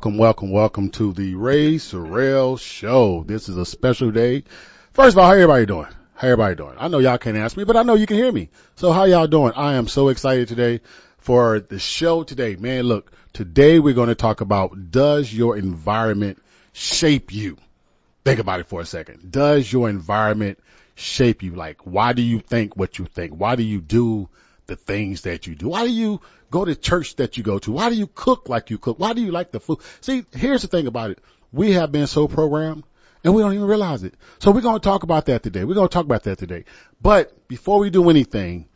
Welcome, 0.00 0.16
welcome, 0.16 0.50
welcome 0.50 0.90
to 0.92 1.12
the 1.12 1.34
Ray 1.34 1.74
Sorrell 1.74 2.58
Show. 2.58 3.22
This 3.26 3.50
is 3.50 3.58
a 3.58 3.66
special 3.66 4.10
day. 4.10 4.44
First 4.94 5.14
of 5.14 5.18
all, 5.18 5.26
how 5.26 5.32
everybody 5.32 5.66
doing? 5.66 5.88
How 6.14 6.28
everybody 6.28 6.54
doing? 6.54 6.76
I 6.78 6.88
know 6.88 7.00
y'all 7.00 7.18
can't 7.18 7.36
ask 7.36 7.54
me, 7.54 7.64
but 7.64 7.76
I 7.76 7.82
know 7.82 7.92
you 7.96 8.06
can 8.06 8.16
hear 8.16 8.32
me. 8.32 8.48
So 8.76 8.92
how 8.92 9.04
y'all 9.04 9.26
doing? 9.26 9.52
I 9.54 9.74
am 9.74 9.88
so 9.88 10.08
excited 10.08 10.48
today 10.48 10.80
for 11.18 11.60
the 11.60 11.78
show 11.78 12.22
today. 12.22 12.56
Man, 12.56 12.84
look, 12.84 13.12
today 13.34 13.78
we're 13.78 13.92
going 13.92 14.08
to 14.08 14.14
talk 14.14 14.40
about 14.40 14.90
does 14.90 15.30
your 15.34 15.58
environment 15.58 16.42
shape 16.72 17.30
you? 17.30 17.58
Think 18.24 18.40
about 18.40 18.60
it 18.60 18.68
for 18.68 18.80
a 18.80 18.86
second. 18.86 19.30
Does 19.30 19.70
your 19.70 19.90
environment 19.90 20.58
shape 20.94 21.42
you? 21.42 21.54
Like, 21.54 21.82
why 21.86 22.14
do 22.14 22.22
you 22.22 22.40
think 22.40 22.74
what 22.74 22.98
you 22.98 23.04
think? 23.04 23.34
Why 23.34 23.54
do 23.54 23.62
you 23.62 23.82
do 23.82 24.30
the 24.64 24.76
things 24.76 25.22
that 25.22 25.46
you 25.46 25.54
do? 25.54 25.68
Why 25.68 25.84
do 25.84 25.92
you 25.92 26.22
go 26.50 26.64
to 26.64 26.74
church 26.74 27.16
that 27.16 27.36
you 27.36 27.42
go 27.42 27.58
to? 27.60 27.72
Why 27.72 27.90
do 27.90 27.96
you 27.96 28.06
cook 28.06 28.48
like 28.48 28.70
you 28.70 28.78
cook? 28.78 28.98
Why 28.98 29.12
do 29.12 29.22
you 29.22 29.32
like 29.32 29.50
the 29.50 29.60
food? 29.60 29.78
See, 30.00 30.24
here's 30.32 30.62
the 30.62 30.68
thing 30.68 30.86
about 30.86 31.10
it. 31.10 31.18
We 31.52 31.72
have 31.72 31.92
been 31.92 32.06
so 32.06 32.28
programmed 32.28 32.84
and 33.24 33.34
we 33.34 33.42
don't 33.42 33.54
even 33.54 33.66
realize 33.66 34.02
it. 34.02 34.14
So 34.38 34.50
we're 34.50 34.60
going 34.60 34.80
to 34.80 34.84
talk 34.84 35.02
about 35.02 35.26
that 35.26 35.42
today. 35.42 35.64
We're 35.64 35.74
going 35.74 35.88
to 35.88 35.92
talk 35.92 36.04
about 36.04 36.24
that 36.24 36.38
today. 36.38 36.64
But 37.00 37.48
before 37.48 37.78
we 37.78 37.90
do 37.90 38.08
anything, 38.10 38.66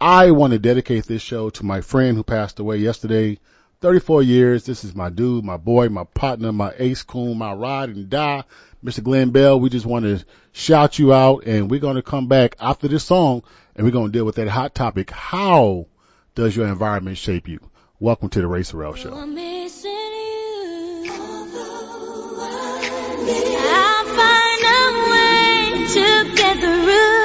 I 0.00 0.30
want 0.30 0.52
to 0.52 0.58
dedicate 0.58 1.06
this 1.06 1.22
show 1.22 1.50
to 1.50 1.64
my 1.64 1.80
friend 1.80 2.16
who 2.16 2.22
passed 2.22 2.60
away 2.60 2.78
yesterday. 2.78 3.38
34 3.80 4.22
years. 4.22 4.64
This 4.66 4.84
is 4.84 4.94
my 4.94 5.08
dude, 5.08 5.44
my 5.44 5.56
boy, 5.56 5.88
my 5.88 6.04
partner, 6.04 6.52
my 6.52 6.72
ace 6.78 7.02
coon, 7.02 7.38
my 7.38 7.52
ride 7.52 7.90
and 7.90 8.10
die. 8.10 8.44
Mr. 8.84 9.02
Glenn 9.02 9.30
Bell, 9.30 9.58
we 9.58 9.70
just 9.70 9.86
want 9.86 10.04
to 10.04 10.24
shout 10.52 10.98
you 10.98 11.12
out 11.12 11.44
and 11.46 11.70
we're 11.70 11.80
going 11.80 11.96
to 11.96 12.02
come 12.02 12.28
back 12.28 12.56
after 12.60 12.88
this 12.88 13.04
song 13.04 13.42
and 13.74 13.84
we're 13.84 13.92
going 13.92 14.06
to 14.06 14.12
deal 14.12 14.24
with 14.24 14.36
that 14.36 14.48
hot 14.48 14.74
topic. 14.74 15.10
How 15.10 15.86
does 16.38 16.54
your 16.54 16.68
environment 16.68 17.18
shape 17.18 17.48
you? 17.48 17.58
Welcome 17.98 18.28
to 18.28 18.40
the 18.40 18.46
Ray 18.46 18.60
Sorrell 18.60 18.96
Show. 18.96 19.12
I'll 19.12 19.26
find 24.14 24.62
a 24.70 24.84
way 25.10 25.86
to 25.94 26.36
get. 26.36 27.17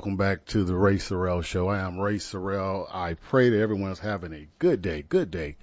Welcome, 0.00 0.16
back 0.16 0.46
to 0.46 0.64
the 0.64 0.74
Ray 0.74 0.94
Sorrell 0.94 1.44
Show. 1.44 1.68
I 1.68 1.80
am 1.80 2.00
Ray 2.00 2.14
Sorrell. 2.14 2.88
I 2.90 3.12
pray 3.28 3.50
that 3.50 3.60
everyone's 3.60 3.98
having 3.98 4.32
a 4.32 4.48
good 4.58 4.80
day, 4.80 5.04
good 5.06 5.30
day. 5.30 5.58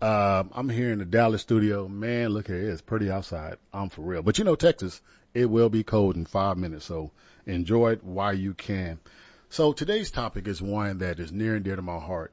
Um, 0.00 0.50
I'm 0.52 0.68
here 0.68 0.92
in 0.92 1.00
the 1.00 1.04
Dallas 1.04 1.42
studio. 1.42 1.88
Man, 1.88 2.28
look 2.28 2.46
here, 2.46 2.70
it's 2.70 2.80
pretty 2.80 3.10
outside. 3.10 3.56
I'm 3.74 3.88
for 3.88 4.02
real. 4.02 4.22
But 4.22 4.38
you 4.38 4.44
know, 4.44 4.54
Texas, 4.54 5.02
it 5.34 5.50
will 5.50 5.68
be 5.68 5.82
cold 5.82 6.14
in 6.14 6.26
five 6.26 6.58
minutes, 6.58 6.84
so 6.84 7.10
enjoy 7.44 7.94
it 7.94 8.04
while 8.04 8.32
you 8.32 8.54
can. 8.54 9.00
So 9.48 9.72
today's 9.72 10.12
topic 10.12 10.46
is 10.46 10.62
one 10.62 10.98
that 10.98 11.18
is 11.18 11.32
near 11.32 11.56
and 11.56 11.64
dear 11.64 11.74
to 11.74 11.82
my 11.82 11.98
heart. 11.98 12.32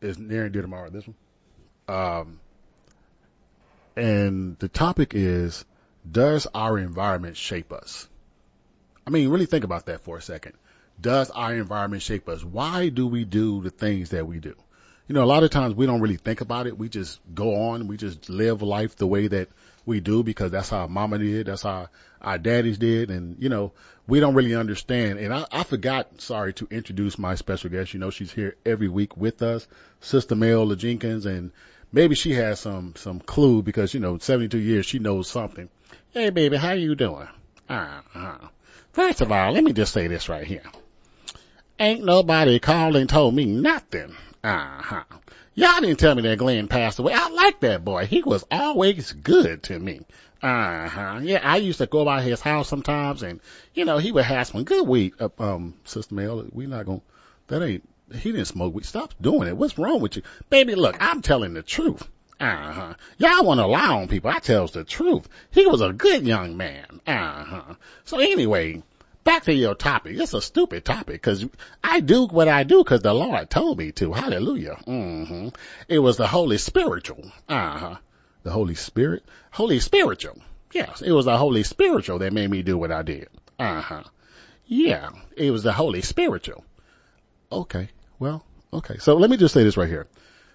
Is 0.00 0.18
near 0.18 0.46
and 0.46 0.52
dear 0.52 0.62
to 0.62 0.68
my 0.68 0.78
heart. 0.78 0.92
This 0.92 1.06
one. 1.06 1.16
Um, 1.96 2.40
and 3.94 4.58
the 4.58 4.68
topic 4.68 5.12
is, 5.14 5.64
does 6.10 6.48
our 6.52 6.76
environment 6.76 7.36
shape 7.36 7.72
us? 7.72 8.08
I 9.08 9.10
mean, 9.10 9.30
really 9.30 9.46
think 9.46 9.64
about 9.64 9.86
that 9.86 10.02
for 10.02 10.18
a 10.18 10.20
second. 10.20 10.52
Does 11.00 11.30
our 11.30 11.54
environment 11.54 12.02
shape 12.02 12.28
us? 12.28 12.44
Why 12.44 12.90
do 12.90 13.06
we 13.06 13.24
do 13.24 13.62
the 13.62 13.70
things 13.70 14.10
that 14.10 14.26
we 14.26 14.38
do? 14.38 14.54
You 15.06 15.14
know, 15.14 15.24
a 15.24 15.32
lot 15.32 15.44
of 15.44 15.48
times 15.48 15.74
we 15.74 15.86
don't 15.86 16.02
really 16.02 16.18
think 16.18 16.42
about 16.42 16.66
it. 16.66 16.76
We 16.76 16.90
just 16.90 17.18
go 17.34 17.54
on. 17.54 17.88
We 17.88 17.96
just 17.96 18.28
live 18.28 18.60
life 18.60 18.96
the 18.96 19.06
way 19.06 19.28
that 19.28 19.48
we 19.86 20.00
do 20.00 20.22
because 20.22 20.50
that's 20.50 20.68
how 20.68 20.88
mama 20.88 21.16
did. 21.16 21.46
That's 21.46 21.62
how 21.62 21.88
our 22.20 22.36
daddies 22.36 22.76
did. 22.76 23.10
And, 23.10 23.42
you 23.42 23.48
know, 23.48 23.72
we 24.06 24.20
don't 24.20 24.34
really 24.34 24.54
understand. 24.54 25.18
And 25.18 25.32
I, 25.32 25.46
I 25.50 25.62
forgot, 25.62 26.20
sorry, 26.20 26.52
to 26.52 26.68
introduce 26.70 27.18
my 27.18 27.34
special 27.36 27.70
guest. 27.70 27.94
You 27.94 28.00
know, 28.00 28.10
she's 28.10 28.30
here 28.30 28.56
every 28.66 28.88
week 28.88 29.16
with 29.16 29.40
us, 29.40 29.66
Sister 30.00 30.34
Mel 30.34 30.74
Jenkins. 30.74 31.24
And 31.24 31.52
maybe 31.92 32.14
she 32.14 32.34
has 32.34 32.60
some, 32.60 32.92
some 32.94 33.20
clue 33.20 33.62
because, 33.62 33.94
you 33.94 34.00
know, 34.00 34.18
72 34.18 34.58
years, 34.58 34.84
she 34.84 34.98
knows 34.98 35.30
something. 35.30 35.70
Hey, 36.10 36.28
baby, 36.28 36.58
how 36.58 36.72
you 36.72 36.94
doing? 36.94 37.28
Uh-huh. 37.70 38.48
First 38.98 39.20
of 39.20 39.30
all, 39.30 39.52
let 39.52 39.62
me 39.62 39.72
just 39.72 39.92
say 39.92 40.08
this 40.08 40.28
right 40.28 40.44
here. 40.44 40.64
Ain't 41.78 42.04
nobody 42.04 42.58
called 42.58 42.96
and 42.96 43.08
told 43.08 43.32
me 43.32 43.44
nothing. 43.44 44.16
Uh-huh. 44.42 45.04
Y'all 45.54 45.80
didn't 45.80 46.00
tell 46.00 46.16
me 46.16 46.22
that 46.22 46.38
Glenn 46.38 46.66
passed 46.66 46.98
away. 46.98 47.12
I 47.14 47.28
like 47.28 47.60
that 47.60 47.84
boy. 47.84 48.06
He 48.06 48.22
was 48.22 48.44
always 48.50 49.12
good 49.12 49.62
to 49.62 49.78
me. 49.78 50.00
Uh-huh. 50.42 51.20
Yeah, 51.22 51.38
I 51.44 51.58
used 51.58 51.78
to 51.78 51.86
go 51.86 52.04
by 52.04 52.22
his 52.22 52.40
house 52.40 52.66
sometimes 52.66 53.22
and, 53.22 53.38
you 53.72 53.84
know, 53.84 53.98
he 53.98 54.10
would 54.10 54.24
have 54.24 54.48
some 54.48 54.64
good 54.64 54.88
weed. 54.88 55.12
Uh, 55.20 55.28
um, 55.38 55.74
Sister 55.84 56.16
Mel, 56.16 56.46
we 56.50 56.66
not 56.66 56.84
gonna, 56.84 57.00
that 57.46 57.62
ain't, 57.62 57.88
he 58.12 58.32
didn't 58.32 58.46
smoke 58.46 58.74
weed. 58.74 58.84
Stop 58.84 59.14
doing 59.20 59.46
it. 59.46 59.56
What's 59.56 59.78
wrong 59.78 60.00
with 60.00 60.16
you? 60.16 60.22
Baby, 60.50 60.74
look, 60.74 60.96
I'm 60.98 61.22
telling 61.22 61.54
the 61.54 61.62
truth. 61.62 62.02
Uh-huh. 62.40 62.94
Y'all 63.18 63.44
want 63.44 63.58
to 63.58 63.66
lie 63.66 63.88
on 63.88 64.08
people. 64.08 64.30
I 64.30 64.38
tells 64.38 64.72
the 64.72 64.84
truth. 64.84 65.28
He 65.50 65.66
was 65.66 65.80
a 65.80 65.92
good 65.92 66.26
young 66.26 66.56
man. 66.56 67.00
Uh-huh. 67.06 67.74
So 68.04 68.18
anyway, 68.18 68.82
back 69.24 69.44
to 69.44 69.54
your 69.54 69.74
topic. 69.74 70.16
It's 70.18 70.34
a 70.34 70.40
stupid 70.40 70.84
topic 70.84 71.14
because 71.20 71.44
I 71.82 72.00
do 72.00 72.26
what 72.26 72.48
I 72.48 72.62
do 72.62 72.84
because 72.84 73.02
the 73.02 73.12
Lord 73.12 73.50
told 73.50 73.78
me 73.78 73.92
to. 73.92 74.12
Hallelujah. 74.12 74.78
Mm-hmm. 74.86 75.48
It 75.88 75.98
was 75.98 76.16
the 76.16 76.28
Holy 76.28 76.58
Spiritual. 76.58 77.30
Uh-huh. 77.48 77.96
The 78.44 78.50
Holy 78.50 78.76
Spirit? 78.76 79.24
Holy 79.50 79.80
Spiritual. 79.80 80.38
Yes, 80.72 81.02
it 81.02 81.12
was 81.12 81.24
the 81.24 81.36
Holy 81.36 81.62
Spiritual 81.62 82.20
that 82.20 82.32
made 82.32 82.50
me 82.50 82.62
do 82.62 82.78
what 82.78 82.92
I 82.92 83.02
did. 83.02 83.28
Uh-huh. 83.58 84.04
Yeah, 84.66 85.10
it 85.36 85.50
was 85.50 85.62
the 85.62 85.72
Holy 85.72 86.02
Spiritual. 86.02 86.64
Okay. 87.50 87.88
Well, 88.18 88.44
okay. 88.72 88.98
So 88.98 89.16
let 89.16 89.30
me 89.30 89.36
just 89.36 89.54
say 89.54 89.64
this 89.64 89.76
right 89.76 89.88
here. 89.88 90.06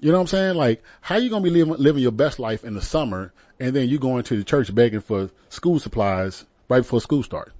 You 0.00 0.10
know 0.10 0.18
what 0.18 0.22
I'm 0.22 0.26
saying? 0.28 0.56
Like, 0.56 0.82
how 1.00 1.16
you 1.16 1.30
gonna 1.30 1.44
be 1.44 1.50
living, 1.50 1.74
living 1.74 2.02
your 2.02 2.12
best 2.12 2.38
life 2.38 2.64
in 2.64 2.74
the 2.74 2.82
summer 2.82 3.32
and 3.60 3.74
then 3.74 3.88
you 3.88 3.98
going 3.98 4.24
to 4.24 4.36
the 4.36 4.44
church 4.44 4.74
begging 4.74 5.00
for 5.00 5.30
school 5.48 5.78
supplies 5.78 6.44
right 6.68 6.80
before 6.80 7.00
school 7.00 7.22
starts? 7.22 7.52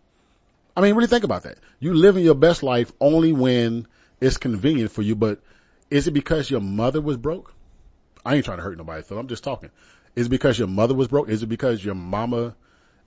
I 0.77 0.81
mean, 0.81 0.95
really 0.95 1.07
think 1.07 1.25
about 1.25 1.45
that. 1.45 1.59
You 1.79 1.95
living 1.95 2.25
your 2.25 2.35
best 2.35 2.63
life 2.63 2.93
only 3.01 3.33
when 3.33 3.87
it's 4.21 4.37
convenient 4.37 4.91
for 4.91 5.03
you, 5.03 5.15
but 5.15 5.41
is 5.91 6.09
it 6.09 6.11
because 6.11 6.51
your 6.51 6.61
mother 6.61 7.01
was 7.01 7.17
broke? 7.17 7.54
I 8.25 8.37
ain't 8.37 8.45
trying 8.45 8.59
to 8.59 8.63
hurt 8.63 8.79
nobody, 8.79 9.03
so 9.03 9.19
I'm 9.19 9.29
just 9.29 9.45
talking. 9.45 9.71
Is 10.15 10.27
it 10.27 10.31
because 10.31 10.59
your 10.59 10.69
mother 10.69 10.95
was 10.95 11.09
broke? 11.09 11.29
Is 11.29 11.43
it 11.43 11.47
because 11.47 11.85
your 11.85 11.95
mama, 11.95 12.55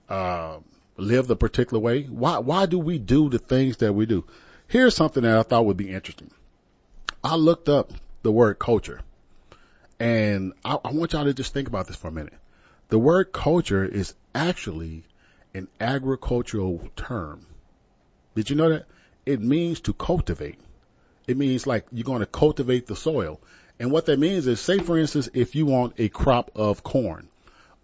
uh, 0.08 0.58
lived 0.98 1.30
a 1.30 1.36
particular 1.36 1.80
way? 1.80 2.02
Why, 2.02 2.38
why 2.38 2.66
do 2.66 2.78
we 2.78 2.98
do 2.98 3.30
the 3.30 3.38
things 3.38 3.78
that 3.78 3.92
we 3.92 4.06
do? 4.06 4.24
Here's 4.66 4.94
something 4.94 5.22
that 5.22 5.38
I 5.38 5.42
thought 5.42 5.64
would 5.64 5.76
be 5.76 5.90
interesting. 5.90 6.30
I 7.24 7.36
looked 7.36 7.68
up 7.68 7.92
the 8.22 8.32
word 8.32 8.58
culture 8.58 9.00
and 9.98 10.52
I, 10.64 10.78
I 10.84 10.92
want 10.92 11.12
y'all 11.12 11.24
to 11.24 11.34
just 11.34 11.54
think 11.54 11.68
about 11.68 11.86
this 11.86 11.96
for 11.96 12.08
a 12.08 12.12
minute. 12.12 12.34
The 12.88 12.98
word 12.98 13.32
culture 13.32 13.84
is 13.84 14.14
actually 14.34 15.04
an 15.54 15.68
agricultural 15.80 16.88
term. 16.96 17.46
Did 18.34 18.50
you 18.50 18.56
know 18.56 18.70
that? 18.70 18.86
It 19.26 19.40
means 19.40 19.80
to 19.80 19.92
cultivate. 19.92 20.58
It 21.26 21.36
means 21.36 21.66
like 21.66 21.86
you're 21.92 22.04
going 22.04 22.20
to 22.20 22.26
cultivate 22.26 22.86
the 22.86 22.96
soil. 22.96 23.40
And 23.80 23.92
what 23.92 24.06
that 24.06 24.18
means 24.18 24.46
is, 24.46 24.60
say 24.60 24.78
for 24.78 24.98
instance, 24.98 25.28
if 25.34 25.54
you 25.54 25.66
want 25.66 25.94
a 25.98 26.08
crop 26.08 26.50
of 26.54 26.82
corn 26.82 27.28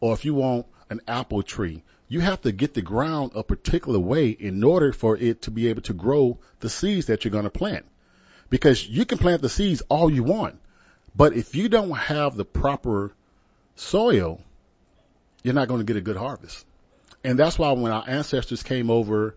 or 0.00 0.12
if 0.12 0.24
you 0.24 0.34
want 0.34 0.66
an 0.90 1.00
apple 1.06 1.42
tree, 1.42 1.82
you 2.08 2.20
have 2.20 2.42
to 2.42 2.52
get 2.52 2.74
the 2.74 2.82
ground 2.82 3.32
a 3.34 3.42
particular 3.42 3.98
way 3.98 4.28
in 4.28 4.62
order 4.62 4.92
for 4.92 5.16
it 5.16 5.42
to 5.42 5.50
be 5.50 5.68
able 5.68 5.82
to 5.82 5.94
grow 5.94 6.38
the 6.60 6.68
seeds 6.68 7.06
that 7.06 7.24
you're 7.24 7.32
going 7.32 7.44
to 7.44 7.50
plant. 7.50 7.84
Because 8.50 8.86
you 8.86 9.04
can 9.04 9.18
plant 9.18 9.40
the 9.40 9.48
seeds 9.48 9.82
all 9.88 10.10
you 10.10 10.22
want, 10.22 10.58
but 11.16 11.32
if 11.32 11.54
you 11.54 11.68
don't 11.68 11.96
have 11.96 12.36
the 12.36 12.44
proper 12.44 13.12
soil, 13.76 14.40
you're 15.42 15.54
not 15.54 15.68
going 15.68 15.80
to 15.80 15.84
get 15.84 15.96
a 15.96 16.00
good 16.00 16.16
harvest. 16.16 16.66
And 17.22 17.38
that's 17.38 17.58
why 17.58 17.72
when 17.72 17.90
our 17.90 18.04
ancestors 18.06 18.62
came 18.62 18.90
over 18.90 19.36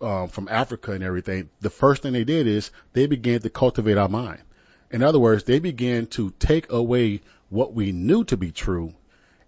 um, 0.00 0.28
from 0.28 0.48
Africa 0.48 0.92
and 0.92 1.04
everything, 1.04 1.50
the 1.60 1.70
first 1.70 2.02
thing 2.02 2.12
they 2.12 2.24
did 2.24 2.46
is 2.46 2.72
they 2.92 3.06
began 3.06 3.40
to 3.40 3.50
cultivate 3.50 3.96
our 3.96 4.08
mind. 4.08 4.42
In 4.92 5.02
other 5.02 5.18
words, 5.18 5.44
they 5.44 5.58
began 5.58 6.06
to 6.08 6.30
take 6.38 6.70
away 6.70 7.22
what 7.48 7.74
we 7.74 7.92
knew 7.92 8.24
to 8.24 8.36
be 8.36 8.52
true 8.52 8.94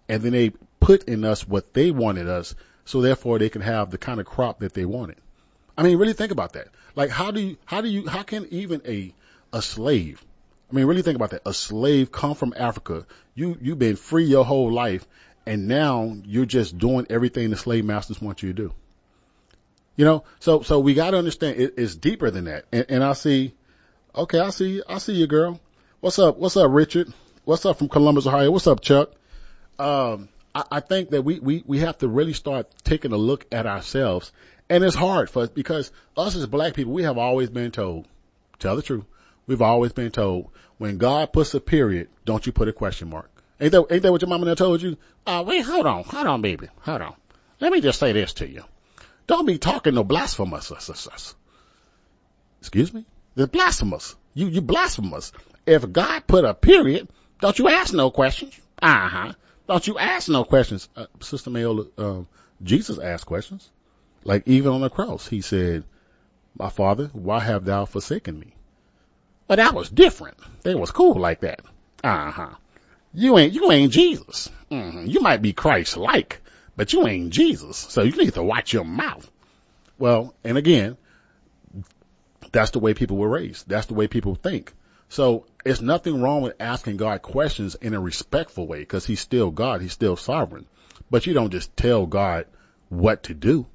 and 0.08 0.22
then 0.22 0.32
they 0.32 0.52
put 0.80 1.04
in 1.04 1.24
us 1.24 1.46
what 1.46 1.72
they 1.72 1.90
wanted 1.90 2.28
us, 2.28 2.54
so 2.84 3.00
therefore 3.00 3.38
they 3.38 3.48
can 3.48 3.62
have 3.62 3.90
the 3.90 3.98
kind 3.98 4.20
of 4.20 4.26
crop 4.26 4.60
that 4.60 4.74
they 4.74 4.84
wanted. 4.84 5.16
I 5.76 5.82
mean, 5.82 5.98
really 5.98 6.12
think 6.12 6.30
about 6.30 6.52
that. 6.52 6.68
Like, 6.94 7.10
how 7.10 7.30
do 7.30 7.40
you, 7.40 7.56
how 7.64 7.80
do 7.80 7.88
you, 7.88 8.06
how 8.06 8.22
can 8.22 8.46
even 8.50 8.82
a, 8.86 9.12
a 9.52 9.62
slave, 9.62 10.22
I 10.70 10.76
mean, 10.76 10.86
really 10.86 11.02
think 11.02 11.16
about 11.16 11.30
that. 11.30 11.42
A 11.46 11.54
slave 11.54 12.12
come 12.12 12.34
from 12.34 12.54
Africa. 12.56 13.06
You, 13.34 13.56
you've 13.60 13.78
been 13.78 13.96
free 13.96 14.24
your 14.24 14.44
whole 14.44 14.72
life 14.72 15.06
and 15.46 15.68
now 15.68 16.16
you're 16.24 16.46
just 16.46 16.76
doing 16.78 17.06
everything 17.10 17.50
the 17.50 17.56
slave 17.56 17.84
masters 17.84 18.20
want 18.20 18.42
you 18.42 18.52
to 18.52 18.54
do. 18.54 18.74
You 19.96 20.04
know, 20.04 20.24
so, 20.40 20.62
so 20.62 20.80
we 20.80 20.94
got 20.94 21.12
to 21.12 21.18
understand 21.18 21.60
it, 21.60 21.74
it's 21.76 21.94
deeper 21.94 22.30
than 22.30 22.44
that. 22.44 22.64
And, 22.72 22.86
and 22.88 23.04
I 23.04 23.12
see, 23.12 23.54
okay, 24.14 24.38
I 24.38 24.50
see, 24.50 24.74
you. 24.74 24.82
I 24.88 24.98
see 24.98 25.14
you 25.14 25.26
girl. 25.26 25.60
What's 26.00 26.18
up? 26.18 26.36
What's 26.38 26.56
up, 26.56 26.70
Richard? 26.70 27.12
What's 27.44 27.66
up 27.66 27.78
from 27.78 27.88
Columbus, 27.88 28.26
Ohio? 28.26 28.50
What's 28.50 28.66
up, 28.66 28.80
Chuck? 28.80 29.10
Um, 29.78 30.28
I, 30.54 30.64
I 30.70 30.80
think 30.80 31.10
that 31.10 31.22
we, 31.22 31.38
we, 31.40 31.62
we 31.66 31.80
have 31.80 31.98
to 31.98 32.08
really 32.08 32.32
start 32.32 32.68
taking 32.84 33.12
a 33.12 33.16
look 33.16 33.46
at 33.52 33.66
ourselves 33.66 34.32
and 34.68 34.82
it's 34.82 34.96
hard 34.96 35.28
for 35.30 35.42
us 35.42 35.48
because 35.50 35.92
us 36.16 36.36
as 36.36 36.46
black 36.46 36.74
people, 36.74 36.92
we 36.92 37.02
have 37.02 37.18
always 37.18 37.50
been 37.50 37.70
told, 37.70 38.06
tell 38.58 38.76
the 38.76 38.82
truth. 38.82 39.04
We've 39.46 39.62
always 39.62 39.92
been 39.92 40.10
told 40.10 40.50
when 40.78 40.96
God 40.96 41.32
puts 41.32 41.52
a 41.54 41.60
period, 41.60 42.08
don't 42.24 42.44
you 42.46 42.52
put 42.52 42.68
a 42.68 42.72
question 42.72 43.10
mark. 43.10 43.30
Ain't 43.60 43.72
that, 43.72 43.86
ain't 43.90 44.02
that 44.02 44.12
what 44.12 44.22
your 44.22 44.28
mama 44.28 44.46
done 44.46 44.56
told 44.56 44.82
you? 44.82 44.96
Uh, 45.26 45.44
wait, 45.46 45.60
hold 45.60 45.86
on, 45.86 46.04
hold 46.04 46.26
on, 46.26 46.40
baby, 46.40 46.68
hold 46.80 47.02
on. 47.02 47.14
Let 47.60 47.72
me 47.72 47.80
just 47.80 47.98
say 47.98 48.12
this 48.12 48.34
to 48.34 48.48
you. 48.48 48.64
Don't 49.26 49.46
be 49.46 49.58
talking 49.58 49.94
no 49.94 50.04
blasphemous. 50.04 50.72
Excuse 52.60 52.92
me? 52.92 53.04
The 53.34 53.46
blasphemous. 53.46 54.16
You, 54.34 54.48
you 54.48 54.60
blasphemous. 54.60 55.32
If 55.66 55.90
God 55.90 56.26
put 56.26 56.44
a 56.44 56.54
period, 56.54 57.08
don't 57.40 57.58
you 57.58 57.68
ask 57.68 57.92
no 57.92 58.10
questions. 58.10 58.58
Uh 58.80 59.08
huh. 59.08 59.32
Don't 59.66 59.86
you 59.86 59.98
ask 59.98 60.28
no 60.28 60.44
questions. 60.44 60.88
Uh, 60.94 61.06
Sister 61.20 61.50
Mayola, 61.50 61.86
um, 61.98 62.28
Jesus 62.62 62.98
asked 62.98 63.26
questions. 63.26 63.70
Like 64.24 64.46
even 64.46 64.72
on 64.72 64.80
the 64.80 64.90
cross, 64.90 65.26
he 65.26 65.40
said, 65.40 65.84
my 66.58 66.68
father, 66.70 67.10
why 67.12 67.40
have 67.40 67.64
thou 67.64 67.84
forsaken 67.84 68.38
me? 68.38 68.54
But 69.46 69.56
that 69.56 69.74
was 69.74 69.90
different. 69.90 70.36
They 70.62 70.74
was 70.74 70.90
cool 70.90 71.18
like 71.18 71.40
that. 71.40 71.60
Uh 72.02 72.30
huh. 72.30 72.54
You 73.12 73.38
ain't, 73.38 73.52
you 73.52 73.70
ain't 73.70 73.92
Jesus. 73.92 74.50
Mm-hmm. 74.70 75.06
You 75.06 75.20
might 75.20 75.42
be 75.42 75.52
Christ-like, 75.52 76.40
but 76.76 76.92
you 76.92 77.06
ain't 77.06 77.30
Jesus. 77.30 77.76
So 77.76 78.02
you 78.02 78.12
need 78.16 78.34
to 78.34 78.42
watch 78.42 78.72
your 78.72 78.84
mouth. 78.84 79.30
Well, 79.98 80.34
and 80.42 80.58
again, 80.58 80.96
that's 82.54 82.70
the 82.70 82.78
way 82.78 82.94
people 82.94 83.16
were 83.16 83.28
raised. 83.28 83.68
That's 83.68 83.86
the 83.86 83.94
way 83.94 84.06
people 84.06 84.36
think. 84.36 84.72
So 85.08 85.46
it's 85.64 85.80
nothing 85.80 86.22
wrong 86.22 86.40
with 86.40 86.54
asking 86.60 86.96
God 86.96 87.20
questions 87.20 87.74
in 87.74 87.94
a 87.94 88.00
respectful 88.00 88.66
way 88.66 88.78
because 88.78 89.04
he's 89.04 89.20
still 89.20 89.50
God. 89.50 89.82
He's 89.82 89.92
still 89.92 90.16
sovereign, 90.16 90.66
but 91.10 91.26
you 91.26 91.34
don't 91.34 91.50
just 91.50 91.76
tell 91.76 92.06
God 92.06 92.46
what 92.88 93.24
to 93.24 93.34
do. 93.34 93.66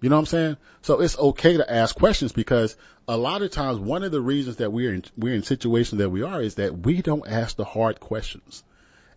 You 0.00 0.08
know 0.08 0.16
what 0.16 0.20
I'm 0.20 0.26
saying? 0.26 0.56
So 0.82 1.00
it's 1.00 1.18
okay 1.18 1.58
to 1.58 1.70
ask 1.70 1.94
questions 1.94 2.32
because 2.32 2.76
a 3.06 3.16
lot 3.16 3.42
of 3.42 3.50
times 3.50 3.78
one 3.78 4.04
of 4.04 4.12
the 4.12 4.20
reasons 4.20 4.56
that 4.56 4.72
we're 4.72 4.94
in, 4.94 5.04
we're 5.18 5.34
in 5.34 5.42
situations 5.42 5.98
that 5.98 6.08
we 6.08 6.22
are 6.22 6.40
is 6.40 6.54
that 6.54 6.78
we 6.78 7.02
don't 7.02 7.28
ask 7.28 7.56
the 7.56 7.64
hard 7.64 8.00
questions. 8.00 8.62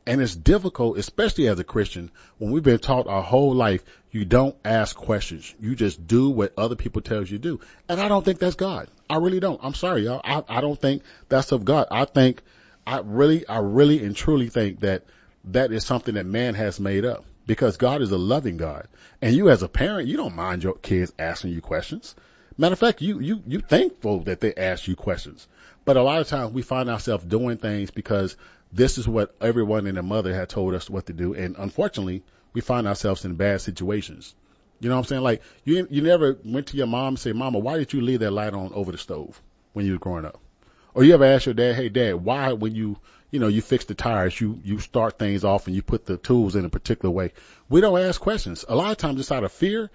And 0.06 0.22
it's 0.22 0.36
difficult, 0.36 0.98
especially 0.98 1.48
as 1.48 1.60
a 1.60 1.64
Christian, 1.64 2.12
when 2.38 2.52
we've 2.52 2.64
been 2.64 2.80
taught 2.80 3.08
our 3.08 3.24
whole 3.24 3.54
life, 3.54 3.84
you 4.12 4.26
don't 4.26 4.56
ask 4.66 4.96
questions. 4.96 5.54
You 5.60 5.76
just 5.76 6.06
do 6.06 6.30
what 6.30 6.54
other 6.58 6.76
people 6.76 7.02
tell 7.02 7.22
you 7.22 7.26
to 7.26 7.40
do. 7.40 7.60
And 7.88 8.02
I 8.02 8.10
don't 8.10 8.26
think 8.26 8.40
that's 8.40 8.56
God. 8.56 8.90
I 9.10 9.18
really 9.18 9.40
don't. 9.40 9.60
I'm 9.64 9.74
sorry, 9.74 10.04
y'all. 10.04 10.22
I, 10.24 10.44
I 10.50 10.62
don't 10.62 10.80
think 10.80 11.04
that's 11.30 11.52
of 11.54 11.64
God. 11.64 11.88
I 11.90 12.06
think, 12.06 12.42
I 12.86 13.00
really, 13.00 13.48
I 13.48 13.60
really 13.60 14.04
and 14.04 14.16
truly 14.16 14.50
think 14.50 14.82
that 14.82 15.04
that 15.46 15.72
is 15.72 15.86
something 15.86 16.16
that 16.16 16.26
man 16.26 16.56
has 16.56 16.80
made 16.80 17.06
up 17.06 17.24
because 17.48 17.78
God 17.78 18.02
is 18.02 18.12
a 18.12 18.18
loving 18.18 18.58
God. 18.58 18.88
And 19.22 19.36
you 19.36 19.50
as 19.50 19.64
a 19.64 19.70
parent, 19.70 20.08
you 20.08 20.18
don't 20.18 20.36
mind 20.36 20.64
your 20.64 20.76
kids 20.76 21.14
asking 21.18 21.52
you 21.52 21.62
questions. 21.62 22.16
Matter 22.58 22.74
of 22.74 22.80
fact, 22.80 23.02
you, 23.02 23.20
you, 23.20 23.42
you 23.48 23.60
thankful 23.62 24.20
that 24.22 24.42
they 24.42 24.54
ask 24.54 24.88
you 24.88 24.96
questions. 24.96 25.48
But 25.86 25.98
a 25.98 26.04
lot 26.04 26.22
of 26.22 26.28
times 26.28 26.54
we 26.54 26.62
find 26.62 26.90
ourselves 26.90 27.26
doing 27.26 27.58
things 27.58 27.92
because 27.92 28.38
this 28.74 28.98
is 28.98 29.08
what 29.08 29.36
everyone 29.40 29.88
and 29.88 29.96
their 29.98 30.04
mother 30.04 30.34
had 30.34 30.50
told 30.50 30.74
us 30.74 30.90
what 30.90 31.06
to 31.06 31.14
do. 31.14 31.34
And 31.34 31.56
unfortunately, 31.58 32.24
we 32.54 32.62
find 32.62 32.88
ourselves 32.88 33.24
in 33.24 33.36
bad 33.36 33.62
situations. 33.62 34.36
You 34.80 34.90
know 34.90 34.96
what 34.96 35.02
I'm 35.02 35.08
saying? 35.08 35.22
Like 35.22 35.42
you, 35.64 35.88
you 35.90 36.02
never 36.02 36.38
went 36.44 36.68
to 36.68 36.78
your 36.78 36.88
mom 36.88 37.10
and 37.10 37.20
say, 37.20 37.32
mama, 37.32 37.60
why 37.60 37.78
did 37.78 37.94
you 37.94 38.02
leave 38.02 38.20
that 38.20 38.32
light 38.32 38.54
on 38.54 38.74
over 38.74 38.92
the 38.92 38.98
stove 38.98 39.42
when 39.74 39.86
you 39.86 39.94
were 39.94 40.00
growing 40.00 40.26
up? 40.26 40.40
Or 40.94 41.04
you 41.04 41.14
ever 41.14 41.26
ask 41.26 41.46
your 41.46 41.56
dad, 41.56 41.76
hey 41.76 41.90
dad, 41.90 42.16
why 42.16 42.54
when 42.54 42.76
you 42.76 42.98
you 43.34 43.40
know, 43.40 43.48
you 43.48 43.64
fix 43.64 43.86
the 43.86 43.96
tires, 43.96 44.40
you, 44.40 44.62
you 44.64 44.78
start 44.78 45.18
things 45.18 45.44
off 45.44 45.66
and 45.66 45.76
you 45.76 45.82
put 45.82 46.06
the 46.06 46.18
tools 46.18 46.56
in 46.56 46.66
a 46.66 46.70
particular 46.70 47.12
way. 47.12 47.34
We 47.68 47.82
don't 47.82 48.00
ask 48.00 48.22
questions. 48.22 48.64
A 48.70 48.76
lot 48.76 48.92
of 48.92 48.98
times 48.98 49.20
it's 49.20 49.32
out 49.32 49.44
of 49.44 49.52
fear 49.52 49.90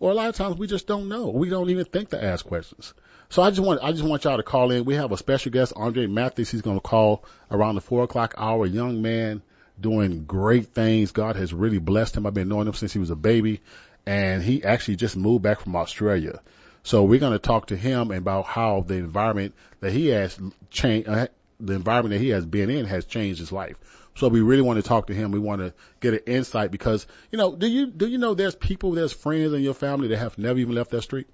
or 0.00 0.10
a 0.10 0.14
lot 0.14 0.28
of 0.28 0.34
times 0.34 0.56
we 0.56 0.66
just 0.66 0.88
don't 0.88 1.08
know. 1.08 1.28
We 1.28 1.48
don't 1.48 1.70
even 1.70 1.84
think 1.84 2.08
to 2.10 2.22
ask 2.22 2.44
questions. 2.44 2.92
So 3.30 3.42
I 3.42 3.50
just 3.50 3.60
want, 3.60 3.80
I 3.80 3.92
just 3.92 4.02
want 4.02 4.24
y'all 4.24 4.38
to 4.38 4.42
call 4.42 4.72
in. 4.72 4.84
We 4.84 4.96
have 4.96 5.12
a 5.12 5.16
special 5.16 5.52
guest, 5.52 5.72
Andre 5.76 6.08
Mathis. 6.08 6.50
He's 6.50 6.62
going 6.62 6.78
to 6.78 6.82
call 6.82 7.24
around 7.48 7.76
the 7.76 7.80
four 7.80 8.02
o'clock 8.02 8.34
hour. 8.36 8.66
Young 8.66 9.02
man 9.02 9.42
doing 9.80 10.24
great 10.24 10.66
things. 10.66 11.12
God 11.12 11.36
has 11.36 11.54
really 11.54 11.78
blessed 11.78 12.16
him. 12.16 12.26
I've 12.26 12.34
been 12.34 12.48
knowing 12.48 12.66
him 12.66 12.74
since 12.74 12.92
he 12.92 12.98
was 12.98 13.10
a 13.10 13.16
baby 13.16 13.60
and 14.04 14.42
he 14.42 14.64
actually 14.64 14.96
just 14.96 15.16
moved 15.16 15.44
back 15.44 15.60
from 15.60 15.76
Australia. 15.76 16.40
So 16.82 17.04
we're 17.04 17.20
going 17.20 17.32
to 17.32 17.38
talk 17.38 17.68
to 17.68 17.76
him 17.76 18.10
about 18.10 18.46
how 18.46 18.80
the 18.80 18.94
environment 18.94 19.54
that 19.78 19.92
he 19.92 20.08
has 20.08 20.36
changed, 20.70 21.08
uh, 21.08 21.28
the 21.60 21.74
environment 21.74 22.14
that 22.14 22.20
he 22.20 22.30
has 22.30 22.44
been 22.44 22.68
in 22.68 22.84
has 22.86 23.04
changed 23.04 23.38
his 23.38 23.52
life. 23.52 23.76
So 24.16 24.26
we 24.26 24.40
really 24.40 24.62
want 24.62 24.82
to 24.82 24.82
talk 24.82 25.06
to 25.06 25.14
him. 25.14 25.30
We 25.30 25.38
want 25.38 25.60
to 25.60 25.72
get 26.00 26.14
an 26.14 26.20
insight 26.26 26.72
because, 26.72 27.06
you 27.30 27.38
know, 27.38 27.54
do 27.54 27.68
you, 27.68 27.86
do 27.86 28.08
you 28.08 28.18
know 28.18 28.34
there's 28.34 28.56
people, 28.56 28.90
there's 28.90 29.12
friends 29.12 29.52
in 29.52 29.60
your 29.60 29.74
family 29.74 30.08
that 30.08 30.18
have 30.18 30.36
never 30.36 30.58
even 30.58 30.74
left 30.74 30.90
that 30.90 31.02
street? 31.02 31.28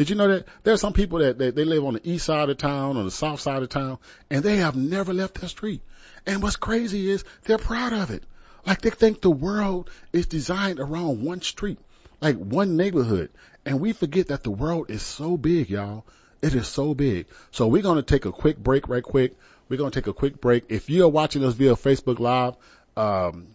Did 0.00 0.08
you 0.08 0.16
know 0.16 0.28
that 0.28 0.46
there 0.62 0.72
are 0.72 0.78
some 0.78 0.94
people 0.94 1.18
that, 1.18 1.36
that 1.36 1.54
they 1.54 1.66
live 1.66 1.84
on 1.84 1.92
the 1.92 2.10
east 2.10 2.24
side 2.24 2.48
of 2.48 2.56
town, 2.56 2.96
or 2.96 3.04
the 3.04 3.10
south 3.10 3.38
side 3.38 3.62
of 3.62 3.68
town, 3.68 3.98
and 4.30 4.42
they 4.42 4.56
have 4.56 4.74
never 4.74 5.12
left 5.12 5.38
that 5.42 5.48
street. 5.48 5.82
And 6.24 6.42
what's 6.42 6.56
crazy 6.56 7.10
is 7.10 7.22
they're 7.42 7.58
proud 7.58 7.92
of 7.92 8.10
it. 8.10 8.22
Like 8.66 8.80
they 8.80 8.88
think 8.88 9.20
the 9.20 9.30
world 9.30 9.90
is 10.10 10.24
designed 10.24 10.80
around 10.80 11.22
one 11.22 11.42
street, 11.42 11.78
like 12.18 12.38
one 12.38 12.78
neighborhood. 12.78 13.28
And 13.66 13.78
we 13.78 13.92
forget 13.92 14.28
that 14.28 14.42
the 14.42 14.50
world 14.50 14.88
is 14.88 15.02
so 15.02 15.36
big, 15.36 15.68
y'all. 15.68 16.06
It 16.40 16.54
is 16.54 16.66
so 16.66 16.94
big. 16.94 17.26
So 17.50 17.66
we're 17.66 17.82
going 17.82 17.96
to 17.96 18.02
take 18.02 18.24
a 18.24 18.32
quick 18.32 18.56
break 18.56 18.88
right 18.88 19.02
quick. 19.02 19.36
We're 19.68 19.76
going 19.76 19.90
to 19.90 20.00
take 20.00 20.06
a 20.06 20.14
quick 20.14 20.40
break. 20.40 20.64
If 20.70 20.88
you're 20.88 21.10
watching 21.10 21.44
us 21.44 21.52
via 21.52 21.72
Facebook 21.72 22.20
Live, 22.20 22.54
um, 22.96 23.48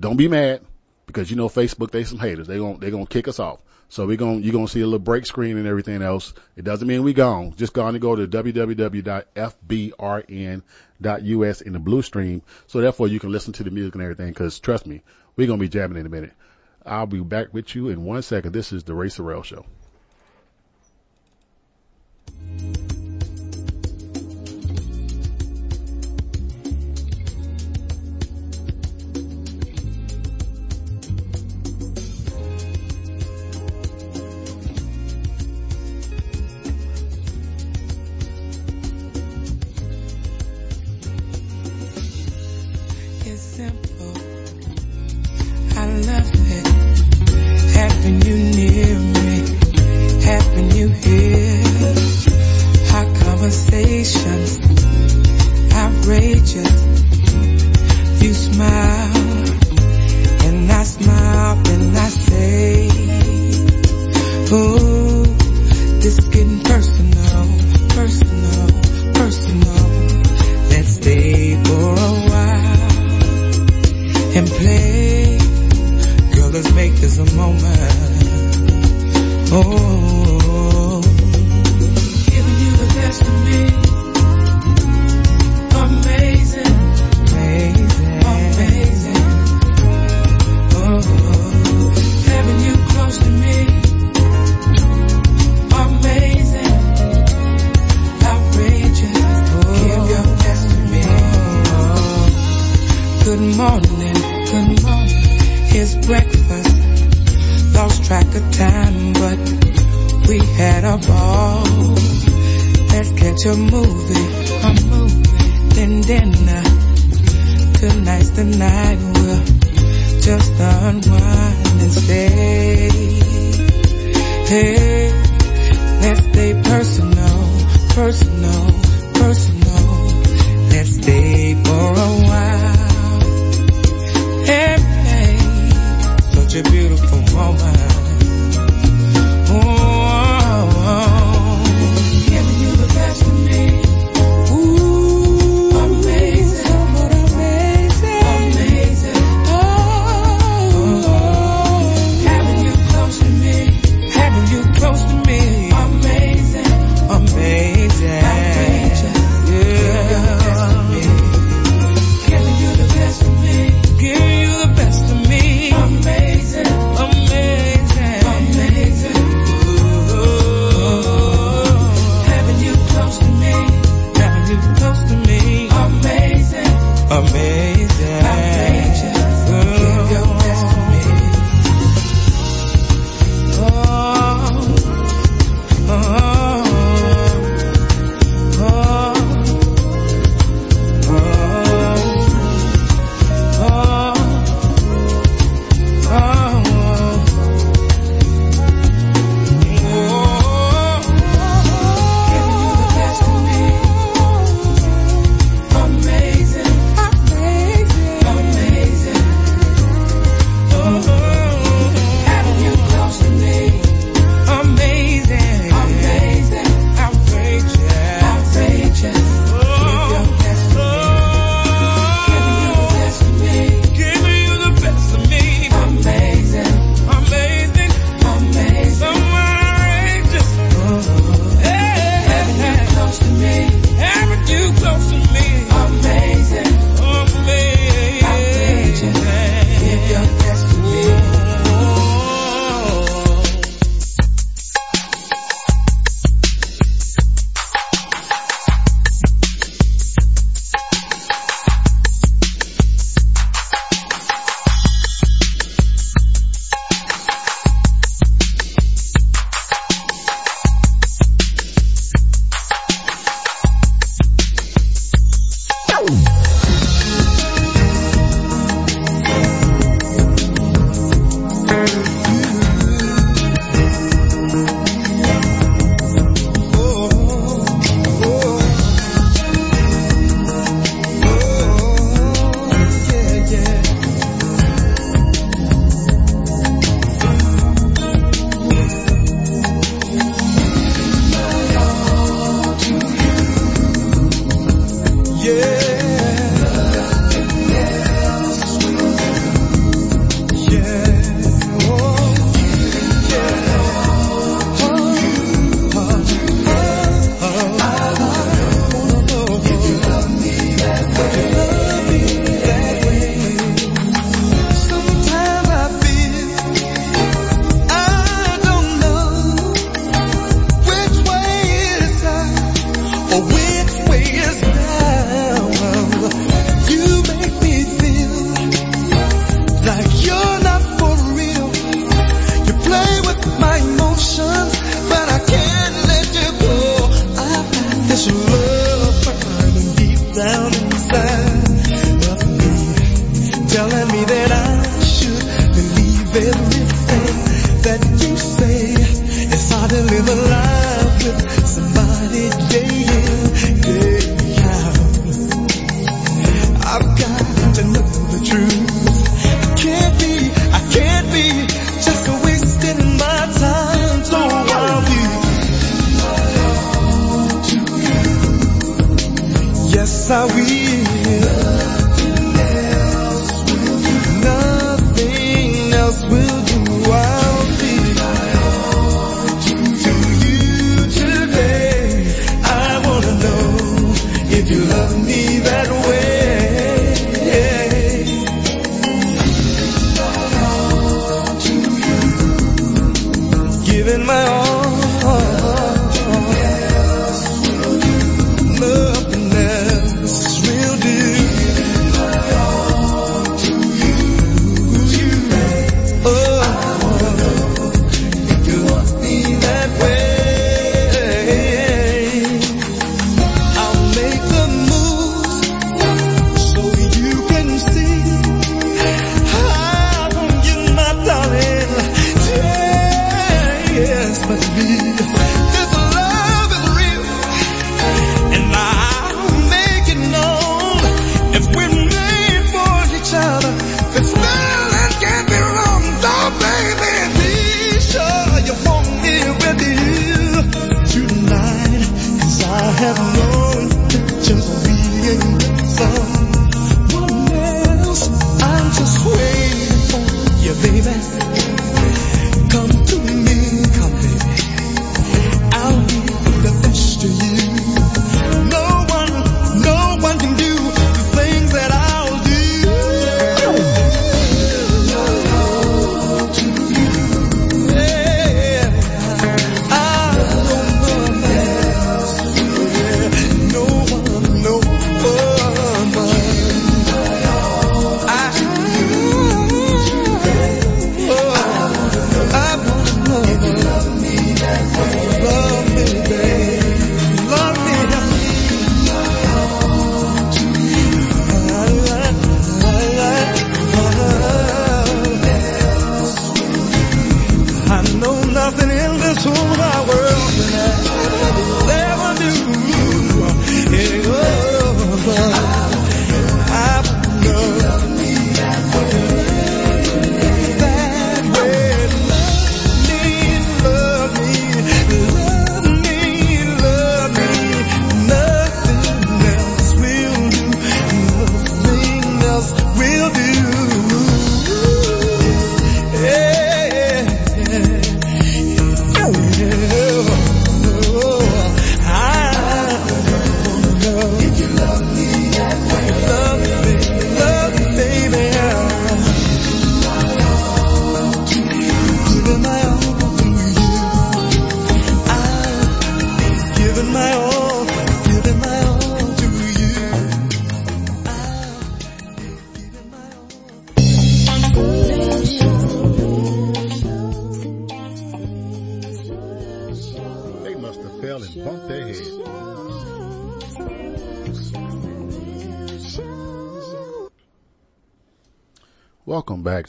don't 0.00 0.16
be 0.16 0.26
mad 0.26 0.62
because 1.06 1.30
you 1.30 1.36
know 1.36 1.48
Facebook, 1.48 1.90
they 1.90 2.04
some 2.04 2.18
haters. 2.18 2.46
They 2.46 2.58
going 2.58 2.78
they 2.78 2.90
to 2.90 3.06
kick 3.06 3.28
us 3.28 3.38
off. 3.38 3.60
So 3.92 4.06
we're 4.06 4.16
going, 4.16 4.42
you're 4.42 4.54
going 4.54 4.64
to 4.64 4.72
see 4.72 4.80
a 4.80 4.86
little 4.86 4.98
break 4.98 5.26
screen 5.26 5.58
and 5.58 5.66
everything 5.66 6.00
else. 6.00 6.32
It 6.56 6.64
doesn't 6.64 6.88
mean 6.88 7.02
we 7.02 7.12
gone. 7.12 7.52
Just 7.56 7.74
go 7.74 7.84
on 7.84 7.94
go 7.98 8.16
to 8.16 8.26
www.fbrn.us 8.26 9.02
in 11.60 11.72
the 11.74 11.78
blue 11.78 12.00
stream. 12.00 12.40
So 12.68 12.80
therefore 12.80 13.08
you 13.08 13.20
can 13.20 13.30
listen 13.30 13.52
to 13.52 13.64
the 13.64 13.70
music 13.70 13.94
and 13.94 14.02
everything 14.02 14.28
because 14.28 14.58
trust 14.60 14.86
me, 14.86 15.02
going 15.46 15.58
to 15.58 15.62
be 15.62 15.68
jamming 15.68 15.98
in 15.98 16.06
a 16.06 16.08
minute. 16.08 16.32
I'll 16.86 17.06
be 17.06 17.20
back 17.20 17.52
with 17.52 17.74
you 17.74 17.90
in 17.90 18.02
one 18.02 18.22
second. 18.22 18.52
This 18.52 18.72
is 18.72 18.84
the 18.84 18.94
Ray 18.94 19.08
Sorrell 19.08 19.44
Show. 19.44 19.66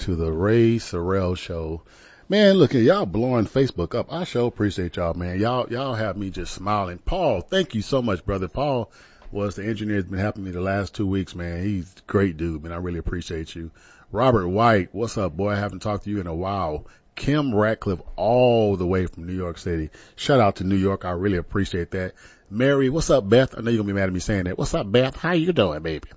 To 0.03 0.17
the 0.17 0.29
Ray 0.29 0.75
Sorrell 0.79 1.37
Show. 1.37 1.81
Man, 2.27 2.55
look 2.55 2.75
at 2.75 2.81
y'all 2.81 3.05
blowing 3.05 3.45
Facebook 3.45 3.95
up. 3.95 4.11
I 4.11 4.25
sure 4.25 4.49
appreciate 4.49 4.97
y'all, 4.97 5.13
man. 5.13 5.39
Y'all, 5.39 5.71
y'all 5.71 5.93
have 5.93 6.17
me 6.17 6.29
just 6.29 6.53
smiling. 6.53 6.97
Paul, 6.97 7.39
thank 7.39 7.73
you 7.73 7.81
so 7.81 8.01
much, 8.01 8.25
brother. 8.25 8.49
Paul 8.49 8.91
was 9.31 9.55
the 9.55 9.63
engineer 9.63 10.01
that's 10.01 10.09
been 10.09 10.19
helping 10.19 10.43
me 10.43 10.51
the 10.51 10.59
last 10.59 10.93
two 10.93 11.07
weeks, 11.07 11.35
man. 11.35 11.63
He's 11.63 11.95
great 12.05 12.35
dude, 12.35 12.63
man. 12.63 12.73
I 12.73 12.77
really 12.77 12.99
appreciate 12.99 13.55
you. 13.55 13.71
Robert 14.11 14.45
White, 14.49 14.89
what's 14.91 15.17
up, 15.17 15.37
boy? 15.37 15.51
I 15.51 15.55
haven't 15.55 15.79
talked 15.79 16.03
to 16.03 16.09
you 16.09 16.19
in 16.19 16.27
a 16.27 16.35
while. 16.35 16.85
Kim 17.15 17.55
Ratcliffe 17.55 18.01
all 18.17 18.75
the 18.75 18.85
way 18.85 19.05
from 19.05 19.25
New 19.25 19.37
York 19.37 19.57
City. 19.57 19.89
Shout 20.17 20.41
out 20.41 20.57
to 20.57 20.65
New 20.65 20.75
York. 20.75 21.05
I 21.05 21.11
really 21.11 21.37
appreciate 21.37 21.91
that. 21.91 22.13
Mary, 22.49 22.89
what's 22.89 23.09
up, 23.09 23.29
Beth? 23.29 23.57
I 23.57 23.61
know 23.61 23.71
you're 23.71 23.77
gonna 23.77 23.93
be 23.93 23.93
mad 23.93 24.09
at 24.09 24.13
me 24.13 24.19
saying 24.19 24.43
that. 24.45 24.57
What's 24.57 24.73
up, 24.73 24.91
Beth? 24.91 25.15
How 25.15 25.31
you 25.31 25.53
doing, 25.53 25.81
baby? 25.81 26.09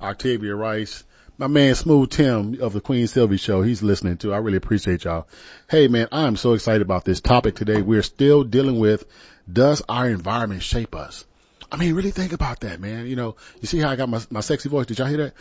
Octavia 0.00 0.54
Rice. 0.54 1.04
My 1.36 1.48
man 1.48 1.74
Smooth 1.74 2.10
Tim 2.10 2.62
of 2.62 2.74
the 2.74 2.80
Queen 2.80 3.08
Sylvie 3.08 3.38
show, 3.38 3.60
he's 3.60 3.82
listening 3.82 4.18
too. 4.18 4.32
I 4.32 4.36
really 4.36 4.56
appreciate 4.56 5.02
y'all. 5.02 5.26
Hey 5.68 5.88
man, 5.88 6.06
I'm 6.12 6.36
so 6.36 6.52
excited 6.52 6.80
about 6.80 7.04
this 7.04 7.20
topic 7.20 7.56
today. 7.56 7.82
We're 7.82 8.02
still 8.02 8.44
dealing 8.44 8.78
with, 8.78 9.04
does 9.52 9.82
our 9.88 10.08
environment 10.08 10.62
shape 10.62 10.94
us? 10.94 11.24
I 11.72 11.76
mean, 11.76 11.94
really 11.96 12.12
think 12.12 12.32
about 12.32 12.60
that, 12.60 12.78
man. 12.78 13.08
You 13.08 13.16
know, 13.16 13.34
you 13.60 13.66
see 13.66 13.80
how 13.80 13.90
I 13.90 13.96
got 13.96 14.08
my, 14.08 14.20
my 14.30 14.42
sexy 14.42 14.68
voice? 14.68 14.86
Did 14.86 15.00
y'all 15.00 15.08
hear 15.08 15.16
that? 15.16 15.34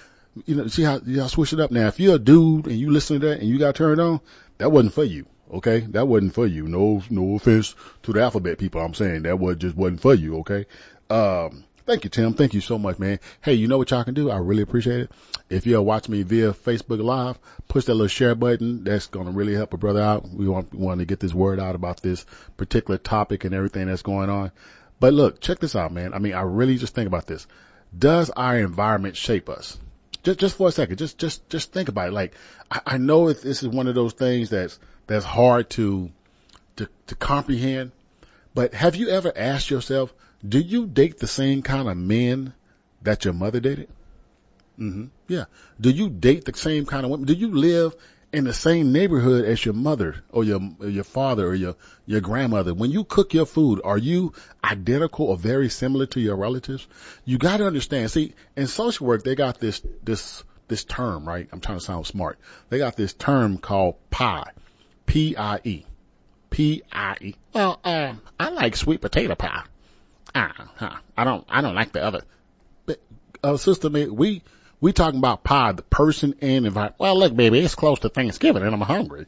You 0.47 0.55
know, 0.55 0.67
see 0.67 0.81
how 0.81 0.99
y'all 1.05 1.27
switch 1.27 1.53
it 1.53 1.59
up 1.59 1.69
now. 1.69 1.89
If 1.89 1.99
you're 1.99 2.15
a 2.15 2.19
dude 2.19 2.65
and 2.65 2.75
you 2.75 2.89
listen 2.89 3.19
to 3.19 3.27
that 3.27 3.41
and 3.41 3.47
you 3.47 3.59
got 3.59 3.75
turned 3.75 4.01
on, 4.01 4.19
that 4.57 4.71
wasn't 4.71 4.95
for 4.95 5.03
you. 5.03 5.27
Okay. 5.53 5.81
That 5.81 6.07
wasn't 6.07 6.33
for 6.33 6.47
you. 6.47 6.67
No, 6.67 7.03
no 7.11 7.35
offense 7.35 7.75
to 8.01 8.13
the 8.13 8.23
alphabet 8.23 8.57
people. 8.57 8.81
I'm 8.81 8.95
saying 8.95 9.23
that 9.23 9.37
was 9.37 9.57
just 9.57 9.75
wasn't 9.75 10.01
for 10.01 10.15
you. 10.15 10.39
Okay. 10.39 10.65
Um, 11.11 11.65
thank 11.85 12.03
you, 12.03 12.09
Tim. 12.09 12.33
Thank 12.33 12.53
you 12.53 12.61
so 12.61 12.77
much, 12.77 12.99
man. 12.99 13.19
Hey, 13.41 13.53
you 13.53 13.67
know 13.67 13.77
what 13.77 13.91
y'all 13.91 14.03
can 14.03 14.13
do? 14.13 14.29
I 14.29 14.37
really 14.37 14.63
appreciate 14.63 15.01
it. 15.01 15.11
If 15.49 15.65
you're 15.65 15.81
watching 15.81 16.13
me 16.13 16.23
via 16.23 16.51
Facebook 16.51 17.03
Live, 17.03 17.37
push 17.67 17.85
that 17.85 17.93
little 17.93 18.07
share 18.07 18.35
button. 18.35 18.83
That's 18.83 19.07
going 19.07 19.25
to 19.25 19.31
really 19.31 19.53
help 19.53 19.73
a 19.73 19.77
brother 19.77 20.01
out. 20.01 20.29
We 20.29 20.47
want, 20.47 20.73
want 20.73 20.99
to 20.99 21.05
get 21.05 21.19
this 21.19 21.33
word 21.33 21.59
out 21.59 21.75
about 21.75 22.01
this 22.01 22.25
particular 22.57 22.97
topic 22.97 23.43
and 23.43 23.53
everything 23.53 23.87
that's 23.87 24.01
going 24.01 24.29
on. 24.29 24.51
But 24.99 25.13
look, 25.13 25.41
check 25.41 25.59
this 25.59 25.75
out, 25.75 25.91
man. 25.91 26.13
I 26.13 26.19
mean, 26.19 26.33
I 26.33 26.41
really 26.41 26.77
just 26.77 26.95
think 26.95 27.07
about 27.07 27.27
this. 27.27 27.47
Does 27.97 28.29
our 28.29 28.57
environment 28.57 29.17
shape 29.17 29.49
us? 29.49 29.77
Just, 30.23 30.39
just 30.39 30.55
for 30.55 30.69
a 30.69 30.71
second, 30.71 30.97
just, 30.97 31.17
just, 31.17 31.47
just 31.49 31.73
think 31.73 31.89
about 31.89 32.07
it. 32.07 32.13
Like, 32.13 32.33
I, 32.71 32.81
I 32.85 32.97
know 32.97 33.31
this 33.31 33.61
is 33.61 33.67
one 33.67 33.87
of 33.87 33.95
those 33.95 34.13
things 34.13 34.49
that's, 34.49 34.79
that's 35.05 35.25
hard 35.25 35.69
to, 35.71 36.09
to, 36.77 36.87
to 37.07 37.15
comprehend, 37.15 37.91
but 38.55 38.73
have 38.73 38.95
you 38.95 39.09
ever 39.09 39.33
asked 39.35 39.69
yourself, 39.69 40.13
do 40.47 40.59
you 40.59 40.85
date 40.85 41.19
the 41.19 41.27
same 41.27 41.61
kind 41.61 41.87
of 41.87 41.97
men 41.97 42.53
that 43.01 43.25
your 43.25 43.33
mother 43.33 43.59
dated? 43.59 43.89
hmm 44.77 45.05
Yeah. 45.27 45.45
Do 45.79 45.89
you 45.89 46.09
date 46.09 46.45
the 46.45 46.53
same 46.57 46.85
kind 46.85 47.05
of 47.05 47.11
women? 47.11 47.25
Do 47.25 47.33
you 47.33 47.51
live 47.51 47.95
in 48.31 48.45
the 48.45 48.53
same 48.53 48.91
neighborhood 48.91 49.45
as 49.45 49.63
your 49.63 49.75
mother 49.75 50.23
or 50.31 50.43
your 50.43 50.59
or 50.79 50.89
your 50.89 51.03
father 51.03 51.47
or 51.47 51.53
your 51.53 51.75
your 52.05 52.21
grandmother? 52.21 52.73
When 52.73 52.91
you 52.91 53.03
cook 53.03 53.33
your 53.33 53.45
food, 53.45 53.81
are 53.83 53.97
you 53.97 54.33
identical 54.63 55.27
or 55.27 55.37
very 55.37 55.69
similar 55.69 56.07
to 56.07 56.19
your 56.19 56.35
relatives? 56.35 56.87
You 57.23 57.37
got 57.37 57.57
to 57.57 57.67
understand. 57.67 58.11
See, 58.11 58.33
in 58.55 58.67
social 58.67 59.07
work, 59.07 59.23
they 59.23 59.35
got 59.35 59.59
this 59.59 59.81
this 60.03 60.43
this 60.67 60.83
term, 60.83 61.27
right? 61.27 61.47
I'm 61.51 61.61
trying 61.61 61.77
to 61.77 61.83
sound 61.83 62.07
smart. 62.07 62.39
They 62.69 62.79
got 62.79 62.95
this 62.97 63.13
term 63.13 63.59
called 63.59 63.95
pie, 64.09 64.51
P 65.05 65.37
I 65.37 65.59
E, 65.63 65.85
P 66.49 66.81
I 66.91 67.17
E. 67.21 67.35
Well, 67.53 67.79
uh, 67.83 68.13
I 68.39 68.49
like 68.49 68.75
sweet 68.75 69.01
potato 69.01 69.35
pie. 69.35 69.63
Ah, 70.35 70.71
huh. 70.75 70.95
I 71.17 71.23
don't 71.23 71.45
I 71.49 71.61
don't 71.61 71.75
like 71.75 71.91
the 71.91 72.03
other. 72.03 72.21
But, 72.85 72.99
uh, 73.43 73.57
sister, 73.57 73.89
we 73.89 74.41
we 74.81 74.91
talking 74.91 75.19
about 75.19 75.43
pie, 75.43 75.71
the 75.71 75.83
person 75.83 76.35
and 76.41 76.65
environment. 76.65 76.95
Well, 76.99 77.17
look, 77.17 77.35
baby, 77.35 77.59
it's 77.59 77.75
close 77.75 77.99
to 77.99 78.09
Thanksgiving 78.09 78.63
and 78.63 78.73
I'm 78.73 78.81
hungry. 78.81 79.27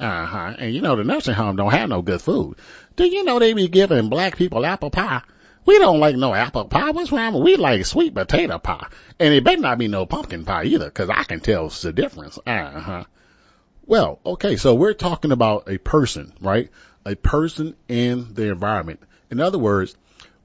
Uh 0.00 0.26
huh. 0.26 0.54
And 0.58 0.74
you 0.74 0.82
know 0.82 0.96
the 0.96 1.04
nursing 1.04 1.34
home 1.34 1.56
don't 1.56 1.72
have 1.72 1.88
no 1.88 2.02
good 2.02 2.20
food. 2.20 2.56
Do 2.96 3.04
you 3.04 3.24
know 3.24 3.38
they 3.38 3.52
be 3.52 3.68
giving 3.68 4.08
black 4.08 4.36
people 4.36 4.64
apple 4.66 4.90
pie? 4.90 5.22
We 5.64 5.78
don't 5.78 6.00
like 6.00 6.16
no 6.16 6.32
apple 6.32 6.66
pie. 6.66 6.90
What's 6.92 7.10
wrong? 7.10 7.34
with 7.34 7.42
We 7.42 7.56
like 7.56 7.84
sweet 7.84 8.14
potato 8.14 8.58
pie, 8.58 8.86
and 9.18 9.34
it 9.34 9.42
better 9.42 9.60
not 9.60 9.78
be 9.78 9.88
no 9.88 10.06
pumpkin 10.06 10.44
pie 10.44 10.64
either, 10.64 10.86
because 10.86 11.10
I 11.10 11.24
can 11.24 11.40
tell 11.40 11.68
the 11.68 11.92
difference. 11.92 12.38
Uh 12.46 12.80
huh. 12.80 13.04
Well, 13.84 14.20
okay, 14.24 14.56
so 14.56 14.74
we're 14.74 14.94
talking 14.94 15.32
about 15.32 15.68
a 15.68 15.78
person, 15.78 16.32
right? 16.40 16.70
A 17.04 17.14
person 17.14 17.74
and 17.88 18.34
the 18.34 18.50
environment. 18.50 19.00
In 19.30 19.40
other 19.40 19.58
words, 19.58 19.96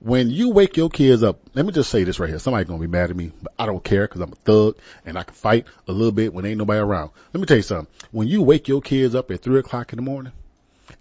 when 0.02 0.32
you 0.32 0.50
wake 0.50 0.78
your 0.78 0.90
kids 0.90 1.22
up, 1.22 1.40
let 1.54 1.64
me 1.64 1.72
just 1.72 1.92
say 1.92 2.04
this 2.04 2.20
right 2.20 2.30
here. 2.30 2.40
Somebody's 2.40 2.68
gonna 2.68 2.82
be 2.82 2.88
mad 2.88 3.12
at 3.12 3.16
me, 3.16 3.32
but 3.40 3.54
I 3.60 3.68
don't 3.68 3.84
care 3.84 4.08
because 4.08 4.22
I'm 4.22 4.32
a 4.32 4.36
thug 4.36 4.78
and 5.06 5.18
I 5.18 5.24
can 5.24 5.36
fight 5.36 5.68
a 5.88 5.92
little 5.92 6.12
bit 6.12 6.34
when 6.34 6.44
ain't 6.44 6.58
nobody 6.58 6.80
around. 6.80 7.12
Let 7.34 7.40
me 7.40 7.46
tell 7.46 7.58
you 7.58 7.64
something. 7.64 7.88
When 8.10 8.28
you 8.28 8.42
wake 8.42 8.68
your 8.68 8.82
kids 8.82 9.14
up 9.14 9.30
at 9.30 9.42
three 9.42 9.60
o'clock 9.60 9.94
in 9.94 9.98
the 9.98 10.04
morning 10.04 10.34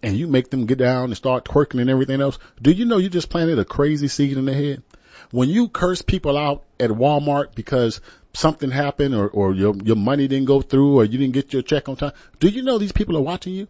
and 0.03 0.17
you 0.17 0.27
make 0.27 0.51
them 0.51 0.67
get 0.67 0.77
down 0.77 1.05
and 1.05 1.17
start 1.17 1.47
twerking 1.47 1.81
and 1.81 1.89
everything 1.89 2.21
else, 2.21 2.39
do 2.61 2.71
you 2.71 2.85
know 2.85 2.99
you 2.99 3.09
just 3.09 3.31
planted 3.31 3.59
a 3.59 3.65
crazy 3.65 4.07
seed 4.07 4.37
in 4.37 4.45
their 4.45 4.55
head? 4.55 4.83
When 5.31 5.49
you 5.49 5.69
curse 5.69 6.03
people 6.03 6.37
out 6.37 6.65
at 6.79 6.91
Walmart 6.91 7.55
because 7.55 8.03
something 8.35 8.71
happened 8.71 9.15
or, 9.15 9.29
or 9.29 9.55
your, 9.55 9.75
your 9.83 9.97
money 9.97 10.29
didn't 10.29 10.47
go 10.47 10.61
through 10.61 11.01
or 11.01 11.05
you 11.07 11.17
didn't 11.17 11.35
get 11.35 11.55
your 11.55 11.63
check 11.63 11.89
on 11.89 11.97
time, 11.97 12.13
do 12.39 12.49
you 12.49 12.63
know 12.63 12.77
these 12.77 12.93
people 12.93 13.17
are 13.17 13.23
watching 13.23 13.55
you? 13.55 13.67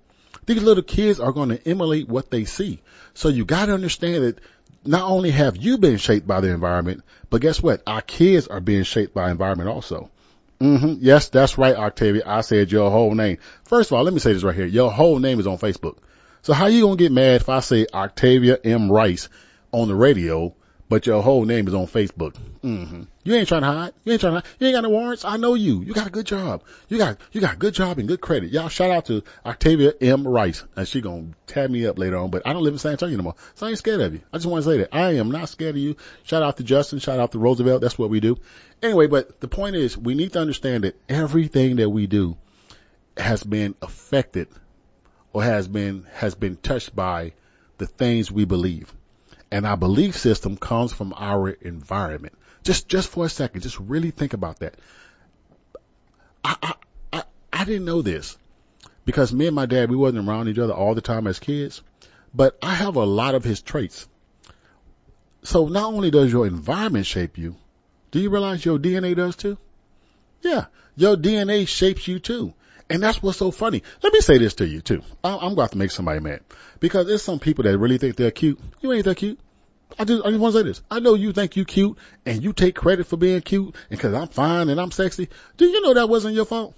These 0.46 0.62
little 0.62 0.82
kids 0.82 1.20
are 1.20 1.32
going 1.32 1.50
to 1.50 1.68
emulate 1.68 2.08
what 2.08 2.30
they 2.30 2.44
see. 2.44 2.80
So 3.14 3.28
you 3.28 3.44
got 3.44 3.66
to 3.66 3.74
understand 3.74 4.24
that 4.24 4.38
not 4.84 5.10
only 5.10 5.30
have 5.30 5.56
you 5.56 5.78
been 5.78 5.96
shaped 5.98 6.26
by 6.26 6.40
the 6.40 6.50
environment, 6.50 7.02
but 7.28 7.40
guess 7.40 7.62
what? 7.62 7.82
Our 7.86 8.00
kids 8.02 8.48
are 8.48 8.60
being 8.60 8.82
shaped 8.84 9.14
by 9.14 9.30
environment 9.30 9.68
also. 9.68 10.10
hmm 10.60 10.94
Yes, 11.00 11.28
that's 11.28 11.58
right, 11.58 11.76
Octavia. 11.76 12.22
I 12.26 12.40
said 12.42 12.72
your 12.72 12.90
whole 12.90 13.14
name. 13.14 13.38
First 13.64 13.90
of 13.90 13.96
all, 13.96 14.04
let 14.04 14.12
me 14.14 14.20
say 14.20 14.32
this 14.32 14.42
right 14.42 14.54
here. 14.54 14.66
Your 14.66 14.90
whole 14.90 15.18
name 15.18 15.40
is 15.40 15.46
on 15.46 15.58
Facebook. 15.58 15.98
So 16.42 16.52
how 16.52 16.66
you 16.66 16.82
gonna 16.82 16.96
get 16.96 17.12
mad 17.12 17.36
if 17.42 17.48
I 17.48 17.60
say 17.60 17.86
Octavia 17.92 18.58
M. 18.64 18.90
Rice 18.90 19.28
on 19.72 19.88
the 19.88 19.94
radio, 19.94 20.54
but 20.88 21.06
your 21.06 21.22
whole 21.22 21.44
name 21.44 21.68
is 21.68 21.74
on 21.74 21.86
Facebook? 21.86 22.36
hmm 22.62 23.02
You 23.30 23.36
ain't 23.36 23.46
trying 23.46 23.62
to 23.62 23.68
hide. 23.68 23.92
You 24.02 24.10
ain't 24.10 24.20
trying 24.20 24.32
to 24.32 24.40
hide. 24.40 24.48
You 24.58 24.66
ain't 24.66 24.74
got 24.74 24.82
no 24.82 24.88
warrants. 24.88 25.24
I 25.24 25.36
know 25.36 25.54
you. 25.54 25.82
You 25.82 25.94
got 25.94 26.08
a 26.08 26.10
good 26.10 26.26
job. 26.26 26.64
You 26.88 26.98
got, 26.98 27.16
you 27.30 27.40
got 27.40 27.54
a 27.54 27.56
good 27.56 27.74
job 27.74 28.00
and 28.00 28.08
good 28.08 28.20
credit. 28.20 28.50
Y'all 28.50 28.68
shout 28.68 28.90
out 28.90 29.06
to 29.06 29.22
Octavia 29.46 29.92
M. 30.00 30.26
Rice. 30.26 30.64
And 30.74 30.88
she 30.88 31.00
gonna 31.00 31.28
tab 31.46 31.70
me 31.70 31.86
up 31.86 31.96
later 31.96 32.16
on, 32.16 32.30
but 32.30 32.42
I 32.44 32.52
don't 32.52 32.64
live 32.64 32.72
in 32.72 32.80
San 32.80 32.90
Antonio 32.90 33.14
anymore. 33.14 33.36
So 33.54 33.66
I 33.66 33.68
ain't 33.68 33.78
scared 33.78 34.00
of 34.00 34.14
you. 34.14 34.20
I 34.32 34.38
just 34.38 34.46
want 34.46 34.64
to 34.64 34.68
say 34.68 34.78
that 34.78 34.88
I 34.92 35.12
am 35.14 35.30
not 35.30 35.48
scared 35.48 35.76
of 35.76 35.80
you. 35.80 35.94
Shout 36.24 36.42
out 36.42 36.56
to 36.56 36.64
Justin. 36.64 36.98
Shout 36.98 37.20
out 37.20 37.30
to 37.30 37.38
Roosevelt. 37.38 37.82
That's 37.82 37.96
what 37.96 38.10
we 38.10 38.18
do. 38.18 38.36
Anyway, 38.82 39.06
but 39.06 39.38
the 39.38 39.46
point 39.46 39.76
is 39.76 39.96
we 39.96 40.14
need 40.14 40.32
to 40.32 40.40
understand 40.40 40.82
that 40.82 41.00
everything 41.08 41.76
that 41.76 41.88
we 41.88 42.08
do 42.08 42.36
has 43.16 43.44
been 43.44 43.76
affected 43.80 44.48
or 45.32 45.44
has 45.44 45.68
been, 45.68 46.04
has 46.14 46.34
been 46.34 46.56
touched 46.56 46.96
by 46.96 47.34
the 47.78 47.86
things 47.86 48.32
we 48.32 48.44
believe. 48.44 48.92
And 49.52 49.66
our 49.66 49.76
belief 49.76 50.16
system 50.16 50.56
comes 50.56 50.92
from 50.92 51.14
our 51.16 51.50
environment. 51.50 52.34
Just, 52.62 52.88
just 52.88 53.08
for 53.08 53.24
a 53.24 53.28
second, 53.28 53.62
just 53.62 53.78
really 53.78 54.10
think 54.10 54.32
about 54.32 54.58
that. 54.60 54.74
I, 56.44 56.56
I, 56.62 56.74
I, 57.12 57.22
I 57.52 57.64
didn't 57.64 57.84
know 57.84 58.02
this 58.02 58.36
because 59.04 59.32
me 59.32 59.46
and 59.46 59.54
my 59.54 59.66
dad, 59.66 59.90
we 59.90 59.96
wasn't 59.96 60.28
around 60.28 60.48
each 60.48 60.58
other 60.58 60.72
all 60.72 60.94
the 60.94 61.00
time 61.00 61.26
as 61.26 61.38
kids, 61.38 61.82
but 62.34 62.58
I 62.62 62.74
have 62.74 62.96
a 62.96 63.04
lot 63.04 63.34
of 63.34 63.44
his 63.44 63.62
traits. 63.62 64.08
So 65.42 65.68
not 65.68 65.92
only 65.92 66.10
does 66.10 66.30
your 66.30 66.46
environment 66.46 67.06
shape 67.06 67.38
you, 67.38 67.56
do 68.10 68.20
you 68.20 68.30
realize 68.30 68.64
your 68.64 68.78
DNA 68.78 69.16
does 69.16 69.36
too? 69.36 69.56
Yeah, 70.42 70.66
your 70.96 71.16
DNA 71.16 71.66
shapes 71.66 72.06
you 72.08 72.18
too. 72.18 72.54
And 72.88 73.02
that's 73.02 73.22
what's 73.22 73.38
so 73.38 73.52
funny. 73.52 73.84
Let 74.02 74.12
me 74.12 74.20
say 74.20 74.38
this 74.38 74.54
to 74.54 74.66
you 74.66 74.80
too. 74.80 75.02
I'm 75.22 75.54
going 75.54 75.68
to 75.68 75.78
make 75.78 75.92
somebody 75.92 76.18
mad 76.18 76.40
because 76.80 77.06
there's 77.06 77.22
some 77.22 77.38
people 77.38 77.62
that 77.64 77.78
really 77.78 77.98
think 77.98 78.16
they're 78.16 78.32
cute. 78.32 78.58
You 78.80 78.92
ain't 78.92 79.04
that 79.04 79.16
cute. 79.16 79.38
I 80.00 80.04
just, 80.04 80.24
I 80.24 80.30
just 80.30 80.40
want 80.40 80.54
to 80.54 80.60
say 80.60 80.64
this. 80.64 80.80
I 80.90 80.98
know 81.00 81.12
you 81.12 81.34
think 81.34 81.56
you 81.56 81.66
cute 81.66 81.98
and 82.24 82.42
you 82.42 82.54
take 82.54 82.74
credit 82.74 83.06
for 83.06 83.18
being 83.18 83.42
cute 83.42 83.74
and 83.90 84.00
cause 84.00 84.14
I'm 84.14 84.28
fine 84.28 84.70
and 84.70 84.80
I'm 84.80 84.90
sexy. 84.90 85.28
Do 85.58 85.66
you 85.66 85.82
know 85.82 85.92
that 85.92 86.08
wasn't 86.08 86.34
your 86.34 86.46
fault? 86.46 86.74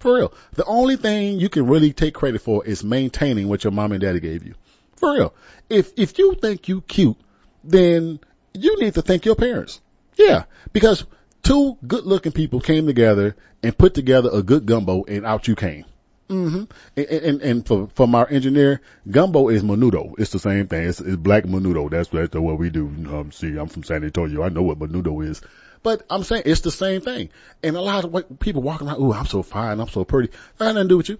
For 0.00 0.16
real. 0.16 0.34
The 0.54 0.64
only 0.64 0.96
thing 0.96 1.38
you 1.38 1.48
can 1.48 1.68
really 1.68 1.92
take 1.92 2.12
credit 2.12 2.40
for 2.40 2.66
is 2.66 2.82
maintaining 2.82 3.46
what 3.46 3.62
your 3.62 3.70
mom 3.70 3.92
and 3.92 4.00
daddy 4.00 4.18
gave 4.18 4.44
you. 4.44 4.54
For 4.96 5.12
real. 5.12 5.32
If, 5.70 5.92
if 5.96 6.18
you 6.18 6.34
think 6.34 6.66
you 6.66 6.80
cute, 6.80 7.16
then 7.62 8.18
you 8.52 8.80
need 8.80 8.94
to 8.94 9.02
thank 9.02 9.26
your 9.26 9.36
parents. 9.36 9.80
Yeah. 10.16 10.46
Because 10.72 11.04
two 11.44 11.78
good 11.86 12.04
looking 12.04 12.32
people 12.32 12.60
came 12.60 12.86
together 12.86 13.36
and 13.62 13.78
put 13.78 13.94
together 13.94 14.28
a 14.32 14.42
good 14.42 14.66
gumbo 14.66 15.04
and 15.04 15.24
out 15.24 15.46
you 15.46 15.54
came. 15.54 15.84
Mm-hmm. 16.28 16.64
And, 16.96 17.06
and, 17.06 17.42
and 17.42 17.66
for, 17.66 17.88
from 17.94 18.14
our 18.14 18.28
engineer, 18.28 18.80
gumbo 19.08 19.48
is 19.48 19.62
menudo. 19.62 20.14
It's 20.18 20.30
the 20.30 20.38
same 20.38 20.66
thing. 20.66 20.88
It's, 20.88 21.00
it's 21.00 21.16
black 21.16 21.44
menudo. 21.44 21.90
That's, 21.90 22.08
that's 22.08 22.34
what 22.34 22.58
we 22.58 22.70
do. 22.70 22.86
Um, 22.86 23.30
see, 23.32 23.56
I'm 23.56 23.68
from 23.68 23.84
San 23.84 24.04
Antonio. 24.04 24.42
I 24.42 24.48
know 24.48 24.62
what 24.62 24.78
menudo 24.78 25.24
is. 25.24 25.40
But 25.82 26.04
I'm 26.10 26.24
saying 26.24 26.42
it's 26.46 26.62
the 26.62 26.72
same 26.72 27.00
thing. 27.00 27.30
And 27.62 27.76
a 27.76 27.80
lot 27.80 28.04
of 28.04 28.40
people 28.40 28.62
walking 28.62 28.88
around, 28.88 28.96
oh, 28.98 29.12
I'm 29.12 29.26
so 29.26 29.42
fine. 29.42 29.78
I'm 29.78 29.88
so 29.88 30.04
pretty. 30.04 30.32
That 30.58 30.72
nothing 30.72 30.82
to 30.82 30.88
do 30.88 30.96
with 30.96 31.08
you. 31.10 31.18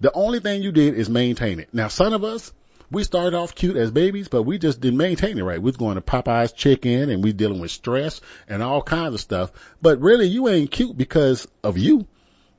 The 0.00 0.12
only 0.12 0.40
thing 0.40 0.62
you 0.62 0.70
did 0.70 0.94
is 0.94 1.08
maintain 1.08 1.58
it. 1.58 1.68
Now, 1.72 1.88
some 1.88 2.12
of 2.12 2.22
us, 2.22 2.52
we 2.90 3.02
started 3.02 3.34
off 3.34 3.54
cute 3.54 3.76
as 3.76 3.90
babies, 3.90 4.28
but 4.28 4.42
we 4.42 4.58
just 4.58 4.80
didn't 4.80 4.98
maintain 4.98 5.38
it 5.38 5.42
right. 5.42 5.58
We 5.58 5.64
was 5.64 5.76
going 5.76 5.96
to 5.96 6.00
Popeye's 6.00 6.52
chicken 6.52 7.10
and 7.10 7.24
we 7.24 7.32
dealing 7.32 7.58
with 7.58 7.72
stress 7.72 8.20
and 8.48 8.62
all 8.62 8.82
kinds 8.82 9.14
of 9.14 9.20
stuff. 9.20 9.50
But 9.82 10.00
really, 10.00 10.26
you 10.26 10.48
ain't 10.48 10.70
cute 10.70 10.96
because 10.96 11.48
of 11.64 11.76
you. 11.76 12.06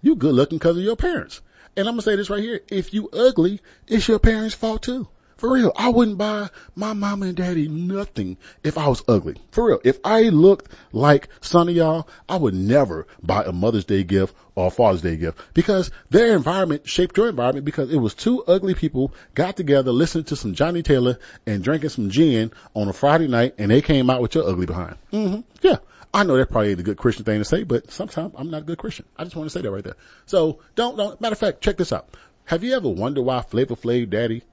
You 0.01 0.15
good 0.15 0.33
looking 0.35 0.57
because 0.57 0.77
of 0.77 0.83
your 0.83 0.95
parents. 0.95 1.41
And 1.77 1.87
I'm 1.87 1.93
gonna 1.93 2.01
say 2.01 2.15
this 2.15 2.29
right 2.29 2.41
here. 2.41 2.61
If 2.69 2.93
you 2.93 3.09
ugly, 3.11 3.59
it's 3.87 4.07
your 4.07 4.19
parents' 4.19 4.55
fault 4.55 4.83
too. 4.83 5.07
For 5.37 5.51
real. 5.51 5.73
I 5.75 5.89
wouldn't 5.89 6.17
buy 6.17 6.49
my 6.75 6.93
mama 6.93 7.25
and 7.27 7.35
daddy 7.35 7.67
nothing 7.67 8.37
if 8.63 8.77
I 8.77 8.87
was 8.87 9.03
ugly. 9.07 9.35
For 9.51 9.67
real. 9.67 9.81
If 9.83 9.99
I 10.05 10.23
looked 10.29 10.71
like 10.93 11.27
some 11.41 11.67
of 11.67 11.75
y'all, 11.75 12.07
I 12.29 12.37
would 12.37 12.53
never 12.53 13.05
buy 13.21 13.43
a 13.43 13.51
Mother's 13.51 13.83
Day 13.83 14.03
gift 14.03 14.33
or 14.55 14.67
a 14.67 14.71
Father's 14.71 15.01
Day 15.01 15.17
gift 15.17 15.37
because 15.53 15.91
their 16.09 16.35
environment 16.35 16.87
shaped 16.87 17.17
your 17.17 17.27
environment 17.27 17.65
because 17.65 17.91
it 17.91 17.97
was 17.97 18.13
two 18.13 18.43
ugly 18.45 18.75
people 18.75 19.13
got 19.33 19.57
together, 19.57 19.91
listened 19.91 20.27
to 20.27 20.37
some 20.37 20.53
Johnnie 20.53 20.83
Taylor 20.83 21.19
and 21.45 21.61
drinking 21.61 21.89
some 21.89 22.09
gin 22.09 22.51
on 22.73 22.87
a 22.87 22.93
Friday 22.93 23.27
night 23.27 23.55
and 23.57 23.69
they 23.69 23.81
came 23.81 24.09
out 24.09 24.21
with 24.21 24.35
your 24.35 24.47
ugly 24.47 24.65
behind. 24.65 24.95
Mm-hmm. 25.11 25.41
Yeah. 25.61 25.77
I 26.15 26.23
know 26.23 26.37
that 26.37 26.49
probably 26.49 26.71
ain't 26.71 26.79
a 26.79 26.83
good 26.83 26.95
Christian 26.95 27.25
thing 27.25 27.39
to 27.39 27.43
say, 27.43 27.63
but 27.63 27.91
sometimes 27.91 28.33
I'm 28.37 28.49
not 28.49 28.61
a 28.61 28.65
good 28.65 28.77
Christian. 28.77 29.05
I 29.17 29.25
just 29.25 29.35
want 29.35 29.47
to 29.47 29.49
say 29.49 29.61
that 29.61 29.69
right 29.69 29.83
there. 29.83 29.97
So 30.25 30.59
don't, 30.73 30.95
don't, 30.95 31.19
matter 31.19 31.33
of 31.33 31.39
fact, 31.39 31.59
check 31.59 31.75
this 31.75 31.91
out. 31.91 32.07
Have 32.45 32.63
you 32.63 32.73
ever 32.73 32.87
wondered 32.87 33.23
why 33.23 33.41
Flavor 33.41 33.75
Flav 33.75 34.09
daddy 34.09 34.43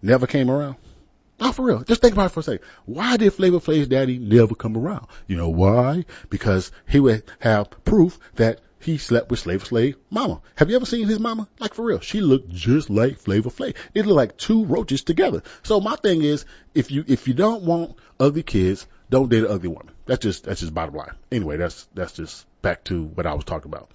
never 0.00 0.26
came 0.26 0.50
around? 0.50 0.76
Not 1.38 1.56
for 1.56 1.66
real. 1.66 1.82
Just 1.82 2.00
think 2.00 2.14
about 2.14 2.26
it 2.26 2.28
for 2.30 2.40
a 2.40 2.42
second. 2.42 2.64
Why 2.86 3.18
did 3.18 3.34
Flavor 3.34 3.58
Flav's 3.58 3.88
daddy 3.88 4.18
never 4.18 4.54
come 4.54 4.78
around? 4.78 5.06
You 5.26 5.36
know 5.36 5.50
why? 5.50 6.06
Because 6.30 6.72
he 6.88 7.00
would 7.00 7.22
have 7.38 7.68
proof 7.84 8.18
that 8.36 8.60
he 8.80 8.96
slept 8.96 9.30
with 9.30 9.40
Flavor 9.40 9.66
Flav 9.66 9.96
mama. 10.08 10.40
Have 10.54 10.70
you 10.70 10.76
ever 10.76 10.86
seen 10.86 11.06
his 11.06 11.20
mama? 11.20 11.46
Like 11.58 11.74
for 11.74 11.84
real. 11.84 12.00
She 12.00 12.22
looked 12.22 12.48
just 12.48 12.88
like 12.88 13.18
Flavor 13.18 13.50
Flav. 13.50 13.76
It 13.92 14.06
looked 14.06 14.16
like 14.16 14.38
two 14.38 14.64
roaches 14.64 15.02
together. 15.02 15.42
So 15.64 15.80
my 15.80 15.96
thing 15.96 16.22
is, 16.22 16.46
if 16.74 16.90
you, 16.90 17.04
if 17.06 17.28
you 17.28 17.34
don't 17.34 17.64
want 17.64 17.96
ugly 18.18 18.42
kids, 18.42 18.86
don't 19.10 19.28
date 19.28 19.44
an 19.44 19.50
ugly 19.50 19.68
woman. 19.68 19.93
That's 20.06 20.22
just, 20.22 20.44
that's 20.44 20.60
just 20.60 20.74
bottom 20.74 20.94
line. 20.94 21.14
Anyway, 21.32 21.56
that's, 21.56 21.86
that's 21.94 22.12
just 22.12 22.46
back 22.62 22.84
to 22.84 23.04
what 23.04 23.26
I 23.26 23.34
was 23.34 23.44
talking 23.44 23.70
about. 23.70 23.90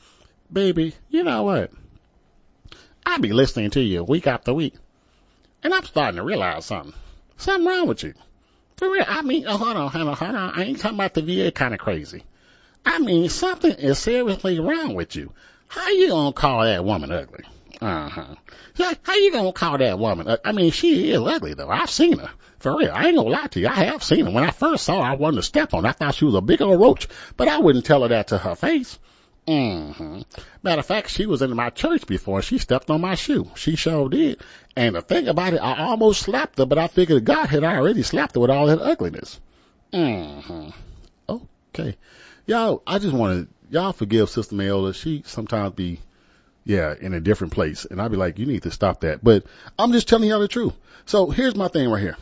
Baby, 0.52 0.96
you 1.10 1.24
know 1.24 1.44
what? 1.44 1.72
I 3.06 3.18
be 3.18 3.32
listening 3.34 3.72
to 3.72 3.82
you 3.82 4.04
week 4.04 4.28
after 4.28 4.54
week, 4.54 4.76
and 5.64 5.74
I'm 5.74 5.86
starting 5.86 6.18
to 6.18 6.24
realize 6.24 6.66
something. 6.66 6.94
Something 7.38 7.68
wrong 7.68 7.88
with 7.88 8.04
you. 8.04 8.14
For 8.78 8.90
real. 8.90 9.06
I 9.08 9.22
mean, 9.22 9.46
oh, 9.48 9.58
hold 9.58 9.78
on, 9.78 9.90
hold 9.90 10.08
on, 10.08 10.16
hold 10.16 10.36
on. 10.36 10.60
I 10.60 10.64
ain't 10.64 10.80
talking 10.80 10.98
about 10.98 11.14
the 11.14 11.22
VA 11.22 11.52
kind 11.52 11.74
of 11.74 11.80
crazy. 11.80 12.24
I 12.86 13.00
mean, 13.00 13.30
something 13.30 13.72
is 13.72 14.00
seriously 14.00 14.60
wrong 14.60 14.96
with 14.96 15.16
you. 15.16 15.34
How 15.68 15.90
you 15.90 16.10
gonna 16.10 16.34
call 16.34 16.64
that 16.64 16.84
woman 16.84 17.12
ugly? 17.12 17.44
Uh 17.82 18.10
huh. 18.10 18.36
Yeah, 18.76 18.94
how 19.04 19.16
you 19.16 19.32
gonna 19.32 19.54
call 19.54 19.78
that 19.78 19.98
woman? 19.98 20.28
Uh, 20.28 20.38
I 20.44 20.52
mean, 20.52 20.72
she 20.72 21.12
is 21.12 21.20
ugly 21.20 21.54
though. 21.54 21.70
I've 21.70 21.90
seen 21.90 22.20
her. 22.20 22.30
For 22.60 22.78
real. 22.78 22.92
I 22.94 23.08
ain't 23.08 23.16
gonna 23.16 23.30
lie 23.30 23.48
to 23.48 23.60
you. 23.60 23.68
I 23.68 23.86
have 23.86 24.04
seen 24.04 24.26
her. 24.26 24.32
When 24.32 24.44
I 24.44 24.52
first 24.52 24.84
saw 24.84 25.02
her, 25.02 25.12
I 25.12 25.16
wanted 25.16 25.38
to 25.38 25.44
step 25.44 25.74
on 25.74 25.84
her. 25.84 25.90
I 25.90 25.94
thought 25.94 26.16
she 26.16 26.26
was 26.26 26.36
a 26.36 26.42
big 26.42 26.62
old 26.62 26.80
roach, 26.80 27.08
but 27.38 27.48
I 27.48 27.60
wouldn't 27.60 27.86
tell 27.86 28.02
her 28.02 28.10
that 28.10 28.28
to 28.28 28.38
her 28.38 28.56
face. 28.56 29.00
Mm-hmm. 29.48 30.22
Matter 30.62 30.80
of 30.80 30.86
fact, 30.86 31.10
she 31.10 31.26
was 31.26 31.42
in 31.42 31.56
my 31.56 31.70
church 31.70 32.06
before. 32.06 32.42
She 32.42 32.58
stepped 32.60 32.90
on 32.90 33.02
my 33.02 33.16
shoe. 33.16 33.50
She 33.56 33.76
sure 33.76 34.10
did. 34.10 34.42
And 34.76 34.96
the 34.96 35.02
thing 35.02 35.28
about 35.28 35.54
it, 35.54 35.58
I 35.58 35.86
almost 35.86 36.22
slapped 36.22 36.60
her, 36.60 36.66
but 36.66 36.78
I 36.78 36.88
figured 36.88 37.26
God 37.26 37.48
had 37.48 37.64
already 37.64 38.04
slapped 38.04 38.36
her 38.36 38.42
with 38.42 38.52
all 38.52 38.68
that 38.68 38.80
ugliness. 38.80 39.40
Mm-hmm. 39.92 40.70
Okay. 41.28 41.98
Y'all, 42.46 42.84
I 42.86 43.00
just 43.00 43.14
want 43.14 43.48
to, 43.48 43.74
y'all 43.74 43.94
forgive 43.94 44.30
Sister 44.30 44.56
Mayola. 44.56 44.94
She 44.94 45.24
sometimes 45.26 45.74
be, 45.74 46.00
yeah, 46.70 46.94
in 47.02 47.16
a 47.16 47.20
different 47.20 47.52
place. 47.52 47.86
And 47.86 48.00
I'd 48.00 48.12
be 48.12 48.18
like, 48.18 48.38
you 48.38 48.46
need 48.46 48.62
to 48.62 48.70
stop 48.70 49.02
that. 49.02 49.24
But 49.24 49.44
I'm 49.80 49.92
just 49.92 50.08
telling 50.08 50.30
y'all 50.30 50.40
the 50.40 50.48
truth. 50.48 50.76
So 51.08 51.32
here's 51.32 51.56
my 51.56 51.68
thing 51.68 51.90
right 51.90 52.00
here. 52.00 52.16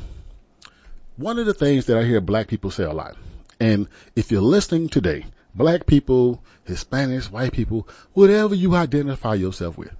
One 1.17 1.37
of 1.37 1.45
the 1.45 1.53
things 1.53 1.87
that 1.87 1.97
I 1.97 2.05
hear 2.05 2.21
black 2.21 2.47
people 2.47 2.71
say 2.71 2.85
a 2.85 2.93
lot, 2.93 3.17
and 3.59 3.89
if 4.15 4.31
you're 4.31 4.39
listening 4.39 4.87
today, 4.87 5.25
black 5.53 5.85
people, 5.85 6.41
Hispanics, 6.65 7.29
white 7.29 7.51
people, 7.51 7.89
whatever 8.13 8.55
you 8.55 8.73
identify 8.73 9.33
yourself 9.33 9.77
with, 9.77 9.91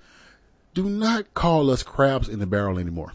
do 0.74 0.88
not 0.88 1.34
call 1.34 1.70
us 1.70 1.84
crabs 1.84 2.30
in 2.30 2.40
the 2.40 2.48
barrel 2.48 2.80
anymore. 2.80 3.12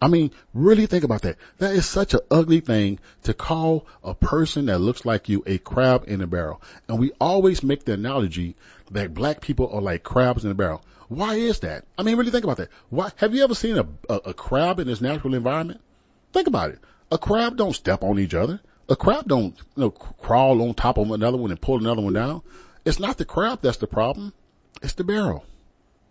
I 0.00 0.08
mean, 0.08 0.30
really 0.54 0.86
think 0.86 1.04
about 1.04 1.22
that. 1.22 1.36
That 1.58 1.72
is 1.72 1.86
such 1.86 2.14
an 2.14 2.20
ugly 2.30 2.60
thing 2.60 3.00
to 3.24 3.34
call 3.34 3.86
a 4.04 4.14
person 4.14 4.66
that 4.66 4.78
looks 4.78 5.04
like 5.04 5.28
you 5.28 5.42
a 5.46 5.58
crab 5.58 6.04
in 6.06 6.20
a 6.20 6.26
barrel. 6.26 6.62
And 6.88 6.98
we 6.98 7.12
always 7.20 7.62
make 7.62 7.84
the 7.84 7.94
analogy 7.94 8.56
that 8.92 9.14
black 9.14 9.40
people 9.40 9.70
are 9.72 9.80
like 9.80 10.02
crabs 10.02 10.44
in 10.44 10.50
a 10.50 10.54
barrel. 10.54 10.82
Why 11.08 11.34
is 11.34 11.60
that? 11.60 11.84
I 11.96 12.02
mean, 12.02 12.16
really 12.16 12.30
think 12.30 12.44
about 12.44 12.58
that. 12.58 12.68
Why, 12.90 13.10
have 13.16 13.34
you 13.34 13.42
ever 13.42 13.54
seen 13.54 13.78
a, 13.78 13.86
a, 14.08 14.14
a 14.26 14.34
crab 14.34 14.78
in 14.78 14.88
its 14.88 15.00
natural 15.00 15.34
environment? 15.34 15.80
Think 16.32 16.46
about 16.46 16.70
it. 16.70 16.78
A 17.10 17.18
crab 17.18 17.56
don't 17.56 17.74
step 17.74 18.04
on 18.04 18.18
each 18.18 18.34
other. 18.34 18.60
A 18.88 18.96
crab 18.96 19.26
don't, 19.26 19.56
you 19.76 19.82
know, 19.82 19.90
crawl 19.90 20.62
on 20.62 20.74
top 20.74 20.98
of 20.98 21.10
another 21.10 21.38
one 21.38 21.50
and 21.50 21.60
pull 21.60 21.78
another 21.78 22.02
one 22.02 22.12
down. 22.12 22.42
It's 22.84 23.00
not 23.00 23.16
the 23.18 23.24
crab 23.24 23.60
that's 23.62 23.78
the 23.78 23.86
problem. 23.86 24.32
It's 24.82 24.94
the 24.94 25.04
barrel. 25.04 25.44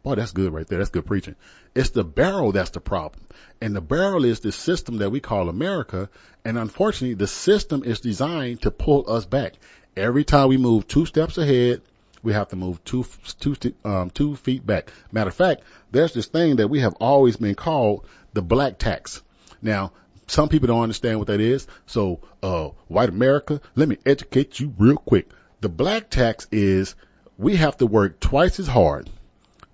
Boy, 0.08 0.16
that's 0.16 0.32
good 0.32 0.54
right 0.54 0.66
there. 0.66 0.78
That's 0.78 0.90
good 0.90 1.06
preaching. 1.06 1.36
It's 1.76 1.90
the 1.90 2.06
barrel 2.06 2.54
that's 2.54 2.70
the 2.70 2.80
problem. 2.80 3.22
And 3.60 3.76
the 3.76 3.82
barrel 3.82 4.24
is 4.24 4.40
the 4.40 4.54
system 4.54 5.00
that 5.00 5.10
we 5.10 5.20
call 5.20 5.50
America. 5.50 6.10
And 6.46 6.58
unfortunately, 6.58 7.16
the 7.16 7.28
system 7.28 7.84
is 7.84 8.00
designed 8.00 8.62
to 8.62 8.72
pull 8.72 9.12
us 9.12 9.26
back. 9.26 9.56
Every 9.98 10.24
time 10.24 10.48
we 10.48 10.56
move 10.56 10.88
two 10.88 11.06
steps 11.06 11.38
ahead, 11.38 11.82
we 12.24 12.32
have 12.32 12.48
to 12.50 12.56
move 12.56 12.82
two, 12.86 13.06
two, 13.42 13.74
um, 13.84 14.10
two 14.10 14.38
feet 14.38 14.66
back. 14.66 14.94
Matter 15.12 15.28
of 15.28 15.36
fact, 15.36 15.64
there's 15.92 16.14
this 16.14 16.28
thing 16.28 16.56
that 16.56 16.70
we 16.70 16.80
have 16.80 16.94
always 17.02 17.36
been 17.36 17.56
called 17.56 18.06
the 18.32 18.42
black 18.42 18.78
tax. 18.78 19.22
Now, 19.62 19.92
Some 20.28 20.50
people 20.50 20.68
don't 20.68 20.84
understand 20.84 21.20
what 21.20 21.28
that 21.28 21.40
is. 21.42 21.68
So, 21.86 22.20
uh, 22.44 22.70
white 22.88 23.10
America, 23.10 23.60
let 23.76 23.88
me 23.90 23.98
educate 24.06 24.58
you 24.60 24.74
real 24.78 24.98
quick. 24.98 25.30
The 25.62 25.70
black 25.70 26.10
tax 26.10 26.48
is 26.52 26.96
we 27.38 27.56
have 27.58 27.78
to 27.78 27.86
work 27.86 28.20
twice 28.20 28.60
as 28.60 28.68
hard, 28.68 29.10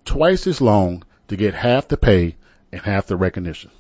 twice 0.06 0.48
as 0.48 0.62
long 0.62 1.04
to 1.28 1.36
get 1.36 1.54
half 1.54 1.88
the 1.88 1.98
pay 1.98 2.36
and 2.72 2.82
half 2.82 3.08
the 3.08 3.16
recognition. 3.16 3.72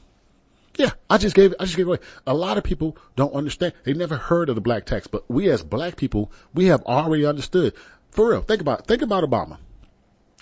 Yeah, 0.77 0.91
I 1.09 1.17
just 1.17 1.35
gave 1.35 1.53
I 1.59 1.65
just 1.65 1.77
gave 1.77 1.87
away. 1.87 1.99
A 2.25 2.33
lot 2.33 2.57
of 2.57 2.63
people 2.63 2.97
don't 3.15 3.33
understand. 3.33 3.73
They 3.83 3.93
never 3.93 4.17
heard 4.17 4.49
of 4.49 4.55
the 4.55 4.61
black 4.61 4.85
tax, 4.85 5.07
but 5.07 5.29
we 5.29 5.49
as 5.49 5.63
black 5.63 5.97
people, 5.97 6.31
we 6.53 6.65
have 6.65 6.83
already 6.83 7.25
understood. 7.25 7.73
For 8.09 8.31
real, 8.31 8.41
think 8.41 8.61
about 8.61 8.87
think 8.87 9.01
about 9.01 9.23
Obama 9.23 9.57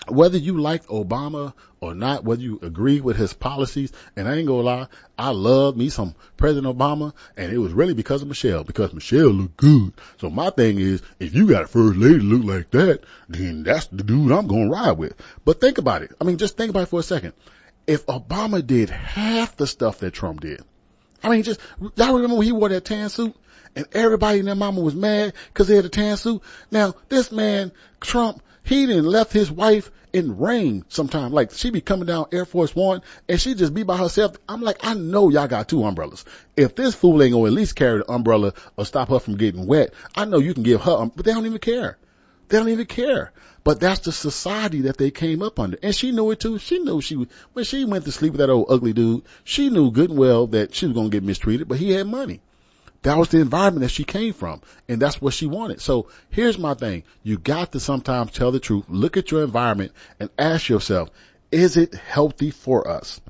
whether 0.08 0.38
you 0.38 0.60
like 0.60 0.86
Obama 0.86 1.52
or 1.80 1.94
not, 1.94 2.24
whether 2.24 2.42
you 2.42 2.58
agree 2.62 3.00
with 3.00 3.16
his 3.16 3.32
policies, 3.32 3.92
and 4.16 4.28
I 4.28 4.36
ain't 4.36 4.46
gonna 4.46 4.62
lie, 4.62 4.86
I 5.18 5.30
love 5.30 5.76
me 5.76 5.88
some 5.88 6.14
President 6.36 6.76
Obama, 6.76 7.12
and 7.36 7.52
it 7.52 7.58
was 7.58 7.72
really 7.72 7.94
because 7.94 8.22
of 8.22 8.28
Michelle, 8.28 8.64
because 8.64 8.92
Michelle 8.92 9.28
looked 9.28 9.56
good. 9.56 9.92
So 10.18 10.30
my 10.30 10.50
thing 10.50 10.78
is, 10.78 11.02
if 11.18 11.34
you 11.34 11.48
got 11.48 11.64
a 11.64 11.66
first 11.66 11.96
lady 11.96 12.20
look 12.20 12.44
like 12.44 12.70
that, 12.72 13.04
then 13.28 13.62
that's 13.62 13.86
the 13.86 14.02
dude 14.02 14.32
I'm 14.32 14.46
gonna 14.46 14.70
ride 14.70 14.92
with. 14.92 15.14
But 15.44 15.60
think 15.60 15.78
about 15.78 16.02
it. 16.02 16.12
I 16.20 16.24
mean, 16.24 16.38
just 16.38 16.56
think 16.56 16.70
about 16.70 16.84
it 16.84 16.88
for 16.88 17.00
a 17.00 17.04
second. 17.04 17.34
If 17.86 18.06
Obama 18.06 18.64
did 18.64 18.90
half 18.90 19.56
the 19.56 19.66
stuff 19.66 19.98
that 19.98 20.12
Trump 20.12 20.40
did, 20.40 20.62
I 21.22 21.28
mean, 21.28 21.42
just, 21.42 21.60
y'all 21.96 22.14
remember 22.14 22.36
when 22.36 22.46
he 22.46 22.52
wore 22.52 22.68
that 22.68 22.84
tan 22.84 23.08
suit? 23.08 23.34
And 23.74 23.86
everybody 23.92 24.40
in 24.40 24.44
their 24.44 24.54
mama 24.54 24.80
was 24.80 24.94
mad 24.94 25.32
because 25.48 25.66
they 25.66 25.76
had 25.76 25.84
a 25.86 25.88
tan 25.88 26.16
suit. 26.18 26.42
Now, 26.70 26.94
this 27.08 27.32
man, 27.32 27.72
Trump, 28.00 28.42
he 28.64 28.86
didn't 28.86 29.06
left 29.06 29.32
his 29.32 29.50
wife 29.50 29.90
in 30.12 30.38
rain 30.38 30.84
sometime. 30.88 31.32
Like 31.32 31.52
she 31.52 31.70
be 31.70 31.80
coming 31.80 32.06
down 32.06 32.26
Air 32.32 32.44
Force 32.44 32.74
One 32.74 33.02
and 33.28 33.40
she 33.40 33.54
just 33.54 33.74
be 33.74 33.82
by 33.82 33.96
herself. 33.96 34.36
I'm 34.48 34.60
like, 34.60 34.84
I 34.84 34.94
know 34.94 35.28
y'all 35.30 35.48
got 35.48 35.68
two 35.68 35.84
umbrellas. 35.84 36.24
If 36.56 36.74
this 36.74 36.94
fool 36.94 37.22
ain't 37.22 37.32
gonna 37.32 37.46
at 37.46 37.52
least 37.52 37.76
carry 37.76 37.98
the 37.98 38.10
umbrella 38.10 38.54
or 38.76 38.84
stop 38.84 39.08
her 39.08 39.18
from 39.18 39.36
getting 39.36 39.66
wet, 39.66 39.94
I 40.14 40.24
know 40.24 40.38
you 40.38 40.54
can 40.54 40.62
give 40.62 40.82
her, 40.82 40.92
um, 40.92 41.12
but 41.14 41.24
they 41.24 41.32
don't 41.32 41.46
even 41.46 41.58
care. 41.58 41.98
They 42.48 42.58
don't 42.58 42.68
even 42.68 42.86
care. 42.86 43.32
But 43.64 43.80
that's 43.80 44.00
the 44.00 44.12
society 44.12 44.82
that 44.82 44.98
they 44.98 45.10
came 45.10 45.40
up 45.42 45.58
under. 45.60 45.78
And 45.82 45.94
she 45.94 46.10
knew 46.10 46.30
it 46.32 46.40
too. 46.40 46.58
She 46.58 46.80
knew 46.80 47.00
she, 47.00 47.26
when 47.52 47.64
she 47.64 47.84
went 47.84 48.04
to 48.04 48.12
sleep 48.12 48.32
with 48.32 48.40
that 48.40 48.50
old 48.50 48.66
ugly 48.68 48.92
dude, 48.92 49.22
she 49.44 49.70
knew 49.70 49.90
good 49.92 50.10
and 50.10 50.18
well 50.18 50.48
that 50.48 50.74
she 50.74 50.86
was 50.86 50.94
going 50.94 51.10
to 51.10 51.16
get 51.16 51.22
mistreated, 51.22 51.68
but 51.68 51.78
he 51.78 51.92
had 51.92 52.06
money. 52.06 52.42
That 53.02 53.18
was 53.18 53.28
the 53.28 53.40
environment 53.40 53.82
that 53.82 53.90
she 53.90 54.04
came 54.04 54.32
from 54.32 54.60
and 54.88 55.02
that's 55.02 55.20
what 55.20 55.34
she 55.34 55.46
wanted. 55.46 55.80
So 55.80 56.08
here's 56.30 56.58
my 56.58 56.74
thing. 56.74 57.02
You 57.22 57.36
got 57.36 57.72
to 57.72 57.80
sometimes 57.80 58.30
tell 58.30 58.52
the 58.52 58.60
truth. 58.60 58.84
Look 58.88 59.16
at 59.16 59.30
your 59.30 59.42
environment 59.42 59.92
and 60.20 60.30
ask 60.38 60.68
yourself, 60.68 61.10
is 61.50 61.76
it 61.76 61.94
healthy 61.94 62.50
for 62.50 62.88
us? 62.88 63.20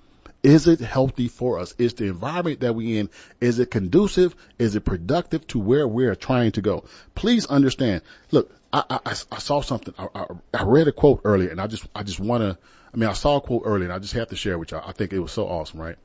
Is 0.42 0.66
it 0.66 0.80
healthy 0.80 1.28
for 1.28 1.60
us? 1.60 1.74
Is 1.78 1.94
the 1.94 2.06
environment 2.06 2.60
that 2.60 2.74
we 2.74 2.98
in, 2.98 3.08
is 3.40 3.60
it 3.60 3.70
conducive? 3.70 4.34
Is 4.58 4.74
it 4.74 4.84
productive 4.84 5.46
to 5.48 5.58
where 5.60 5.86
we're 5.86 6.16
trying 6.16 6.52
to 6.52 6.60
go? 6.60 6.84
Please 7.14 7.46
understand. 7.46 8.02
Look, 8.30 8.54
I, 8.72 8.84
I, 8.88 9.14
I 9.30 9.38
saw 9.38 9.60
something. 9.60 9.94
I, 9.96 10.08
I, 10.14 10.26
I 10.52 10.64
read 10.64 10.88
a 10.88 10.92
quote 10.92 11.22
earlier 11.24 11.50
and 11.50 11.60
I 11.60 11.66
just, 11.66 11.86
I 11.94 12.02
just 12.02 12.20
want 12.20 12.42
to, 12.42 12.58
I 12.92 12.96
mean, 12.96 13.08
I 13.08 13.12
saw 13.14 13.36
a 13.36 13.40
quote 13.40 13.62
earlier 13.64 13.84
and 13.84 13.92
I 13.92 14.00
just 14.00 14.14
have 14.14 14.28
to 14.28 14.36
share 14.36 14.58
with 14.58 14.72
y'all. 14.72 14.84
I 14.86 14.92
think 14.92 15.12
it 15.12 15.20
was 15.20 15.32
so 15.32 15.46
awesome, 15.46 15.80
right? 15.80 15.96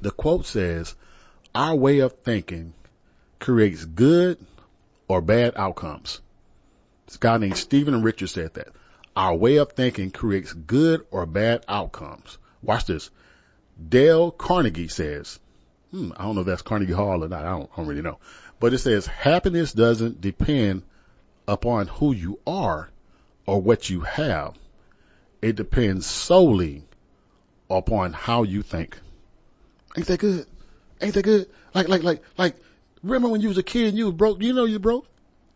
The 0.00 0.10
quote 0.10 0.46
says, 0.46 0.94
our 1.58 1.74
way 1.74 1.98
of 1.98 2.12
thinking 2.12 2.72
creates 3.40 3.84
good 3.84 4.38
or 5.08 5.20
bad 5.20 5.54
outcomes. 5.56 6.20
This 7.06 7.16
guy 7.16 7.36
named 7.36 7.56
Stephen 7.56 8.00
Richard 8.02 8.28
said 8.28 8.54
that. 8.54 8.68
Our 9.16 9.34
way 9.34 9.56
of 9.56 9.72
thinking 9.72 10.12
creates 10.12 10.52
good 10.52 11.04
or 11.10 11.26
bad 11.26 11.64
outcomes. 11.66 12.38
Watch 12.62 12.86
this. 12.86 13.10
Dale 13.88 14.30
Carnegie 14.30 14.86
says, 14.86 15.40
hmm, 15.90 16.12
I 16.16 16.22
don't 16.22 16.36
know 16.36 16.42
if 16.42 16.46
that's 16.46 16.62
Carnegie 16.62 16.92
Hall 16.92 17.24
or 17.24 17.28
not. 17.28 17.44
I 17.44 17.50
don't, 17.50 17.70
I 17.72 17.76
don't 17.76 17.88
really 17.88 18.02
know. 18.02 18.20
But 18.60 18.72
it 18.72 18.78
says 18.78 19.08
happiness 19.08 19.72
doesn't 19.72 20.20
depend 20.20 20.84
upon 21.48 21.88
who 21.88 22.12
you 22.12 22.38
are 22.46 22.88
or 23.46 23.60
what 23.60 23.90
you 23.90 24.02
have. 24.02 24.54
It 25.42 25.56
depends 25.56 26.06
solely 26.06 26.84
upon 27.68 28.12
how 28.12 28.44
you 28.44 28.62
think. 28.62 28.96
Ain't 29.96 30.06
that 30.06 30.20
good? 30.20 30.46
Ain't 31.00 31.14
that 31.14 31.22
good? 31.22 31.48
Like, 31.74 31.88
like, 31.88 32.02
like, 32.02 32.22
like, 32.36 32.56
remember 33.02 33.28
when 33.28 33.40
you 33.40 33.48
was 33.48 33.58
a 33.58 33.62
kid 33.62 33.88
and 33.88 33.98
you 33.98 34.06
was 34.06 34.14
broke? 34.14 34.42
You 34.42 34.52
know 34.52 34.64
you 34.64 34.78
broke? 34.78 35.06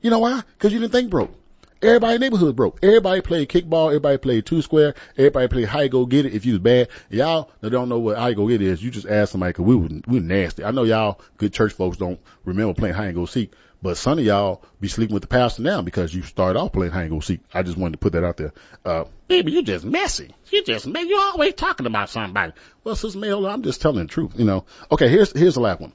You 0.00 0.10
know 0.10 0.18
why? 0.18 0.42
Cause 0.58 0.72
you 0.72 0.80
didn't 0.80 0.92
think 0.92 1.10
broke. 1.10 1.32
Everybody 1.80 2.14
in 2.14 2.20
the 2.20 2.26
neighborhood 2.26 2.54
broke. 2.54 2.78
Everybody 2.82 3.20
played 3.22 3.48
kickball. 3.48 3.88
Everybody 3.88 4.16
played 4.18 4.46
two 4.46 4.62
square. 4.62 4.94
Everybody 5.16 5.48
played 5.48 5.66
high 5.66 5.88
go 5.88 6.06
get 6.06 6.26
it 6.26 6.32
if 6.32 6.46
you 6.46 6.52
was 6.52 6.60
bad. 6.60 6.88
Y'all 7.10 7.50
that 7.60 7.70
don't 7.70 7.88
know 7.88 7.98
what 7.98 8.16
high 8.16 8.34
go 8.34 8.46
get 8.46 8.62
is, 8.62 8.82
you 8.82 8.90
just 8.90 9.06
ask 9.06 9.32
somebody 9.32 9.52
cause 9.52 9.66
we 9.66 9.74
were, 9.74 9.88
we 10.06 10.20
were 10.20 10.24
nasty. 10.24 10.62
I 10.62 10.70
know 10.70 10.84
y'all 10.84 11.20
good 11.38 11.52
church 11.52 11.72
folks 11.72 11.96
don't 11.96 12.20
remember 12.44 12.74
playing 12.74 12.94
high 12.94 13.06
and 13.06 13.16
go 13.16 13.26
seek, 13.26 13.52
but 13.82 13.96
some 13.96 14.18
of 14.18 14.24
y'all 14.24 14.62
be 14.80 14.86
sleeping 14.86 15.12
with 15.12 15.22
the 15.22 15.28
pastor 15.28 15.62
now 15.62 15.82
because 15.82 16.14
you 16.14 16.22
started 16.22 16.58
off 16.58 16.72
playing 16.72 16.92
and 16.92 17.10
go 17.10 17.18
seek. 17.18 17.40
I 17.52 17.62
just 17.64 17.76
wanted 17.76 17.92
to 17.92 17.98
put 17.98 18.12
that 18.12 18.24
out 18.24 18.36
there. 18.36 18.52
Uh, 18.84 19.04
baby, 19.26 19.50
you're 19.52 19.62
just 19.62 19.84
messy. 19.84 20.32
You 20.50 20.62
just, 20.62 20.86
man, 20.86 21.08
you're 21.08 21.20
always 21.20 21.54
talking 21.54 21.86
about 21.86 22.08
somebody. 22.08 22.52
Well, 22.84 22.94
Sister 22.94 23.18
Mail, 23.18 23.44
I'm 23.46 23.62
just 23.62 23.82
telling 23.82 23.98
the 23.98 24.06
truth, 24.06 24.34
you 24.36 24.44
know. 24.44 24.64
Okay, 24.92 25.08
here's, 25.08 25.36
here's 25.36 25.54
the 25.54 25.60
last 25.60 25.80
one. 25.80 25.92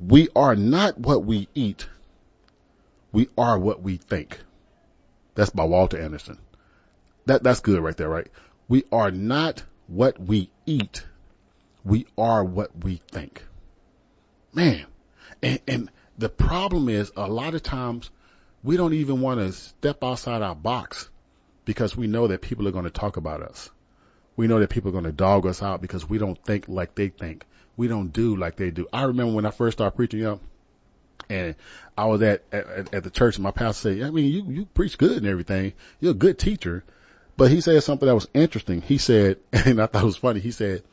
We 0.00 0.30
are 0.34 0.56
not 0.56 0.98
what 0.98 1.24
we 1.24 1.48
eat. 1.54 1.86
We 3.12 3.28
are 3.36 3.58
what 3.58 3.82
we 3.82 3.98
think. 3.98 4.38
That's 5.34 5.50
by 5.50 5.64
Walter 5.64 6.00
Anderson. 6.00 6.38
That, 7.26 7.42
that's 7.42 7.60
good 7.60 7.80
right 7.80 7.96
there, 7.96 8.08
right? 8.08 8.28
We 8.68 8.84
are 8.90 9.10
not 9.10 9.62
what 9.86 10.18
we 10.18 10.50
eat. 10.64 11.04
We 11.84 12.06
are 12.16 12.42
what 12.42 12.84
we 12.84 13.02
think. 13.10 13.44
Man. 14.54 14.86
And, 15.42 15.60
and 15.68 15.90
the 16.22 16.28
problem 16.28 16.88
is 16.88 17.10
a 17.16 17.28
lot 17.28 17.54
of 17.54 17.64
times 17.64 18.08
we 18.62 18.76
don't 18.76 18.94
even 18.94 19.20
want 19.20 19.40
to 19.40 19.52
step 19.52 20.04
outside 20.04 20.40
our 20.40 20.54
box 20.54 21.10
because 21.64 21.96
we 21.96 22.06
know 22.06 22.28
that 22.28 22.40
people 22.40 22.68
are 22.68 22.70
going 22.70 22.84
to 22.84 22.90
talk 22.90 23.16
about 23.16 23.42
us. 23.42 23.68
We 24.36 24.46
know 24.46 24.60
that 24.60 24.70
people 24.70 24.90
are 24.90 24.92
going 24.92 25.04
to 25.04 25.12
dog 25.12 25.46
us 25.46 25.64
out 25.64 25.82
because 25.82 26.08
we 26.08 26.18
don't 26.18 26.38
think 26.44 26.68
like 26.68 26.94
they 26.94 27.08
think. 27.08 27.44
We 27.76 27.88
don't 27.88 28.12
do 28.12 28.36
like 28.36 28.54
they 28.54 28.70
do. 28.70 28.86
I 28.92 29.02
remember 29.02 29.34
when 29.34 29.46
I 29.46 29.50
first 29.50 29.78
started 29.78 29.96
preaching, 29.96 30.20
know, 30.20 30.38
and 31.28 31.56
I 31.98 32.04
was 32.04 32.22
at, 32.22 32.44
at, 32.52 32.94
at 32.94 33.02
the 33.02 33.10
church 33.10 33.34
and 33.34 33.42
my 33.42 33.50
pastor 33.50 33.94
said, 33.94 34.06
I 34.06 34.10
mean, 34.10 34.32
you, 34.32 34.44
you 34.48 34.64
preach 34.66 34.98
good 34.98 35.18
and 35.18 35.26
everything. 35.26 35.72
You're 35.98 36.12
a 36.12 36.14
good 36.14 36.38
teacher. 36.38 36.84
But 37.36 37.50
he 37.50 37.60
said 37.60 37.82
something 37.82 38.06
that 38.06 38.14
was 38.14 38.28
interesting. 38.32 38.80
He 38.80 38.98
said, 38.98 39.38
and 39.52 39.82
I 39.82 39.86
thought 39.86 40.04
it 40.04 40.06
was 40.06 40.16
funny. 40.18 40.38
He 40.38 40.52
said, 40.52 40.84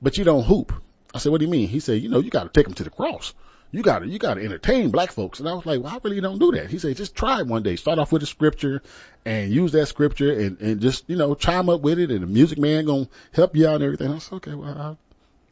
but 0.00 0.16
you 0.16 0.24
don't 0.24 0.44
hoop. 0.44 0.72
I 1.12 1.18
said, 1.18 1.32
what 1.32 1.40
do 1.40 1.44
you 1.44 1.50
mean? 1.50 1.68
He 1.68 1.80
said, 1.80 2.00
you 2.00 2.08
know, 2.08 2.20
you 2.20 2.30
got 2.30 2.44
to 2.44 2.48
take 2.48 2.64
them 2.64 2.74
to 2.74 2.84
the 2.84 2.90
cross. 2.90 3.34
You 3.72 3.82
got 3.82 4.00
to, 4.00 4.08
you 4.08 4.18
got 4.18 4.34
to 4.34 4.44
entertain 4.44 4.90
black 4.90 5.12
folks. 5.12 5.38
And 5.38 5.48
I 5.48 5.54
was 5.54 5.64
like, 5.64 5.80
well, 5.80 5.94
I 5.94 5.98
really 6.02 6.20
don't 6.20 6.38
do 6.38 6.52
that. 6.52 6.70
He 6.70 6.78
said, 6.78 6.96
just 6.96 7.14
try 7.14 7.42
one 7.42 7.62
day. 7.62 7.76
Start 7.76 7.98
off 7.98 8.10
with 8.10 8.22
a 8.22 8.26
scripture 8.26 8.82
and 9.24 9.52
use 9.52 9.72
that 9.72 9.86
scripture 9.86 10.32
and, 10.32 10.60
and 10.60 10.80
just, 10.80 11.08
you 11.08 11.16
know, 11.16 11.34
chime 11.34 11.68
up 11.68 11.80
with 11.80 11.98
it 11.98 12.10
and 12.10 12.22
the 12.22 12.26
music 12.26 12.58
man 12.58 12.86
to 12.86 13.08
help 13.32 13.54
you 13.54 13.68
out 13.68 13.76
and 13.76 13.84
everything. 13.84 14.12
I 14.12 14.18
said, 14.18 14.36
okay, 14.36 14.54
well, 14.54 14.76
I'll, 14.76 14.98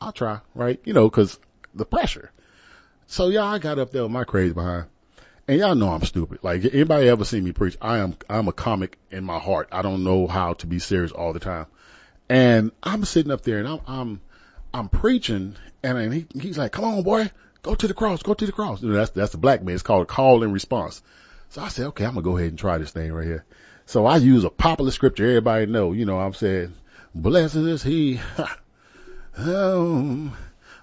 I'll 0.01 0.13
try, 0.13 0.41
right? 0.55 0.81
You 0.85 0.95
know, 0.95 1.09
cause 1.11 1.39
the 1.75 1.85
pressure. 1.85 2.33
So 3.07 3.29
y'all, 3.29 3.45
I 3.45 3.59
got 3.59 3.79
up 3.79 3.93
there 3.93 4.03
with 4.03 4.11
my 4.11 4.25
crazy 4.25 4.53
behind. 4.53 4.87
And 5.47 5.59
y'all 5.61 5.75
know 5.75 5.91
I'm 5.91 6.05
stupid. 6.05 6.41
Like 6.43 6.65
anybody 6.65 7.09
ever 7.09 7.25
see 7.25 7.41
me 7.41 7.53
preach, 7.53 7.79
I 7.81 7.99
am, 7.99 8.17
I'm 8.29 8.49
a 8.49 8.53
comic 8.53 8.99
in 9.11 9.25
my 9.25 9.39
heart. 9.39 9.69
I 9.73 9.83
don't 9.83 10.05
know 10.05 10.27
how 10.27 10.55
to 10.55 10.67
be 10.67 10.79
serious 10.79 11.13
all 11.13 11.33
the 11.33 11.41
time. 11.41 11.67
And 12.29 12.73
I'm 12.83 13.05
sitting 13.05 13.33
up 13.33 13.43
there 13.43 13.59
and 13.59 13.69
I'm, 13.69 13.81
I'm, 13.87 14.21
I'm 14.75 14.89
preaching 14.89 15.57
and 15.83 16.13
he, 16.13 16.27
he's 16.39 16.59
like, 16.59 16.73
come 16.73 16.85
on 16.85 17.03
boy, 17.03 17.31
go 17.69 17.75
to 17.75 17.87
the 17.87 17.95
cross, 17.95 18.23
go 18.23 18.33
to 18.33 18.47
the 18.47 18.53
cross. 18.53 18.83
You 18.83 18.89
know, 18.89 18.95
that's, 18.95 19.11
that's 19.11 19.33
the 19.33 19.39
black 19.39 19.63
man. 19.63 19.75
It's 19.75 19.83
called 19.83 20.09
call 20.09 20.43
and 20.43 20.55
response. 20.55 21.03
So 21.51 21.61
I 21.61 21.69
said, 21.69 21.89
okay, 21.89 22.05
I'm 22.05 22.15
going 22.15 22.25
to 22.25 22.31
go 22.31 22.37
ahead 22.39 22.51
and 22.51 22.59
try 22.59 22.79
this 22.79 22.93
thing 22.93 23.13
right 23.13 23.27
here. 23.27 23.45
So 23.85 24.07
I 24.07 24.17
use 24.17 24.45
a 24.45 24.51
popular 24.51 24.91
scripture 24.91 25.27
everybody 25.27 25.67
know, 25.67 25.93
you 25.93 26.07
know, 26.07 26.19
I'm 26.19 26.33
saying, 26.33 26.75
blessed 27.15 27.57
is 27.57 27.83
he, 27.83 28.21
um, 29.37 30.35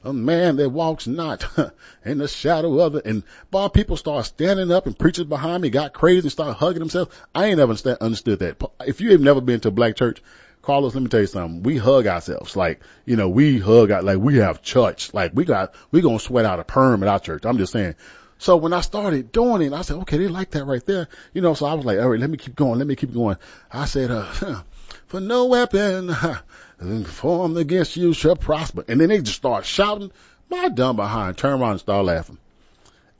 a 0.03 0.13
man 0.13 0.57
that 0.57 0.69
walks 0.69 1.07
not 1.07 1.47
in 2.05 2.19
the 2.19 2.27
shadow 2.27 2.79
of 2.79 2.95
it. 2.95 3.05
And 3.05 3.23
boy, 3.49 3.67
people 3.69 3.97
start 3.97 4.25
standing 4.25 4.71
up 4.71 4.85
and 4.85 4.97
preachers 4.97 5.25
behind 5.25 5.63
me 5.63 5.71
got 5.71 5.93
crazy 5.93 6.25
and 6.25 6.31
start 6.31 6.57
hugging 6.57 6.79
themselves. 6.79 7.15
I 7.33 7.45
ain't 7.45 7.59
ever 7.59 7.75
understood 7.99 8.39
that. 8.39 8.63
If 8.85 9.01
you 9.01 9.11
have 9.11 9.21
never 9.21 9.41
been 9.41 9.59
to 9.61 9.69
a 9.69 9.71
black 9.71 9.95
church, 9.95 10.21
Carlos, 10.65 10.95
let 10.95 11.03
me 11.03 11.09
tell 11.09 11.21
you 11.21 11.27
something. 11.27 11.63
We 11.63 11.77
hug 11.77 12.07
ourselves. 12.07 12.55
Like, 12.55 12.81
you 13.05 13.15
know, 13.15 13.29
we 13.29 13.59
hug 13.59 13.89
like 13.89 14.17
we 14.17 14.37
have 14.37 14.61
church. 14.63 15.13
Like 15.13 15.31
we 15.33 15.45
got, 15.45 15.75
we 15.91 16.01
gonna 16.01 16.19
sweat 16.19 16.45
out 16.45 16.59
a 16.59 16.63
perm 16.63 17.03
at 17.03 17.09
our 17.09 17.19
church. 17.19 17.45
I'm 17.45 17.57
just 17.57 17.71
saying. 17.71 17.95
So 18.37 18.57
when 18.57 18.73
I 18.73 18.81
started 18.81 19.31
doing 19.31 19.61
it, 19.61 19.73
I 19.73 19.81
said, 19.83 19.97
okay, 19.97 20.17
they 20.17 20.27
like 20.27 20.51
that 20.51 20.65
right 20.65 20.85
there. 20.85 21.07
You 21.33 21.41
know, 21.41 21.53
so 21.53 21.67
I 21.67 21.73
was 21.75 21.85
like, 21.85 21.99
all 21.99 22.09
right, 22.09 22.19
let 22.19 22.29
me 22.29 22.37
keep 22.37 22.55
going. 22.55 22.79
Let 22.79 22.87
me 22.87 22.95
keep 22.95 23.13
going. 23.13 23.37
I 23.71 23.85
said, 23.85 24.11
uh, 24.11 24.23
for 25.05 25.19
no 25.19 25.45
weapon 25.45 26.13
formed 27.05 27.57
against 27.57 27.95
you 27.95 28.13
shall 28.13 28.35
prosper. 28.35 28.83
And 28.87 28.99
then 28.99 29.09
they 29.09 29.21
just 29.21 29.37
start 29.37 29.65
shouting. 29.65 30.11
My 30.49 30.69
dumb 30.69 30.95
behind 30.95 31.37
turned 31.37 31.61
around 31.61 31.71
and 31.71 31.79
started 31.79 32.03
laughing. 32.03 32.37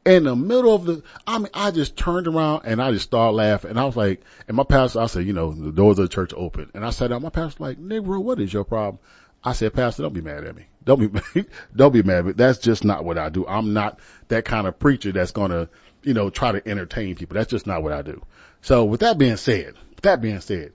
In 0.06 0.26
the 0.26 0.36
middle 0.36 0.76
of 0.76 0.86
the, 0.86 1.04
I 1.26 1.40
mean, 1.40 1.50
I 1.54 1.72
just 1.72 1.98
turned 1.98 2.28
around 2.28 2.62
and 2.66 2.82
I 2.82 2.92
just 2.92 3.06
started 3.06 3.36
laughing. 3.36 3.72
And 3.72 3.80
I 3.80 3.86
was 3.86 3.98
like, 3.98 4.22
and 4.48 4.56
my 4.56 4.64
pastor, 4.64 5.00
I 5.00 5.08
said, 5.08 5.26
you 5.26 5.34
know, 5.34 5.52
the 5.52 5.72
doors 5.72 5.98
of 5.98 6.08
the 6.08 6.14
church 6.14 6.32
open. 6.36 6.70
And 6.76 6.86
I 6.86 6.92
sat 6.92 7.10
down. 7.10 7.24
My 7.24 7.30
pastor 7.30 7.64
like, 7.64 7.80
Negro, 7.80 8.22
what 8.22 8.40
is 8.40 8.54
your 8.54 8.66
problem? 8.66 9.00
I 9.44 9.54
said, 9.54 9.74
Pastor, 9.74 10.04
don't 10.04 10.14
be 10.14 10.22
mad 10.22 10.44
at 10.44 10.56
me. 10.56 10.66
Don't 10.84 11.12
be, 11.12 11.46
don't 11.76 11.92
be 11.92 12.04
mad. 12.04 12.26
But 12.26 12.38
that's 12.38 12.60
just 12.60 12.84
not 12.84 13.04
what 13.04 13.18
I 13.18 13.30
do. 13.30 13.48
I'm 13.48 13.74
not 13.74 14.00
that 14.28 14.46
kind 14.46 14.68
of 14.68 14.80
preacher 14.80 15.12
that's 15.12 15.32
going 15.32 15.52
to, 15.52 15.70
you 16.04 16.14
know, 16.14 16.30
try 16.30 16.52
to 16.52 16.68
entertain 16.68 17.16
people. 17.16 17.36
That's 17.36 17.50
just 17.50 17.66
not 17.66 17.82
what 17.82 17.92
I 17.92 18.04
do. 18.04 18.24
So 18.62 18.86
with 18.86 19.02
that 19.02 19.18
being 19.18 19.38
said, 19.38 19.74
that 20.04 20.22
being 20.22 20.42
said, 20.42 20.74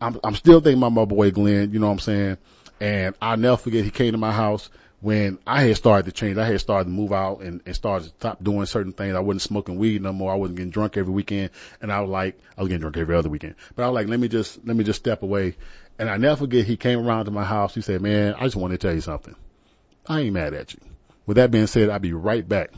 I'm, 0.00 0.18
I'm 0.22 0.34
still 0.34 0.60
thinking 0.60 0.80
about 0.80 0.92
my 0.92 1.04
boy 1.04 1.30
Glenn, 1.30 1.72
you 1.72 1.78
know 1.78 1.86
what 1.86 1.94
I'm 1.94 1.98
saying? 1.98 2.38
And 2.80 3.14
I'll 3.20 3.36
never 3.36 3.56
forget 3.56 3.84
he 3.84 3.90
came 3.90 4.12
to 4.12 4.18
my 4.18 4.32
house 4.32 4.70
when 5.00 5.38
I 5.46 5.62
had 5.62 5.76
started 5.76 6.06
to 6.06 6.12
change. 6.12 6.38
I 6.38 6.46
had 6.46 6.60
started 6.60 6.84
to 6.84 6.90
move 6.90 7.12
out 7.12 7.40
and, 7.40 7.60
and 7.64 7.74
started 7.74 8.08
to 8.08 8.10
stop 8.10 8.42
doing 8.42 8.66
certain 8.66 8.92
things. 8.92 9.14
I 9.14 9.20
wasn't 9.20 9.42
smoking 9.42 9.76
weed 9.76 10.02
no 10.02 10.12
more. 10.12 10.32
I 10.32 10.36
wasn't 10.36 10.56
getting 10.56 10.70
drunk 10.70 10.96
every 10.96 11.12
weekend. 11.12 11.50
And 11.80 11.92
I 11.92 12.00
was 12.00 12.10
like, 12.10 12.38
I 12.56 12.62
was 12.62 12.68
getting 12.68 12.80
drunk 12.80 12.96
every 12.96 13.14
other 13.14 13.28
weekend, 13.28 13.54
but 13.76 13.84
I 13.84 13.88
was 13.88 13.94
like, 13.94 14.08
let 14.08 14.18
me 14.18 14.28
just, 14.28 14.66
let 14.66 14.76
me 14.76 14.84
just 14.84 14.98
step 14.98 15.22
away. 15.22 15.56
And 15.98 16.08
I 16.08 16.16
never 16.16 16.36
forget 16.36 16.64
he 16.64 16.76
came 16.76 17.06
around 17.06 17.26
to 17.26 17.30
my 17.30 17.44
house. 17.44 17.74
He 17.74 17.80
said, 17.80 18.00
man, 18.00 18.34
I 18.34 18.44
just 18.44 18.56
want 18.56 18.72
to 18.72 18.78
tell 18.78 18.94
you 18.94 19.00
something. 19.00 19.34
I 20.06 20.20
ain't 20.20 20.32
mad 20.32 20.54
at 20.54 20.74
you. 20.74 20.80
With 21.26 21.36
that 21.36 21.50
being 21.50 21.66
said, 21.66 21.90
I'll 21.90 21.98
be 21.98 22.12
right 22.12 22.48
back. 22.48 22.70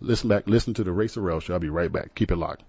Listen 0.00 0.28
back, 0.28 0.44
listen 0.46 0.74
to 0.74 0.84
the 0.84 0.92
Ray 0.92 1.06
Sorrell 1.06 1.42
show. 1.42 1.54
I'll 1.54 1.60
be 1.60 1.68
right 1.68 1.90
back. 1.90 2.14
Keep 2.14 2.32
it 2.32 2.36
locked. 2.36 2.62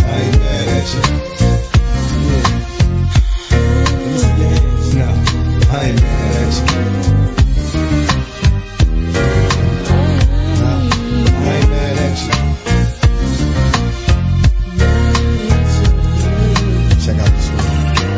I 0.00 0.20
ain't 0.20 0.38
mad 0.38 0.68
at 0.68 1.42
you. 1.42 1.47
No, 4.18 5.08
I 5.70 5.84
ain't 5.84 6.00
mad 6.00 7.17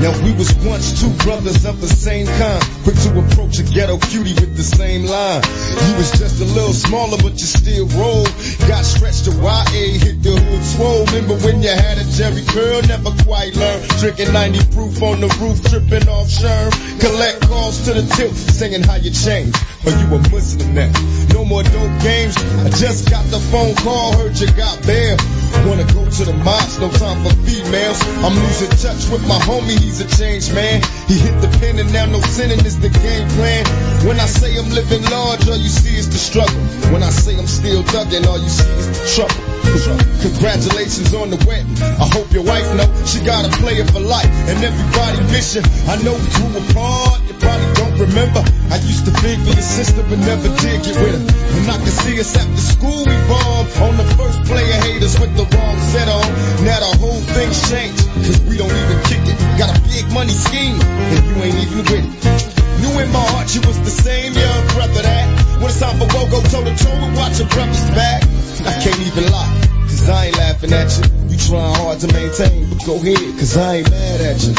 Now 0.00 0.16
we 0.24 0.32
was 0.32 0.54
once 0.64 0.98
two 0.98 1.12
brothers 1.24 1.66
of 1.66 1.78
the 1.82 1.86
same 1.86 2.24
kind, 2.26 2.62
quick 2.84 2.96
to 2.96 3.20
approach 3.20 3.58
a 3.58 3.62
ghetto 3.62 3.98
cutie 3.98 4.32
with 4.32 4.56
the 4.56 4.62
same 4.62 5.04
line. 5.04 5.44
You 5.44 5.92
was 6.00 6.10
just 6.16 6.40
a 6.40 6.48
little 6.56 6.72
smaller, 6.72 7.18
but 7.20 7.32
you 7.36 7.44
still 7.44 7.84
roll. 8.00 8.24
Got 8.64 8.88
stretched 8.88 9.26
to 9.28 9.32
YA, 9.36 10.00
hit 10.00 10.22
the 10.22 10.40
hood 10.40 10.64
swole. 10.64 11.04
Remember 11.04 11.36
when 11.44 11.62
you 11.62 11.68
had 11.68 11.98
a 11.98 12.04
Jerry 12.16 12.40
curl, 12.48 12.80
never 12.88 13.12
quite 13.28 13.54
learned. 13.56 13.88
Drinking 14.00 14.32
90 14.32 14.72
proof 14.72 15.02
on 15.02 15.20
the 15.20 15.28
roof, 15.36 15.60
tripping 15.68 16.08
off 16.08 16.32
Sherm. 16.32 16.72
Collect 17.00 17.42
calls 17.42 17.84
to 17.84 17.92
the 17.92 18.04
tip, 18.16 18.32
singing 18.32 18.82
how 18.82 18.96
you 18.96 19.10
changed. 19.12 19.60
Or 19.86 19.92
you 19.92 20.12
a 20.12 20.18
Muslim 20.28 20.74
now. 20.74 20.92
No 21.32 21.44
more 21.44 21.62
dope 21.62 22.02
games. 22.02 22.36
I 22.36 22.68
just 22.68 23.08
got 23.08 23.24
the 23.32 23.40
phone 23.48 23.74
call, 23.76 24.12
heard 24.12 24.38
you 24.38 24.52
got 24.52 24.76
bail. 24.84 25.16
Wanna 25.64 25.88
go 25.88 26.04
to 26.04 26.24
the 26.24 26.36
mosque, 26.44 26.80
no 26.80 26.90
time 26.90 27.24
for 27.24 27.32
females. 27.48 28.00
I'm 28.20 28.36
losing 28.36 28.68
touch 28.76 29.08
with 29.08 29.26
my 29.26 29.38
homie, 29.40 29.80
he's 29.80 30.00
a 30.00 30.08
changed 30.20 30.54
man. 30.54 30.82
He 31.08 31.16
hit 31.18 31.40
the 31.40 31.48
pen 31.60 31.78
and 31.78 31.92
now 31.92 32.06
no 32.06 32.20
sinning 32.20 32.60
is 32.66 32.78
the 32.78 32.90
game 32.90 33.28
plan. 33.40 33.64
When 34.06 34.20
I 34.20 34.26
say 34.26 34.56
I'm 34.58 34.68
living 34.68 35.02
large, 35.08 35.48
all 35.48 35.56
you 35.56 35.68
see 35.68 35.96
is 35.96 36.10
the 36.10 36.18
struggle. 36.18 36.60
When 36.92 37.02
I 37.02 37.10
say 37.10 37.38
I'm 37.38 37.46
still 37.46 37.82
thugging, 37.82 38.26
all 38.26 38.38
you 38.38 38.48
see 38.48 38.68
is 38.68 38.86
the 38.88 39.06
trouble. 39.16 39.59
Congratulations 39.70 41.14
on 41.14 41.30
the 41.30 41.38
wedding. 41.46 41.78
I 41.78 42.10
hope 42.10 42.26
your 42.34 42.42
wife 42.42 42.66
know 42.74 42.90
she 43.06 43.22
got 43.22 43.46
a 43.46 43.52
player 43.62 43.86
for 43.86 44.02
life. 44.02 44.26
And 44.50 44.58
everybody 44.58 45.22
miss 45.30 45.54
you. 45.54 45.62
I 45.86 45.94
know 46.02 46.10
we 46.10 46.26
grew 46.34 46.50
apart. 46.58 47.22
You 47.30 47.38
probably 47.38 47.70
don't 47.78 47.96
remember. 48.02 48.42
I 48.74 48.82
used 48.82 49.06
to 49.06 49.14
beg 49.22 49.38
for 49.46 49.54
your 49.54 49.62
sister, 49.62 50.02
but 50.02 50.18
never 50.18 50.50
did 50.58 50.82
get 50.82 50.96
with 50.98 51.14
her. 51.14 51.22
And 51.22 51.70
I 51.70 51.78
can 51.78 51.94
see 52.02 52.18
us 52.18 52.34
after 52.34 52.58
school 52.58 53.06
we 53.06 53.14
bombed 53.30 53.70
on 53.78 53.94
the 53.94 54.06
first 54.18 54.42
player 54.50 54.74
haters 54.90 55.14
with 55.22 55.38
the 55.38 55.46
wrong 55.46 55.78
set 55.94 56.08
on. 56.10 56.26
Now 56.66 56.82
the 56.82 56.92
whole 56.98 57.22
thing's 57.30 57.62
changed. 57.70 58.02
Cause 58.26 58.42
we 58.50 58.58
don't 58.58 58.74
even 58.74 58.98
kick 59.06 59.22
it. 59.22 59.38
Got 59.54 59.70
a 59.70 59.78
big 59.86 60.10
money 60.10 60.34
scheme. 60.34 60.82
And 60.82 61.22
you 61.30 61.34
ain't 61.46 61.58
even 61.62 61.78
with 61.86 61.94
it. 61.94 62.60
Knew 62.82 62.94
in 62.98 63.08
my 63.14 63.22
heart 63.22 63.46
you 63.54 63.62
was 63.62 63.78
the 63.86 63.94
same 63.94 64.34
young 64.34 64.62
brother 64.74 65.06
that 65.06 65.26
when 65.62 65.70
it's 65.70 65.78
time 65.78 65.94
for 66.00 66.10
Wogo 66.10 66.42
toe 66.50 66.64
to 66.64 66.74
toe 66.74 66.90
and 67.06 67.14
watch 67.14 67.38
your 67.38 67.48
brother's 67.48 67.86
back. 67.94 68.24
I 68.66 68.82
can't 68.82 69.00
even 69.00 69.30
lie, 69.32 69.68
cause 69.82 70.08
I 70.08 70.26
ain't 70.26 70.36
laughing 70.36 70.72
at 70.72 70.90
you. 70.98 71.04
You 71.28 71.38
trying 71.38 71.74
hard 71.74 72.00
to 72.00 72.06
maintain, 72.12 72.68
but 72.70 72.84
go 72.86 72.96
ahead, 72.96 73.38
cause 73.38 73.56
I 73.56 73.76
ain't 73.76 73.90
mad 73.90 74.20
at 74.20 74.42
you. 74.42 74.54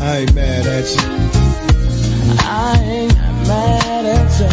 I 0.00 0.18
ain't 0.18 0.34
mad 0.34 0.66
at 0.66 0.86
you. 0.94 1.00
I 2.46 2.76
ain't 2.86 3.14
mad 3.44 4.06
at 4.06 4.38
you. 4.38 4.44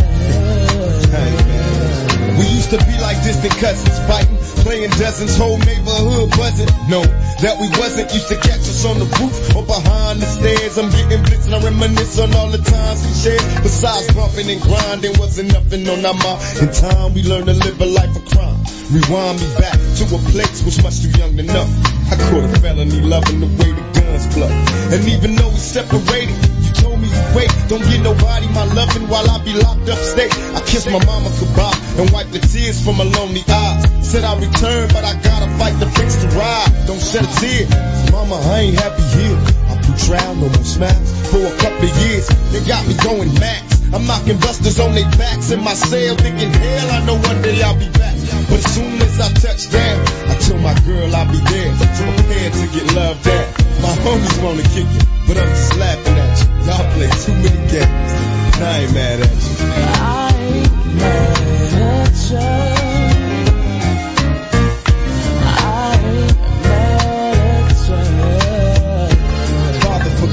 I 1.11 1.23
ain't 1.27 1.45
mad 1.47 1.73
at 1.91 2.27
you. 2.27 2.37
We 2.39 2.45
used 2.47 2.69
to 2.71 2.77
be 2.77 2.97
like 3.01 3.21
distant 3.23 3.53
cousins 3.57 3.99
fighting, 4.07 4.37
playing 4.63 4.89
dozens, 4.91 5.37
whole 5.37 5.57
neighborhood 5.59 6.31
buzzing. 6.31 6.69
No, 6.89 7.03
that 7.41 7.57
we 7.59 7.67
wasn't. 7.77 8.13
Used 8.13 8.29
to 8.29 8.37
catch 8.37 8.65
us 8.69 8.85
on 8.85 8.99
the 8.99 9.09
roof 9.17 9.33
or 9.55 9.65
behind 9.65 10.21
the 10.21 10.29
stairs. 10.29 10.77
I'm 10.77 10.89
getting 10.89 11.23
blitz 11.25 11.45
and 11.45 11.55
I 11.55 11.59
reminisce 11.61 12.19
on 12.19 12.33
all 12.35 12.49
the 12.49 12.61
times 12.61 13.01
we 13.05 13.13
shared. 13.13 13.41
Besides 13.63 14.13
bumping 14.13 14.49
and 14.49 14.61
grinding, 14.61 15.17
wasn't 15.17 15.53
nothing 15.53 15.87
on 15.89 16.05
our 16.05 16.13
mind. 16.13 16.41
In 16.61 16.69
time, 16.71 17.13
we 17.13 17.23
learned 17.23 17.47
to 17.49 17.57
live 17.57 17.81
a 17.81 17.85
life 17.85 18.13
of 18.15 18.25
crime. 18.29 18.61
Rewind 18.93 19.41
me 19.41 19.47
back 19.57 19.77
to 19.77 20.03
a 20.05 20.19
place 20.31 20.61
was 20.63 20.77
much 20.83 21.01
too 21.01 21.11
young 21.17 21.35
to 21.37 21.43
know. 21.43 21.65
I 22.11 22.15
caught 22.29 22.45
a 22.45 22.51
felony 22.61 23.01
loving 23.01 23.39
the 23.39 23.47
way 23.47 23.71
the 23.73 23.85
guns 23.97 24.25
flow. 24.33 24.51
And 24.93 25.01
even 25.09 25.35
though 25.35 25.49
we 25.49 25.61
separated, 25.61 26.60
told 26.81 26.99
me 26.99 27.07
to 27.07 27.23
wait. 27.37 27.51
Don't 27.69 27.85
get 27.85 28.01
nobody 28.01 28.47
my 28.49 28.65
loving 28.73 29.07
while 29.07 29.29
I 29.29 29.37
be 29.45 29.53
locked 29.53 29.87
up 29.87 29.99
state. 30.01 30.33
I 30.57 30.59
kiss 30.65 30.85
my 30.89 30.99
mama 31.05 31.29
goodbye 31.39 31.77
and 32.01 32.09
wipe 32.11 32.29
the 32.33 32.41
tears 32.41 32.83
from 32.83 32.97
my 32.97 33.05
lonely 33.05 33.45
eyes. 33.47 33.85
Said 34.01 34.23
I'd 34.25 34.41
return, 34.41 34.89
but 34.89 35.05
I 35.05 35.13
gotta 35.21 35.49
fight 35.57 35.77
to 35.79 35.87
fix 35.87 36.15
the 36.17 36.27
ride. 36.35 36.71
Don't 36.87 36.99
shed 36.99 37.23
a 37.23 37.31
tear. 37.39 37.69
Mama, 38.11 38.35
I 38.35 38.67
ain't 38.67 38.77
happy 38.79 39.05
here. 39.15 39.37
I 39.69 39.77
put 39.85 39.97
trial, 40.01 40.35
no 40.35 40.49
more 40.49 40.65
smiles 40.65 41.09
for 41.29 41.45
a 41.45 41.55
couple 41.61 41.87
of 41.87 41.93
years. 42.09 42.27
They 42.51 42.65
got 42.67 42.85
me 42.87 42.95
going 43.05 43.33
max. 43.39 43.80
I'm 43.93 44.07
knocking 44.07 44.39
busters 44.39 44.79
on 44.79 44.95
their 44.95 45.09
backs 45.19 45.51
in 45.51 45.63
my 45.63 45.73
cell, 45.73 46.15
thinking 46.15 46.51
hell, 46.51 46.91
I 46.91 47.05
know 47.05 47.17
one 47.19 47.41
day 47.41 47.61
I'll 47.61 47.77
be 47.77 47.89
back. 47.89 48.15
But 48.47 48.63
as 48.63 48.73
soon 48.73 49.01
as 49.01 49.19
I 49.19 49.27
touch 49.35 49.69
down, 49.69 49.99
I 50.31 50.35
tell 50.39 50.57
my 50.59 50.73
girl 50.87 51.13
I'll 51.13 51.27
be 51.27 51.37
there, 51.37 51.75
prepared 51.75 52.53
to 52.53 52.67
get 52.71 52.95
loved 52.95 53.27
at. 53.27 53.47
My 53.81 53.93
homies 54.03 54.43
wanna 54.43 54.63
kick 54.63 54.87
it, 54.87 55.05
but 55.27 55.37
I'm 55.37 55.49
just 55.49 55.75
laughing 55.77 56.17
at 56.17 56.39
you. 56.39 56.47
Y'all 56.67 56.87
play 56.95 57.09
too 57.09 57.35
many 57.35 57.61
games. 57.71 58.11
And 58.55 58.63
I 58.63 58.79
ain't 58.79 58.93
mad 58.93 59.19
at 59.19 59.31
you. 59.31 59.55
I 59.67 60.31
ain't 60.39 60.95
mad 60.95 62.07
at 62.07 62.31
you. 62.31 62.60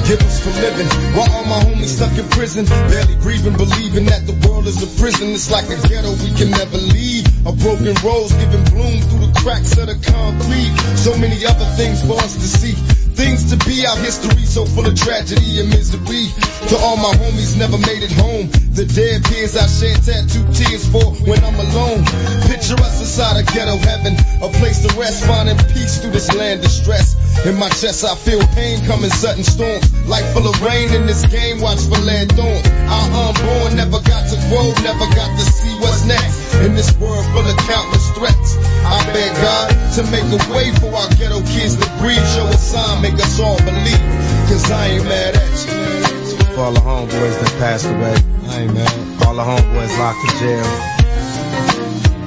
Us 0.09 0.41
for 0.41 0.49
living 0.57 0.89
while 1.13 1.29
all 1.37 1.45
my 1.45 1.61
homies 1.69 2.01
stuck 2.01 2.09
in 2.17 2.25
prison. 2.33 2.65
Barely 2.65 3.13
breathing, 3.21 3.53
believing 3.53 4.09
that 4.09 4.25
the 4.25 4.33
world 4.41 4.65
is 4.65 4.81
a 4.81 4.89
prison. 4.97 5.29
It's 5.37 5.53
like 5.53 5.69
a 5.69 5.77
ghetto 5.85 6.09
we 6.25 6.33
can 6.33 6.49
never 6.49 6.81
leave. 6.81 7.29
A 7.45 7.53
broken 7.53 7.93
rose 8.01 8.33
giving 8.33 8.65
bloom 8.73 9.05
through 9.05 9.29
the 9.29 9.33
cracks 9.37 9.77
of 9.77 9.85
the 9.85 10.01
concrete. 10.01 10.73
So 10.97 11.13
many 11.13 11.45
other 11.45 11.69
things 11.77 12.01
for 12.01 12.17
us 12.17 12.33
to 12.41 12.47
see. 12.49 12.73
Things 13.21 13.53
to 13.53 13.57
be 13.69 13.85
our 13.85 14.01
history 14.01 14.49
so 14.49 14.65
full 14.65 14.89
of 14.89 14.97
tragedy 14.97 15.61
and 15.61 15.69
misery. 15.69 16.25
To 16.73 16.75
all 16.81 16.97
my 16.97 17.13
homies 17.13 17.53
never 17.53 17.77
made 17.77 18.01
it 18.01 18.09
home. 18.17 18.49
The 18.73 18.89
dead 18.89 19.21
peers 19.29 19.53
I 19.53 19.69
shed 19.69 20.01
tattoo 20.01 20.41
tears 20.57 20.89
for 20.89 21.05
when 21.29 21.37
I'm 21.45 21.53
alone. 21.53 22.01
Picture 22.49 22.81
us 22.81 22.97
inside 22.97 23.37
a 23.37 23.45
ghetto 23.45 23.77
heaven. 23.77 24.17
A 24.41 24.49
place 24.57 24.81
to 24.81 24.89
rest, 24.97 25.21
finding 25.29 25.61
peace 25.69 26.01
through 26.01 26.17
this 26.17 26.33
land 26.33 26.65
of 26.65 26.71
stress. 26.73 27.18
In 27.47 27.55
my 27.55 27.69
chest 27.69 28.03
I 28.03 28.15
feel 28.15 28.43
pain 28.51 28.83
coming 28.85 29.09
sudden 29.09 29.43
storms. 29.43 29.87
Life 30.07 30.27
full 30.33 30.47
of 30.47 30.59
rain 30.61 30.91
in 30.93 31.07
this 31.07 31.23
game, 31.25 31.61
watch 31.61 31.79
for 31.87 31.95
lead 32.03 32.31
thorns. 32.35 32.67
Our 32.67 33.07
unborn 33.31 33.79
never 33.79 34.03
got 34.03 34.27
to 34.27 34.35
grow, 34.51 34.67
never 34.83 35.07
got 35.15 35.31
to 35.39 35.43
see 35.47 35.71
what's 35.79 36.03
next. 36.03 36.55
In 36.67 36.75
this 36.75 36.91
world 36.99 37.23
full 37.31 37.47
of 37.47 37.55
countless 37.63 38.11
threats. 38.11 38.57
I 38.83 38.99
beg 39.13 39.31
God 39.39 39.71
to 39.95 40.03
make 40.11 40.27
a 40.35 40.39
way 40.51 40.75
for 40.83 40.91
our 40.91 41.07
ghetto 41.15 41.39
kids 41.47 41.79
to 41.79 41.87
breathe. 42.03 42.19
Show 42.35 42.43
a 42.43 42.57
sign, 42.59 43.01
make 43.01 43.15
us 43.15 43.39
all 43.39 43.57
believe. 43.57 44.03
Cause 44.51 44.69
I 44.71 44.99
ain't 44.99 45.05
mad 45.05 45.35
at 45.35 45.55
you. 45.63 46.43
For 46.53 46.61
all 46.67 46.73
the 46.73 46.83
homeboys 46.83 47.39
that 47.39 47.55
passed 47.57 47.85
away. 47.85 48.19
I 48.51 48.67
ain't 48.67 48.73
mad. 48.73 49.23
All 49.23 49.35
the 49.35 49.47
homeboys 49.47 49.95
locked 49.95 50.19
in 50.27 50.31
jail. 50.43 50.67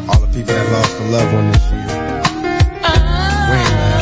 All 0.08 0.20
the 0.24 0.30
people 0.32 0.54
that 0.54 0.72
lost 0.72 1.00
a 1.00 1.04
loved 1.12 1.32
one 1.34 1.52
this 1.52 1.64
year. 1.68 1.84
We 3.50 3.58
ain't 3.60 3.76
mad. 3.76 4.01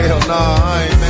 Hell 0.00 0.18
nah, 0.20 0.56
I 0.64 0.84
ain't 0.84 1.09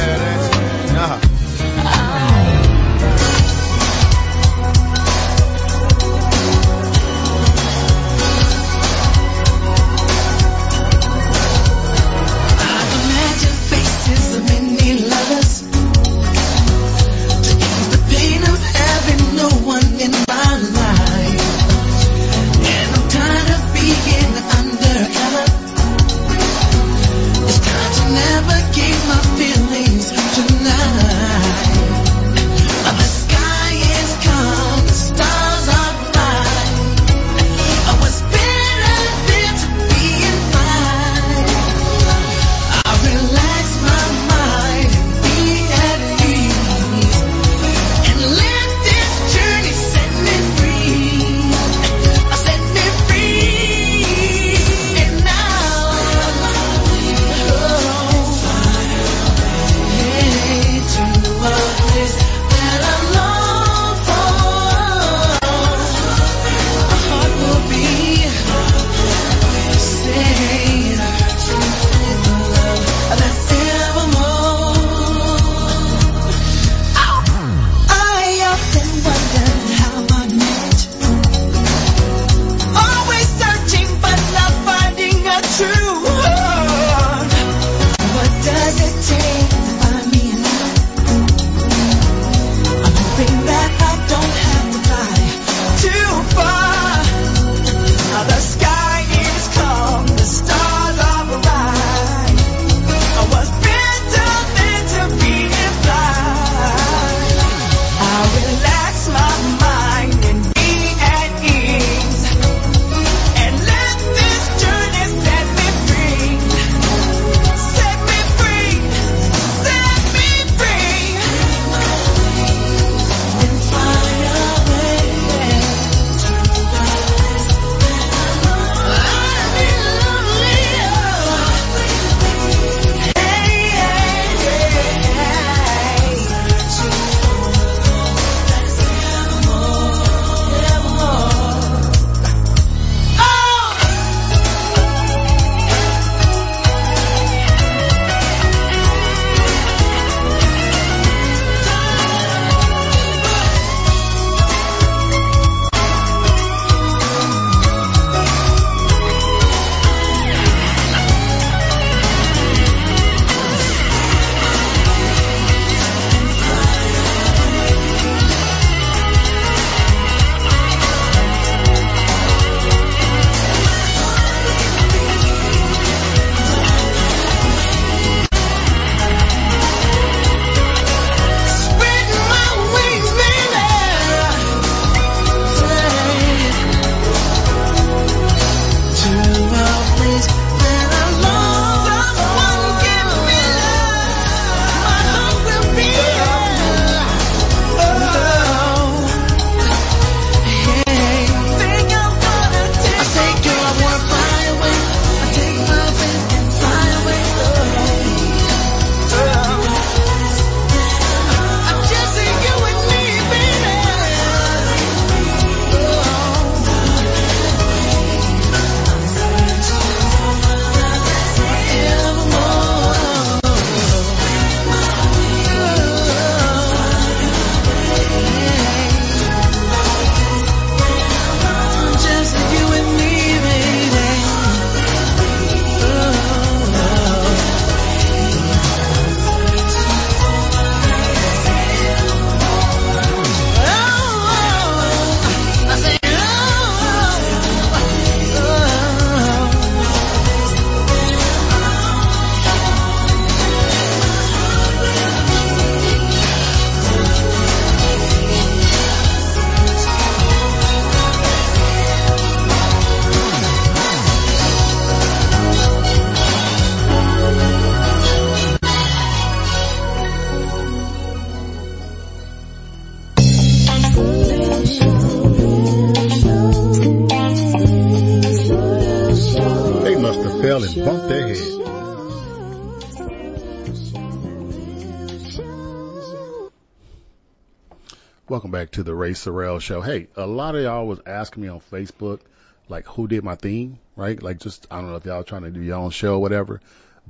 Ray 289.11 289.15
Sorrell 289.15 289.61
Show. 289.61 289.81
Hey, 289.81 290.07
a 290.15 290.25
lot 290.25 290.55
of 290.55 290.63
y'all 290.63 290.87
was 290.87 291.01
asking 291.05 291.43
me 291.43 291.49
on 291.49 291.61
Facebook, 291.61 292.21
like, 292.69 292.87
who 292.87 293.09
did 293.09 293.25
my 293.25 293.35
theme, 293.35 293.81
right? 293.97 294.23
Like, 294.23 294.39
just, 294.39 294.69
I 294.71 294.77
don't 294.77 294.91
know 294.91 294.95
if 294.95 295.05
y'all 295.05 295.25
trying 295.25 295.43
to 295.43 295.51
do 295.51 295.61
your 295.61 295.79
own 295.79 295.91
show 295.91 296.15
or 296.15 296.21
whatever, 296.21 296.61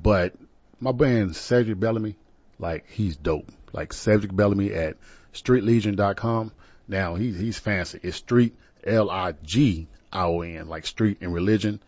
but 0.02 0.34
my 0.80 0.92
band 0.92 1.36
Cedric 1.36 1.78
Bellamy, 1.78 2.16
like, 2.58 2.88
he's 2.88 3.16
dope. 3.16 3.52
Like, 3.74 3.92
Cedric 3.92 4.34
Bellamy 4.34 4.72
at 4.72 4.96
streetlegion.com. 5.34 6.52
Now, 6.88 7.16
he's, 7.16 7.38
he's 7.38 7.58
fancy. 7.58 8.00
It's 8.02 8.16
street, 8.16 8.56
L-I-G-I-O-N, 8.82 10.68
like 10.68 10.86
street 10.86 11.18
and 11.20 11.34
religion. 11.34 11.82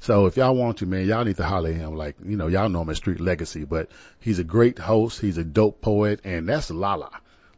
So 0.00 0.24
if 0.24 0.38
y'all 0.38 0.54
want 0.54 0.78
to, 0.78 0.86
man, 0.86 1.04
y'all 1.06 1.24
need 1.26 1.36
to 1.36 1.44
holler 1.44 1.68
at 1.68 1.76
him. 1.76 1.94
Like, 1.94 2.16
you 2.24 2.38
know, 2.38 2.46
y'all 2.46 2.70
know 2.70 2.80
him 2.80 2.88
as 2.88 2.96
Street 2.96 3.20
Legacy, 3.20 3.64
but 3.64 3.90
he's 4.18 4.38
a 4.38 4.44
great 4.44 4.78
host. 4.78 5.20
He's 5.20 5.36
a 5.36 5.44
dope 5.44 5.82
poet, 5.82 6.20
and 6.24 6.48
that's 6.48 6.70
Lala. 6.70 7.10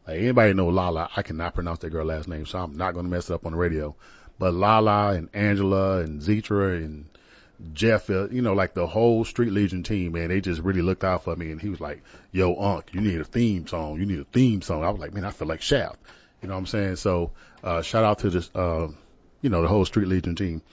Like 0.07 0.19
anybody 0.19 0.53
know 0.53 0.67
Lala, 0.67 1.09
I 1.15 1.21
cannot 1.21 1.53
pronounce 1.53 1.79
that 1.79 1.89
girl 1.89 2.05
last 2.05 2.27
name, 2.27 2.45
so 2.45 2.59
I'm 2.59 2.77
not 2.77 2.93
to 2.93 3.03
mess 3.03 3.29
it 3.29 3.33
up 3.33 3.45
on 3.45 3.51
the 3.51 3.57
radio. 3.57 3.95
But 4.39 4.53
Lala 4.53 5.13
and 5.13 5.29
Angela 5.33 5.99
and 5.99 6.21
Zetra 6.21 6.77
and 6.77 7.05
Jeff, 7.73 8.09
uh, 8.09 8.27
you 8.29 8.41
know, 8.41 8.53
like 8.53 8.73
the 8.73 8.87
whole 8.87 9.23
Street 9.23 9.51
Legion 9.51 9.83
team, 9.83 10.13
man, 10.13 10.29
they 10.29 10.41
just 10.41 10.61
really 10.61 10.81
looked 10.81 11.03
out 11.03 11.23
for 11.23 11.35
me. 11.35 11.51
And 11.51 11.61
he 11.61 11.69
was 11.69 11.79
like, 11.79 12.01
yo, 12.31 12.55
Unc, 12.55 12.93
you 12.93 13.01
need 13.01 13.21
a 13.21 13.23
theme 13.23 13.67
song. 13.67 13.99
You 13.99 14.05
need 14.05 14.19
a 14.19 14.23
theme 14.25 14.61
song. 14.61 14.83
I 14.83 14.89
was 14.89 14.99
like, 14.99 15.13
man, 15.13 15.25
I 15.25 15.31
feel 15.31 15.47
like 15.47 15.61
Shaft. 15.61 15.99
You 16.41 16.47
know 16.47 16.55
what 16.55 16.61
I'm 16.61 16.65
saying? 16.65 16.95
So, 16.95 17.31
uh, 17.63 17.83
shout 17.83 18.03
out 18.03 18.19
to 18.19 18.31
this, 18.31 18.49
uh, 18.55 18.87
you 19.41 19.49
know, 19.49 19.61
the 19.61 19.67
whole 19.67 19.85
Street 19.85 20.07
Legion 20.07 20.35
team. 20.35 20.63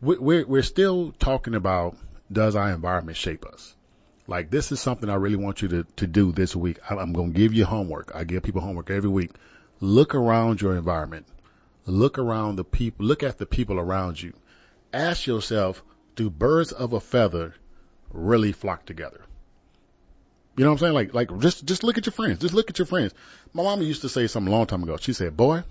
We're, 0.00 0.44
we're 0.44 0.62
still 0.62 1.12
talking 1.12 1.54
about 1.54 1.96
does 2.32 2.56
our 2.56 2.70
environment 2.70 3.16
shape 3.16 3.44
us? 3.44 3.74
Like 4.30 4.48
this 4.48 4.70
is 4.70 4.78
something 4.78 5.10
I 5.10 5.16
really 5.16 5.34
want 5.34 5.60
you 5.60 5.66
to, 5.68 5.84
to 5.96 6.06
do 6.06 6.30
this 6.30 6.54
week. 6.54 6.78
I'm 6.88 7.12
going 7.12 7.32
to 7.32 7.38
give 7.38 7.52
you 7.52 7.64
homework. 7.64 8.12
I 8.14 8.22
give 8.22 8.44
people 8.44 8.60
homework 8.60 8.88
every 8.88 9.10
week. 9.10 9.32
Look 9.80 10.14
around 10.14 10.62
your 10.62 10.76
environment. 10.76 11.26
Look 11.84 12.16
around 12.16 12.54
the 12.54 12.62
people, 12.62 13.06
look 13.06 13.24
at 13.24 13.38
the 13.38 13.46
people 13.46 13.80
around 13.80 14.22
you. 14.22 14.32
Ask 14.92 15.26
yourself, 15.26 15.82
do 16.14 16.30
birds 16.30 16.70
of 16.70 16.92
a 16.92 17.00
feather 17.00 17.54
really 18.12 18.52
flock 18.52 18.86
together? 18.86 19.20
You 20.56 20.62
know 20.62 20.70
what 20.70 20.74
I'm 20.74 20.78
saying? 20.78 20.94
Like, 20.94 21.12
like 21.12 21.38
just, 21.40 21.64
just 21.64 21.82
look 21.82 21.98
at 21.98 22.06
your 22.06 22.12
friends. 22.12 22.38
Just 22.38 22.54
look 22.54 22.70
at 22.70 22.78
your 22.78 22.86
friends. 22.86 23.12
My 23.52 23.64
mama 23.64 23.82
used 23.82 24.02
to 24.02 24.08
say 24.08 24.28
something 24.28 24.52
a 24.52 24.56
long 24.56 24.66
time 24.66 24.84
ago. 24.84 24.96
She 24.96 25.12
said, 25.12 25.36
boy, 25.36 25.64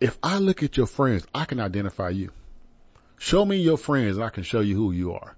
if 0.00 0.16
I 0.22 0.38
look 0.38 0.62
at 0.62 0.78
your 0.78 0.86
friends, 0.86 1.26
I 1.34 1.44
can 1.44 1.60
identify 1.60 2.08
you. 2.08 2.30
Show 3.18 3.44
me 3.44 3.56
your 3.56 3.76
friends 3.76 4.16
and 4.16 4.24
I 4.24 4.30
can 4.30 4.44
show 4.44 4.60
you 4.60 4.74
who 4.74 4.92
you 4.92 5.12
are. 5.12 5.34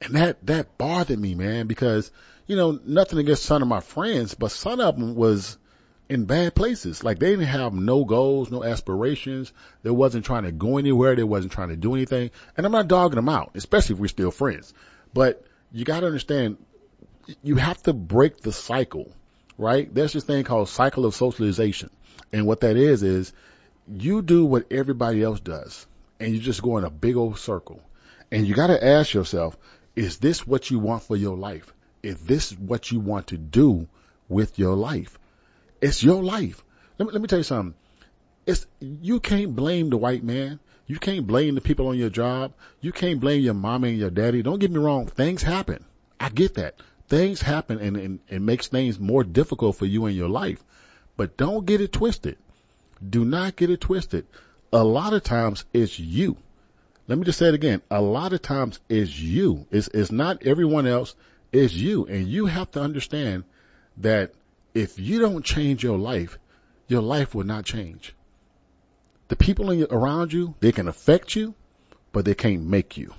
And 0.00 0.14
that, 0.14 0.46
that 0.46 0.78
bothered 0.78 1.18
me, 1.18 1.34
man, 1.34 1.66
because, 1.66 2.10
you 2.46 2.56
know, 2.56 2.78
nothing 2.84 3.18
against 3.18 3.44
some 3.44 3.62
of 3.62 3.68
my 3.68 3.80
friends, 3.80 4.34
but 4.34 4.50
some 4.50 4.80
of 4.80 4.96
them 4.96 5.14
was 5.14 5.58
in 6.08 6.24
bad 6.24 6.54
places. 6.54 7.04
Like 7.04 7.18
they 7.18 7.30
didn't 7.30 7.46
have 7.46 7.74
no 7.74 8.04
goals, 8.04 8.50
no 8.50 8.64
aspirations. 8.64 9.52
They 9.82 9.90
wasn't 9.90 10.24
trying 10.24 10.44
to 10.44 10.52
go 10.52 10.78
anywhere. 10.78 11.16
They 11.16 11.24
wasn't 11.24 11.52
trying 11.52 11.68
to 11.68 11.76
do 11.76 11.94
anything. 11.94 12.30
And 12.56 12.64
I'm 12.64 12.72
not 12.72 12.88
dogging 12.88 13.16
them 13.16 13.28
out, 13.28 13.52
especially 13.54 13.94
if 13.94 14.00
we're 14.00 14.08
still 14.08 14.30
friends. 14.30 14.72
But 15.12 15.44
you 15.72 15.84
got 15.84 16.00
to 16.00 16.06
understand, 16.06 16.58
you 17.42 17.56
have 17.56 17.82
to 17.82 17.92
break 17.92 18.38
the 18.38 18.52
cycle, 18.52 19.12
right? 19.58 19.92
There's 19.92 20.12
this 20.12 20.24
thing 20.24 20.44
called 20.44 20.68
cycle 20.68 21.04
of 21.04 21.14
socialization. 21.14 21.90
And 22.32 22.46
what 22.46 22.60
that 22.60 22.76
is, 22.76 23.02
is 23.02 23.32
you 23.86 24.22
do 24.22 24.44
what 24.44 24.72
everybody 24.72 25.22
else 25.22 25.40
does 25.40 25.86
and 26.20 26.32
you 26.32 26.40
just 26.40 26.62
go 26.62 26.78
in 26.78 26.84
a 26.84 26.90
big 26.90 27.16
old 27.16 27.38
circle. 27.38 27.80
And 28.30 28.46
you 28.46 28.54
got 28.54 28.66
to 28.66 28.84
ask 28.84 29.14
yourself, 29.14 29.56
is 29.98 30.18
this 30.18 30.46
what 30.46 30.70
you 30.70 30.78
want 30.78 31.02
for 31.02 31.16
your 31.16 31.36
life? 31.36 31.74
Is 32.04 32.20
this 32.20 32.52
what 32.52 32.92
you 32.92 33.00
want 33.00 33.28
to 33.28 33.36
do 33.36 33.88
with 34.28 34.56
your 34.56 34.76
life? 34.76 35.18
It's 35.80 36.04
your 36.04 36.22
life. 36.22 36.62
Let 36.98 37.06
me, 37.06 37.12
let 37.12 37.20
me 37.20 37.26
tell 37.26 37.40
you 37.40 37.42
something. 37.42 37.74
It's, 38.46 38.64
you 38.80 39.18
can't 39.18 39.56
blame 39.56 39.90
the 39.90 39.96
white 39.96 40.22
man. 40.22 40.60
You 40.86 41.00
can't 41.00 41.26
blame 41.26 41.56
the 41.56 41.60
people 41.60 41.88
on 41.88 41.98
your 41.98 42.10
job. 42.10 42.52
You 42.80 42.92
can't 42.92 43.18
blame 43.18 43.42
your 43.42 43.54
mommy 43.54 43.88
and 43.90 43.98
your 43.98 44.10
daddy. 44.10 44.40
Don't 44.40 44.60
get 44.60 44.70
me 44.70 44.78
wrong. 44.78 45.08
Things 45.08 45.42
happen. 45.42 45.84
I 46.20 46.28
get 46.28 46.54
that. 46.54 46.76
Things 47.08 47.42
happen 47.42 47.80
and, 47.80 47.96
and 47.96 48.20
it 48.28 48.40
makes 48.40 48.68
things 48.68 49.00
more 49.00 49.24
difficult 49.24 49.74
for 49.74 49.86
you 49.86 50.06
in 50.06 50.14
your 50.14 50.28
life. 50.28 50.64
But 51.16 51.36
don't 51.36 51.66
get 51.66 51.80
it 51.80 51.92
twisted. 51.92 52.36
Do 53.06 53.24
not 53.24 53.56
get 53.56 53.70
it 53.70 53.80
twisted. 53.80 54.26
A 54.72 54.84
lot 54.84 55.12
of 55.12 55.24
times 55.24 55.64
it's 55.72 55.98
you. 55.98 56.36
Let 57.08 57.16
me 57.16 57.24
just 57.24 57.38
say 57.38 57.48
it 57.48 57.54
again. 57.54 57.80
A 57.90 58.02
lot 58.02 58.34
of 58.34 58.42
times 58.42 58.78
it's 58.90 59.18
you. 59.18 59.66
It's, 59.70 59.88
it's 59.88 60.12
not 60.12 60.46
everyone 60.46 60.86
else. 60.86 61.14
It's 61.50 61.72
you. 61.72 62.04
And 62.04 62.28
you 62.28 62.44
have 62.44 62.70
to 62.72 62.82
understand 62.82 63.44
that 63.96 64.32
if 64.74 64.98
you 64.98 65.18
don't 65.18 65.42
change 65.42 65.82
your 65.82 65.96
life, 65.96 66.38
your 66.86 67.00
life 67.00 67.34
will 67.34 67.46
not 67.46 67.64
change. 67.64 68.14
The 69.28 69.36
people 69.36 69.72
your, 69.72 69.88
around 69.90 70.34
you, 70.34 70.54
they 70.60 70.70
can 70.70 70.86
affect 70.86 71.34
you, 71.34 71.54
but 72.12 72.26
they 72.26 72.34
can't 72.34 72.64
make 72.64 72.98
you. 72.98 73.14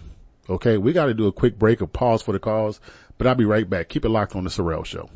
Okay. 0.47 0.77
We 0.77 0.93
got 0.93 1.07
to 1.07 1.15
do 1.15 1.25
a 1.25 1.31
quick 1.31 1.57
break, 1.57 1.81
a 1.81 1.87
pause 1.87 2.21
for 2.21 2.31
the 2.31 2.39
cause, 2.39 2.79
but 3.17 3.25
I'll 3.25 3.33
be 3.33 3.45
right 3.45 3.67
back. 3.67 3.89
Keep 3.89 4.05
it 4.05 4.09
locked 4.09 4.35
on 4.35 4.43
the 4.43 4.51
Sorrell 4.51 4.85
show. 4.85 5.09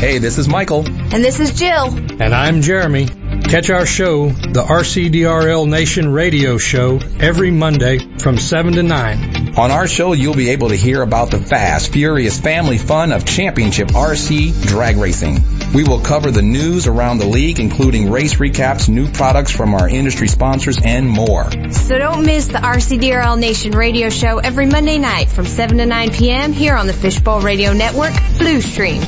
Hey, 0.00 0.18
this 0.18 0.38
is 0.38 0.48
Michael. 0.48 0.84
And 0.88 1.22
this 1.22 1.38
is 1.38 1.56
Jill. 1.56 1.86
And 2.20 2.34
I'm 2.34 2.62
Jeremy. 2.62 3.06
Catch 3.50 3.68
our 3.70 3.84
show, 3.84 4.28
the 4.28 4.62
RCDRL 4.62 5.68
Nation 5.68 6.12
radio 6.12 6.56
show, 6.56 7.00
every 7.18 7.50
Monday 7.50 7.98
from 8.18 8.38
7 8.38 8.74
to 8.74 8.84
9. 8.84 9.58
On 9.58 9.72
our 9.72 9.88
show, 9.88 10.12
you'll 10.12 10.36
be 10.36 10.50
able 10.50 10.68
to 10.68 10.76
hear 10.76 11.02
about 11.02 11.32
the 11.32 11.38
fast, 11.38 11.92
furious 11.92 12.38
family 12.38 12.78
fun 12.78 13.10
of 13.10 13.24
championship 13.24 13.88
RC 13.88 14.68
drag 14.68 14.98
racing. 14.98 15.42
We 15.74 15.82
will 15.82 15.98
cover 15.98 16.30
the 16.30 16.42
news 16.42 16.86
around 16.86 17.18
the 17.18 17.26
league, 17.26 17.58
including 17.58 18.12
race 18.12 18.36
recaps, 18.36 18.88
new 18.88 19.10
products 19.10 19.50
from 19.50 19.74
our 19.74 19.88
industry 19.88 20.28
sponsors, 20.28 20.78
and 20.80 21.08
more. 21.08 21.50
So 21.72 21.98
don't 21.98 22.24
miss 22.24 22.46
the 22.46 22.58
RCDRL 22.58 23.36
Nation 23.36 23.72
radio 23.72 24.10
show 24.10 24.38
every 24.38 24.66
Monday 24.66 24.98
night 24.98 25.28
from 25.28 25.46
7 25.46 25.78
to 25.78 25.86
9 25.86 26.12
p.m. 26.12 26.52
here 26.52 26.76
on 26.76 26.86
the 26.86 26.92
Fishbowl 26.92 27.40
Radio 27.40 27.72
Network, 27.72 28.12
Blue 28.38 28.60
Stream. 28.60 29.02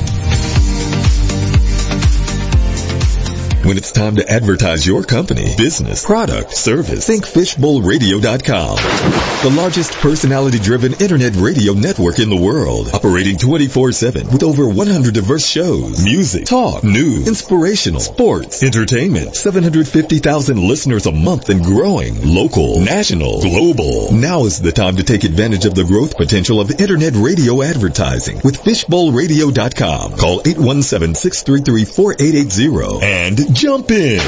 When 3.63 3.77
it's 3.77 3.93
time 3.93 4.17
to 4.17 4.29
advertise 4.29 4.85
your 4.85 5.03
company, 5.03 5.55
business, 5.55 6.03
product, 6.03 6.53
service, 6.53 7.07
think 7.07 7.23
fishbowlradio.com. 7.23 8.75
The 8.75 9.53
largest 9.55 9.93
personality-driven 9.93 10.95
internet 10.99 11.37
radio 11.37 11.71
network 11.71 12.19
in 12.19 12.29
the 12.29 12.35
world, 12.35 12.89
operating 12.93 13.37
24-7 13.37 14.33
with 14.33 14.43
over 14.43 14.67
100 14.67 15.13
diverse 15.13 15.47
shows, 15.47 16.03
music, 16.03 16.43
talk, 16.45 16.83
news, 16.83 17.29
inspirational, 17.29 18.01
sports, 18.01 18.63
entertainment, 18.63 19.33
750,000 19.33 20.57
listeners 20.57 21.05
a 21.05 21.13
month 21.13 21.47
and 21.47 21.63
growing, 21.63 22.35
local, 22.35 22.81
national, 22.81 23.39
global. 23.39 24.11
Now 24.11 24.43
is 24.43 24.61
the 24.61 24.73
time 24.73 24.97
to 24.97 25.03
take 25.03 25.23
advantage 25.23 25.63
of 25.63 25.73
the 25.73 25.85
growth 25.85 26.17
potential 26.17 26.59
of 26.59 26.81
internet 26.81 27.13
radio 27.15 27.61
advertising 27.61 28.41
with 28.43 28.61
fishbowlradio.com. 28.61 30.17
Call 30.17 30.41
817-633-4880 30.41 33.03
and 33.03 33.52
jump 33.53 33.91
in. 33.91 34.19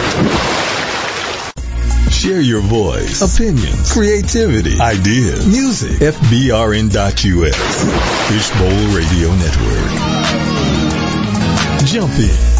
Share 2.11 2.39
your 2.41 2.61
voice, 2.61 3.21
opinions, 3.21 3.91
creativity, 3.91 4.79
ideas, 4.79 5.45
music. 5.47 5.99
FBRN.US. 5.99 7.55
Fishbowl 8.29 8.95
Radio 8.95 9.33
Network. 9.35 9.91
Jump 11.85 12.17
in. 12.19 12.54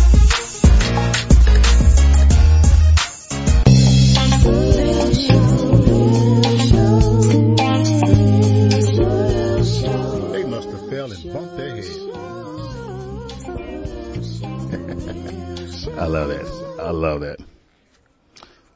Love 16.95 17.21
that. 17.21 17.39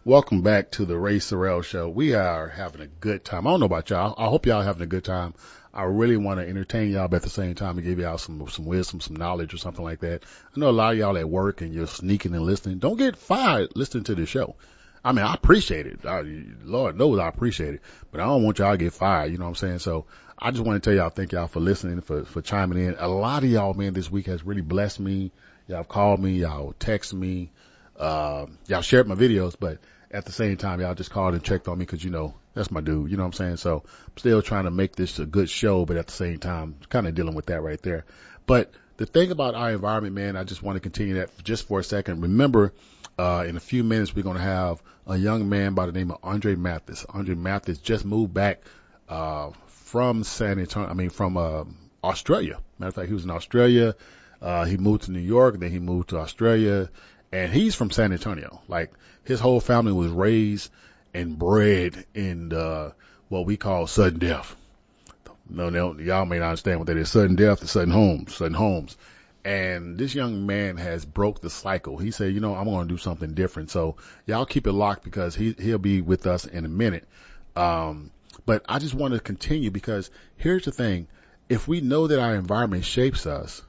Welcome 0.05 0.41
back 0.41 0.71
to 0.71 0.85
the 0.85 0.97
Ray 0.97 1.17
Sorrell 1.17 1.63
Show. 1.63 1.89
We 1.89 2.13
are 2.13 2.47
having 2.47 2.81
a 2.81 2.87
good 2.87 3.23
time. 3.23 3.45
I 3.45 3.51
don't 3.51 3.59
know 3.59 3.65
about 3.65 3.89
y'all. 3.89 4.15
I 4.17 4.27
hope 4.27 4.45
y'all 4.45 4.61
having 4.61 4.81
a 4.81 4.87
good 4.87 5.03
time. 5.03 5.33
I 5.73 5.83
really 5.83 6.17
want 6.17 6.39
to 6.39 6.47
entertain 6.47 6.91
y'all, 6.91 7.07
but 7.07 7.17
at 7.17 7.21
the 7.21 7.29
same 7.29 7.53
time, 7.55 7.77
and 7.77 7.85
give 7.85 7.99
y'all 7.99 8.17
some 8.17 8.47
some 8.49 8.65
wisdom, 8.65 9.01
some 9.01 9.15
knowledge, 9.15 9.53
or 9.53 9.57
something 9.57 9.83
like 9.83 9.99
that. 9.99 10.23
I 10.55 10.59
know 10.59 10.69
a 10.69 10.71
lot 10.71 10.93
of 10.93 10.99
y'all 10.99 11.17
at 11.17 11.29
work 11.29 11.61
and 11.61 11.73
you're 11.73 11.87
sneaking 11.87 12.33
and 12.33 12.43
listening. 12.43 12.79
Don't 12.79 12.97
get 12.97 13.15
fired 13.15 13.69
listening 13.75 14.03
to 14.05 14.15
the 14.15 14.25
show. 14.25 14.55
I 15.03 15.11
mean, 15.11 15.25
I 15.25 15.33
appreciate 15.33 15.85
it. 15.85 16.05
I, 16.05 16.23
Lord 16.63 16.97
knows 16.97 17.19
I 17.19 17.27
appreciate 17.27 17.75
it, 17.75 17.81
but 18.11 18.19
I 18.19 18.25
don't 18.25 18.43
want 18.43 18.59
y'all 18.59 18.71
to 18.71 18.77
get 18.77 18.93
fired. 18.93 19.31
You 19.31 19.37
know 19.37 19.45
what 19.45 19.49
I'm 19.49 19.55
saying? 19.55 19.79
So 19.79 20.05
I 20.37 20.51
just 20.51 20.63
want 20.63 20.81
to 20.81 20.89
tell 20.89 20.97
y'all, 20.97 21.09
thank 21.09 21.31
y'all 21.31 21.47
for 21.47 21.59
listening, 21.59 22.01
for 22.01 22.25
for 22.25 22.41
chiming 22.41 22.83
in. 22.83 22.95
A 22.97 23.07
lot 23.07 23.43
of 23.43 23.49
y'all, 23.49 23.73
man, 23.73 23.93
this 23.93 24.11
week 24.11 24.25
has 24.25 24.43
really 24.43 24.61
blessed 24.61 24.99
me. 24.99 25.31
Y'all 25.67 25.83
called 25.83 26.19
me, 26.19 26.31
y'all 26.31 26.73
text 26.79 27.13
me, 27.13 27.51
uh, 27.99 28.45
y'all 28.67 28.81
shared 28.81 29.07
my 29.07 29.15
videos, 29.15 29.55
but 29.59 29.79
at 30.11 30.25
the 30.25 30.31
same 30.31 30.57
time, 30.57 30.81
y'all 30.81 30.95
just 30.95 31.11
called 31.11 31.33
and 31.33 31.43
checked 31.43 31.67
on 31.67 31.77
me 31.77 31.85
because 31.85 32.03
you 32.03 32.09
know 32.09 32.33
that's 32.53 32.71
my 32.71 32.81
dude. 32.81 33.11
You 33.11 33.17
know 33.17 33.23
what 33.23 33.27
I'm 33.27 33.33
saying? 33.33 33.57
So 33.57 33.83
I'm 33.85 34.17
still 34.17 34.41
trying 34.41 34.63
to 34.63 34.71
make 34.71 34.95
this 34.95 35.19
a 35.19 35.25
good 35.25 35.49
show, 35.49 35.85
but 35.85 35.97
at 35.97 36.07
the 36.07 36.13
same 36.13 36.39
time, 36.39 36.75
kind 36.89 37.07
of 37.07 37.15
dealing 37.15 37.35
with 37.35 37.47
that 37.47 37.61
right 37.61 37.81
there. 37.81 38.05
But 38.45 38.71
the 38.97 39.05
thing 39.05 39.31
about 39.31 39.55
our 39.55 39.71
environment, 39.71 40.15
man, 40.15 40.35
I 40.35 40.43
just 40.43 40.63
want 40.63 40.77
to 40.77 40.79
continue 40.79 41.15
that 41.15 41.29
just 41.43 41.67
for 41.67 41.79
a 41.79 41.83
second. 41.83 42.21
Remember, 42.21 42.73
uh, 43.17 43.45
in 43.47 43.55
a 43.55 43.59
few 43.59 43.83
minutes, 43.83 44.15
we're 44.15 44.23
going 44.23 44.37
to 44.37 44.43
have 44.43 44.81
a 45.05 45.17
young 45.17 45.47
man 45.49 45.73
by 45.73 45.85
the 45.85 45.91
name 45.91 46.11
of 46.11 46.17
Andre 46.23 46.55
Mathis. 46.55 47.05
Andre 47.09 47.35
Mathis 47.35 47.77
just 47.77 48.05
moved 48.05 48.33
back, 48.33 48.63
uh, 49.07 49.51
from 49.67 50.23
San 50.23 50.59
Antonio, 50.59 50.89
I 50.89 50.93
mean, 50.93 51.09
from, 51.09 51.37
uh, 51.37 51.63
Australia. 52.03 52.59
Matter 52.77 52.89
of 52.89 52.95
fact, 52.95 53.07
he 53.07 53.13
was 53.13 53.25
in 53.25 53.31
Australia. 53.31 53.95
Uh, 54.41 54.65
he 54.65 54.77
moved 54.77 55.03
to 55.03 55.11
New 55.11 55.19
York, 55.19 55.59
then 55.59 55.71
he 55.71 55.79
moved 55.79 56.09
to 56.09 56.17
Australia, 56.17 56.89
and 57.31 57.51
he's 57.51 57.75
from 57.75 57.91
San 57.91 58.11
Antonio. 58.11 58.61
Like, 58.67 58.91
his 59.23 59.39
whole 59.39 59.59
family 59.59 59.93
was 59.93 60.11
raised 60.11 60.71
and 61.13 61.37
bred 61.37 62.05
in, 62.13 62.53
uh, 62.53 62.91
what 63.29 63.45
we 63.45 63.57
call 63.57 63.87
sudden 63.87 64.19
death. 64.19 64.55
No, 65.49 65.69
no, 65.69 65.97
y'all 65.97 66.25
may 66.25 66.39
not 66.39 66.49
understand 66.49 66.79
what 66.79 66.87
that 66.87 66.97
is. 66.97 67.09
Sudden 67.09 67.35
death 67.35 67.67
Sutton 67.67 67.91
Homes, 67.91 68.35
Sutton 68.35 68.53
Homes. 68.53 68.97
And 69.43 69.97
this 69.97 70.13
young 70.13 70.45
man 70.45 70.77
has 70.77 71.05
broke 71.05 71.41
the 71.41 71.49
cycle. 71.49 71.97
He 71.97 72.11
said, 72.11 72.33
you 72.33 72.39
know, 72.39 72.55
I'm 72.55 72.65
going 72.65 72.87
to 72.87 72.93
do 72.93 72.97
something 72.97 73.33
different. 73.33 73.71
So 73.71 73.95
y'all 74.25 74.45
keep 74.45 74.67
it 74.67 74.73
locked 74.73 75.03
because 75.03 75.33
he, 75.33 75.55
he'll 75.57 75.77
be 75.77 76.01
with 76.01 76.27
us 76.27 76.45
in 76.45 76.65
a 76.65 76.69
minute. 76.69 77.07
Um, 77.55 78.11
but 78.45 78.63
I 78.67 78.79
just 78.79 78.93
want 78.93 79.13
to 79.13 79.19
continue 79.19 79.71
because 79.71 80.11
here's 80.37 80.65
the 80.65 80.71
thing. 80.71 81.07
If 81.47 81.67
we 81.67 81.81
know 81.81 82.07
that 82.07 82.19
our 82.19 82.35
environment 82.35 82.85
shapes 82.85 83.25
us, 83.25 83.61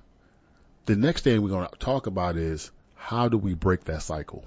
the 0.87 0.97
next 0.97 1.25
thing 1.25 1.41
we're 1.41 1.49
going 1.49 1.69
to 1.69 1.77
talk 1.79 2.07
about 2.07 2.37
is 2.37 2.71
how 3.01 3.29
do 3.29 3.39
we 3.39 3.55
break 3.55 3.85
that 3.85 4.03
cycle? 4.03 4.45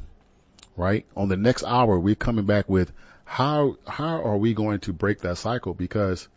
Right? 0.77 1.05
On 1.17 1.27
the 1.27 1.35
next 1.35 1.63
hour, 1.63 1.99
we're 1.99 2.15
coming 2.15 2.45
back 2.45 2.69
with 2.69 2.91
how, 3.25 3.77
how 3.87 4.21
are 4.21 4.37
we 4.37 4.53
going 4.53 4.79
to 4.81 4.93
break 4.93 5.21
that 5.21 5.37
cycle? 5.37 5.73
Because, 5.73 6.27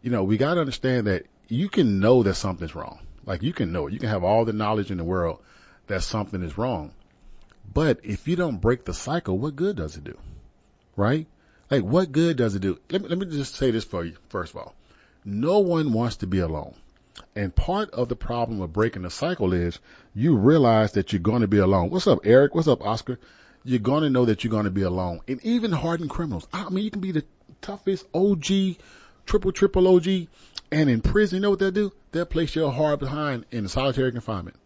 you 0.00 0.10
know, 0.10 0.22
we 0.22 0.36
got 0.36 0.54
to 0.54 0.60
understand 0.60 1.08
that 1.08 1.26
you 1.48 1.68
can 1.68 1.98
know 1.98 2.22
that 2.22 2.34
something's 2.34 2.74
wrong. 2.74 3.00
Like 3.26 3.42
you 3.42 3.52
can 3.52 3.72
know 3.72 3.88
it. 3.88 3.92
You 3.92 3.98
can 3.98 4.08
have 4.08 4.24
all 4.24 4.44
the 4.44 4.52
knowledge 4.52 4.90
in 4.90 4.98
the 4.98 5.04
world 5.04 5.42
that 5.88 6.02
something 6.02 6.42
is 6.42 6.56
wrong. 6.56 6.92
But 7.74 8.00
if 8.04 8.28
you 8.28 8.36
don't 8.36 8.60
break 8.60 8.84
the 8.84 8.94
cycle, 8.94 9.36
what 9.36 9.56
good 9.56 9.76
does 9.76 9.96
it 9.96 10.04
do? 10.04 10.16
Right? 10.96 11.26
Like 11.70 11.82
what 11.82 12.12
good 12.12 12.36
does 12.36 12.54
it 12.54 12.60
do? 12.60 12.78
Let 12.88 13.02
me, 13.02 13.08
let 13.08 13.18
me 13.18 13.26
just 13.26 13.56
say 13.56 13.72
this 13.72 13.84
for 13.84 14.04
you, 14.04 14.16
first 14.28 14.54
of 14.54 14.60
all. 14.60 14.74
No 15.24 15.58
one 15.58 15.92
wants 15.92 16.16
to 16.18 16.26
be 16.26 16.38
alone. 16.38 16.74
And 17.34 17.54
part 17.54 17.90
of 17.90 18.08
the 18.08 18.16
problem 18.16 18.60
of 18.60 18.72
breaking 18.72 19.02
the 19.02 19.10
cycle 19.10 19.52
is 19.52 19.78
you 20.18 20.36
realize 20.36 20.92
that 20.92 21.12
you're 21.12 21.20
going 21.20 21.42
to 21.42 21.48
be 21.48 21.58
alone. 21.58 21.90
What's 21.90 22.08
up, 22.08 22.20
Eric? 22.24 22.52
What's 22.52 22.66
up, 22.66 22.84
Oscar? 22.84 23.20
You're 23.64 23.78
going 23.78 24.02
to 24.02 24.10
know 24.10 24.24
that 24.24 24.42
you're 24.42 24.50
going 24.50 24.64
to 24.64 24.70
be 24.70 24.82
alone. 24.82 25.20
And 25.28 25.40
even 25.44 25.70
hardened 25.70 26.10
criminals. 26.10 26.48
I 26.52 26.68
mean, 26.70 26.84
you 26.84 26.90
can 26.90 27.00
be 27.00 27.12
the 27.12 27.24
toughest 27.60 28.04
OG, 28.12 28.76
triple, 29.26 29.52
triple 29.52 29.86
OG. 29.86 30.26
And 30.72 30.90
in 30.90 31.02
prison, 31.02 31.36
you 31.36 31.42
know 31.42 31.50
what 31.50 31.60
they'll 31.60 31.70
do? 31.70 31.92
They'll 32.10 32.26
place 32.26 32.56
your 32.56 32.72
heart 32.72 32.98
behind 32.98 33.46
in 33.52 33.68
solitary 33.68 34.10
confinement. 34.10 34.56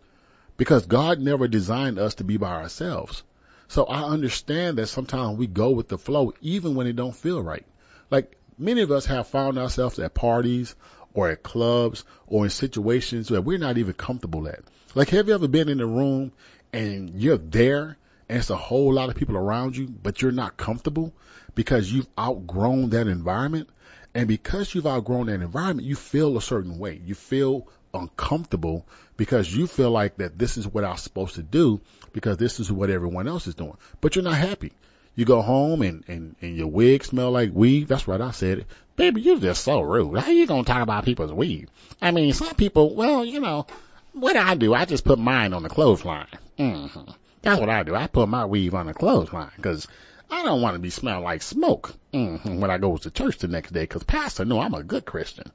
Because 0.57 0.87
God 0.87 1.21
never 1.21 1.47
designed 1.49 1.99
us 1.99 2.15
to 2.15 2.25
be 2.25 2.39
by 2.39 2.53
ourselves. 2.53 3.23
So 3.69 3.85
I 3.85 4.05
understand 4.05 4.79
that 4.79 4.87
sometimes 4.87 5.37
we 5.37 5.47
go 5.47 5.71
with 5.71 5.89
the 5.89 5.99
flow 5.99 6.33
even 6.41 6.77
when 6.77 6.87
it 6.87 6.97
don't 6.97 7.15
feel 7.15 7.43
right. 7.43 7.67
Like 8.11 8.37
many 8.57 8.81
of 8.81 8.91
us 8.91 9.05
have 9.05 9.27
found 9.27 9.59
ourselves 9.59 9.99
at 9.99 10.15
parties 10.15 10.75
or 11.15 11.31
at 11.31 11.43
clubs 11.43 12.05
or 12.27 12.45
in 12.45 12.51
situations 12.51 13.29
that 13.29 13.43
we're 13.43 13.59
not 13.59 13.79
even 13.79 13.93
comfortable 13.93 14.49
at. 14.49 14.61
Like 14.95 15.11
have 15.11 15.29
you 15.29 15.35
ever 15.35 15.49
been 15.49 15.69
in 15.69 15.81
a 15.81 15.87
room 15.87 16.33
and 16.73 17.11
you're 17.21 17.39
there 17.39 17.97
and 18.29 18.39
it's 18.39 18.51
a 18.51 18.57
whole 18.57 18.93
lot 18.93 19.09
of 19.09 19.17
people 19.17 19.37
around 19.37 19.77
you, 19.77 19.87
but 19.87 20.23
you're 20.23 20.33
not 20.33 20.57
comfortable 20.57 21.13
because 21.55 21.93
you've 21.93 22.09
outgrown 22.19 22.91
that 22.91 23.07
environment? 23.07 23.69
And 24.15 24.29
because 24.29 24.75
you've 24.75 24.87
outgrown 24.87 25.27
that 25.27 25.41
environment, 25.41 25.87
you 25.87 25.97
feel 25.97 26.37
a 26.37 26.43
certain 26.43 26.79
way. 26.79 27.01
You 27.03 27.15
feel 27.15 27.69
uncomfortable 27.95 28.87
because 29.17 29.55
you 29.55 29.67
feel 29.67 29.91
like 29.91 30.17
that 30.17 30.39
this 30.39 30.57
is 30.57 30.67
what 30.67 30.85
I'm 30.85 30.97
supposed 30.97 31.37
to 31.37 31.43
do 31.43 31.81
because 32.13 32.37
this 32.37 32.61
is 32.61 32.71
what 32.71 32.91
everyone 32.91 33.29
else 33.29 33.47
is 33.47 33.55
doing. 33.55 33.77
But 34.01 34.17
you're 34.17 34.25
not 34.25 34.37
happy. 34.37 34.73
You 35.15 35.25
go 35.25 35.43
home 35.43 35.83
and, 35.83 36.05
and, 36.09 36.37
and 36.41 36.57
your 36.57 36.69
wig 36.69 37.05
smell 37.05 37.31
like 37.31 37.51
weed. 37.53 37.89
That's 37.89 38.09
right. 38.09 38.21
I 38.21 38.31
said 38.31 38.61
it. 38.61 38.67
Baby, 38.97 39.21
you're 39.23 39.39
just 39.39 39.65
so 39.65 39.81
rude. 39.81 40.19
How 40.19 40.31
you 40.31 40.47
gonna 40.47 40.65
talk 40.65 40.83
about 40.83 41.05
people's 41.05 41.33
weed? 41.33 41.69
I 42.01 42.11
mean, 42.11 42.33
some 42.33 42.55
people, 42.55 42.95
well, 42.95 43.25
you 43.25 43.41
know, 43.41 43.67
what 44.13 44.37
I 44.37 44.55
do, 44.55 44.75
I 44.75 44.85
just 44.85 45.05
put 45.05 45.19
mine 45.19 45.53
on 45.53 45.63
the 45.63 45.69
clothesline. 45.69 46.29
Mm-hmm. 46.59 47.11
That's 47.43 47.61
what 47.61 47.71
I 47.71 47.83
do. 47.83 47.95
I 47.95 48.07
put 48.07 48.29
my 48.29 48.47
weave 48.47 48.75
on 48.75 48.87
the 48.87 48.95
clothesline 48.95 49.51
because 49.57 49.89
I 50.31 50.43
don't 50.45 50.63
want 50.63 50.77
to 50.77 50.81
be 50.81 50.91
smelling 50.91 51.25
like 51.25 51.43
smoke 51.43 51.95
mm-hmm, 52.13 52.61
when 52.61 52.71
I 52.71 52.79
go 52.79 52.97
to 52.97 53.11
church 53.11 53.39
the 53.39 53.49
next 53.49 53.73
day 53.73 53.83
because 53.83 54.05
pastor 54.05 54.45
know 54.45 54.61
I'm 54.61 54.75
a 54.75 54.83
good 54.83 55.05
Christian. 55.05 55.51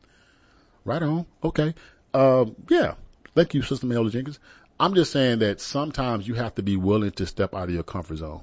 Right 0.85 1.01
on. 1.01 1.25
Okay. 1.43 1.73
Um, 2.13 2.55
yeah. 2.69 2.95
Thank 3.35 3.53
you, 3.53 3.61
Sister 3.61 3.87
Mayola 3.87 4.11
Jenkins. 4.11 4.39
I'm 4.79 4.93
just 4.93 5.11
saying 5.11 5.39
that 5.39 5.61
sometimes 5.61 6.27
you 6.27 6.35
have 6.35 6.55
to 6.55 6.63
be 6.63 6.77
willing 6.77 7.11
to 7.11 7.25
step 7.25 7.55
out 7.55 7.69
of 7.69 7.73
your 7.73 7.83
comfort 7.83 8.17
zone. 8.17 8.41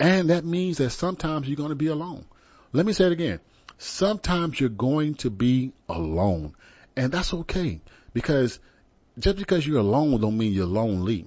And 0.00 0.30
that 0.30 0.44
means 0.44 0.78
that 0.78 0.90
sometimes 0.90 1.48
you're 1.48 1.56
going 1.56 1.70
to 1.70 1.74
be 1.74 1.88
alone. 1.88 2.24
Let 2.72 2.86
me 2.86 2.92
say 2.92 3.06
it 3.06 3.12
again. 3.12 3.40
Sometimes 3.78 4.60
you're 4.60 4.68
going 4.68 5.14
to 5.16 5.30
be 5.30 5.72
alone. 5.88 6.54
And 6.96 7.12
that's 7.12 7.32
okay 7.32 7.80
because 8.12 8.58
just 9.18 9.36
because 9.36 9.66
you're 9.66 9.80
alone 9.80 10.20
don't 10.20 10.38
mean 10.38 10.52
you're 10.52 10.66
lonely. 10.66 11.26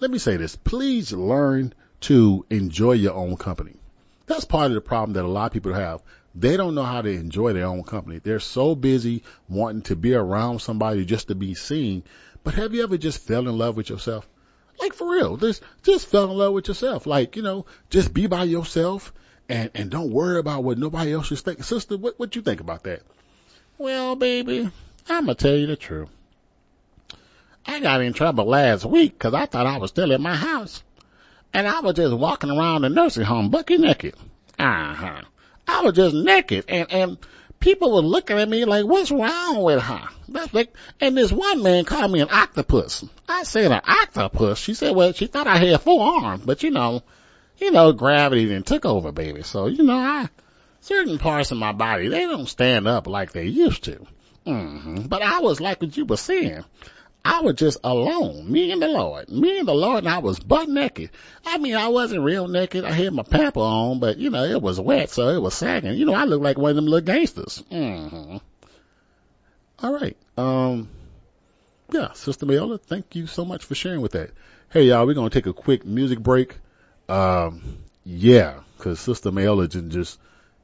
Let 0.00 0.10
me 0.10 0.18
say 0.18 0.36
this. 0.36 0.56
Please 0.56 1.12
learn 1.12 1.74
to 2.02 2.44
enjoy 2.50 2.92
your 2.92 3.14
own 3.14 3.36
company. 3.36 3.76
That's 4.26 4.44
part 4.44 4.66
of 4.66 4.74
the 4.74 4.80
problem 4.80 5.14
that 5.14 5.24
a 5.24 5.28
lot 5.28 5.46
of 5.46 5.52
people 5.52 5.74
have. 5.74 6.02
They 6.34 6.56
don't 6.56 6.74
know 6.74 6.82
how 6.82 7.02
to 7.02 7.10
enjoy 7.10 7.52
their 7.52 7.66
own 7.66 7.82
company. 7.82 8.18
They're 8.18 8.40
so 8.40 8.74
busy 8.74 9.22
wanting 9.48 9.82
to 9.82 9.96
be 9.96 10.14
around 10.14 10.60
somebody 10.60 11.04
just 11.04 11.28
to 11.28 11.34
be 11.34 11.54
seen. 11.54 12.04
But 12.42 12.54
have 12.54 12.74
you 12.74 12.82
ever 12.82 12.96
just 12.96 13.20
fell 13.20 13.48
in 13.48 13.58
love 13.58 13.76
with 13.76 13.90
yourself? 13.90 14.28
Like 14.80 14.94
for 14.94 15.10
real, 15.10 15.36
just, 15.36 15.62
just 15.82 16.06
fell 16.06 16.30
in 16.30 16.36
love 16.36 16.54
with 16.54 16.68
yourself. 16.68 17.06
Like, 17.06 17.36
you 17.36 17.42
know, 17.42 17.66
just 17.90 18.12
be 18.12 18.26
by 18.26 18.44
yourself 18.44 19.12
and, 19.48 19.70
and 19.74 19.90
don't 19.90 20.10
worry 20.10 20.38
about 20.38 20.64
what 20.64 20.78
nobody 20.78 21.12
else 21.12 21.30
is 21.30 21.40
thinking. 21.40 21.62
Sister, 21.62 21.96
what, 21.96 22.18
what 22.18 22.34
you 22.34 22.42
think 22.42 22.60
about 22.60 22.84
that? 22.84 23.02
Well, 23.78 24.16
baby, 24.16 24.70
I'm 25.08 25.26
gonna 25.26 25.34
tell 25.34 25.54
you 25.54 25.66
the 25.66 25.76
truth. 25.76 26.08
I 27.66 27.80
got 27.80 28.00
in 28.00 28.12
trouble 28.12 28.44
last 28.44 28.84
week 28.84 29.12
because 29.12 29.34
I 29.34 29.46
thought 29.46 29.66
I 29.66 29.78
was 29.78 29.90
still 29.90 30.12
at 30.12 30.20
my 30.20 30.34
house. 30.34 30.82
And 31.54 31.68
I 31.68 31.80
was 31.80 31.94
just 31.94 32.16
walking 32.16 32.50
around 32.50 32.82
the 32.82 32.88
nursing 32.88 33.24
home 33.24 33.50
bucky 33.50 33.76
naked. 33.76 34.14
Uh-huh. 34.58 35.20
I 35.68 35.82
was 35.82 35.94
just 35.94 36.14
naked 36.14 36.64
and, 36.68 36.90
and 36.90 37.18
people 37.62 37.92
were 37.92 38.02
looking 38.02 38.38
at 38.38 38.48
me 38.48 38.64
like, 38.66 38.84
what's 38.84 39.10
wrong 39.10 39.62
with 39.62 39.80
her? 39.82 40.08
That's 40.28 40.52
like, 40.52 40.74
and 41.00 41.16
this 41.16 41.32
one 41.32 41.62
man 41.62 41.84
called 41.84 42.12
me 42.12 42.20
an 42.20 42.28
octopus. 42.30 43.04
I 43.28 43.44
said 43.44 43.72
an 43.72 43.80
octopus. 43.86 44.58
She 44.58 44.74
said, 44.74 44.94
well, 44.94 45.12
she 45.12 45.26
thought 45.26 45.46
I 45.46 45.56
had 45.56 45.80
four 45.80 46.24
arms, 46.24 46.44
but 46.44 46.62
you 46.62 46.70
know, 46.70 47.02
you 47.58 47.70
know, 47.70 47.92
gravity 47.92 48.46
then 48.46 48.64
took 48.64 48.84
over, 48.84 49.12
baby. 49.12 49.42
So, 49.42 49.66
you 49.66 49.84
know, 49.84 49.96
I, 49.96 50.28
certain 50.80 51.18
parts 51.18 51.52
of 51.52 51.58
my 51.58 51.72
body, 51.72 52.08
they 52.08 52.26
don't 52.26 52.48
stand 52.48 52.86
up 52.86 53.06
like 53.06 53.32
they 53.32 53.46
used 53.46 53.84
to. 53.84 54.06
Mm-hmm. 54.46 55.02
But 55.02 55.22
I 55.22 55.38
was 55.38 55.60
like 55.60 55.80
what 55.80 55.96
you 55.96 56.04
were 56.04 56.16
saying. 56.16 56.64
I 57.24 57.40
was 57.42 57.54
just 57.54 57.78
alone, 57.84 58.50
me 58.50 58.72
and 58.72 58.82
the 58.82 58.88
Lord, 58.88 59.28
me 59.28 59.60
and 59.60 59.68
the 59.68 59.74
Lord, 59.74 59.98
and 59.98 60.08
I 60.12 60.18
was 60.18 60.40
butt 60.40 60.68
naked. 60.68 61.10
I 61.46 61.58
mean, 61.58 61.76
I 61.76 61.88
wasn't 61.88 62.24
real 62.24 62.48
naked. 62.48 62.84
I 62.84 62.90
had 62.90 63.12
my 63.12 63.22
pamper 63.22 63.60
on, 63.60 64.00
but 64.00 64.18
you 64.18 64.30
know, 64.30 64.42
it 64.42 64.60
was 64.60 64.80
wet, 64.80 65.10
so 65.10 65.28
it 65.28 65.40
was 65.40 65.54
sagging. 65.54 65.94
You 65.94 66.04
know, 66.04 66.14
I 66.14 66.24
looked 66.24 66.42
like 66.42 66.58
one 66.58 66.70
of 66.70 66.76
them 66.76 66.86
little 66.86 67.06
gangsters. 67.06 67.62
Mm-hmm. 67.70 68.38
All 69.84 69.92
right. 69.92 70.16
Um, 70.36 70.88
yeah, 71.92 72.12
Sister 72.12 72.46
Mayola, 72.46 72.80
thank 72.80 73.14
you 73.14 73.26
so 73.26 73.44
much 73.44 73.64
for 73.64 73.74
sharing 73.76 74.00
with 74.00 74.12
that. 74.12 74.30
Hey, 74.70 74.84
y'all, 74.84 75.06
we're 75.06 75.14
gonna 75.14 75.30
take 75.30 75.46
a 75.46 75.52
quick 75.52 75.84
music 75.84 76.18
break. 76.18 76.56
Um, 77.08 77.78
yeah, 78.04 78.60
cause 78.78 78.98
Sister 78.98 79.30
Mayola 79.30 79.68
just, 79.88 80.18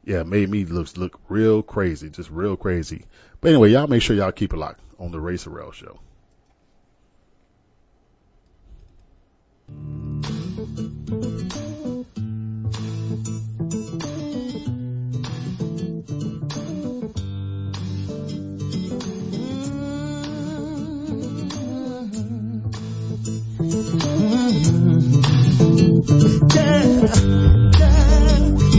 yeah, 0.04 0.24
made 0.24 0.48
me 0.48 0.64
look, 0.64 0.96
look 0.96 1.20
real 1.28 1.62
crazy, 1.62 2.10
just 2.10 2.30
real 2.30 2.56
crazy. 2.56 3.04
But 3.40 3.50
anyway, 3.50 3.70
y'all 3.70 3.86
make 3.86 4.02
sure 4.02 4.16
y'all 4.16 4.32
keep 4.32 4.52
it 4.52 4.56
locked 4.56 4.80
on 4.98 5.12
the 5.12 5.20
Ray 5.20 5.34
Sorrell 5.34 5.72
Show. 5.72 6.00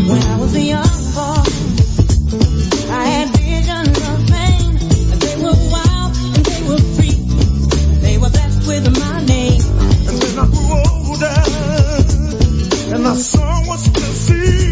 When 0.10 0.22
I 0.24 0.38
was 0.40 0.56
young 0.58 0.89
saw 13.16 13.64
what's 13.66 13.89
to 13.89 13.99
see. 13.99 14.68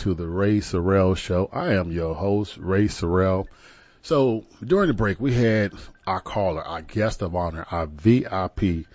To 0.00 0.14
the 0.14 0.26
Ray 0.26 0.60
Sorrell 0.60 1.14
Show. 1.14 1.50
I 1.52 1.74
am 1.74 1.92
your 1.92 2.14
host, 2.14 2.56
Ray 2.56 2.86
Sorrell. 2.86 3.46
So 4.00 4.46
during 4.64 4.88
the 4.88 4.94
break, 4.94 5.20
we 5.20 5.34
had 5.34 5.74
our 6.06 6.20
caller, 6.20 6.62
our 6.62 6.80
guest 6.80 7.20
of 7.20 7.36
honor, 7.36 7.66
our 7.70 7.84
VIP, 7.84 8.86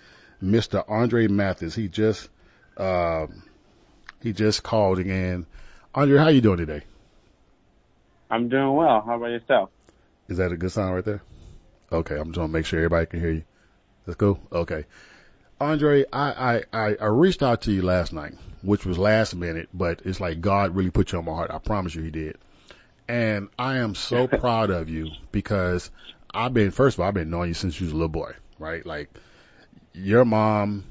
Mr. 0.42 0.84
Andre 0.88 1.28
Mathis. 1.28 1.76
He 1.76 1.86
just, 1.86 2.28
um, 2.76 3.44
he 4.20 4.32
just 4.32 4.64
called 4.64 4.98
again. 4.98 5.46
Andre, 5.94 6.18
how 6.18 6.28
you 6.28 6.40
doing 6.40 6.58
today? 6.58 6.82
I'm 8.28 8.48
doing 8.48 8.74
well. 8.74 9.00
How 9.06 9.14
about 9.14 9.30
yourself? 9.30 9.70
Is 10.26 10.38
that 10.38 10.50
a 10.50 10.56
good 10.56 10.72
sound 10.72 10.96
right 10.96 11.04
there? 11.04 11.22
Okay, 11.92 12.16
I'm 12.16 12.32
just 12.32 12.36
gonna 12.36 12.48
make 12.48 12.66
sure 12.66 12.80
everybody 12.80 13.06
can 13.06 13.20
hear 13.20 13.30
you. 13.30 13.44
That's 14.06 14.16
cool. 14.16 14.40
Okay, 14.50 14.86
Andre, 15.60 16.04
I, 16.12 16.30
I 16.56 16.62
I 16.72 16.96
I 17.00 17.06
reached 17.06 17.42
out 17.42 17.62
to 17.62 17.72
you 17.72 17.82
last 17.82 18.12
night, 18.12 18.34
which 18.62 18.84
was 18.84 18.98
last 18.98 19.34
minute, 19.34 19.68
but 19.72 20.02
it's 20.04 20.20
like 20.20 20.40
God 20.40 20.74
really 20.74 20.90
put 20.90 21.12
you 21.12 21.18
on 21.18 21.24
my 21.24 21.32
heart. 21.32 21.50
I 21.50 21.58
promise 21.58 21.94
you, 21.94 22.02
He 22.02 22.10
did. 22.10 22.36
And 23.08 23.48
I 23.58 23.78
am 23.78 23.94
so 23.94 24.26
proud 24.40 24.70
of 24.70 24.88
you 24.88 25.10
because 25.32 25.90
I've 26.32 26.52
been 26.52 26.70
first 26.70 26.96
of 26.96 27.00
all, 27.00 27.08
I've 27.08 27.14
been 27.14 27.30
knowing 27.30 27.48
you 27.48 27.54
since 27.54 27.80
you 27.80 27.86
was 27.86 27.92
a 27.92 27.96
little 27.96 28.08
boy, 28.08 28.32
right? 28.58 28.84
Like 28.84 29.10
your 29.94 30.24
mom 30.24 30.84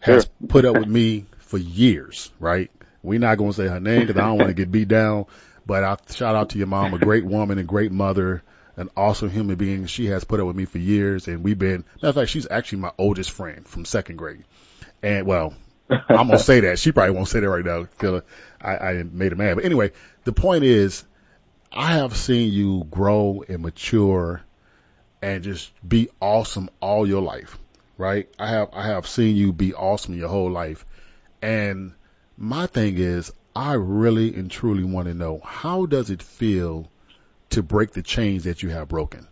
has 0.00 0.28
put 0.48 0.64
up 0.64 0.76
with 0.76 0.88
me 0.88 1.26
for 1.38 1.58
years, 1.58 2.30
right? 2.40 2.70
We're 3.02 3.20
not 3.20 3.38
going 3.38 3.52
to 3.52 3.56
say 3.56 3.68
her 3.68 3.80
name 3.80 4.06
because 4.06 4.16
I 4.18 4.26
don't 4.26 4.38
want 4.38 4.50
to 4.50 4.54
get 4.54 4.72
beat 4.72 4.88
down, 4.88 5.26
but 5.64 5.84
I 5.84 5.96
shout 6.12 6.34
out 6.34 6.50
to 6.50 6.58
your 6.58 6.66
mom, 6.66 6.92
a 6.92 6.98
great 6.98 7.24
woman, 7.24 7.58
a 7.58 7.64
great 7.64 7.92
mother, 7.92 8.42
an 8.78 8.88
awesome 8.96 9.28
human 9.28 9.56
being. 9.56 9.86
She 9.86 10.06
has 10.06 10.24
put 10.24 10.38
up 10.38 10.46
with 10.46 10.56
me 10.56 10.64
for 10.64 10.78
years 10.78 11.26
and 11.26 11.42
we've 11.42 11.58
been, 11.58 11.84
matter 11.96 12.08
of 12.08 12.14
fact, 12.14 12.30
she's 12.30 12.46
actually 12.48 12.78
my 12.78 12.92
oldest 12.96 13.32
friend 13.32 13.66
from 13.66 13.84
second 13.84 14.16
grade. 14.16 14.44
And 15.02 15.26
well, 15.26 15.52
I'm 15.90 16.28
going 16.28 16.30
to 16.30 16.38
say 16.38 16.60
that. 16.60 16.78
She 16.78 16.92
probably 16.92 17.14
won't 17.14 17.28
say 17.28 17.40
that 17.40 17.48
right 17.48 17.64
now. 17.64 17.82
because 17.82 18.22
I, 18.60 18.76
I 18.76 19.02
made 19.02 19.32
her 19.32 19.36
mad. 19.36 19.56
But 19.56 19.64
anyway, 19.64 19.90
the 20.24 20.32
point 20.32 20.62
is 20.62 21.04
I 21.72 21.94
have 21.94 22.16
seen 22.16 22.52
you 22.52 22.84
grow 22.84 23.42
and 23.48 23.62
mature 23.62 24.42
and 25.20 25.42
just 25.42 25.72
be 25.86 26.08
awesome 26.20 26.70
all 26.80 27.06
your 27.06 27.22
life, 27.22 27.58
right? 27.96 28.28
I 28.38 28.48
have, 28.48 28.68
I 28.72 28.86
have 28.86 29.08
seen 29.08 29.34
you 29.34 29.52
be 29.52 29.74
awesome 29.74 30.14
your 30.14 30.28
whole 30.28 30.52
life. 30.52 30.86
And 31.42 31.94
my 32.36 32.66
thing 32.66 32.96
is, 32.96 33.32
I 33.56 33.72
really 33.72 34.36
and 34.36 34.48
truly 34.48 34.84
want 34.84 35.08
to 35.08 35.14
know 35.14 35.40
how 35.42 35.86
does 35.86 36.10
it 36.10 36.22
feel 36.22 36.88
to 37.50 37.62
break 37.62 37.92
the 37.92 38.02
chains 38.02 38.44
that 38.44 38.62
you 38.62 38.70
have 38.70 38.88
broken? 38.88 39.26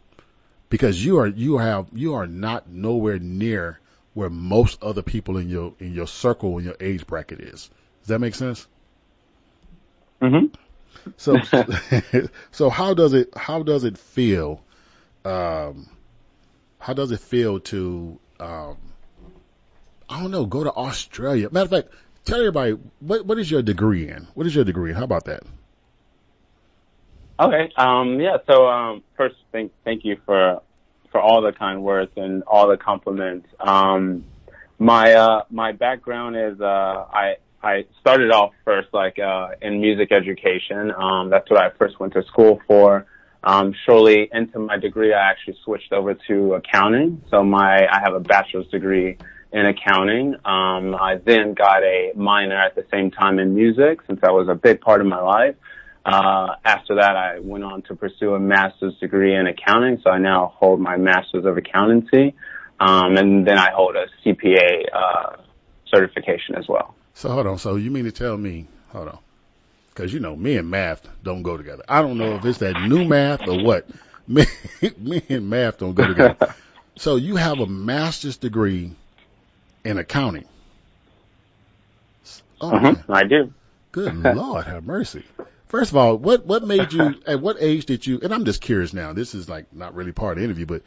Because 0.69 1.03
you 1.05 1.19
are, 1.19 1.27
you 1.27 1.59
have, 1.59 1.87
you 1.93 2.15
are 2.15 2.27
not 2.27 2.69
nowhere 2.69 3.19
near 3.19 3.79
where 4.15 4.31
most 4.31 4.83
other 4.83 5.03
people 5.03 5.37
in 5.37 5.49
your, 5.49 5.75
in 5.79 5.93
your 5.93 6.07
circle, 6.07 6.59
in 6.59 6.65
your 6.65 6.77
age 6.81 7.07
bracket 7.07 7.41
is. 7.41 7.71
Does 8.01 8.09
that 8.09 8.19
make 8.19 8.35
sense? 8.35 8.67
Mm-hmm. 10.23 10.47
So, 11.17 11.39
so 12.51 12.71
how 12.71 12.95
does 12.95 13.13
it, 13.13 13.37
how 13.37 13.63
does 13.63 13.85
it 13.85 13.99
feel, 13.99 14.63
um, 15.25 15.89
how 16.79 16.95
does 16.95 17.11
it 17.11 17.21
feel 17.21 17.61
to, 17.61 18.19
um, 18.41 18.77
I 20.09 20.21
don't 20.23 20.31
know, 20.31 20.47
go 20.47 20.65
to 20.65 20.73
Australia? 20.73 21.49
Matter 21.51 21.65
of 21.65 21.71
fact, 21.71 21.95
tell 22.25 22.39
everybody, 22.39 22.73
what, 23.01 23.27
what 23.27 23.39
is 23.39 23.51
your 23.51 23.63
degree 23.63 24.09
in? 24.09 24.27
What 24.35 24.47
is 24.47 24.55
your 24.55 24.65
degree 24.65 24.91
in? 24.91 24.97
How 24.97 25.05
about 25.05 25.27
that? 25.27 25.43
Okay. 27.39 27.71
Um, 27.77 28.19
yeah. 28.21 28.39
So 28.49 28.67
um, 28.67 29.03
first, 29.17 29.37
thank 29.53 29.73
thank 29.85 30.05
you 30.05 30.17
for 30.25 30.63
for 31.11 31.21
all 31.21 31.43
the 31.43 31.53
kind 31.53 31.83
words 31.83 32.13
and 32.17 32.43
all 32.45 32.69
the 32.69 32.77
compliments. 32.77 33.49
Um, 33.61 34.25
my 34.79 35.13
uh, 35.13 35.43
my 35.51 35.73
background 35.73 36.37
is 36.37 36.61
uh, 36.61 36.65
I 36.65 37.37
I 37.63 37.85
started 38.01 38.31
off 38.31 38.53
first 38.65 38.89
like 38.93 39.19
uh, 39.19 39.49
in 39.61 39.81
music 39.81 40.13
education. 40.13 40.93
Um, 40.93 41.29
that's 41.31 41.51
what 41.51 41.61
I 41.61 41.71
first 41.79 42.01
went 42.01 42.15
to 42.15 42.23
school 42.25 42.61
for. 42.67 43.07
Um, 43.45 43.75
shortly 43.85 44.29
into 44.33 44.59
my 44.59 44.77
degree, 44.79 45.13
I 45.13 45.31
actually 45.31 45.57
switched 45.63 45.93
over 45.93 46.15
to 46.29 46.55
accounting. 46.55 47.23
So 47.31 47.45
my 47.45 47.87
I 47.87 48.01
have 48.03 48.15
a 48.15 48.21
bachelor's 48.21 48.67
degree 48.69 49.19
in 49.53 49.67
accounting. 49.67 50.35
Um, 50.45 50.95
I 50.95 51.21
then 51.25 51.55
got 51.55 51.83
a 51.83 52.13
minor 52.17 52.61
at 52.61 52.75
the 52.75 52.85
same 52.91 53.11
time 53.11 53.39
in 53.39 53.55
music 53.55 54.01
since 54.07 54.21
that 54.23 54.33
was 54.33 54.49
a 54.49 54.55
big 54.55 54.81
part 54.81 55.01
of 55.01 55.07
my 55.07 55.21
life. 55.21 55.55
Uh, 56.07 56.55
after 56.65 56.95
that, 56.97 57.17
I 57.17 57.41
went 57.41 57.65
on 57.65 57.83
to 57.89 57.97
pursue 57.97 58.35
a 58.35 58.41
master's 58.41 58.97
degree 59.01 59.35
in 59.35 59.49
accounting. 59.49 60.01
So 60.05 60.11
I 60.11 60.19
now 60.19 60.55
hold 60.57 60.81
my 60.81 60.97
master's 60.97 61.45
of 61.45 61.57
accountancy. 61.57 62.37
Um, 62.79 63.17
and 63.17 63.47
then 63.47 63.59
I 63.59 63.73
hold 63.73 63.97
a 63.97 64.07
CPA, 64.25 64.85
uh, 64.95 65.37
certification 65.93 66.55
as 66.57 66.69
well. 66.69 66.95
So 67.15 67.31
hold 67.31 67.49
on. 67.49 67.59
So 67.59 67.75
you 67.75 67.91
mean 67.91 68.05
to 68.05 68.13
tell 68.13 68.37
me, 68.37 68.69
hold 68.89 69.09
on, 69.09 69.19
cause 69.95 70.13
you 70.13 70.21
know, 70.21 70.37
me 70.37 70.57
and 70.57 70.71
math 70.71 71.09
don't 71.25 71.43
go 71.43 71.57
together. 71.57 71.83
I 71.89 72.03
don't 72.03 72.19
know 72.19 72.37
if 72.37 72.45
it's 72.45 72.59
that 72.59 72.79
new 72.79 73.05
math 73.05 73.49
or 73.49 73.59
what. 73.59 73.89
Me, 74.29 74.45
me 74.99 75.23
and 75.29 75.49
math 75.49 75.79
don't 75.79 75.95
go 75.95 76.09
together. 76.09 76.37
so 76.99 77.15
you 77.15 77.37
have 77.37 77.61
a 77.61 77.67
master's 77.67 78.39
degree 78.39 78.91
in 79.85 79.99
accounting. 79.99 80.47
Oh, 82.61 82.73
man. 82.81 83.05
I 83.09 83.23
do. 83.25 83.53
Good 83.93 84.15
Lord, 84.35 84.67
have 84.67 84.85
mercy. 84.85 85.25
First 85.69 85.91
of 85.91 85.97
all, 85.97 86.17
what 86.17 86.47
what 86.47 86.63
made 86.65 86.93
you? 86.93 87.21
At 87.27 87.41
what 87.41 87.57
age 87.61 87.87
did 87.87 88.07
you? 88.07 88.21
And 88.23 88.33
I'm 88.33 88.45
just 88.45 88.61
curious 88.61 88.93
now. 88.93 89.13
This 89.13 89.35
is 89.35 89.49
like 89.49 89.73
not 89.73 89.95
really 89.95 90.13
part 90.13 90.33
of 90.33 90.39
the 90.39 90.45
interview, 90.45 90.67
but 90.67 90.83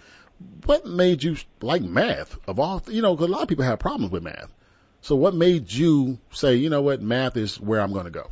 what 0.66 0.86
made 0.86 1.22
you 1.24 1.36
like 1.62 1.82
math? 1.82 2.38
Of 2.48 2.60
all, 2.60 2.82
you 2.88 3.02
know, 3.02 3.16
'cause 3.16 3.28
a 3.28 3.32
lot 3.32 3.42
of 3.42 3.50
people 3.50 3.66
have 3.66 3.80
problems 3.80 4.12
with 4.12 4.24
math. 4.24 4.54
So 5.02 5.16
what 5.16 5.34
made 5.34 5.72
you 5.72 6.18
say, 6.32 6.56
you 6.56 6.70
know 6.70 6.82
what, 6.82 7.02
math 7.02 7.38
is 7.38 7.60
where 7.60 7.82
I'm 7.82 7.94
going 7.94 8.06
to 8.06 8.12
go? 8.12 8.30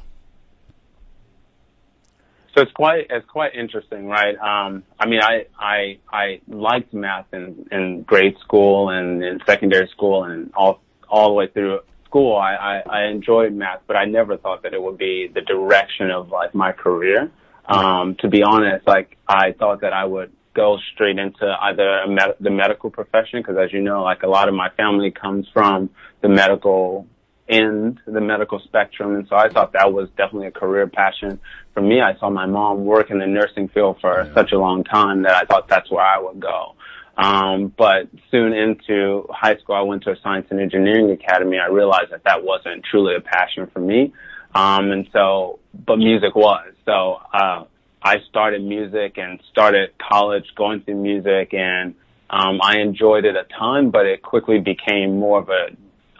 So 2.55 2.63
it's 2.63 2.71
quite 2.71 3.07
it's 3.09 3.27
quite 3.27 3.53
interesting, 3.53 4.07
right? 4.07 4.35
Um, 4.37 4.83
I 4.99 5.05
mean, 5.07 5.21
I 5.21 5.45
I 5.59 5.99
I 6.11 6.41
liked 6.47 6.93
math 6.93 7.31
in 7.33 7.67
in 7.71 8.01
grade 8.01 8.37
school 8.39 8.89
and 8.89 9.23
in 9.23 9.39
secondary 9.45 9.87
school 9.89 10.23
and 10.23 10.51
all 10.55 10.79
all 11.07 11.27
the 11.27 11.33
way 11.35 11.47
through 11.47 11.81
school. 12.07 12.35
I, 12.35 12.55
I 12.55 12.99
I 12.99 13.03
enjoyed 13.05 13.53
math, 13.53 13.81
but 13.87 13.95
I 13.95 14.05
never 14.05 14.37
thought 14.37 14.63
that 14.63 14.73
it 14.73 14.81
would 14.81 14.97
be 14.97 15.29
the 15.33 15.41
direction 15.41 16.09
of 16.11 16.29
like 16.29 16.55
my 16.55 16.71
career. 16.71 17.31
Um, 17.65 18.15
to 18.19 18.29
be 18.29 18.43
honest, 18.43 18.87
like 18.87 19.17
I 19.27 19.51
thought 19.51 19.81
that 19.81 19.93
I 19.93 20.05
would 20.05 20.31
go 20.57 20.77
straight 20.93 21.19
into 21.19 21.45
either 21.61 21.87
a 21.99 22.07
med- 22.07 22.35
the 22.39 22.49
medical 22.49 22.89
profession 22.89 23.41
because, 23.41 23.57
as 23.63 23.71
you 23.73 23.81
know, 23.81 24.03
like 24.03 24.23
a 24.23 24.27
lot 24.27 24.47
of 24.47 24.55
my 24.55 24.69
family 24.69 25.11
comes 25.11 25.45
from 25.53 25.89
the 26.21 26.29
medical 26.29 27.05
end, 27.49 27.99
the 28.05 28.21
medical 28.21 28.59
spectrum, 28.59 29.15
and 29.15 29.27
so 29.29 29.35
I 29.35 29.49
thought 29.49 29.73
that 29.73 29.91
was 29.93 30.09
definitely 30.17 30.47
a 30.47 30.51
career 30.51 30.87
passion 30.87 31.39
for 31.73 31.81
me. 31.81 32.01
I 32.01 32.17
saw 32.19 32.29
my 32.29 32.45
mom 32.45 32.85
work 32.85 33.11
in 33.11 33.19
the 33.19 33.27
nursing 33.27 33.67
field 33.69 33.97
for 34.01 34.23
yeah. 34.23 34.33
such 34.33 34.51
a 34.51 34.57
long 34.57 34.83
time 34.83 35.23
that 35.23 35.35
I 35.35 35.45
thought 35.45 35.67
that's 35.67 35.91
where 35.91 36.03
I 36.03 36.19
would 36.19 36.39
go. 36.39 36.75
Um, 37.17 37.73
but 37.75 38.09
soon 38.29 38.53
into 38.53 39.25
high 39.29 39.57
school, 39.57 39.75
I 39.75 39.81
went 39.81 40.03
to 40.03 40.11
a 40.11 40.15
science 40.21 40.47
and 40.51 40.59
engineering 40.59 41.09
academy. 41.11 41.57
I 41.57 41.67
realized 41.67 42.11
that 42.11 42.23
that 42.25 42.43
wasn't 42.43 42.85
truly 42.89 43.15
a 43.15 43.21
passion 43.21 43.67
for 43.73 43.79
me. 43.79 44.13
Um, 44.53 44.91
and 44.91 45.09
so, 45.11 45.59
but 45.73 45.97
music 45.97 46.35
was. 46.35 46.73
So, 46.85 47.19
uh, 47.33 47.65
I 48.03 48.17
started 48.29 48.61
music 48.61 49.17
and 49.17 49.41
started 49.51 49.91
college 49.97 50.45
going 50.55 50.81
through 50.81 51.01
music 51.01 51.53
and, 51.53 51.95
um, 52.29 52.59
I 52.61 52.79
enjoyed 52.79 53.25
it 53.25 53.35
a 53.35 53.45
ton, 53.57 53.89
but 53.89 54.05
it 54.05 54.21
quickly 54.21 54.59
became 54.59 55.17
more 55.17 55.39
of 55.39 55.49
a, 55.49 55.69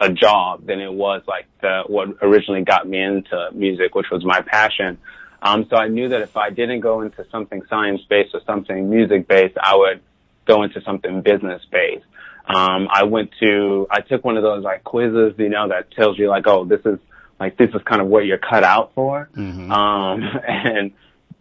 a 0.00 0.12
job 0.12 0.66
than 0.66 0.80
it 0.80 0.92
was 0.92 1.22
like 1.28 1.46
the, 1.60 1.84
what 1.86 2.08
originally 2.22 2.64
got 2.64 2.88
me 2.88 3.00
into 3.00 3.50
music, 3.52 3.94
which 3.94 4.06
was 4.10 4.24
my 4.24 4.40
passion. 4.40 4.98
Um, 5.42 5.66
so 5.70 5.76
I 5.76 5.88
knew 5.88 6.08
that 6.08 6.22
if 6.22 6.36
I 6.36 6.50
didn't 6.50 6.80
go 6.80 7.02
into 7.02 7.24
something 7.30 7.62
science 7.68 8.00
based 8.08 8.34
or 8.34 8.40
something 8.44 8.90
music 8.90 9.28
based, 9.28 9.56
I 9.62 9.76
would 9.76 10.00
go 10.48 10.62
into 10.64 10.80
something 10.82 11.22
business 11.22 11.62
based. 11.70 12.04
Um, 12.48 12.88
I 12.90 13.04
went 13.04 13.30
to, 13.40 13.86
I 13.90 14.00
took 14.00 14.24
one 14.24 14.36
of 14.36 14.42
those 14.42 14.64
like 14.64 14.82
quizzes, 14.82 15.34
you 15.38 15.50
know, 15.50 15.68
that 15.68 15.90
tells 15.92 16.18
you 16.18 16.28
like, 16.28 16.46
oh, 16.46 16.64
this 16.64 16.80
is 16.84 16.98
like, 17.38 17.58
this 17.58 17.68
is 17.74 17.82
kind 17.84 18.00
of 18.00 18.08
what 18.08 18.24
you're 18.24 18.38
cut 18.38 18.64
out 18.64 18.92
for. 18.94 19.28
Mm-hmm. 19.36 19.70
Um, 19.70 20.22
and 20.48 20.92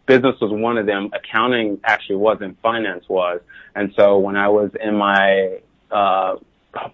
business 0.05 0.35
was 0.41 0.51
one 0.51 0.77
of 0.77 0.85
them. 0.85 1.11
Accounting 1.13 1.79
actually 1.83 2.17
wasn't, 2.17 2.61
finance 2.61 3.05
was. 3.07 3.39
And 3.73 3.93
so 3.95 4.17
when 4.17 4.35
I 4.35 4.49
was 4.49 4.71
in 4.79 4.95
my, 4.95 5.59
uh, 5.89 6.35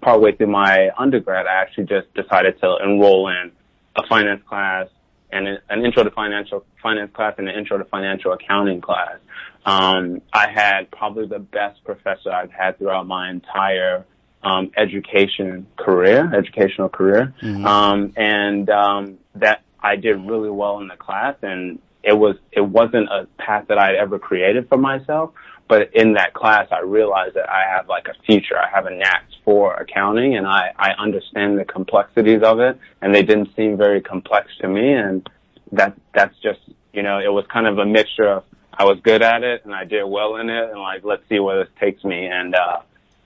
partway 0.02 0.36
through 0.36 0.48
my 0.48 0.92
undergrad, 0.98 1.48
I 1.48 1.62
actually 1.62 1.86
just 1.86 2.14
decided 2.14 2.60
to 2.62 2.78
enroll 2.84 3.30
in 3.30 3.52
a 3.96 4.08
finance 4.08 4.42
class 4.48 4.88
and 5.34 5.60
an 5.70 5.86
intro 5.86 6.04
to 6.04 6.12
financial 6.12 6.64
finance 6.82 7.12
class 7.14 7.34
and 7.38 7.50
an 7.50 7.56
intro 7.56 7.78
to 7.78 7.86
financial 7.86 8.32
accounting 8.34 8.82
class. 8.82 9.18
Um, 9.66 10.22
I 10.32 10.50
had 10.50 10.92
probably 10.92 11.26
the 11.28 11.40
best 11.40 11.84
professor 11.84 12.32
I've 12.32 12.52
had 12.52 12.78
throughout 12.78 13.08
my 13.08 13.30
entire 13.30 14.06
um, 14.44 14.72
education 14.78 15.66
career, 15.78 16.30
educational 16.36 16.90
career, 16.90 17.34
Mhm. 17.42 17.66
um, 17.66 18.14
and 18.18 18.70
um, 18.70 19.18
that 19.36 19.62
I 19.82 19.96
did 19.96 20.16
really 20.28 20.50
well 20.50 20.80
in 20.82 20.88
the 20.88 20.98
class, 20.98 21.36
and 21.42 21.80
it 22.04 22.14
was 22.14 22.36
it 22.52 22.62
wasn't 22.62 23.08
a 23.10 23.26
path 23.38 23.66
that 23.70 23.78
I'd 23.80 23.96
ever 23.96 24.20
created 24.20 24.68
for 24.68 24.78
myself. 24.78 25.32
But 25.74 25.96
in 25.96 26.14
that 26.14 26.36
class, 26.36 26.68
I 26.72 26.82
realized 26.82 27.34
that 27.34 27.50
I 27.50 27.64
have 27.68 27.90
like 27.90 28.08
a 28.08 28.14
future. 28.28 28.56
I 28.56 28.70
have 28.70 28.86
a 28.86 28.92
knack 28.92 29.26
for 29.44 29.74
accounting, 29.74 30.38
and 30.38 30.46
I 30.46 30.72
I 30.78 30.92
understand 31.00 31.58
the 31.58 31.66
complexities 31.66 32.44
of 32.44 32.60
it, 32.60 32.78
and 33.02 33.16
they 33.16 33.24
didn't 33.24 33.56
seem 33.56 33.76
very 33.76 34.00
complex 34.00 34.52
to 34.62 34.68
me, 34.68 34.94
and 34.94 35.28
that 35.72 35.98
that's 36.14 36.38
just 36.44 36.60
you 36.94 37.02
know 37.02 37.18
it 37.18 37.34
was 37.34 37.46
kind 37.52 37.66
of 37.66 37.80
a 37.80 37.88
mixture 37.88 38.28
of 38.34 38.44
I 38.72 38.84
was 38.84 39.00
good 39.02 39.24
at 39.24 39.42
it 39.44 39.66
and 39.66 39.74
I 39.74 39.84
did 39.86 40.04
well 40.04 40.36
in 40.36 40.48
it, 40.52 40.70
and 40.70 40.80
like 40.80 41.04
let's 41.04 41.28
see 41.28 41.40
where 41.40 41.64
this 41.64 41.74
takes 41.80 42.04
me, 42.04 42.28
and 42.28 42.54
uh, 42.54 42.82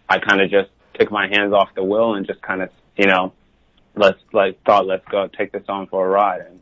I 0.07 0.19
kind 0.19 0.39
of 0.39 0.49
just 0.49 0.69
took 0.93 1.11
my 1.11 1.27
hands 1.27 1.51
off 1.51 1.75
the 1.75 1.83
wheel 1.83 2.13
and 2.13 2.25
just 2.25 2.41
kind 2.41 2.61
of 2.61 2.69
you 2.95 3.07
know 3.07 3.33
let's 3.97 4.21
like 4.31 4.63
thought 4.63 4.85
let's 4.85 5.05
go 5.09 5.27
take 5.27 5.51
this 5.51 5.65
on 5.67 5.87
for 5.87 6.05
a 6.05 6.09
ride, 6.09 6.45
and 6.47 6.61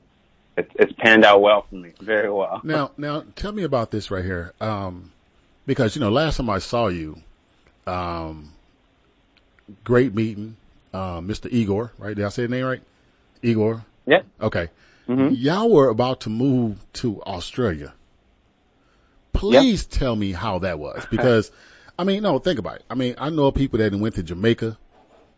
it's 0.58 0.94
panned 0.94 1.26
out 1.26 1.44
well 1.44 1.68
for 1.70 1.76
me, 1.76 1.92
very 2.00 2.32
well. 2.32 2.62
Now, 2.64 2.90
now 2.98 3.24
tell 3.36 3.52
me 3.52 3.62
about 3.62 3.92
this 3.92 4.10
right 4.10 4.26
here. 4.26 4.52
Um, 4.60 5.12
because, 5.66 5.96
you 5.96 6.02
know, 6.02 6.10
last 6.10 6.38
time 6.38 6.50
I 6.50 6.60
saw 6.60 6.88
you, 6.88 7.18
um, 7.88 8.52
great 9.84 10.14
meeting, 10.14 10.58
uh, 10.94 11.20
Mr. 11.22 11.50
Igor, 11.52 11.92
right? 11.98 12.16
Did 12.16 12.26
I 12.26 12.30
say 12.30 12.44
the 12.44 12.50
name 12.50 12.66
right? 12.66 12.82
Igor? 13.42 13.86
Yeah. 14.06 14.22
Okay. 14.42 14.70
hmm 15.08 15.30
Y'all 15.34 15.70
were 15.70 15.90
about 15.90 16.22
to 16.22 16.30
move 16.30 16.78
to 16.94 17.22
Australia. 17.24 17.94
Please 19.34 19.86
tell 19.86 20.16
me 20.16 20.32
how 20.32 20.60
that 20.60 20.80
was 20.80 21.06
because, 21.12 21.52
I 21.98 22.04
mean, 22.04 22.24
no, 22.24 22.40
think 22.40 22.60
about 22.60 22.78
it. 22.78 22.84
I 22.90 22.96
mean, 22.96 23.16
I 23.18 23.30
know 23.30 23.52
people 23.52 23.80
that 23.80 23.94
went 23.94 24.16
to 24.16 24.24
Jamaica. 24.24 24.78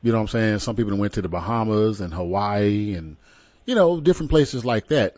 You 0.04 0.12
know 0.12 0.20
what 0.20 0.24
I'm 0.24 0.28
saying? 0.28 0.60
Some 0.60 0.76
people 0.76 0.92
that 0.92 0.98
went 0.98 1.14
to 1.14 1.22
the 1.22 1.28
Bahamas 1.30 2.02
and 2.02 2.14
Hawaii 2.14 2.94
and, 2.96 3.18
you 3.66 3.76
know, 3.76 4.00
different 4.00 4.30
places 4.30 4.64
like 4.64 4.88
that. 4.88 5.16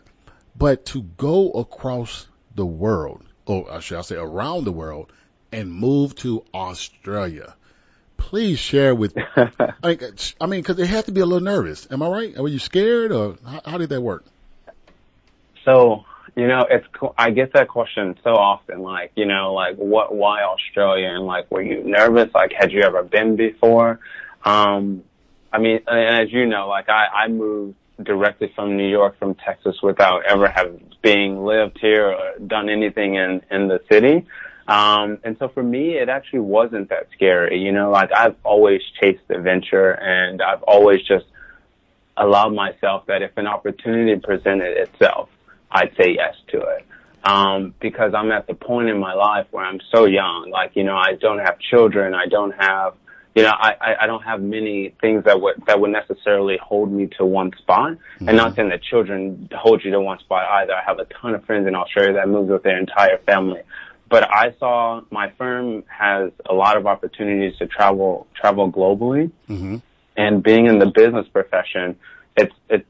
But 0.56 0.86
to 0.88 1.02
go 1.03 1.52
across 1.52 2.27
the 2.56 2.65
world, 2.65 3.23
or 3.49 3.81
should 3.81 3.97
I 3.97 4.01
say 4.01 4.15
around 4.15 4.65
the 4.65 4.71
world 4.71 5.11
and 5.51 5.71
move 5.71 6.15
to 6.17 6.43
Australia, 6.53 7.55
please 8.17 8.59
share 8.59 8.93
with, 8.93 9.17
I 9.35 9.73
mean, 9.84 9.99
I 10.39 10.45
mean, 10.45 10.63
cause 10.63 10.77
it 10.77 10.88
had 10.88 11.05
to 11.05 11.11
be 11.11 11.21
a 11.21 11.26
little 11.26 11.43
nervous. 11.43 11.88
Am 11.91 12.03
I 12.03 12.07
right? 12.07 12.38
Were 12.38 12.47
you 12.47 12.59
scared 12.59 13.11
or 13.11 13.38
how, 13.45 13.61
how 13.65 13.77
did 13.77 13.89
that 13.89 14.01
work? 14.01 14.23
So, 15.65 16.05
you 16.35 16.47
know, 16.47 16.65
it's. 16.69 16.85
I 17.17 17.31
get 17.31 17.53
that 17.53 17.67
question 17.67 18.17
so 18.23 18.31
often, 18.31 18.81
like, 18.81 19.11
you 19.15 19.26
know, 19.26 19.53
like 19.53 19.76
what, 19.76 20.13
why 20.13 20.43
Australia? 20.43 21.09
And 21.09 21.26
like, 21.26 21.51
were 21.51 21.61
you 21.61 21.84
nervous? 21.84 22.34
Like, 22.34 22.53
had 22.53 22.71
you 22.71 22.81
ever 22.81 23.03
been 23.03 23.35
before? 23.35 23.99
Um, 24.45 25.03
I 25.51 25.57
mean, 25.57 25.81
and 25.88 26.21
as 26.21 26.31
you 26.31 26.45
know, 26.45 26.67
like 26.69 26.88
I, 26.88 27.07
I 27.07 27.27
moved 27.27 27.76
directly 28.03 28.51
from 28.55 28.77
New 28.77 28.88
York, 28.88 29.17
from 29.19 29.35
Texas 29.35 29.77
without 29.81 30.26
ever 30.26 30.47
having 30.47 30.89
being 31.01 31.43
lived 31.43 31.77
here 31.80 32.11
or 32.11 32.39
done 32.45 32.69
anything 32.69 33.15
in, 33.15 33.41
in 33.51 33.67
the 33.67 33.81
city. 33.91 34.26
Um, 34.67 35.17
and 35.23 35.35
so 35.39 35.47
for 35.49 35.63
me, 35.63 35.97
it 35.97 36.09
actually 36.09 36.41
wasn't 36.41 36.89
that 36.89 37.07
scary. 37.15 37.59
You 37.59 37.71
know, 37.71 37.89
like 37.89 38.11
I've 38.15 38.35
always 38.43 38.81
chased 38.99 39.21
adventure 39.30 39.91
and 39.91 40.41
I've 40.41 40.61
always 40.63 41.01
just 41.01 41.26
allowed 42.15 42.53
myself 42.53 43.05
that 43.07 43.21
if 43.21 43.31
an 43.38 43.47
opportunity 43.47 44.19
presented 44.19 44.77
itself, 44.77 45.30
I'd 45.71 45.95
say 45.97 46.13
yes 46.15 46.35
to 46.49 46.61
it. 46.61 46.85
Um, 47.23 47.73
because 47.80 48.13
I'm 48.13 48.31
at 48.31 48.47
the 48.47 48.53
point 48.53 48.89
in 48.89 48.99
my 48.99 49.13
life 49.13 49.47
where 49.51 49.65
I'm 49.65 49.80
so 49.93 50.05
young. 50.05 50.49
Like, 50.51 50.76
you 50.76 50.84
know, 50.84 50.95
I 50.95 51.15
don't 51.19 51.39
have 51.39 51.59
children. 51.59 52.13
I 52.13 52.27
don't 52.27 52.51
have, 52.51 52.93
you 53.35 53.43
know, 53.43 53.51
I, 53.51 53.76
I, 53.80 53.95
I 54.01 54.07
don't 54.07 54.23
have 54.23 54.41
many 54.41 54.95
things 55.01 55.23
that 55.26 55.39
would, 55.39 55.56
that 55.68 55.80
would 55.80 55.91
necessarily 55.91 56.57
hold 56.61 56.91
me 56.91 57.07
to 57.18 57.26
one 57.26 57.51
spot. 57.57 57.97
And 58.19 58.35
not 58.35 58.56
saying 58.56 58.69
that 58.69 58.81
children 58.84 59.49
hold 59.53 59.84
you 59.84 59.91
to 59.91 60.01
one 60.01 60.19
spot 60.19 60.45
either. 60.49 60.73
I 60.73 60.84
have 60.85 60.99
a 60.99 61.06
ton 61.06 61.35
of 61.35 61.45
friends 61.45 61.68
in 61.68 61.76
Australia 61.76 62.14
that 62.14 62.27
moved 62.27 62.49
with 62.49 62.64
their 62.64 62.77
entire 62.77 63.19
family. 63.19 63.61
But 64.10 64.27
I 64.34 64.56
saw 64.60 65.01
my 65.11 65.31
firm 65.38 65.84
has 65.88 66.31
a 66.49 66.53
lot 66.53 66.77
of 66.77 66.88
opportunities 66.88 67.57
to 67.60 67.68
travel, 67.68 68.27
travel 68.35 68.72
globally 68.72 69.31
Mm-hmm. 69.47 69.77
and 70.18 70.43
being 70.43 70.65
in 70.65 70.80
the 70.80 70.88
business 70.88 71.27
profession, 71.31 71.95
it's 72.35 72.53
it's 72.69 72.85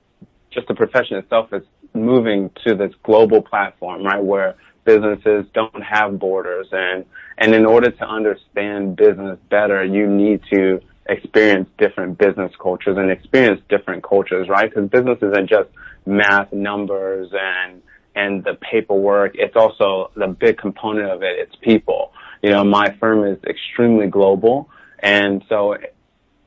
just 0.52 0.68
the 0.68 0.76
profession 0.76 1.18
itself 1.18 1.53
is 1.53 1.64
moving 1.94 2.49
to 2.66 2.76
this 2.76 2.94
global 3.03 3.41
platform, 3.41 4.03
right, 4.03 4.24
where 4.24 4.56
businesses 4.90 5.45
don't 5.53 5.84
have 5.84 6.18
borders 6.20 6.68
and 6.72 7.06
and 7.38 7.53
in 7.53 7.66
order 7.66 7.91
to 7.91 8.06
understand 8.06 8.98
business 8.98 9.40
better, 9.49 9.84
you 9.86 10.07
need 10.07 10.41
to 10.53 10.82
experience 11.07 11.70
different 11.78 12.18
business 12.18 12.52
cultures 12.61 12.98
and 12.98 13.10
experience 13.10 13.61
different 13.70 14.03
cultures, 14.03 14.49
right? 14.49 14.70
Because 14.70 14.90
business 14.90 15.18
isn't 15.22 15.49
just 15.49 15.70
math, 16.06 16.52
numbers, 16.52 17.30
and 17.34 17.82
and 18.16 18.44
the 18.44 18.56
paperwork. 18.56 19.32
It's 19.36 19.56
also 19.56 20.11
the 20.16 20.28
big 20.28 20.57
component 20.57 21.10
of 21.11 21.24
it. 21.24 21.36
It's 21.40 21.56
people. 21.61 22.11
You 22.41 22.52
know, 22.52 22.64
my 22.64 22.95
firm 22.99 23.26
is 23.32 23.38
extremely 23.44 24.07
global, 24.07 24.70
and 24.99 25.44
so 25.49 25.76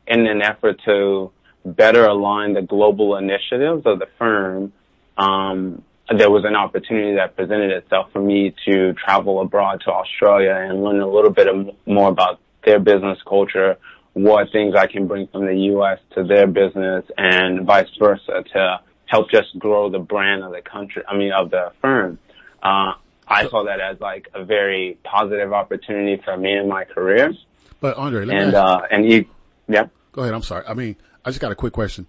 in 0.06 0.26
an 0.26 0.42
effort 0.42 0.80
to 0.84 1.30
better 1.64 2.04
align 2.04 2.54
the 2.54 2.62
global 2.62 3.16
initiatives 3.16 3.82
of 3.86 3.98
the 4.00 4.08
firm, 4.18 4.72
um, 5.16 5.82
there 6.16 6.30
was 6.30 6.44
an 6.44 6.56
opportunity 6.56 7.14
that 7.16 7.36
presented 7.36 7.70
itself 7.70 8.10
for 8.12 8.20
me 8.20 8.54
to 8.66 8.92
travel 8.94 9.40
abroad 9.40 9.80
to 9.84 9.90
Australia 9.90 10.54
and 10.54 10.82
learn 10.82 11.00
a 11.00 11.06
little 11.08 11.30
bit 11.30 11.46
of, 11.48 11.70
more 11.86 12.08
about 12.10 12.40
their 12.64 12.78
business 12.78 13.18
culture, 13.28 13.78
what 14.12 14.50
things 14.52 14.74
I 14.74 14.86
can 14.88 15.06
bring 15.06 15.26
from 15.28 15.46
the 15.46 15.54
U.S. 15.72 15.98
to 16.14 16.24
their 16.24 16.46
business, 16.46 17.04
and 17.16 17.64
vice 17.66 17.88
versa 17.98 18.44
to 18.52 18.80
help 19.06 19.30
just 19.30 19.58
grow 19.58 19.90
the 19.90 19.98
brand 19.98 20.42
of 20.42 20.52
the 20.52 20.60
country. 20.62 21.02
I 21.08 21.16
mean, 21.16 21.32
of 21.32 21.50
the 21.50 21.72
firm. 21.80 22.18
Uh, 22.62 22.92
I 23.26 23.48
saw 23.48 23.64
that 23.64 23.80
as 23.80 23.98
like 24.00 24.28
a 24.34 24.44
very 24.44 24.98
positive 25.04 25.52
opportunity 25.52 26.20
for 26.22 26.36
me 26.36 26.56
in 26.56 26.68
my 26.68 26.84
career. 26.84 27.32
But 27.80 27.96
Andre, 27.96 28.24
let 28.26 28.36
me 28.36 28.42
And 28.42 28.54
uh, 28.54 28.82
and 28.90 29.10
you, 29.10 29.26
yeah. 29.68 29.86
Go 30.12 30.22
ahead. 30.22 30.34
I'm 30.34 30.42
sorry. 30.42 30.64
I 30.68 30.74
mean, 30.74 30.96
I 31.24 31.30
just 31.30 31.40
got 31.40 31.50
a 31.52 31.54
quick 31.54 31.72
question. 31.72 32.06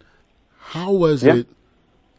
How 0.59 0.91
was 0.91 1.23
Yeah. 1.23 1.35
it 1.35 1.47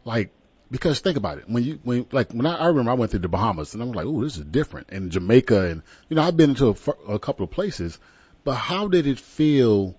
like? 0.03 0.31
Because 0.71 0.99
think 0.99 1.15
about 1.17 1.37
it. 1.37 1.45
When 1.47 1.63
you 1.63 1.79
when 1.83 2.05
like 2.11 2.31
when 2.31 2.45
I, 2.45 2.55
I 2.55 2.67
remember 2.67 2.91
I 2.91 2.95
went 2.95 3.11
to 3.11 3.19
the 3.19 3.27
Bahamas 3.27 3.73
and 3.73 3.83
I'm 3.83 3.91
like, 3.91 4.05
oh, 4.05 4.23
this 4.23 4.37
is 4.37 4.43
different. 4.45 4.87
And 4.89 5.11
Jamaica 5.11 5.67
and 5.69 5.83
you 6.09 6.15
know 6.15 6.23
I've 6.23 6.35
been 6.35 6.51
into 6.51 6.69
a, 7.07 7.13
a 7.13 7.19
couple 7.19 7.43
of 7.43 7.51
places, 7.51 7.99
but 8.43 8.55
how 8.55 8.87
did 8.87 9.05
it 9.05 9.19
feel 9.19 9.95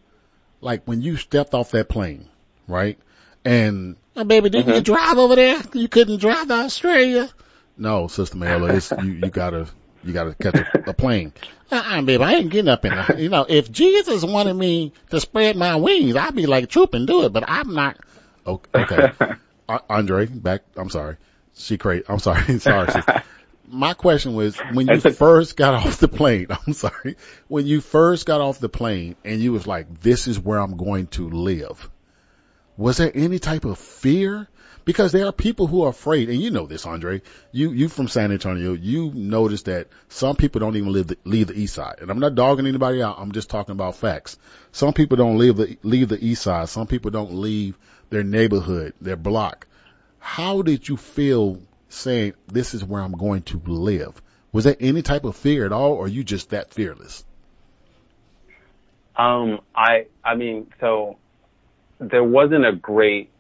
like 0.60 0.82
when 0.84 1.02
you 1.02 1.16
stepped 1.16 1.54
off 1.54 1.70
that 1.70 1.88
plane, 1.88 2.28
right? 2.66 2.98
And 3.44 3.96
oh, 4.16 4.24
baby, 4.24 4.50
didn't 4.50 4.74
you 4.74 4.80
Mhm. 4.80 4.84
drive 4.84 5.18
over 5.18 5.36
there? 5.36 5.60
You 5.72 5.86
couldn't 5.88 6.18
drive 6.18 6.48
to 6.48 6.54
Australia. 6.54 7.30
No, 7.78 8.08
Sister 8.08 8.36
Mayla, 8.36 8.74
it's 8.74 8.90
you. 8.98 9.12
You 9.12 9.30
gotta 9.30 9.68
you 10.02 10.12
gotta 10.12 10.34
catch 10.34 10.58
a, 10.58 10.66
a 10.90 10.94
plane. 10.94 11.32
Uh-uh, 11.70 12.02
baby, 12.02 12.22
I 12.24 12.34
ain't 12.34 12.50
getting 12.50 12.68
up 12.68 12.84
in 12.84 12.94
there. 12.94 13.18
You 13.18 13.28
know, 13.28 13.46
if 13.48 13.70
Jesus 13.70 14.24
wanted 14.24 14.54
me 14.54 14.92
to 15.10 15.20
spread 15.20 15.56
my 15.56 15.76
wings, 15.76 16.16
I'd 16.16 16.34
be 16.34 16.46
like 16.46 16.68
troop 16.68 16.94
and 16.94 17.06
do 17.06 17.24
it, 17.24 17.32
but 17.32 17.44
I'm 17.48 17.74
not. 17.74 17.96
Okay, 18.46 18.80
okay. 18.82 19.12
Andre, 19.68 20.26
back. 20.26 20.62
I'm 20.76 20.90
sorry. 20.90 21.16
She 21.54 21.78
crazy. 21.78 22.04
I'm 22.08 22.18
sorry. 22.18 22.58
sorry. 22.58 23.02
My 23.68 23.94
question 23.94 24.34
was 24.34 24.56
when 24.58 24.86
you 24.86 25.00
first 25.00 25.56
got 25.56 25.74
off 25.86 25.98
the 25.98 26.08
plane. 26.08 26.46
I'm 26.66 26.72
sorry. 26.72 27.16
When 27.48 27.66
you 27.66 27.80
first 27.80 28.26
got 28.26 28.40
off 28.40 28.58
the 28.58 28.68
plane 28.68 29.16
and 29.24 29.40
you 29.40 29.52
was 29.52 29.66
like, 29.66 30.00
"This 30.00 30.28
is 30.28 30.38
where 30.38 30.58
I'm 30.58 30.76
going 30.76 31.08
to 31.08 31.28
live." 31.28 31.90
Was 32.76 32.98
there 32.98 33.10
any 33.12 33.38
type 33.38 33.64
of 33.64 33.78
fear? 33.78 34.48
Because 34.84 35.10
there 35.10 35.26
are 35.26 35.32
people 35.32 35.66
who 35.66 35.82
are 35.82 35.88
afraid, 35.88 36.28
and 36.28 36.40
you 36.40 36.52
know 36.52 36.66
this, 36.66 36.86
Andre. 36.86 37.22
You 37.50 37.72
you 37.72 37.88
from 37.88 38.06
San 38.06 38.30
Antonio, 38.30 38.72
you 38.72 39.10
notice 39.12 39.62
that 39.62 39.88
some 40.08 40.36
people 40.36 40.60
don't 40.60 40.76
even 40.76 40.92
live 40.92 41.08
the, 41.08 41.18
leave 41.24 41.48
the 41.48 41.58
east 41.58 41.74
side. 41.74 41.96
And 42.00 42.08
I'm 42.08 42.20
not 42.20 42.36
dogging 42.36 42.68
anybody 42.68 43.02
out. 43.02 43.16
I'm 43.18 43.32
just 43.32 43.50
talking 43.50 43.72
about 43.72 43.96
facts. 43.96 44.38
Some 44.70 44.92
people 44.92 45.16
don't 45.16 45.38
leave 45.38 45.56
the 45.56 45.76
leave 45.82 46.08
the 46.08 46.24
east 46.24 46.42
side. 46.42 46.68
Some 46.68 46.86
people 46.86 47.10
don't 47.10 47.34
leave 47.34 47.76
their 48.10 48.22
neighborhood, 48.22 48.94
their 49.00 49.16
block. 49.16 49.66
How 50.18 50.62
did 50.62 50.88
you 50.88 50.96
feel 50.96 51.60
saying 51.88 52.34
this 52.46 52.74
is 52.74 52.84
where 52.84 53.02
I'm 53.02 53.12
going 53.12 53.42
to 53.42 53.60
live? 53.64 54.20
Was 54.52 54.64
there 54.64 54.76
any 54.80 55.02
type 55.02 55.24
of 55.24 55.36
fear 55.36 55.66
at 55.66 55.72
all, 55.72 55.92
or 55.92 56.08
you 56.08 56.24
just 56.24 56.50
that 56.50 56.72
fearless? 56.72 57.24
Um, 59.16 59.60
I, 59.74 60.06
I 60.24 60.34
mean, 60.34 60.66
so 60.80 61.18
there 61.98 62.24
wasn't 62.24 62.66
a 62.66 62.72
great 62.72 63.30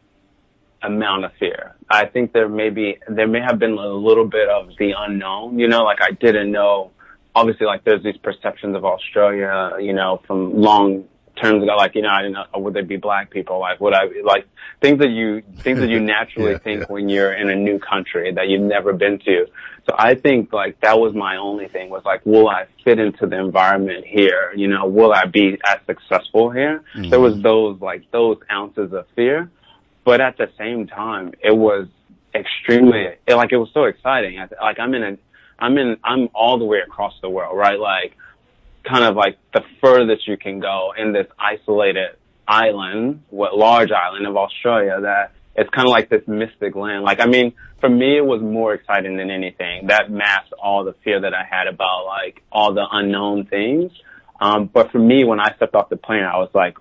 amount 0.82 1.24
of 1.24 1.32
fear. 1.38 1.74
I 1.88 2.06
think 2.06 2.32
there 2.32 2.48
may 2.48 2.70
be, 2.70 2.98
there 3.08 3.26
may 3.26 3.40
have 3.40 3.58
been 3.58 3.72
a 3.72 3.88
little 3.88 4.26
bit 4.26 4.48
of 4.48 4.70
the 4.78 4.92
unknown, 4.96 5.58
you 5.58 5.68
know, 5.68 5.84
like 5.84 6.00
I 6.00 6.12
didn't 6.12 6.50
know, 6.50 6.92
obviously 7.34 7.66
like 7.66 7.84
there's 7.84 8.02
these 8.02 8.16
perceptions 8.16 8.76
of 8.76 8.84
Australia, 8.84 9.76
you 9.80 9.92
know, 9.92 10.20
from 10.26 10.60
long 10.60 11.04
terms 11.36 11.62
ago, 11.62 11.76
like, 11.76 11.94
you 11.94 12.02
know, 12.02 12.08
I 12.10 12.22
didn't 12.22 12.34
know, 12.34 12.44
would 12.56 12.74
there 12.74 12.82
be 12.82 12.96
black 12.96 13.30
people? 13.30 13.60
Like, 13.60 13.80
would 13.80 13.94
I, 13.94 14.04
like, 14.24 14.46
things 14.80 14.98
that 14.98 15.10
you, 15.10 15.42
things 15.58 15.78
that 15.80 15.88
you 15.88 16.00
naturally 16.16 16.52
Yeah, 16.52 16.58
think 16.58 16.80
yeah. 16.80 16.86
when 16.88 17.08
you're 17.08 17.32
in 17.32 17.48
a 17.50 17.54
new 17.54 17.78
country 17.78 18.32
that 18.32 18.48
you've 18.48 18.62
never 18.62 18.92
been 18.92 19.18
to. 19.20 19.46
So 19.88 19.94
I 19.96 20.16
think 20.16 20.52
like 20.52 20.80
that 20.80 20.98
was 20.98 21.14
my 21.14 21.36
only 21.36 21.68
thing 21.68 21.90
was 21.90 22.02
like, 22.04 22.26
will 22.26 22.48
I 22.48 22.66
fit 22.82 22.98
into 22.98 23.26
the 23.26 23.38
environment 23.38 24.04
here? 24.04 24.52
You 24.56 24.66
know, 24.66 24.86
will 24.86 25.12
I 25.12 25.26
be 25.26 25.58
as 25.64 25.78
successful 25.86 26.50
here? 26.50 26.82
Mm-hmm. 26.96 27.10
There 27.10 27.20
was 27.20 27.40
those 27.40 27.80
like 27.80 28.10
those 28.10 28.38
ounces 28.50 28.92
of 28.92 29.06
fear, 29.14 29.48
but 30.04 30.20
at 30.20 30.38
the 30.38 30.50
same 30.58 30.88
time, 30.88 31.34
it 31.40 31.56
was 31.56 31.86
extremely 32.34 33.06
it, 33.26 33.34
like 33.34 33.52
it 33.52 33.58
was 33.58 33.70
so 33.72 33.84
exciting. 33.84 34.38
I- 34.40 34.48
Like 34.60 34.80
I'm 34.80 34.92
in 34.94 35.02
a, 35.04 35.18
I'm 35.58 35.78
in, 35.78 35.96
I'm 36.02 36.28
all 36.34 36.58
the 36.58 36.64
way 36.64 36.80
across 36.80 37.14
the 37.22 37.30
world, 37.30 37.56
right? 37.56 37.78
Like 37.78 38.16
kind 38.88 39.04
of 39.04 39.16
like 39.16 39.38
the 39.52 39.62
furthest 39.80 40.26
you 40.26 40.36
can 40.36 40.60
go 40.60 40.92
in 40.96 41.12
this 41.12 41.26
isolated 41.38 42.16
island, 42.46 43.22
what 43.30 43.56
large 43.56 43.90
island 43.90 44.26
of 44.26 44.36
Australia 44.36 45.00
that 45.02 45.32
it's 45.56 45.70
kind 45.70 45.88
of 45.88 45.92
like 45.92 46.10
this 46.10 46.22
mystic 46.26 46.76
land. 46.76 47.02
Like, 47.02 47.20
I 47.20 47.26
mean, 47.26 47.54
for 47.80 47.88
me, 47.88 48.18
it 48.18 48.24
was 48.24 48.42
more 48.42 48.74
exciting 48.74 49.16
than 49.16 49.30
anything. 49.30 49.86
That 49.86 50.10
masked 50.10 50.52
all 50.62 50.84
the 50.84 50.94
fear 51.02 51.20
that 51.22 51.32
I 51.34 51.44
had 51.48 51.66
about 51.66 52.04
like 52.04 52.42
all 52.52 52.74
the 52.74 52.84
unknown 52.90 53.46
things. 53.46 53.90
Um, 54.40 54.66
but 54.72 54.92
for 54.92 54.98
me, 54.98 55.24
when 55.24 55.40
I 55.40 55.54
stepped 55.56 55.74
off 55.74 55.88
the 55.88 55.96
plane, 55.96 56.24
I 56.24 56.36
was 56.36 56.50
like, 56.54 56.76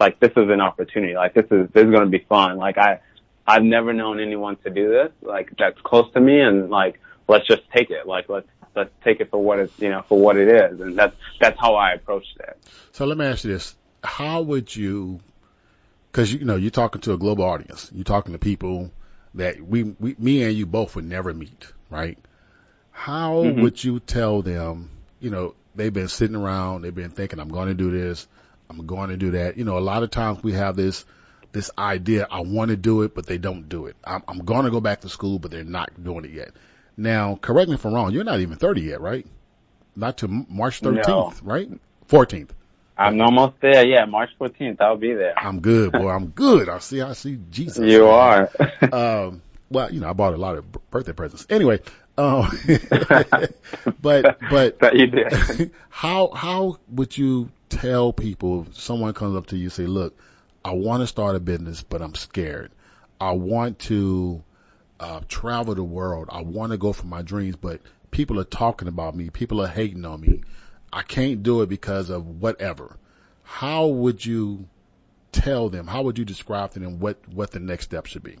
like 0.00 0.18
this 0.18 0.32
is 0.32 0.50
an 0.50 0.60
opportunity. 0.60 1.14
Like 1.14 1.34
this 1.34 1.46
is 1.50 1.70
this 1.72 1.84
is 1.84 1.90
going 1.90 2.04
to 2.04 2.10
be 2.10 2.24
fun. 2.28 2.58
Like 2.58 2.78
I, 2.78 3.00
I've 3.46 3.62
never 3.62 3.92
known 3.92 4.20
anyone 4.20 4.56
to 4.64 4.70
do 4.70 4.88
this. 4.88 5.12
Like 5.22 5.52
that's 5.56 5.80
close 5.82 6.12
to 6.14 6.20
me, 6.20 6.40
and 6.40 6.68
like 6.68 7.00
let's 7.28 7.46
just 7.46 7.62
take 7.74 7.90
it. 7.90 8.06
Like 8.06 8.28
let's 8.28 8.48
let's 8.76 8.92
take 9.02 9.20
it 9.20 9.30
for 9.30 9.42
what 9.42 9.58
it's 9.58 9.72
you 9.78 9.88
know 9.88 10.02
for 10.02 10.18
what 10.18 10.36
it 10.36 10.48
is, 10.48 10.80
and 10.80 10.96
that's 10.96 11.16
that's 11.40 11.58
how 11.58 11.74
I 11.74 11.92
approached 11.92 12.36
it. 12.38 12.58
So 12.92 13.06
let 13.06 13.18
me 13.18 13.24
ask 13.24 13.44
you 13.44 13.52
this: 13.52 13.74
How 14.04 14.42
would 14.42 14.74
you? 14.74 15.20
Because 16.12 16.32
you 16.32 16.44
know 16.44 16.56
you're 16.56 16.70
talking 16.70 17.00
to 17.02 17.14
a 17.14 17.18
global 17.18 17.44
audience. 17.44 17.90
You're 17.92 18.04
talking 18.04 18.34
to 18.34 18.38
people 18.38 18.92
that 19.34 19.60
we, 19.60 19.82
we 19.82 20.14
me 20.18 20.44
and 20.44 20.54
you 20.54 20.66
both 20.66 20.94
would 20.94 21.04
never 21.04 21.34
meet, 21.34 21.72
right? 21.90 22.18
How 22.90 23.34
Mhm. 23.34 23.60
would 23.60 23.82
you 23.82 23.98
tell 24.00 24.42
them? 24.42 24.90
You 25.20 25.30
know, 25.30 25.54
they've 25.74 25.92
been 25.92 26.08
sitting 26.08 26.36
around, 26.36 26.82
they've 26.82 26.94
been 26.94 27.10
thinking, 27.10 27.40
"I'm 27.40 27.48
going 27.48 27.68
to 27.68 27.74
do 27.74 27.90
this, 27.90 28.28
I'm 28.70 28.86
going 28.86 29.10
to 29.10 29.16
do 29.16 29.32
that." 29.32 29.56
You 29.56 29.64
know, 29.64 29.78
a 29.78 29.80
lot 29.80 30.02
of 30.02 30.10
times 30.10 30.42
we 30.42 30.52
have 30.52 30.76
this 30.76 31.04
this 31.52 31.70
idea, 31.78 32.26
I 32.30 32.40
want 32.40 32.68
to 32.70 32.76
do 32.76 33.02
it, 33.02 33.14
but 33.14 33.24
they 33.24 33.38
don't 33.38 33.66
do 33.68 33.86
it. 33.86 33.96
I'm, 34.04 34.22
I'm 34.28 34.38
going 34.40 34.66
to 34.66 34.70
go 34.70 34.80
back 34.80 35.00
to 35.02 35.08
school, 35.08 35.38
but 35.38 35.50
they're 35.50 35.64
not 35.64 35.88
doing 36.02 36.26
it 36.26 36.32
yet. 36.32 36.50
Now, 36.96 37.36
correct 37.40 37.68
me 37.68 37.74
if 37.74 37.84
I'm 37.84 37.92
wrong. 37.94 38.12
You're 38.12 38.24
not 38.24 38.40
even 38.40 38.56
30 38.56 38.80
yet, 38.82 39.00
right? 39.00 39.26
Not 39.94 40.18
to 40.18 40.28
March 40.28 40.80
13th, 40.80 41.06
No. 41.06 41.32
right? 41.42 41.70
14th. 42.08 42.50
I'm 42.98 43.20
almost 43.20 43.60
there. 43.60 43.86
Yeah, 43.86 44.06
March 44.06 44.30
14th, 44.40 44.80
I'll 44.80 44.96
be 44.96 45.12
there. 45.12 45.38
I'm 45.38 45.60
good, 45.60 45.92
boy. 45.92 46.08
I'm 46.08 46.28
good. 46.28 46.68
I 46.70 46.78
see. 46.78 47.02
I 47.02 47.12
see 47.12 47.38
Jesus. 47.50 47.84
You 47.84 48.06
are. 48.06 48.50
um, 48.92 49.42
well, 49.70 49.92
you 49.92 50.00
know, 50.00 50.08
I 50.08 50.12
bought 50.14 50.32
a 50.32 50.38
lot 50.38 50.56
of 50.56 50.64
birthday 50.90 51.12
presents. 51.12 51.46
Anyway, 51.50 51.80
um, 52.16 52.48
but 54.00 54.38
but 54.50 54.78
That 54.80 54.92
you 54.96 55.06
did. 55.08 55.72
how 55.90 56.30
how 56.30 56.78
would 56.88 57.16
you 57.16 57.50
tell 57.68 58.12
people? 58.14 58.66
if 58.68 58.76
Someone 58.80 59.12
comes 59.12 59.36
up 59.36 59.46
to 59.48 59.56
you 59.56 59.64
and 59.64 59.72
say, 59.72 59.86
"Look, 59.86 60.16
I 60.64 60.72
want 60.72 61.02
to 61.02 61.06
start 61.06 61.36
a 61.36 61.40
business, 61.40 61.82
but 61.82 62.00
I'm 62.00 62.14
scared. 62.14 62.70
I 63.20 63.32
want 63.32 63.78
to 63.80 64.42
uh, 65.00 65.20
travel 65.28 65.74
the 65.74 65.84
world. 65.84 66.28
I 66.30 66.42
want 66.42 66.72
to 66.72 66.78
go 66.78 66.92
for 66.92 67.06
my 67.06 67.22
dreams, 67.22 67.56
but 67.56 67.80
people 68.10 68.38
are 68.40 68.44
talking 68.44 68.88
about 68.88 69.14
me. 69.14 69.30
People 69.30 69.60
are 69.60 69.68
hating 69.68 70.04
on 70.04 70.20
me. 70.20 70.42
I 70.92 71.02
can't 71.02 71.42
do 71.42 71.62
it 71.62 71.68
because 71.68 72.10
of 72.10 72.40
whatever." 72.40 72.96
How 73.42 73.86
would 73.86 74.24
you 74.26 74.66
tell 75.30 75.68
them? 75.68 75.86
How 75.86 76.02
would 76.02 76.18
you 76.18 76.24
describe 76.24 76.72
to 76.72 76.80
them 76.80 76.98
what 76.98 77.16
what 77.32 77.52
the 77.52 77.60
next 77.60 77.84
step 77.84 78.06
should 78.06 78.22
be? 78.22 78.38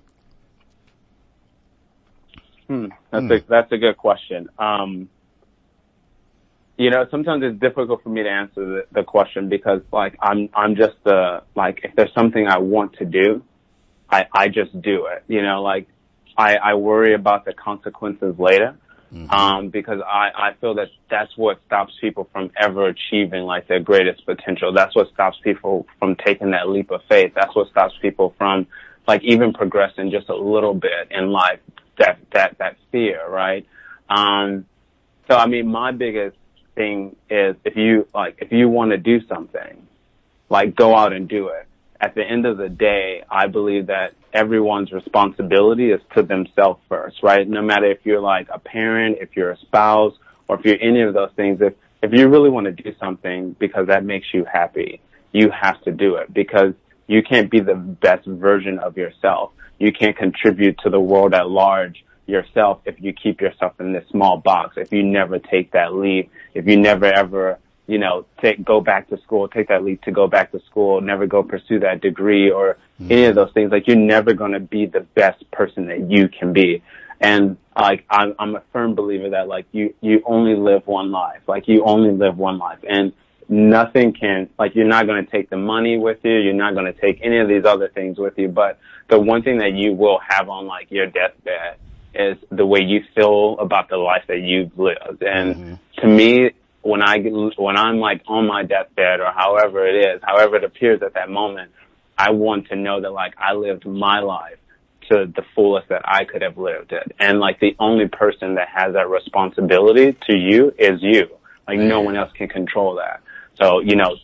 Hmm, 2.68 2.86
that's 3.10 3.26
Hmm. 3.26 3.32
a 3.32 3.44
that's 3.48 3.72
a 3.72 3.78
good 3.78 3.96
question. 3.96 4.48
Um, 4.58 5.08
you 6.76 6.90
know, 6.90 7.06
sometimes 7.10 7.42
it's 7.44 7.58
difficult 7.60 8.02
for 8.02 8.08
me 8.08 8.22
to 8.24 8.28
answer 8.28 8.66
the, 8.66 8.86
the 8.92 9.04
question 9.04 9.48
because 9.48 9.82
like 9.92 10.16
I'm 10.20 10.48
I'm 10.54 10.74
just 10.74 11.06
uh 11.06 11.40
like 11.54 11.80
if 11.84 11.94
there's 11.94 12.12
something 12.14 12.46
I 12.46 12.58
want 12.58 12.94
to 12.94 13.04
do, 13.04 13.42
I 14.10 14.26
I 14.32 14.48
just 14.48 14.72
do 14.82 15.06
it. 15.06 15.24
You 15.28 15.42
know, 15.42 15.62
like 15.62 15.88
I 16.36 16.56
I 16.56 16.74
worry 16.74 17.14
about 17.14 17.44
the 17.44 17.52
consequences 17.52 18.38
later. 18.38 18.76
Um, 19.30 19.68
because 19.68 20.00
I, 20.04 20.30
I 20.34 20.52
feel 20.60 20.74
that 20.74 20.88
that's 21.08 21.34
what 21.36 21.60
stops 21.66 21.94
people 22.00 22.28
from 22.32 22.50
ever 22.60 22.86
achieving 22.88 23.44
like 23.44 23.68
their 23.68 23.80
greatest 23.80 24.26
potential. 24.26 24.72
That's 24.72 24.94
what 24.96 25.10
stops 25.14 25.38
people 25.42 25.86
from 25.98 26.16
taking 26.16 26.50
that 26.50 26.68
leap 26.68 26.90
of 26.90 27.00
faith. 27.08 27.32
That's 27.34 27.54
what 27.54 27.70
stops 27.70 27.94
people 28.02 28.34
from 28.36 28.66
like 29.06 29.22
even 29.22 29.52
progressing 29.52 30.10
just 30.10 30.28
a 30.28 30.34
little 30.34 30.74
bit 30.74 31.08
in 31.10 31.30
life. 31.30 31.60
That, 31.98 32.18
that, 32.32 32.58
that 32.58 32.76
fear, 32.92 33.26
right? 33.26 33.66
Um, 34.10 34.66
so 35.30 35.36
I 35.36 35.46
mean, 35.46 35.66
my 35.68 35.92
biggest 35.92 36.36
thing 36.74 37.16
is 37.30 37.56
if 37.64 37.74
you, 37.74 38.06
like, 38.14 38.36
if 38.42 38.52
you 38.52 38.68
want 38.68 38.90
to 38.90 38.98
do 38.98 39.26
something, 39.26 39.86
like 40.50 40.74
go 40.74 40.94
out 40.94 41.12
and 41.12 41.26
do 41.26 41.48
it. 41.48 41.66
At 42.00 42.14
the 42.14 42.22
end 42.22 42.46
of 42.46 42.58
the 42.58 42.68
day, 42.68 43.22
I 43.30 43.46
believe 43.46 43.86
that 43.86 44.14
everyone's 44.32 44.92
responsibility 44.92 45.90
is 45.90 46.00
to 46.14 46.22
themselves 46.22 46.80
first, 46.88 47.22
right? 47.22 47.48
No 47.48 47.62
matter 47.62 47.90
if 47.90 47.98
you're 48.04 48.20
like 48.20 48.48
a 48.52 48.58
parent, 48.58 49.18
if 49.20 49.30
you're 49.36 49.52
a 49.52 49.58
spouse, 49.58 50.14
or 50.48 50.58
if 50.58 50.64
you're 50.64 50.80
any 50.80 51.02
of 51.02 51.14
those 51.14 51.30
things, 51.36 51.60
if, 51.60 51.74
if 52.02 52.12
you 52.12 52.28
really 52.28 52.50
want 52.50 52.66
to 52.66 52.72
do 52.72 52.94
something 53.00 53.56
because 53.58 53.86
that 53.88 54.04
makes 54.04 54.26
you 54.32 54.44
happy, 54.44 55.00
you 55.32 55.50
have 55.50 55.80
to 55.82 55.92
do 55.92 56.16
it 56.16 56.32
because 56.32 56.74
you 57.06 57.22
can't 57.22 57.50
be 57.50 57.60
the 57.60 57.74
best 57.74 58.26
version 58.26 58.78
of 58.78 58.96
yourself. 58.96 59.52
You 59.78 59.92
can't 59.92 60.16
contribute 60.16 60.78
to 60.84 60.90
the 60.90 61.00
world 61.00 61.34
at 61.34 61.48
large 61.48 62.04
yourself 62.26 62.80
if 62.84 63.00
you 63.00 63.12
keep 63.12 63.40
yourself 63.40 63.78
in 63.80 63.92
this 63.92 64.04
small 64.10 64.38
box, 64.38 64.76
if 64.76 64.92
you 64.92 65.02
never 65.02 65.38
take 65.38 65.72
that 65.72 65.94
leap, 65.94 66.30
if 66.54 66.66
you 66.66 66.76
never 66.76 67.06
ever, 67.06 67.58
you 67.86 67.98
know, 67.98 68.26
take, 68.42 68.64
go 68.64 68.80
back 68.80 69.08
to 69.10 69.20
school, 69.22 69.48
take 69.48 69.68
that 69.68 69.84
leap 69.84 70.02
to 70.02 70.12
go 70.12 70.26
back 70.26 70.52
to 70.52 70.60
school, 70.66 71.00
never 71.00 71.26
go 71.26 71.42
pursue 71.42 71.78
that 71.80 72.00
degree 72.00 72.50
or 72.50 72.78
mm-hmm. 73.00 73.12
any 73.12 73.24
of 73.26 73.34
those 73.34 73.52
things, 73.52 73.70
like 73.70 73.86
you're 73.86 73.96
never 73.96 74.32
going 74.32 74.52
to 74.52 74.60
be 74.60 74.86
the 74.86 75.00
best 75.00 75.48
person 75.50 75.86
that 75.86 76.10
you 76.10 76.28
can 76.28 76.52
be. 76.52 76.82
And 77.20 77.56
like, 77.76 78.04
I'm, 78.10 78.34
I'm 78.38 78.56
a 78.56 78.62
firm 78.72 78.94
believer 78.94 79.30
that 79.30 79.48
like 79.48 79.66
you, 79.72 79.94
you 80.00 80.22
only 80.26 80.56
live 80.56 80.86
one 80.86 81.10
life, 81.10 81.42
like 81.46 81.68
you 81.68 81.84
only 81.84 82.10
live 82.10 82.36
one 82.36 82.58
life. 82.58 82.78
And 82.88 83.12
nothing 83.48 84.12
can, 84.12 84.50
like 84.58 84.74
you're 84.74 84.86
not 84.86 85.06
going 85.06 85.24
to 85.24 85.30
take 85.30 85.48
the 85.48 85.56
money 85.56 85.96
with 85.96 86.18
you. 86.24 86.32
You're 86.32 86.54
not 86.54 86.74
going 86.74 86.92
to 86.92 87.00
take 87.00 87.20
any 87.22 87.38
of 87.38 87.48
these 87.48 87.64
other 87.64 87.88
things 87.88 88.18
with 88.18 88.36
you. 88.36 88.48
But 88.48 88.78
the 89.08 89.18
one 89.18 89.42
thing 89.42 89.58
that 89.58 89.72
you 89.72 89.92
will 89.92 90.18
have 90.26 90.48
on 90.48 90.66
like 90.66 90.90
your 90.90 91.06
deathbed 91.06 91.78
is 92.14 92.36
the 92.50 92.66
way 92.66 92.80
you 92.80 93.02
feel 93.14 93.58
about 93.58 93.88
the 93.88 93.96
life 93.96 94.24
that 94.28 94.40
you've 94.40 94.76
lived. 94.78 95.22
And 95.22 95.54
mm-hmm. 95.54 96.00
to 96.00 96.06
me, 96.06 96.50
when 96.86 97.02
I 97.02 97.18
when 97.18 97.76
I'm 97.76 97.98
like 97.98 98.22
on 98.26 98.46
my 98.46 98.62
deathbed 98.62 99.20
or 99.20 99.32
however 99.32 99.86
it 99.86 99.96
is, 99.96 100.20
however 100.22 100.56
it 100.56 100.64
appears 100.64 101.02
at 101.02 101.14
that 101.14 101.28
moment, 101.28 101.72
I 102.16 102.30
want 102.30 102.68
to 102.68 102.76
know 102.76 103.00
that 103.00 103.10
like 103.10 103.34
I 103.38 103.54
lived 103.54 103.86
my 103.86 104.20
life 104.20 104.58
to 105.10 105.26
the 105.26 105.42
fullest 105.54 105.88
that 105.88 106.02
I 106.04 106.24
could 106.24 106.42
have 106.42 106.58
lived 106.58 106.92
it. 106.92 107.12
And 107.18 107.38
like 107.38 107.60
the 107.60 107.76
only 107.78 108.08
person 108.08 108.56
that 108.56 108.68
has 108.68 108.94
that 108.94 109.08
responsibility 109.08 110.16
to 110.28 110.36
you 110.36 110.72
is 110.78 111.02
you. 111.02 111.28
Like 111.68 111.78
no 111.78 112.00
one 112.00 112.16
else 112.16 112.30
can 112.32 112.48
control 112.48 112.96
that. 112.96 113.22
So, 113.60 113.80
you 113.80 113.96
know, 113.96 114.16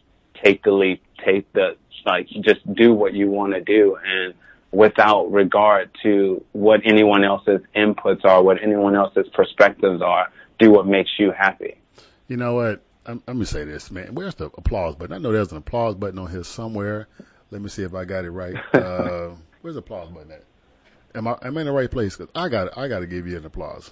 take 0.42 0.62
the 0.62 0.72
leap, 0.72 1.02
take 1.24 1.52
the, 1.52 1.76
like 2.04 2.28
just 2.28 2.60
do 2.74 2.92
what 2.92 3.14
you 3.14 3.28
want 3.28 3.54
to 3.54 3.60
do 3.60 3.96
and 4.04 4.34
without 4.72 5.30
regard 5.30 5.90
to 6.02 6.42
what 6.52 6.80
anyone 6.84 7.24
else's 7.24 7.60
inputs 7.76 8.24
are, 8.24 8.42
what 8.42 8.62
anyone 8.62 8.96
else's 8.96 9.26
perspectives 9.34 10.00
are, 10.00 10.32
do 10.58 10.70
what 10.70 10.86
makes 10.86 11.10
you 11.18 11.30
happy. 11.30 11.76
You 12.32 12.38
know 12.38 12.54
what? 12.54 12.80
Um, 13.04 13.22
let 13.26 13.36
me 13.36 13.44
say 13.44 13.64
this, 13.64 13.90
man. 13.90 14.14
Where's 14.14 14.34
the 14.36 14.46
applause 14.46 14.94
button? 14.94 15.14
I 15.14 15.18
know 15.18 15.32
there's 15.32 15.52
an 15.52 15.58
applause 15.58 15.96
button 15.96 16.18
on 16.18 16.30
here 16.30 16.44
somewhere. 16.44 17.06
Let 17.50 17.60
me 17.60 17.68
see 17.68 17.82
if 17.82 17.94
I 17.94 18.06
got 18.06 18.24
it 18.24 18.30
right. 18.30 18.56
Uh, 18.72 19.34
where's 19.60 19.74
the 19.74 19.80
applause 19.80 20.08
button 20.08 20.30
at? 20.32 20.42
Am 21.14 21.28
I 21.28 21.36
am 21.42 21.58
I 21.58 21.60
in 21.60 21.66
the 21.66 21.72
right 21.74 21.90
place? 21.90 22.16
Cause 22.16 22.28
I 22.34 22.48
got 22.48 22.78
I 22.78 22.88
got 22.88 23.00
to 23.00 23.06
give 23.06 23.26
you 23.26 23.36
an 23.36 23.44
applause. 23.44 23.90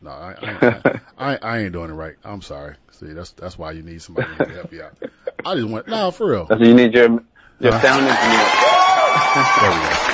No, 0.00 0.08
I 0.08 0.36
I, 0.40 1.00
I 1.18 1.36
I 1.36 1.58
ain't 1.58 1.72
doing 1.74 1.90
it 1.90 1.92
right. 1.92 2.14
I'm 2.24 2.40
sorry. 2.40 2.76
See, 2.92 3.12
that's 3.12 3.32
that's 3.32 3.58
why 3.58 3.72
you 3.72 3.82
need 3.82 4.00
somebody 4.00 4.34
to 4.38 4.54
help 4.54 4.72
you 4.72 4.84
out. 4.84 4.94
I 5.44 5.54
just 5.54 5.68
want 5.68 5.86
no 5.86 6.10
for 6.12 6.30
real. 6.30 6.46
That's 6.46 6.62
you 6.62 6.72
need 6.72 6.94
your 6.94 7.22
your 7.60 7.74
Uh, 7.74 7.82
sound 7.82 8.06
engineer. 8.08 8.56
There 9.60 9.70
we 9.70 9.80
go. 9.80 10.09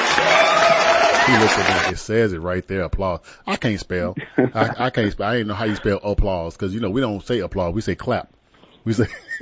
He 1.26 1.38
looks 1.38 1.58
at 1.58 1.88
it. 1.88 1.94
It 1.94 1.98
says 1.98 2.32
it 2.32 2.38
right 2.38 2.66
there. 2.66 2.82
Applause. 2.82 3.20
I 3.46 3.56
can't 3.56 3.80
spell. 3.80 4.16
I, 4.36 4.86
I 4.86 4.90
can't 4.90 5.12
spell. 5.12 5.28
I 5.28 5.34
didn't 5.34 5.48
know 5.48 5.54
how 5.54 5.64
you 5.64 5.76
spell 5.76 5.98
applause 6.02 6.56
because 6.56 6.74
you 6.74 6.80
know 6.80 6.90
we 6.90 7.00
don't 7.00 7.24
say 7.24 7.40
applause. 7.40 7.74
We 7.74 7.80
say 7.80 7.94
clap. 7.94 8.32
We 8.84 8.92
say, 8.92 9.06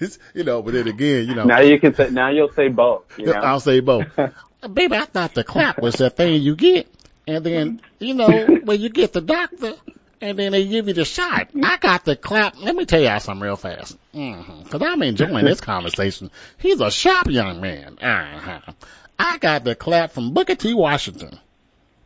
it's, 0.00 0.20
you 0.32 0.44
know. 0.44 0.62
But 0.62 0.74
then 0.74 0.86
again, 0.86 1.26
you 1.26 1.34
know. 1.34 1.44
Now 1.44 1.60
you 1.60 1.80
can 1.80 1.94
say 1.94 2.10
now 2.10 2.28
you'll 2.28 2.52
say 2.52 2.68
both. 2.68 3.18
You 3.18 3.26
know? 3.26 3.32
I'll 3.32 3.60
say 3.60 3.80
both. 3.80 4.06
Baby, 4.72 4.96
I 4.96 5.04
thought 5.04 5.34
the 5.34 5.44
clap 5.44 5.82
was 5.82 5.96
the 5.96 6.10
thing 6.10 6.42
you 6.42 6.54
get. 6.56 6.88
And 7.26 7.44
then, 7.44 7.82
you 7.98 8.14
know, 8.14 8.46
when 8.64 8.80
you 8.80 8.88
get 8.88 9.12
the 9.12 9.20
doctor 9.20 9.74
and 10.20 10.38
then 10.38 10.52
they 10.52 10.66
give 10.66 10.88
you 10.88 10.94
the 10.94 11.04
shot. 11.04 11.48
I 11.62 11.76
got 11.76 12.04
the 12.04 12.16
clap. 12.16 12.60
Let 12.60 12.74
me 12.74 12.84
tell 12.84 13.00
y'all 13.00 13.20
something 13.20 13.42
real 13.42 13.56
fast. 13.56 13.96
Mm-hmm. 14.14 14.62
Cause 14.68 14.82
I'm 14.82 15.02
enjoying 15.02 15.44
this 15.44 15.60
conversation. 15.60 16.30
He's 16.58 16.80
a 16.80 16.90
sharp 16.90 17.28
young 17.28 17.60
man. 17.60 17.98
Uh-huh. 18.00 18.72
I 19.18 19.38
got 19.38 19.64
the 19.64 19.74
clap 19.74 20.12
from 20.12 20.32
Booker 20.32 20.54
T. 20.54 20.74
Washington. 20.74 21.38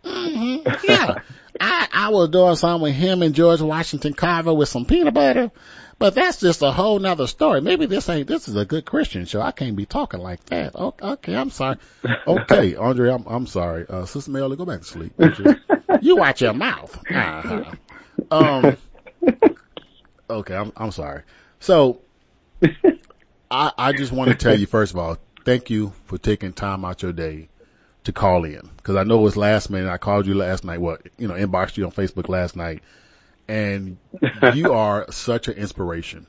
hmm 0.05 0.56
Yeah. 0.84 1.20
I, 1.60 1.89
I 1.93 2.09
was 2.09 2.30
doing 2.30 2.56
something 2.56 2.82
with 2.82 2.94
him 2.94 3.22
and 3.22 3.34
George 3.34 3.60
Washington 3.60 4.14
Carver 4.14 4.52
with 4.52 4.68
some 4.68 4.84
peanut 4.84 5.14
butter. 5.14 5.52
But 5.98 6.16
that's 6.16 6.40
just 6.40 6.62
a 6.62 6.72
whole 6.72 6.98
nother 6.98 7.28
story. 7.28 7.60
Maybe 7.60 7.86
this 7.86 8.09
ain't, 8.09 8.26
this 8.26 8.48
is 8.48 8.56
a 8.56 8.64
good 8.64 8.84
Christian 8.84 9.26
show. 9.26 9.40
I 9.40 9.52
can't 9.52 9.76
be 9.76 9.86
talking 9.86 10.18
like 10.18 10.44
that. 10.47 10.74
Okay, 10.74 11.06
okay 11.06 11.36
I'm 11.36 11.51
sorry. 11.51 11.76
Okay, 12.26 12.74
Andre, 12.76 13.12
I'm, 13.12 13.24
I'm 13.26 13.47
sorry. 13.47 13.86
Uh, 13.89 14.06
Sister 14.06 14.30
Melly, 14.32 14.56
go 14.56 14.64
back 14.64 14.80
to 14.80 14.86
sleep. 14.86 15.12
you? 15.18 15.55
You 16.01 16.16
watch 16.16 16.40
your 16.43 16.55
mouth. 16.55 16.98
Uh-huh. 17.14 17.74
Um, 18.32 18.76
okay, 20.28 20.56
I'm, 20.56 20.72
I'm 20.76 20.90
sorry. 20.90 21.22
So, 21.60 22.01
I, 23.48 23.70
I 23.78 23.93
just 23.93 24.10
want 24.10 24.30
to 24.30 24.34
tell 24.34 24.59
you, 24.59 24.66
first 24.66 24.94
of 24.94 24.98
all, 24.98 25.18
thank 25.44 25.70
you 25.70 25.93
for 26.06 26.19
taking 26.19 26.52
time 26.52 26.85
out 26.85 27.02
your 27.02 27.12
day 27.12 27.48
to 28.05 28.12
call 28.12 28.44
in. 28.44 28.69
Cause 28.82 28.97
I 28.97 29.05
know 29.05 29.19
it 29.19 29.23
was 29.23 29.36
last 29.36 29.70
minute. 29.70 29.90
I 29.90 29.98
called 29.98 30.27
you 30.27 30.35
last 30.35 30.64
night. 30.64 30.81
What, 30.81 31.02
you 31.19 31.28
know, 31.28 31.35
inboxed 31.35 31.77
you 31.77 31.85
on 31.85 31.93
Facebook 31.93 32.28
last 32.28 32.56
night 32.56 32.82
and 33.48 33.98
you 34.55 34.73
are 34.73 35.10
such 35.10 35.48
an 35.48 35.55
inspiration. 35.55 36.27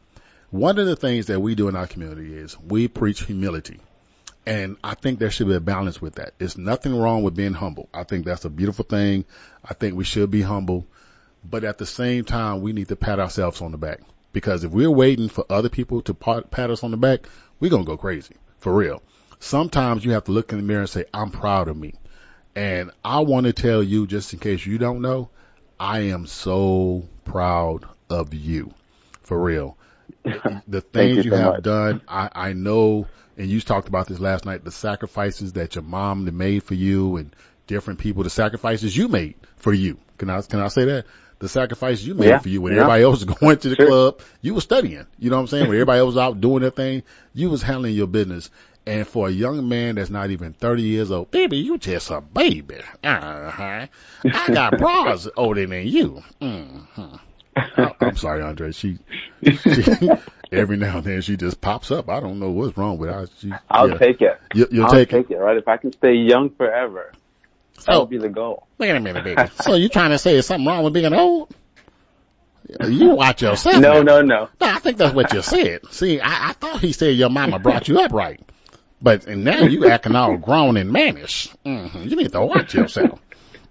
One 0.51 0.77
of 0.77 0.85
the 0.85 0.95
things 0.95 1.27
that 1.27 1.39
we 1.39 1.55
do 1.55 1.67
in 1.67 1.75
our 1.75 1.87
community 1.87 2.35
is 2.35 2.59
we 2.59 2.87
preach 2.87 3.23
humility. 3.23 3.79
And 4.45 4.75
I 4.83 4.93
think 4.95 5.19
there 5.19 5.31
should 5.31 5.47
be 5.47 5.55
a 5.55 5.61
balance 5.61 6.01
with 6.01 6.15
that. 6.15 6.33
There's 6.37 6.57
nothing 6.57 6.95
wrong 6.95 7.23
with 7.23 7.35
being 7.35 7.53
humble. 7.53 7.87
I 7.93 8.03
think 8.03 8.25
that's 8.25 8.45
a 8.45 8.49
beautiful 8.49 8.83
thing. 8.83 9.25
I 9.63 9.73
think 9.73 9.95
we 9.95 10.03
should 10.03 10.29
be 10.31 10.41
humble. 10.41 10.85
But 11.49 11.63
at 11.63 11.77
the 11.77 11.85
same 11.85 12.25
time, 12.25 12.61
we 12.61 12.73
need 12.73 12.89
to 12.89 12.95
pat 12.95 13.19
ourselves 13.19 13.61
on 13.61 13.71
the 13.71 13.77
back. 13.77 14.01
Because 14.33 14.63
if 14.63 14.71
we're 14.71 14.91
waiting 14.91 15.29
for 15.29 15.45
other 15.49 15.69
people 15.69 16.01
to 16.03 16.13
pat, 16.13 16.51
pat 16.51 16.69
us 16.69 16.83
on 16.83 16.91
the 16.91 16.97
back, 16.97 17.27
we're 17.59 17.69
going 17.69 17.83
to 17.83 17.87
go 17.87 17.97
crazy. 17.97 18.35
For 18.63 18.73
real. 18.73 19.03
Sometimes 19.41 20.05
you 20.05 20.11
have 20.11 20.23
to 20.23 20.31
look 20.31 20.53
in 20.53 20.57
the 20.57 20.63
mirror 20.63 20.79
and 20.79 20.89
say, 20.89 21.03
I'm 21.13 21.31
proud 21.31 21.67
of 21.67 21.75
me. 21.75 21.95
And 22.55 22.91
I 23.03 23.19
want 23.19 23.45
to 23.45 23.51
tell 23.51 23.83
you, 23.83 24.07
just 24.07 24.31
in 24.31 24.39
case 24.39 24.65
you 24.65 24.77
don't 24.77 25.01
know, 25.01 25.29
I 25.77 25.99
am 26.13 26.27
so 26.27 27.03
proud 27.25 27.83
of 28.09 28.33
you. 28.33 28.73
For 29.23 29.37
real. 29.37 29.77
The 30.65 30.79
things 30.79 31.17
you 31.17 31.23
you, 31.23 31.31
so 31.31 31.37
have 31.37 31.53
much. 31.55 31.63
done, 31.63 32.01
I, 32.07 32.29
I 32.33 32.53
know, 32.53 33.05
and 33.37 33.47
you 33.47 33.59
talked 33.59 33.89
about 33.89 34.07
this 34.07 34.21
last 34.21 34.45
night, 34.45 34.63
the 34.63 34.71
sacrifices 34.71 35.53
that 35.53 35.75
your 35.75 35.83
mom 35.83 36.23
made 36.37 36.63
for 36.63 36.75
you 36.75 37.17
and 37.17 37.35
different 37.67 37.99
people, 37.99 38.23
the 38.23 38.29
sacrifices 38.29 38.95
you 38.95 39.09
made 39.09 39.35
for 39.57 39.73
you. 39.73 39.97
Can 40.17 40.29
I, 40.29 40.41
can 40.41 40.61
I 40.61 40.69
say 40.69 40.85
that? 40.85 41.05
The 41.43 41.49
sacrifices 41.49 42.07
you 42.07 42.15
made 42.15 42.29
Yeah, 42.29 42.39
for 42.41 42.49
you 42.49 42.61
when 42.61 42.73
yeah. 42.73 42.79
everybody 42.79 43.03
else 43.03 43.25
was 43.25 43.35
going 43.39 43.59
to 43.59 43.69
the 43.69 43.75
Sure. 43.75 43.87
club, 43.87 44.21
you 44.41 44.55
were 44.55 44.61
studying. 44.61 45.05
You 45.19 45.29
know 45.29 45.35
what 45.37 45.41
I'm 45.43 45.47
saying? 45.47 45.67
When 45.67 45.75
everybody 45.77 45.99
else 45.99 46.15
was 46.15 46.17
out 46.17 46.41
doing 46.41 46.61
their 46.61 46.71
thing, 46.71 47.03
you 47.33 47.49
was 47.51 47.61
handling 47.61 47.95
your 47.95 48.07
business. 48.07 48.49
And 48.87 49.07
for 49.07 49.27
a 49.27 49.31
young 49.31 49.67
man 49.69 49.95
that's 49.95 50.09
not 50.09 50.31
even 50.31 50.53
30 50.53 50.83
years 50.83 51.11
old, 51.11 51.31
baby, 51.31 51.57
you 51.57 51.77
just 51.77 52.11
a 52.11 52.21
baby. 52.21 52.77
Uh-huh. 53.03 53.87
I 54.33 54.51
got 54.51 54.77
bras 54.77 55.27
older 55.37 55.65
than 55.67 55.87
you. 55.87 56.23
hmm 56.41 56.79
I, 57.77 57.93
I'm 58.01 58.17
sorry, 58.17 58.41
Andre. 58.43 58.71
She, 58.71 58.99
she, 59.67 59.83
every 60.51 60.77
now 60.77 60.97
and 60.97 61.05
then 61.05 61.21
she 61.21 61.37
just 61.37 61.61
pops 61.61 61.91
up. 61.91 62.09
I 62.09 62.21
don't 62.21 62.39
know 62.39 62.51
what's 62.51 62.77
wrong 62.77 62.97
with 62.99 63.09
her. 63.11 63.27
She, 63.39 63.59
I'll 63.69 63.89
yeah. 63.89 63.99
take 63.99 64.21
it. 64.21 64.39
You, 64.53 64.67
you'll 64.71 64.85
I'll 64.85 64.91
take, 64.91 65.09
take 65.09 65.31
it, 65.31 65.37
right? 65.37 65.57
If 65.57 65.67
I 65.67 65.77
can 65.77 65.91
stay 65.93 66.15
young 66.15 66.51
forever, 66.55 67.15
that 67.75 67.81
So- 67.83 67.99
would 68.01 68.09
be 68.09 68.17
the 68.17 68.29
goal. 68.29 68.67
Wait 68.77 68.89
a 68.91 68.99
minute, 68.99 69.23
baby. 69.23 69.41
so 69.61 69.75
you 69.75 69.89
trying 69.89 70.11
to 70.11 70.17
say 70.17 70.33
there's 70.33 70.47
something 70.47 70.67
wrong 70.67 70.83
with 70.83 70.93
being 70.93 71.13
old? 71.13 71.53
You 72.87 73.09
watch 73.09 73.41
yourself. 73.41 73.75
No, 73.81 74.01
now. 74.01 74.01
no, 74.01 74.21
no. 74.21 74.49
No, 74.59 74.67
I 74.67 74.79
think 74.79 74.97
that's 74.97 75.13
what 75.13 75.33
you 75.33 75.41
said. 75.41 75.81
See, 75.91 76.19
I, 76.19 76.49
I 76.49 76.53
thought 76.53 76.79
he 76.79 76.91
said 76.93 77.15
your 77.15 77.29
mama 77.29 77.59
brought 77.59 77.87
you 77.87 77.99
up 77.99 78.11
right. 78.13 78.39
But 79.01 79.25
and 79.27 79.43
now 79.43 79.63
you 79.63 79.87
acting 79.89 80.15
all 80.15 80.37
grown 80.37 80.77
and 80.77 80.91
mannish. 80.91 81.49
hmm 81.65 81.87
You 82.03 82.15
need 82.15 82.31
to 82.31 82.41
watch 82.45 82.73
yourself. 82.73 83.19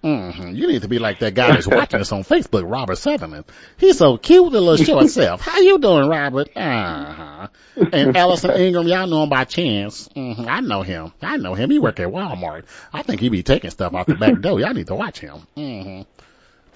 Hmm 0.02 0.48
You 0.54 0.66
need 0.66 0.82
to 0.82 0.88
be 0.88 0.98
like 0.98 1.20
that 1.20 1.34
guy 1.34 1.52
that's 1.52 1.66
watching 1.66 2.00
us 2.00 2.10
on 2.12 2.22
Facebook, 2.24 2.68
Robert 2.70 2.96
Sutherland. 2.98 3.44
He's 3.76 3.98
so 3.98 4.16
cute, 4.16 4.50
the 4.52 4.60
little 4.60 4.84
short 4.84 5.08
self. 5.10 5.40
How 5.40 5.60
you 5.60 5.78
doing, 5.78 6.08
Robert? 6.08 6.48
Uh-huh. 6.56 7.48
And 7.92 8.16
Allison 8.16 8.50
Ingram, 8.50 8.88
y'all 8.88 9.06
know 9.06 9.22
him 9.22 9.28
by 9.28 9.44
chance. 9.44 10.08
hmm 10.14 10.44
I 10.48 10.60
know 10.60 10.82
him. 10.82 11.12
I 11.22 11.36
know 11.36 11.54
him. 11.54 11.70
He 11.70 11.78
work 11.78 12.00
at 12.00 12.08
Walmart. 12.08 12.64
I 12.92 13.02
think 13.02 13.20
he 13.20 13.28
be 13.28 13.42
taking 13.42 13.70
stuff 13.70 13.94
out 13.94 14.06
the 14.06 14.14
back 14.16 14.40
door. 14.40 14.58
Y'all 14.60 14.74
need 14.74 14.88
to 14.88 14.94
watch 14.94 15.20
him. 15.20 15.38
hmm 15.54 16.02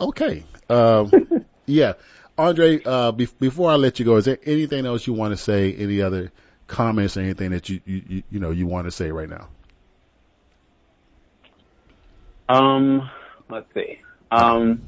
Okay. 0.01 0.45
Um, 0.69 1.11
yeah. 1.67 1.95
Andre, 2.39 2.81
uh, 2.85 3.13
be- 3.13 3.29
before 3.41 3.71
I 3.71 3.77
let 3.77 3.99
you 3.99 4.05
go, 4.05 4.17
is 4.17 4.27
there 4.27 4.39
anything 4.45 4.85
else 4.87 5.07
you 5.07 5.15
want 5.15 5.33
to 5.33 5.37
say? 5.39 5.73
Any 5.75 6.03
other 6.03 6.33
comments 6.67 7.17
or 7.17 7.21
anything 7.21 7.51
that 7.53 7.69
you, 7.69 7.81
you, 7.87 8.03
you, 8.09 8.23
you 8.31 8.41
know, 8.41 8.51
you 8.51 8.67
want 8.67 8.87
to 8.87 8.91
say 8.91 9.11
right 9.11 9.29
now? 9.29 9.49
Um, 12.49 13.11
let's 13.49 13.67
see. 13.75 14.01
Um, 14.31 14.83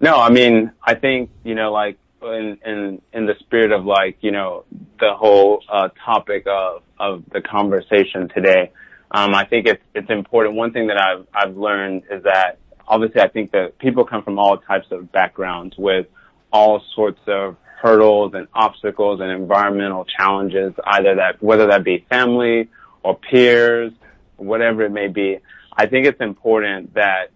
no, 0.00 0.20
I 0.20 0.30
mean, 0.30 0.72
I 0.82 0.94
think, 0.94 1.30
you 1.44 1.54
know, 1.54 1.72
like, 1.72 1.98
in, 2.22 2.58
in, 2.64 3.02
in 3.12 3.26
the 3.26 3.34
spirit 3.40 3.72
of 3.72 3.84
like, 3.84 4.18
you 4.20 4.32
know, 4.32 4.64
the 4.98 5.14
whole, 5.14 5.62
uh, 5.68 5.88
topic 6.04 6.46
of, 6.46 6.82
of 6.98 7.24
the 7.32 7.40
conversation 7.40 8.28
today, 8.28 8.72
um, 9.10 9.34
I 9.34 9.44
think 9.44 9.66
it's, 9.66 9.82
it's 9.94 10.10
important. 10.10 10.56
One 10.56 10.72
thing 10.72 10.88
that 10.88 10.98
I've, 10.98 11.26
I've 11.32 11.56
learned 11.56 12.04
is 12.10 12.24
that 12.24 12.58
obviously 12.86 13.20
I 13.20 13.28
think 13.28 13.52
that 13.52 13.78
people 13.78 14.04
come 14.04 14.22
from 14.22 14.38
all 14.38 14.58
types 14.58 14.86
of 14.90 15.12
backgrounds 15.12 15.76
with 15.78 16.06
all 16.52 16.82
sorts 16.94 17.20
of 17.26 17.56
hurdles 17.80 18.32
and 18.34 18.48
obstacles 18.54 19.20
and 19.20 19.30
environmental 19.30 20.04
challenges, 20.04 20.72
either 20.84 21.16
that, 21.16 21.42
whether 21.42 21.68
that 21.68 21.84
be 21.84 22.04
family 22.08 22.68
or 23.02 23.16
peers, 23.16 23.92
whatever 24.36 24.82
it 24.82 24.90
may 24.90 25.08
be. 25.08 25.38
I 25.76 25.86
think 25.86 26.06
it's 26.06 26.20
important 26.20 26.94
that 26.94 27.30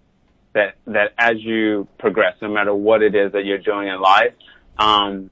that 0.53 0.77
that 0.87 1.13
as 1.19 1.35
you 1.39 1.87
progress, 1.99 2.35
no 2.43 2.49
matter 2.49 2.75
what 2.75 3.03
it 3.03 3.15
is 3.15 3.33
that 3.33 3.45
you're 3.45 3.59
doing 3.59 3.89
in 3.89 4.01
life, 4.01 4.35
um, 4.79 5.31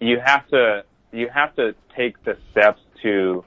you 0.00 0.18
have 0.24 0.46
to 0.48 0.84
you 1.12 1.28
have 1.28 1.54
to 1.56 1.74
take 1.96 2.22
the 2.24 2.36
steps 2.50 2.80
to 3.02 3.44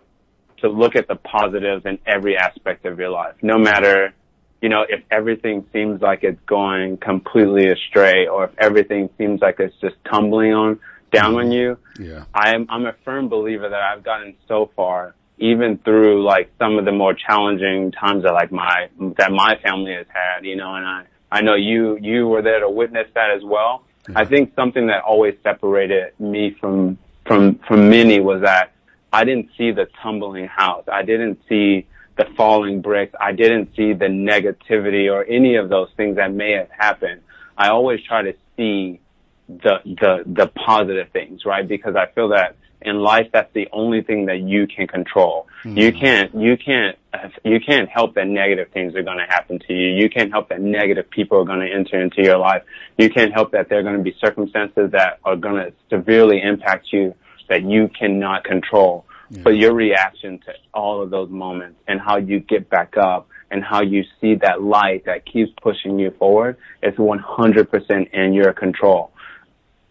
to 0.58 0.70
look 0.70 0.96
at 0.96 1.08
the 1.08 1.16
positives 1.16 1.86
in 1.86 2.00
every 2.06 2.38
aspect 2.38 2.86
of 2.86 3.00
your 3.00 3.10
life, 3.10 3.36
no 3.42 3.58
matter 3.58 4.14
you 4.62 4.70
know 4.70 4.86
if 4.88 5.02
everything 5.10 5.66
seems 5.74 6.02
like 6.02 6.24
it's 6.24 6.40
going 6.46 6.98
completely 6.98 7.70
astray 7.70 8.28
or 8.28 8.46
if 8.46 8.52
everything 8.58 9.10
seems 9.18 9.42
like 9.42 9.60
it's 9.60 9.76
just 9.82 9.96
tumbling 10.10 10.54
on 10.54 10.80
down 11.12 11.36
on 11.36 11.52
you. 11.52 11.78
Yeah. 12.00 12.26
I'm 12.34 12.68
I'm 12.70 12.86
a 12.86 12.94
firm 13.04 13.30
believer 13.30 13.70
that 13.70 13.82
I've 13.82 14.04
gotten 14.04 14.36
so 14.48 14.70
far, 14.76 15.16
even 15.38 15.78
through 15.80 16.24
like 16.24 16.52
some 16.58 16.78
of 16.78 16.86
the 16.86 16.92
more 16.92 17.14
challenging 17.14 17.92
times 17.92 18.24
that 18.24 18.34
like 18.34 18.52
my 18.52 18.90
that 19.18 19.32
my 19.32 19.58
family 19.64 19.94
has 19.94 20.08
had, 20.08 20.46
you 20.46 20.56
know, 20.56 20.76
and 20.76 20.86
I 20.86 21.06
I 21.32 21.42
know 21.42 21.56
you 21.56 21.98
you 22.02 22.28
were 22.28 22.42
there 22.42 22.60
to 22.60 22.70
witness 22.70 23.08
that 23.16 23.32
as 23.32 23.44
well. 23.44 23.84
I 24.16 24.26
think 24.26 24.54
something 24.56 24.88
that 24.88 25.04
always 25.04 25.36
separated 25.44 26.20
me 26.20 26.56
from 26.60 26.98
from 27.26 27.60
from 27.68 27.90
many 27.90 28.20
was 28.20 28.42
that 28.42 28.72
I 29.12 29.24
didn't 29.24 29.50
see 29.58 29.72
the 29.72 29.88
tumbling 30.02 30.48
house. 30.48 30.86
I 30.92 31.04
didn't 31.04 31.40
see 31.50 31.88
the 32.18 32.26
falling 32.38 32.82
bricks. 32.82 33.14
I 33.20 33.34
didn't 33.34 33.76
see 33.76 33.94
the 33.94 34.06
negativity 34.06 35.12
or 35.12 35.24
any 35.24 35.56
of 35.56 35.70
those 35.70 35.90
things 35.98 36.16
that 36.16 36.34
may 36.34 36.52
have 36.52 36.70
happened. 36.70 37.22
I 37.58 37.70
always 37.70 38.02
try 38.04 38.22
to 38.24 38.34
see 38.56 39.02
the 39.48 39.80
the 39.86 40.24
the 40.26 40.48
positive 40.48 41.10
things, 41.12 41.46
right? 41.46 41.68
Because 41.68 41.96
I 41.96 42.08
feel 42.14 42.30
that 42.30 42.56
in 42.86 43.00
life 43.00 43.28
that's 43.34 43.52
the 43.54 43.68
only 43.72 44.02
thing 44.02 44.28
that 44.28 44.40
you 44.40 44.68
can 44.68 44.88
control. 44.88 45.48
Hmm. 45.64 45.78
You 45.78 45.92
can't 45.92 46.34
you 46.36 46.58
can't 46.58 46.98
you 47.44 47.60
can't 47.60 47.90
help 47.90 48.16
that 48.16 48.28
negative 48.28 48.70
things 48.72 48.96
are 48.96 49.04
going 49.04 49.18
to 49.18 49.26
happen 49.26 49.60
to 49.68 49.74
you. 49.74 49.90
You 49.96 50.10
can't 50.10 50.32
help 50.32 50.50
that 50.50 50.62
negative 50.62 51.10
people 51.10 51.40
are 51.40 51.46
going 51.46 51.62
to 51.62 51.74
enter 51.74 52.02
into 52.02 52.22
your 52.24 52.38
life. 52.38 52.64
You 52.98 53.10
can't 53.10 53.34
help 53.34 53.52
that 53.52 53.70
there 53.70 53.80
are 53.80 53.84
going 53.84 53.98
to 53.98 54.04
be 54.04 54.16
circumstances 54.24 54.92
that 54.92 55.20
are 55.24 55.36
going 55.36 55.56
to 55.56 55.74
severely 55.90 56.42
impact 56.42 56.88
you 56.92 57.16
that 57.50 57.64
you 57.64 57.90
cannot 57.98 58.44
control. 58.44 59.06
Hmm. 59.30 59.44
But 59.44 59.58
your 59.58 59.74
reaction 59.74 60.40
to 60.46 60.54
all 60.74 61.02
of 61.02 61.10
those 61.10 61.30
moments 61.30 61.80
and 61.88 62.00
how 62.00 62.18
you 62.18 62.40
get 62.40 62.70
back 62.70 62.98
up 62.98 63.28
and 63.52 63.64
how 63.64 63.82
you 63.82 64.04
see 64.20 64.36
that 64.36 64.62
light 64.62 65.06
that 65.06 65.26
keeps 65.26 65.52
pushing 65.62 65.98
you 66.00 66.12
forward 66.20 66.58
is 66.84 66.94
100% 66.96 68.14
in 68.14 68.34
your 68.34 68.54
control. 68.54 69.12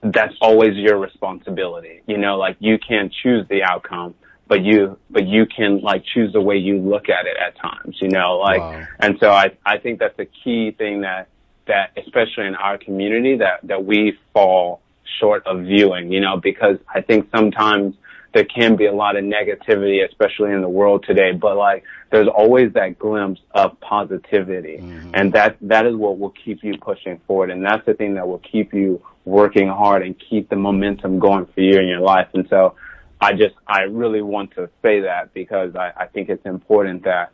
That's 0.04 0.34
always 0.40 0.76
your 0.76 0.98
responsibility. 0.98 2.02
You 2.06 2.18
know, 2.18 2.36
like 2.36 2.56
you 2.60 2.78
can't 2.78 3.12
choose 3.22 3.46
the 3.48 3.62
outcome, 3.62 4.14
but 4.46 4.62
you, 4.62 4.98
but 5.10 5.26
you 5.26 5.46
can 5.46 5.80
like 5.80 6.04
choose 6.04 6.32
the 6.32 6.40
way 6.40 6.56
you 6.56 6.78
look 6.78 7.08
at 7.08 7.26
it 7.26 7.36
at 7.38 7.56
times, 7.58 7.96
you 8.00 8.08
know, 8.08 8.36
like, 8.36 8.60
Wow. 8.60 8.86
and 9.00 9.16
so 9.18 9.30
I, 9.30 9.52
I 9.64 9.78
think 9.78 9.98
that's 9.98 10.18
a 10.18 10.26
key 10.26 10.72
thing 10.72 11.00
that, 11.00 11.28
that 11.66 11.92
especially 11.96 12.46
in 12.46 12.54
our 12.54 12.76
community 12.76 13.38
that, 13.38 13.60
that 13.64 13.84
we 13.84 14.18
fall 14.34 14.82
short 15.18 15.46
of 15.46 15.62
viewing, 15.62 16.12
you 16.12 16.20
know, 16.20 16.36
because 16.36 16.76
I 16.92 17.00
think 17.00 17.28
sometimes 17.34 17.94
there 18.34 18.44
can 18.44 18.74
be 18.74 18.86
a 18.86 18.92
lot 18.92 19.16
of 19.16 19.24
negativity, 19.24 20.04
especially 20.06 20.52
in 20.52 20.60
the 20.60 20.68
world 20.68 21.04
today, 21.06 21.30
but 21.32 21.56
like 21.56 21.84
there's 22.10 22.26
always 22.26 22.72
that 22.72 22.98
glimpse 22.98 23.40
of 23.52 23.80
positivity. 23.80 24.78
Mm-hmm. 24.78 25.10
And 25.14 25.32
that, 25.34 25.56
that 25.62 25.86
is 25.86 25.94
what 25.94 26.18
will 26.18 26.34
keep 26.44 26.64
you 26.64 26.76
pushing 26.76 27.20
forward. 27.26 27.50
And 27.50 27.64
that's 27.64 27.86
the 27.86 27.94
thing 27.94 28.14
that 28.14 28.26
will 28.26 28.40
keep 28.40 28.74
you 28.74 29.00
working 29.24 29.68
hard 29.68 30.02
and 30.02 30.20
keep 30.28 30.50
the 30.50 30.56
momentum 30.56 31.20
going 31.20 31.46
for 31.46 31.60
you 31.60 31.78
in 31.78 31.86
your 31.86 32.00
life. 32.00 32.28
And 32.34 32.46
so 32.50 32.74
I 33.20 33.34
just, 33.34 33.54
I 33.68 33.82
really 33.82 34.20
want 34.20 34.50
to 34.56 34.68
say 34.82 35.00
that 35.00 35.32
because 35.32 35.76
I, 35.76 35.92
I 35.96 36.06
think 36.06 36.28
it's 36.28 36.44
important 36.44 37.04
that, 37.04 37.30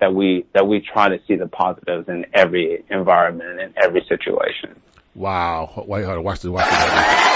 that 0.00 0.14
we, 0.14 0.44
that 0.52 0.66
we 0.66 0.80
try 0.80 1.08
to 1.08 1.18
see 1.26 1.36
the 1.36 1.48
positives 1.48 2.08
in 2.08 2.26
every 2.34 2.84
environment 2.90 3.58
and 3.58 3.74
every 3.76 4.04
situation. 4.06 4.78
Wow. 5.14 5.84
Wait, 5.86 6.04
hold 6.04 6.18
on. 6.18 6.24
Watch 6.24 6.40
this. 6.40 6.50
Watch 6.50 6.68
this. 6.68 7.32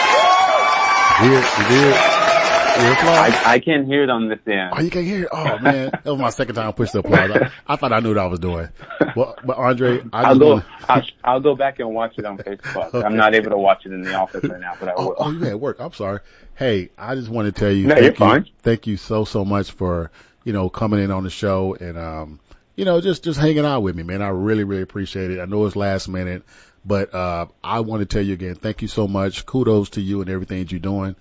Weird, 1.23 1.45
weird. 1.71 2.36
I, 2.79 3.43
I 3.55 3.59
can't 3.61 3.87
hear 3.87 4.03
it 4.03 4.11
on 4.11 4.29
this 4.29 4.39
end. 4.47 4.73
Oh, 4.77 4.81
you 4.81 4.91
can't 4.91 5.07
hear 5.07 5.23
it? 5.25 5.29
Oh 5.33 5.59
man, 5.59 5.91
that 6.03 6.05
was 6.05 6.21
my 6.21 6.31
second 6.31 6.55
time 6.55 6.73
push 6.73 6.91
the 6.91 6.99
applause. 7.01 7.31
I, 7.31 7.51
I 7.67 7.77
thought 7.77 7.93
I 7.93 8.01
knew 8.01 8.11
what 8.11 8.19
I 8.19 8.27
was 8.27 8.39
doing. 8.39 8.69
Well, 9.15 9.37
but 9.45 9.57
Andre, 9.57 10.03
I 10.13 10.23
I'll 10.23 10.35
just 10.35 10.41
go. 10.41 10.49
want 10.55 10.65
I'll, 10.89 11.03
I'll 11.25 11.41
go 11.41 11.55
back 11.57 11.79
and 11.79 11.95
watch 11.95 12.15
it 12.19 12.25
on 12.25 12.39
Facebook. 12.39 12.95
Okay. 12.95 13.03
I'm 13.07 13.17
not 13.17 13.35
able 13.35 13.51
to 13.51 13.59
watch 13.59 13.87
it 13.87 13.93
in 13.93 14.03
the 14.03 14.15
office 14.15 14.45
right 14.45 14.61
now, 14.61 14.75
but 14.79 14.89
I 14.91 14.93
Oh, 14.97 15.07
will. 15.09 15.17
oh, 15.19 15.31
you 15.31 15.47
at 15.47 15.59
work. 15.59 15.79
I'm 15.81 15.93
sorry. 15.93 16.21
Hey, 16.55 16.91
I 16.99 17.15
just 17.15 17.29
want 17.29 17.47
to 17.47 17.59
tell 17.59 17.71
you, 17.73 17.87
No, 17.87 17.95
thank 17.95 18.03
you're 18.05 18.13
you, 18.13 18.19
fine. 18.43 18.49
thank 18.63 18.87
you 18.87 18.97
so 18.97 19.25
so 19.25 19.45
much 19.45 19.71
for 19.73 20.11
you 20.45 20.53
know 20.53 20.69
coming 20.69 21.03
in 21.03 21.11
on 21.11 21.25
the 21.25 21.31
show 21.31 21.75
and 21.79 21.97
um 21.99 22.41
you 22.77 22.85
know 22.85 23.01
just 23.01 23.25
just 23.25 23.39
hanging 23.41 23.65
out 23.65 23.81
with 23.81 23.97
me, 23.97 24.03
man. 24.03 24.23
I 24.23 24.29
really 24.29 24.65
really 24.65 24.83
appreciate 24.83 25.31
it. 25.31 25.41
I 25.41 25.47
know 25.47 25.65
it's 25.67 25.77
last 25.77 26.09
minute, 26.09 26.43
but 26.85 27.15
uh 27.15 27.47
I 27.65 27.81
want 27.81 28.01
to 28.01 28.07
tell 28.07 28.23
you 28.23 28.35
again, 28.35 28.55
thank 28.55 28.83
you 28.83 28.89
so 28.89 29.09
much. 29.09 29.47
Kudos 29.47 29.91
to 29.91 30.01
you 30.01 30.21
and 30.21 30.31
everything 30.31 30.59
that 30.59 30.71
you're 30.73 30.79
doing. 30.81 31.17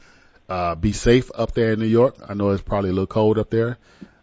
Uh, 0.48 0.76
be 0.76 0.92
safe 0.92 1.32
up 1.34 1.54
there 1.54 1.74
in 1.74 1.80
New 1.80 1.88
York. 1.88 2.18
I 2.28 2.36
know 2.36 2.52
it's 2.52 2.62
probably 2.62 2.92
a 2.92 2.94
little 2.94 3.08
cold 3.08 3.40
up 3.40 3.50
there, 3.50 3.78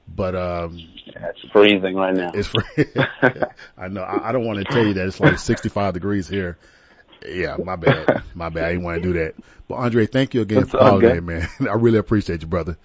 but 0.06 0.34
um 0.36 0.78
Yeah, 1.06 1.28
it's 1.30 1.40
freezing 1.52 1.96
right 1.96 2.14
now. 2.14 2.30
it's 2.34 2.52
I 3.76 3.88
know. 3.88 4.02
I, 4.02 4.28
I 4.28 4.32
don't 4.32 4.44
want 4.46 4.58
to 4.60 4.64
tell 4.64 4.84
you 4.84 4.94
that 4.94 5.06
it's 5.08 5.20
like 5.20 5.38
65 5.38 5.94
degrees 5.94 6.28
here. 6.28 6.58
Yeah, 7.26 7.56
my 7.56 7.76
bad. 7.76 8.10
My 8.34 8.48
bad. 8.50 8.64
I 8.64 8.70
didn't 8.72 8.84
want 8.84 9.02
to 9.02 9.08
do 9.12 9.18
that. 9.20 9.34
But 9.68 9.76
Andre, 9.76 10.06
thank 10.06 10.34
you 10.34 10.42
again 10.42 10.62
It's 10.62 10.70
for 10.70 10.80
all 10.80 10.98
calling 11.00 11.08
in, 11.08 11.24
man. 11.24 11.48
I 11.60 11.74
really 11.74 11.98
appreciate 11.98 12.42
you, 12.42 12.48
brother. 12.48 12.76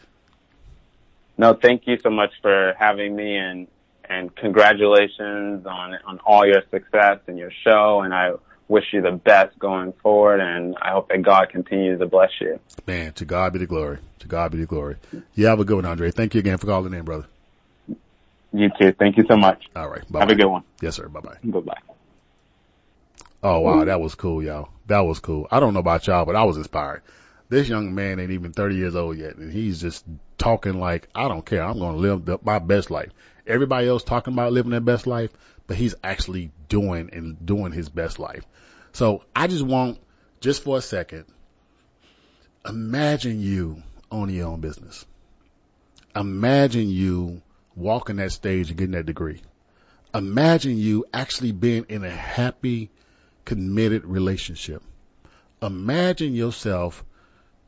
No, 1.38 1.54
thank 1.54 1.84
you 1.86 1.98
so 2.02 2.10
much 2.10 2.32
for 2.42 2.74
having 2.80 3.16
me 3.16 3.38
and 3.38 3.68
and 4.10 4.36
congratulations 4.36 5.66
on 5.66 5.96
on 6.06 6.20
all 6.26 6.46
your 6.46 6.64
success 6.72 7.20
and 7.28 7.38
your 7.38 7.52
show. 7.64 8.02
And 8.02 8.14
I 8.14 8.34
wish 8.68 8.86
you 8.92 9.02
the 9.02 9.12
best 9.12 9.58
going 9.60 9.94
forward. 10.04 10.40
And 10.40 10.76
I 10.82 10.92
hope 10.92 11.10
that 11.10 11.22
God 11.22 11.50
continues 11.50 12.00
to 12.00 12.08
bless 12.08 12.32
you. 12.40 12.60
Man, 12.86 13.14
to 13.14 13.26
God 13.26 13.54
be 13.54 13.60
the 13.60 13.68
glory. 13.68 14.00
To 14.20 14.28
God 14.28 14.52
be 14.52 14.60
the 14.60 14.66
glory. 14.66 14.98
You 15.36 15.48
have 15.48 15.60
a 15.60 15.66
good 15.66 15.76
one, 15.76 15.86
Andre. 15.86 16.12
Thank 16.12 16.34
you 16.34 16.40
again 16.40 16.58
for 16.58 16.68
calling 16.68 16.94
in, 16.94 17.04
brother. 17.04 17.28
You 18.54 18.70
too. 18.80 18.94
Thank 18.94 19.18
you 19.18 19.26
so 19.30 19.36
much. 19.36 19.66
All 19.76 19.90
right. 19.90 20.10
Bye. 20.12 20.22
Have 20.22 20.30
a 20.30 20.36
good 20.36 20.48
one. 20.48 20.64
Yes, 20.82 20.96
sir. 20.96 21.08
Bye 21.10 21.20
bye. 21.20 21.38
Bye 21.44 21.60
bye. 21.60 21.78
Oh 23.44 23.60
wow, 23.60 23.86
that 23.86 24.02
was 24.02 24.16
cool, 24.16 24.42
y'all. 24.42 24.70
That 24.88 25.02
was 25.02 25.20
cool. 25.20 25.48
I 25.52 25.60
don't 25.60 25.74
know 25.74 25.80
about 25.80 26.08
y'all, 26.08 26.26
but 26.26 26.36
I 26.36 26.44
was 26.44 26.58
inspired. 26.58 27.04
This 27.50 27.70
young 27.70 27.94
man 27.94 28.20
ain't 28.20 28.32
even 28.32 28.52
30 28.52 28.76
years 28.76 28.96
old 28.96 29.18
yet, 29.18 29.36
and 29.36 29.54
he's 29.54 29.80
just 29.80 30.04
talking 30.38 30.80
like, 30.80 31.08
I 31.16 31.28
don't 31.28 31.46
care. 31.46 31.64
I'm 31.64 31.80
going 31.80 31.96
to 31.96 32.02
live 32.02 32.26
the, 32.26 32.40
my 32.44 32.60
best 32.60 32.92
life. 32.92 33.12
Everybody 33.46 33.88
else 33.88 34.04
talking 34.04 34.34
about 34.34 34.52
living 34.52 34.72
their 34.72 34.82
best 34.82 35.08
life, 35.08 35.32
but 35.68 35.76
he's 35.78 35.96
actually 36.04 36.52
doing 36.70 37.10
and 37.14 37.46
doing 37.46 37.72
his 37.72 37.90
best 37.90 38.20
life. 38.20 38.46
So 38.94 39.24
I 39.36 39.48
just 39.48 39.64
want, 39.64 40.00
just 40.40 40.64
for 40.64 40.78
a 40.78 40.82
second, 40.82 41.26
imagine 42.66 43.40
you 43.40 43.84
owning 44.12 44.36
your 44.36 44.48
own 44.48 44.62
business. 44.62 45.06
Imagine 46.16 46.90
you 46.90 47.42
walking 47.76 48.16
that 48.16 48.32
stage 48.32 48.70
and 48.70 48.78
getting 48.78 48.94
that 48.94 49.06
degree. 49.06 49.42
Imagine 50.14 50.78
you 50.78 51.06
actually 51.14 51.52
being 51.52 51.86
in 51.90 52.04
a 52.04 52.10
happy, 52.10 52.90
committed 53.46 54.06
relationship. 54.06 54.82
Imagine 55.62 56.34
yourself 56.34 57.04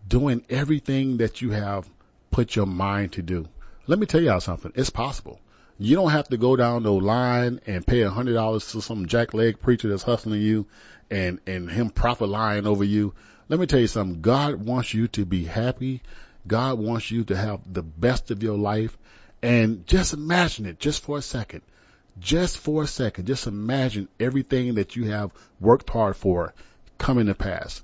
doing 0.08 0.44
everything 0.50 1.18
that 1.18 1.42
you 1.42 1.52
have 1.52 1.88
put 2.32 2.56
your 2.56 2.66
mind 2.66 3.14
to 3.14 3.22
do. 3.22 3.48
Let 3.88 4.00
me 4.00 4.06
tell 4.06 4.22
y'all 4.22 4.40
something. 4.40 4.72
It's 4.76 4.90
possible. 4.90 5.40
You 5.82 5.96
don't 5.96 6.12
have 6.12 6.28
to 6.28 6.38
go 6.38 6.58
down 6.58 6.84
the 6.84 6.92
line 6.92 7.62
and 7.66 7.88
pay 7.88 8.02
a 8.02 8.10
hundred 8.10 8.34
dollars 8.34 8.70
to 8.74 8.82
some 8.82 9.06
jackleg 9.06 9.62
preacher 9.62 9.88
that's 9.88 10.04
hustling 10.04 10.42
you 10.42 10.68
and, 11.10 11.40
and 11.48 11.72
him 11.72 11.90
profit 11.90 12.28
lying 12.28 12.68
over 12.68 12.84
you. 12.84 13.14
Let 13.48 13.62
me 13.62 13.66
tell 13.66 13.80
you 13.80 13.88
something. 13.88 14.20
God 14.20 14.56
wants 14.56 14.94
you 14.94 15.08
to 15.10 15.26
be 15.26 15.46
happy. 15.46 16.02
God 16.46 16.80
wants 16.80 17.10
you 17.10 17.24
to 17.26 17.36
have 17.36 17.62
the 17.72 17.82
best 17.82 18.30
of 18.30 18.44
your 18.44 18.58
life. 18.58 18.98
And 19.42 19.88
just 19.88 20.14
imagine 20.14 20.66
it 20.66 20.80
just 20.80 21.02
for 21.02 21.18
a 21.18 21.22
second. 21.22 21.62
Just 22.20 22.58
for 22.58 22.84
a 22.84 22.88
second. 22.88 23.28
Just 23.28 23.48
imagine 23.48 24.10
everything 24.20 24.76
that 24.76 24.98
you 24.98 25.06
have 25.12 25.32
worked 25.62 25.90
hard 25.90 26.18
for 26.18 26.54
coming 26.98 27.28
to 27.28 27.36
pass. 27.36 27.82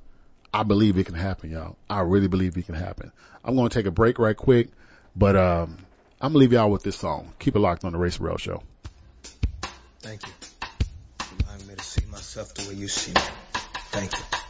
I 0.53 0.63
believe 0.63 0.97
it 0.97 1.05
can 1.05 1.15
happen, 1.15 1.49
y'all. 1.51 1.77
I 1.89 2.01
really 2.01 2.27
believe 2.27 2.57
it 2.57 2.65
can 2.65 2.75
happen. 2.75 3.13
I'm 3.43 3.55
going 3.55 3.69
to 3.69 3.73
take 3.73 3.85
a 3.85 3.91
break 3.91 4.19
right 4.19 4.35
quick, 4.35 4.69
but 5.15 5.37
um, 5.37 5.77
I'm 6.25 6.31
gonna 6.31 6.39
leave 6.39 6.53
y'all 6.53 6.71
with 6.71 6.81
this 6.81 6.95
song. 6.95 7.31
Keep 7.37 7.55
it 7.55 7.59
locked 7.59 7.85
on 7.85 7.91
the 7.91 7.99
Ray 7.99 8.09
Sorrell 8.09 8.39
Show. 8.39 8.63
Thank 9.99 10.25
you. 10.25 10.33
Remind 11.39 11.67
me 11.67 11.75
to 11.75 11.83
see 11.83 12.03
myself 12.07 12.55
the 12.55 12.67
way 12.67 12.73
you 12.73 12.87
see 12.87 13.13
me. 13.13 13.21
Thank 13.91 14.11
you. 14.11 14.44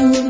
you. 0.00 0.29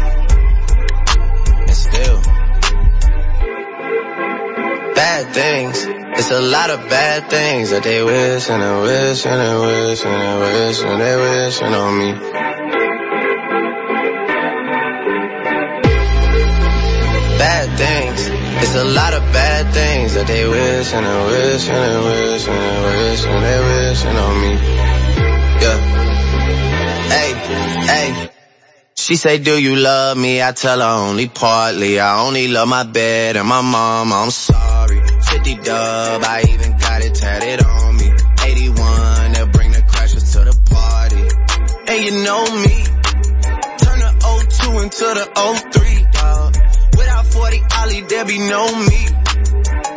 Bad 5.21 5.33
things. 5.35 5.85
It's 6.17 6.31
a 6.31 6.41
lot 6.41 6.71
of 6.71 6.89
bad 6.89 7.29
things 7.29 7.69
that 7.69 7.83
they 7.83 8.01
wish 8.03 8.49
and 8.49 8.63
they 8.63 8.81
wish 8.81 9.23
and 9.27 9.39
they 9.39 9.55
wish 9.67 10.03
and 10.03 10.19
they 10.19 10.35
wish 10.41 10.81
and 10.81 10.99
they 10.99 11.15
wishing 11.15 11.73
on 11.75 11.99
me. 11.99 12.11
Bad 17.37 17.67
things. 17.77 18.29
It's 18.63 18.75
a 18.75 18.83
lot 18.83 19.13
of 19.13 19.21
bad 19.31 19.71
things 19.71 20.15
that 20.15 20.25
they 20.25 20.47
wish 20.47 20.91
and 20.91 21.05
they 21.05 21.25
wish 21.29 21.69
and 21.69 21.77
they 21.77 21.99
wish 22.09 22.47
and 22.47 22.57
they 22.57 22.81
wish 22.89 23.25
and 23.25 23.43
they 23.45 23.59
wishing 23.69 24.17
on 24.25 24.41
me. 24.41 24.53
Yeah. 25.61 25.77
Hey, 27.13 27.33
hey. 27.85 28.29
She 28.95 29.15
say, 29.15 29.37
do 29.37 29.55
you 29.55 29.75
love 29.75 30.17
me? 30.17 30.41
I 30.41 30.51
tell 30.51 30.79
her 30.79 31.09
only 31.09 31.27
partly. 31.27 31.99
I 31.99 32.25
only 32.25 32.47
love 32.47 32.67
my 32.67 32.83
bed 32.83 33.35
and 33.37 33.47
my 33.47 33.61
mom. 33.61 34.11
I'm 34.13 34.31
sorry. 34.31 35.10
50 35.43 35.63
dub, 35.63 36.21
I 36.23 36.43
even 36.49 36.77
got 36.77 37.01
it 37.01 37.15
tatted 37.15 37.65
on 37.65 37.97
me. 37.97 38.11
81, 38.43 39.31
they'll 39.31 39.47
bring 39.47 39.71
the 39.71 39.81
crashers 39.81 40.33
to 40.33 40.45
the 40.45 40.53
party. 40.69 41.25
And 41.87 42.05
you 42.05 42.11
know 42.23 42.43
me. 42.61 42.85
Turn 43.81 43.97
the 44.05 44.11
02 44.21 44.79
into 44.85 45.07
the 45.17 45.25
03, 45.73 46.05
dog. 46.13 46.57
Without 46.95 47.25
40 47.25 47.57
Oli, 47.81 48.01
there 48.01 48.25
be 48.25 48.37
no 48.37 48.67
me. 48.85 49.01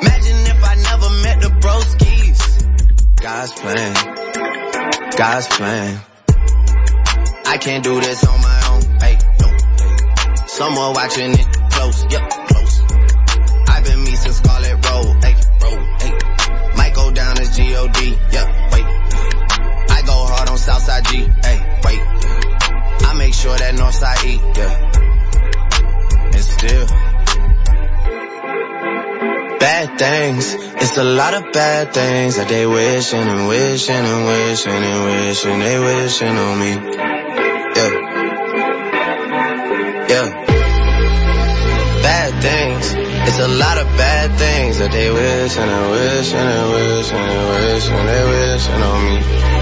Imagine 0.01 0.41
if 0.49 0.65
I 0.65 0.75
never 0.81 1.11
met 1.21 1.41
the 1.43 1.51
broskies. 1.61 2.41
God's 3.21 3.53
plan. 3.53 5.13
God's 5.15 5.47
plan. 5.49 6.01
I 7.45 7.59
can't 7.59 7.85
do 7.85 8.01
this 8.01 8.25
on 8.25 8.41
my 8.41 8.61
own. 8.71 8.83
Hey, 8.99 9.19
no. 9.41 10.47
Someone 10.47 10.95
watching 10.95 11.33
it 11.35 11.47
close. 11.71 12.03
Yep, 12.11 12.44
Southside 20.65 21.05
G. 21.05 21.19
Hey, 21.19 21.59
wait. 21.85 22.01
I 22.01 23.13
make 23.19 23.35
sure 23.35 23.55
that 23.55 23.75
Northside 23.75 24.25
E. 24.25 24.41
Yeah. 24.57 24.73
And 26.33 26.41
still. 26.41 26.87
Bad 29.61 29.99
things. 29.99 30.55
It's 30.55 30.97
a 30.97 31.05
lot 31.05 31.35
of 31.35 31.53
bad 31.53 31.93
things 31.93 32.37
that 32.37 32.49
they 32.49 32.67
wishing 32.67 33.21
and 33.21 33.47
wishing 33.47 33.95
and 33.95 34.25
wishing 34.25 34.73
and 34.73 35.05
wishing 35.05 35.59
they 35.59 35.79
wishing 35.79 36.29
on 36.29 36.59
me. 36.59 36.73
Yeah. 37.77 37.93
Yeah. 40.09 40.29
Bad 42.09 42.33
things. 42.41 42.95
It's 43.29 43.39
a 43.39 43.49
lot 43.49 43.77
of 43.77 43.87
bad 43.99 44.33
things 44.39 44.79
that 44.79 44.93
they 44.93 45.11
wishing 45.11 45.63
and 45.63 45.91
wishing 45.91 46.39
and 46.39 46.71
wishing 46.73 47.19
and 47.19 47.49
wishing 47.53 48.07
they 48.07 48.25
wishing 48.33 48.83
on 48.83 49.05
me. 49.05 49.54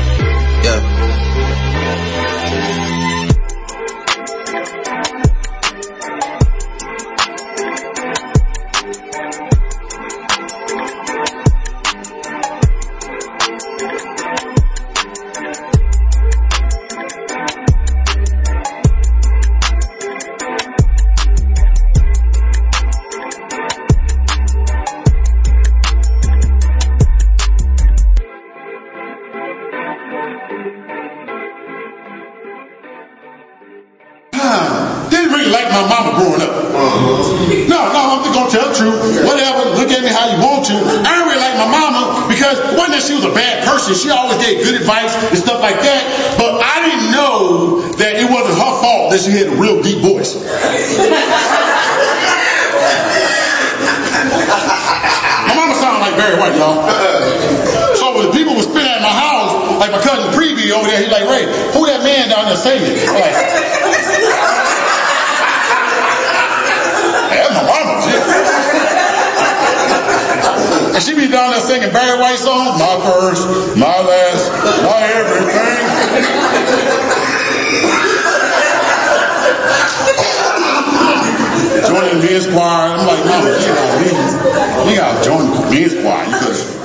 Joining 81.86 82.20
the 82.20 82.26
men's 82.26 82.46
choir. 82.46 82.96
I'm 82.96 83.06
like, 83.06 83.24
mama, 83.26 83.50
you 83.50 83.66
gotta 83.68 83.98
leave. 83.98 84.88
You 84.88 84.96
gotta 84.96 85.24
join 85.24 85.50
the 85.50 85.60
men's 85.70 85.94
choir. 85.94 86.24
You 86.24 86.81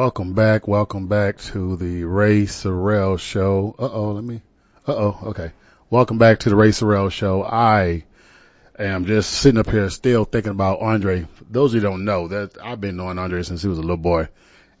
Welcome 0.00 0.32
back, 0.32 0.66
welcome 0.66 1.08
back 1.08 1.36
to 1.52 1.76
the 1.76 2.04
Ray 2.04 2.44
Sorrell 2.44 3.18
show. 3.20 3.74
Uh 3.78 3.90
oh, 3.92 4.12
let 4.12 4.24
me, 4.24 4.40
uh 4.88 4.94
oh, 4.94 5.18
okay. 5.24 5.52
Welcome 5.90 6.16
back 6.16 6.38
to 6.38 6.48
the 6.48 6.56
Ray 6.56 6.70
Sorrell 6.70 7.12
show. 7.12 7.44
I 7.44 8.04
am 8.78 9.04
just 9.04 9.30
sitting 9.30 9.60
up 9.60 9.68
here 9.68 9.90
still 9.90 10.24
thinking 10.24 10.52
about 10.52 10.80
Andre. 10.80 11.28
Those 11.50 11.74
who 11.74 11.80
don't 11.80 12.06
know 12.06 12.28
that 12.28 12.56
I've 12.64 12.80
been 12.80 12.96
knowing 12.96 13.18
Andre 13.18 13.42
since 13.42 13.60
he 13.60 13.68
was 13.68 13.76
a 13.76 13.82
little 13.82 13.98
boy. 13.98 14.28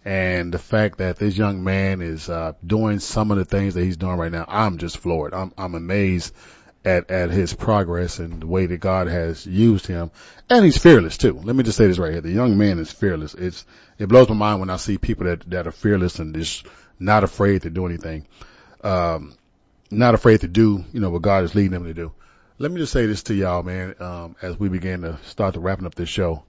And 0.06 0.54
the 0.54 0.58
fact 0.58 0.96
that 0.98 1.16
this 1.16 1.36
young 1.36 1.62
man 1.62 2.00
is, 2.00 2.30
uh, 2.30 2.54
doing 2.66 2.98
some 2.98 3.30
of 3.30 3.36
the 3.36 3.44
things 3.44 3.74
that 3.74 3.84
he's 3.84 3.98
doing 3.98 4.16
right 4.16 4.32
now, 4.32 4.46
I'm 4.48 4.78
just 4.78 4.96
floored. 4.96 5.34
I'm, 5.34 5.52
I'm 5.58 5.74
amazed 5.74 6.34
at, 6.84 7.10
at 7.10 7.30
his 7.30 7.52
progress 7.52 8.18
and 8.18 8.42
the 8.42 8.46
way 8.46 8.66
that 8.66 8.78
God 8.78 9.08
has 9.08 9.46
used 9.46 9.86
him. 9.86 10.10
And 10.48 10.64
he's 10.64 10.78
fearless 10.78 11.18
too. 11.18 11.34
Let 11.42 11.54
me 11.54 11.62
just 11.62 11.76
say 11.76 11.86
this 11.86 11.98
right 11.98 12.12
here. 12.12 12.20
The 12.20 12.30
young 12.30 12.56
man 12.56 12.78
is 12.78 12.92
fearless. 12.92 13.34
It's, 13.34 13.64
it 13.98 14.08
blows 14.08 14.28
my 14.28 14.34
mind 14.34 14.60
when 14.60 14.70
I 14.70 14.76
see 14.76 14.98
people 14.98 15.26
that, 15.26 15.48
that 15.50 15.66
are 15.66 15.72
fearless 15.72 16.18
and 16.18 16.34
just 16.34 16.66
not 16.98 17.24
afraid 17.24 17.62
to 17.62 17.70
do 17.70 17.86
anything. 17.86 18.26
Um, 18.82 19.36
not 19.90 20.14
afraid 20.14 20.40
to 20.40 20.48
do, 20.48 20.84
you 20.92 21.00
know, 21.00 21.10
what 21.10 21.22
God 21.22 21.44
is 21.44 21.54
leading 21.54 21.72
them 21.72 21.84
to 21.84 21.94
do. 21.94 22.12
Let 22.58 22.70
me 22.70 22.78
just 22.78 22.92
say 22.92 23.06
this 23.06 23.24
to 23.24 23.34
y'all, 23.34 23.62
man, 23.62 23.94
um, 24.00 24.36
as 24.40 24.58
we 24.58 24.68
begin 24.68 25.02
to 25.02 25.18
start 25.24 25.54
to 25.54 25.60
wrapping 25.60 25.86
up 25.86 25.94
this 25.94 26.08
show. 26.08 26.44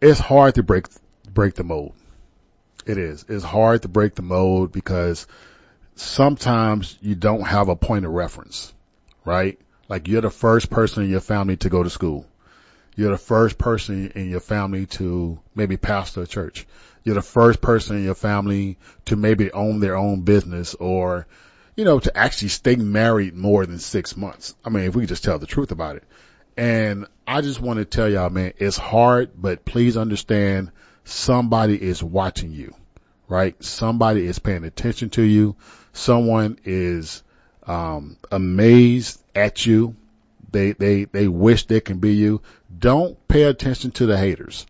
It's 0.00 0.18
hard 0.18 0.54
to 0.56 0.62
break, 0.62 0.86
break 1.32 1.54
the 1.54 1.64
mold. 1.64 1.94
It 2.86 2.98
is. 2.98 3.24
It's 3.28 3.44
hard 3.44 3.82
to 3.82 3.88
break 3.88 4.14
the 4.14 4.22
mold 4.22 4.72
because 4.72 5.26
sometimes 5.94 6.96
you 7.00 7.14
don't 7.14 7.42
have 7.42 7.68
a 7.68 7.76
point 7.76 8.04
of 8.04 8.12
reference, 8.12 8.72
right? 9.24 9.58
Like 9.88 10.08
you're 10.08 10.20
the 10.20 10.30
first 10.30 10.70
person 10.70 11.04
in 11.04 11.10
your 11.10 11.20
family 11.20 11.56
to 11.58 11.68
go 11.68 11.82
to 11.82 11.90
school. 11.90 12.26
You're 12.94 13.12
the 13.12 13.18
first 13.18 13.58
person 13.58 14.12
in 14.14 14.28
your 14.28 14.40
family 14.40 14.86
to 14.86 15.40
maybe 15.54 15.76
pastor 15.76 16.22
a 16.22 16.26
church. 16.26 16.66
You're 17.04 17.14
the 17.14 17.22
first 17.22 17.60
person 17.60 17.96
in 17.96 18.04
your 18.04 18.14
family 18.14 18.78
to 19.06 19.16
maybe 19.16 19.50
own 19.50 19.80
their 19.80 19.96
own 19.96 20.22
business 20.22 20.74
or, 20.74 21.26
you 21.74 21.84
know, 21.84 21.98
to 21.98 22.16
actually 22.16 22.48
stay 22.48 22.76
married 22.76 23.34
more 23.34 23.64
than 23.64 23.78
six 23.78 24.16
months. 24.16 24.54
I 24.64 24.68
mean, 24.68 24.84
if 24.84 24.94
we 24.94 25.06
just 25.06 25.24
tell 25.24 25.38
the 25.38 25.46
truth 25.46 25.72
about 25.72 25.96
it. 25.96 26.04
And 26.56 27.06
I 27.26 27.40
just 27.40 27.60
want 27.60 27.78
to 27.78 27.84
tell 27.86 28.08
y'all, 28.08 28.28
man, 28.28 28.52
it's 28.58 28.76
hard, 28.76 29.30
but 29.34 29.64
please 29.64 29.96
understand 29.96 30.70
somebody 31.04 31.82
is 31.82 32.02
watching 32.02 32.52
you, 32.52 32.74
right? 33.26 33.62
Somebody 33.64 34.26
is 34.26 34.38
paying 34.38 34.64
attention 34.64 35.10
to 35.10 35.22
you. 35.22 35.56
Someone 35.94 36.58
is, 36.64 37.22
um, 37.66 38.16
amazed 38.30 39.20
at 39.34 39.64
you. 39.64 39.96
They, 40.50 40.72
they, 40.72 41.04
they 41.04 41.28
wish 41.28 41.66
they 41.66 41.80
can 41.80 41.98
be 41.98 42.14
you. 42.14 42.42
Don't 42.76 43.16
pay 43.28 43.44
attention 43.44 43.90
to 43.92 44.06
the 44.06 44.18
haters. 44.18 44.66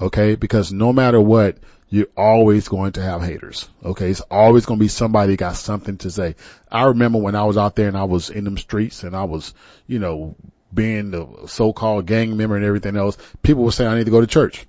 Okay. 0.00 0.34
Because 0.34 0.72
no 0.72 0.92
matter 0.92 1.20
what, 1.20 1.58
you're 1.88 2.08
always 2.16 2.68
going 2.68 2.92
to 2.92 3.02
have 3.02 3.22
haters. 3.22 3.68
Okay. 3.84 4.10
It's 4.10 4.20
always 4.22 4.66
going 4.66 4.78
to 4.78 4.84
be 4.84 4.88
somebody 4.88 5.36
got 5.36 5.56
something 5.56 5.98
to 5.98 6.10
say. 6.10 6.36
I 6.70 6.84
remember 6.84 7.18
when 7.18 7.34
I 7.34 7.44
was 7.44 7.56
out 7.56 7.76
there 7.76 7.88
and 7.88 7.96
I 7.96 8.04
was 8.04 8.30
in 8.30 8.44
them 8.44 8.58
streets 8.58 9.02
and 9.02 9.14
I 9.14 9.24
was, 9.24 9.54
you 9.86 9.98
know, 9.98 10.36
being 10.72 11.10
the 11.10 11.46
so-called 11.46 12.06
gang 12.06 12.36
member 12.36 12.56
and 12.56 12.64
everything 12.64 12.96
else, 12.96 13.16
people 13.42 13.64
would 13.64 13.74
say 13.74 13.86
I 13.86 13.96
need 13.96 14.04
to 14.04 14.10
go 14.10 14.20
to 14.20 14.26
church. 14.26 14.66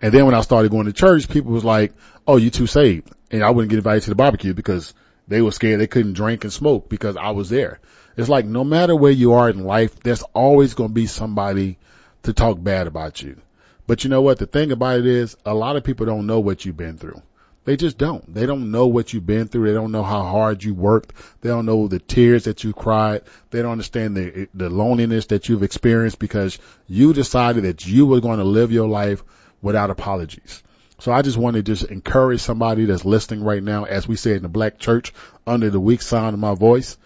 And 0.00 0.12
then 0.12 0.26
when 0.26 0.34
I 0.34 0.40
started 0.42 0.70
going 0.70 0.86
to 0.86 0.92
church, 0.92 1.28
people 1.28 1.52
was 1.52 1.64
like, 1.64 1.92
oh, 2.26 2.36
you 2.36 2.50
too 2.50 2.66
saved. 2.66 3.10
And 3.30 3.42
I 3.42 3.50
wouldn't 3.50 3.70
get 3.70 3.78
invited 3.78 4.04
to 4.04 4.10
the 4.10 4.16
barbecue 4.16 4.54
because 4.54 4.94
they 5.28 5.42
were 5.42 5.52
scared 5.52 5.80
they 5.80 5.86
couldn't 5.86 6.14
drink 6.14 6.44
and 6.44 6.52
smoke 6.52 6.88
because 6.88 7.16
I 7.16 7.30
was 7.30 7.50
there. 7.50 7.80
It's 8.16 8.28
like 8.28 8.46
no 8.46 8.64
matter 8.64 8.96
where 8.96 9.12
you 9.12 9.34
are 9.34 9.48
in 9.48 9.64
life, 9.64 10.00
there's 10.00 10.22
always 10.34 10.74
going 10.74 10.90
to 10.90 10.94
be 10.94 11.06
somebody 11.06 11.78
to 12.24 12.32
talk 12.32 12.62
bad 12.62 12.86
about 12.86 13.22
you. 13.22 13.40
But 13.86 14.04
you 14.04 14.10
know 14.10 14.22
what? 14.22 14.38
The 14.38 14.46
thing 14.46 14.72
about 14.72 14.98
it 15.00 15.06
is 15.06 15.36
a 15.46 15.54
lot 15.54 15.76
of 15.76 15.84
people 15.84 16.06
don't 16.06 16.26
know 16.26 16.40
what 16.40 16.64
you've 16.64 16.76
been 16.76 16.98
through. 16.98 17.22
They 17.64 17.76
just 17.76 17.98
don't. 17.98 18.34
They 18.34 18.46
don't 18.46 18.70
know 18.70 18.86
what 18.86 19.12
you've 19.12 19.26
been 19.26 19.46
through. 19.46 19.66
They 19.66 19.74
don't 19.74 19.92
know 19.92 20.02
how 20.02 20.22
hard 20.22 20.64
you 20.64 20.72
worked. 20.72 21.12
They 21.42 21.50
don't 21.50 21.66
know 21.66 21.86
the 21.86 21.98
tears 21.98 22.44
that 22.44 22.64
you 22.64 22.72
cried. 22.72 23.22
They 23.50 23.60
don't 23.60 23.72
understand 23.72 24.16
the, 24.16 24.48
the 24.54 24.70
loneliness 24.70 25.26
that 25.26 25.48
you've 25.48 25.62
experienced 25.62 26.18
because 26.18 26.58
you 26.86 27.12
decided 27.12 27.64
that 27.64 27.86
you 27.86 28.06
were 28.06 28.20
going 28.20 28.38
to 28.38 28.44
live 28.44 28.72
your 28.72 28.88
life 28.88 29.22
without 29.60 29.90
apologies. 29.90 30.62
So 31.00 31.12
I 31.12 31.22
just 31.22 31.36
want 31.36 31.54
to 31.56 31.62
just 31.62 31.84
encourage 31.84 32.40
somebody 32.40 32.84
that's 32.84 33.04
listening 33.04 33.44
right 33.44 33.62
now, 33.62 33.84
as 33.84 34.08
we 34.08 34.16
say 34.16 34.34
in 34.34 34.42
the 34.42 34.48
black 34.48 34.78
church, 34.78 35.12
under 35.46 35.70
the 35.70 35.78
weak 35.78 36.02
sound 36.02 36.34
of 36.34 36.40
my 36.40 36.54
voice, 36.54 36.98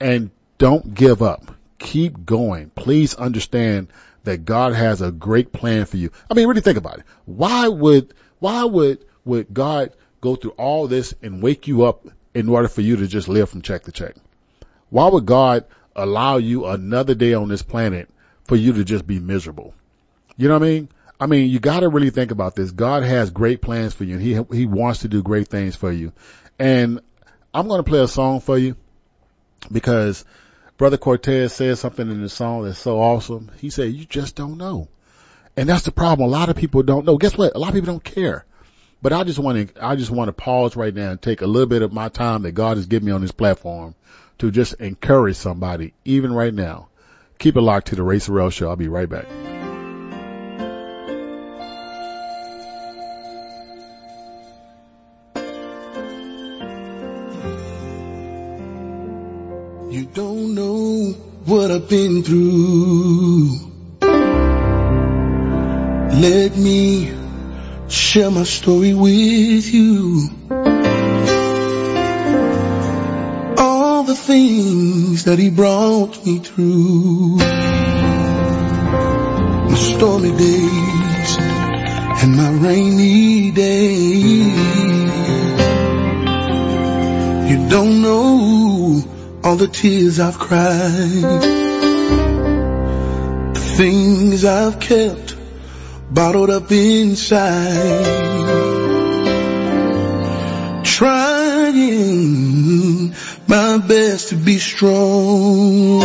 and 0.00 0.30
don't 0.58 0.94
give 0.94 1.22
up. 1.22 1.54
Keep 1.78 2.24
going. 2.24 2.70
Please 2.70 3.14
understand 3.14 3.88
that 4.22 4.44
God 4.44 4.74
has 4.74 5.02
a 5.02 5.10
great 5.10 5.52
plan 5.52 5.86
for 5.86 5.96
you. 5.96 6.10
I 6.30 6.34
mean, 6.34 6.46
really 6.46 6.60
think 6.60 6.78
about 6.78 6.98
it. 6.98 7.04
Why 7.26 7.66
would, 7.66 8.14
why 8.38 8.62
would, 8.62 9.04
would 9.24 9.52
God 9.52 9.92
go 10.20 10.36
through 10.36 10.52
all 10.52 10.86
this 10.86 11.12
and 11.22 11.42
wake 11.42 11.66
you 11.66 11.84
up 11.84 12.06
in 12.34 12.48
order 12.48 12.68
for 12.68 12.80
you 12.80 12.96
to 12.96 13.08
just 13.08 13.28
live 13.28 13.50
from 13.50 13.62
check 13.62 13.82
to 13.84 13.92
check? 13.92 14.14
Why 14.90 15.08
would 15.08 15.26
God 15.26 15.64
allow 15.96 16.36
you 16.36 16.66
another 16.66 17.16
day 17.16 17.34
on 17.34 17.48
this 17.48 17.62
planet 17.62 18.08
for 18.44 18.54
you 18.54 18.74
to 18.74 18.84
just 18.84 19.04
be 19.04 19.18
miserable? 19.18 19.74
You 20.36 20.46
know 20.46 20.54
what 20.54 20.66
I 20.66 20.70
mean? 20.70 20.88
I 21.22 21.26
mean, 21.26 21.48
you 21.50 21.60
gotta 21.60 21.88
really 21.88 22.10
think 22.10 22.32
about 22.32 22.56
this. 22.56 22.72
God 22.72 23.04
has 23.04 23.30
great 23.30 23.62
plans 23.62 23.94
for 23.94 24.02
you 24.02 24.16
and 24.16 24.22
he, 24.22 24.56
he 24.56 24.66
wants 24.66 25.00
to 25.00 25.08
do 25.08 25.22
great 25.22 25.46
things 25.46 25.76
for 25.76 25.92
you. 25.92 26.12
And 26.58 27.00
I'm 27.54 27.68
going 27.68 27.78
to 27.78 27.88
play 27.88 28.00
a 28.00 28.08
song 28.08 28.40
for 28.40 28.58
you 28.58 28.76
because 29.70 30.24
Brother 30.78 30.96
Cortez 30.96 31.52
says 31.52 31.78
something 31.78 32.10
in 32.10 32.22
the 32.22 32.28
song 32.28 32.64
that's 32.64 32.78
so 32.78 33.00
awesome. 33.00 33.52
He 33.58 33.70
said, 33.70 33.92
you 33.92 34.04
just 34.04 34.34
don't 34.34 34.58
know. 34.58 34.88
And 35.56 35.68
that's 35.68 35.84
the 35.84 35.92
problem. 35.92 36.28
A 36.28 36.32
lot 36.32 36.48
of 36.48 36.56
people 36.56 36.82
don't 36.82 37.04
know. 37.04 37.18
Guess 37.18 37.38
what? 37.38 37.54
A 37.54 37.58
lot 37.58 37.68
of 37.68 37.74
people 37.74 37.92
don't 37.92 38.02
care. 38.02 38.44
But 39.00 39.12
I 39.12 39.22
just 39.22 39.38
want 39.38 39.74
to, 39.74 39.84
I 39.84 39.94
just 39.94 40.10
want 40.10 40.26
to 40.26 40.32
pause 40.32 40.74
right 40.74 40.92
now 40.92 41.10
and 41.10 41.22
take 41.22 41.40
a 41.40 41.46
little 41.46 41.68
bit 41.68 41.82
of 41.82 41.92
my 41.92 42.08
time 42.08 42.42
that 42.42 42.52
God 42.52 42.78
has 42.78 42.86
given 42.86 43.06
me 43.06 43.12
on 43.12 43.20
this 43.20 43.30
platform 43.30 43.94
to 44.38 44.50
just 44.50 44.74
encourage 44.74 45.36
somebody, 45.36 45.94
even 46.04 46.32
right 46.32 46.52
now. 46.52 46.88
Keep 47.38 47.56
it 47.56 47.60
locked 47.60 47.88
to 47.88 47.96
the 47.96 48.02
Ray 48.02 48.16
Sorrell 48.16 48.52
show. 48.52 48.70
I'll 48.70 48.76
be 48.76 48.88
right 48.88 49.08
back. 49.08 49.26
Know 60.54 61.12
what 61.46 61.70
I've 61.70 61.88
been 61.88 62.22
through. 62.22 63.58
Let 66.20 66.56
me 66.56 67.10
share 67.88 68.30
my 68.30 68.44
story 68.44 68.94
with 68.94 69.66
you. 69.72 70.28
All 73.58 74.04
the 74.04 74.14
things 74.14 75.24
that 75.24 75.38
he 75.38 75.50
brought 75.50 76.24
me 76.26 76.38
through. 76.38 77.36
My 79.70 79.76
stormy 79.76 80.36
days 80.36 81.36
and 82.22 82.36
my 82.36 82.50
rainy 82.50 83.50
days. 83.52 84.92
You 87.50 87.68
don't 87.68 88.02
know 88.02 88.81
all 89.44 89.56
the 89.56 89.66
tears 89.68 90.20
I've 90.20 90.38
cried, 90.38 91.42
things 93.76 94.44
I've 94.44 94.78
kept 94.78 95.36
bottled 96.10 96.50
up 96.50 96.70
inside. 96.70 98.04
Trying 100.84 102.32
my 103.48 103.78
best 103.78 104.28
to 104.28 104.36
be 104.36 104.58
strong. 104.58 106.00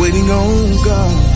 Waiting 0.00 0.30
on 0.30 0.84
God 0.84 1.31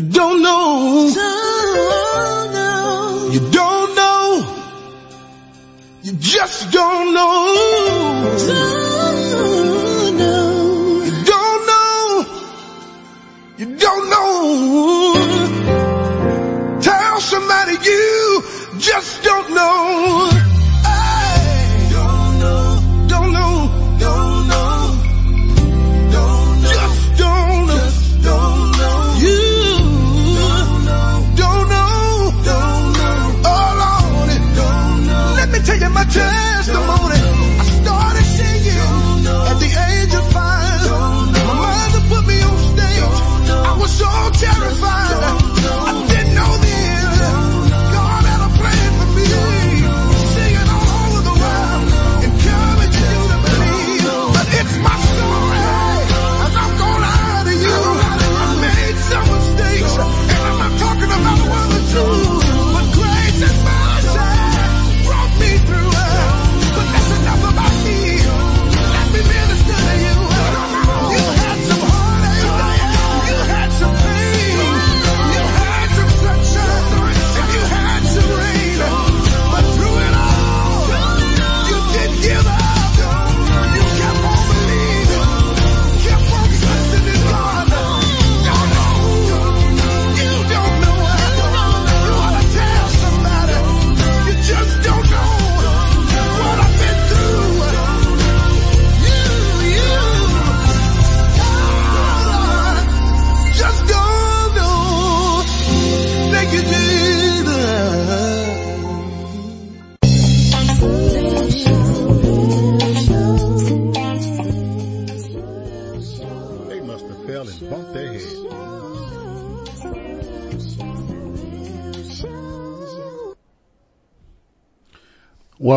You 0.00 0.06
don't 0.06 0.42
know. 0.42 1.08
You 3.34 3.40
don't 3.50 3.94
know. 3.94 4.46
You 6.02 6.12
just 6.14 6.72
don't 6.72 7.12
know. 7.12 8.32
You 11.04 11.24
don't 11.26 11.66
know. 11.70 12.24
You 13.58 13.76
don't 13.76 14.08
know. 14.08 15.14
Tell 16.80 17.20
somebody 17.20 17.72
you 17.84 18.42
just 18.78 19.22
don't 19.22 19.50
know. 19.50 20.39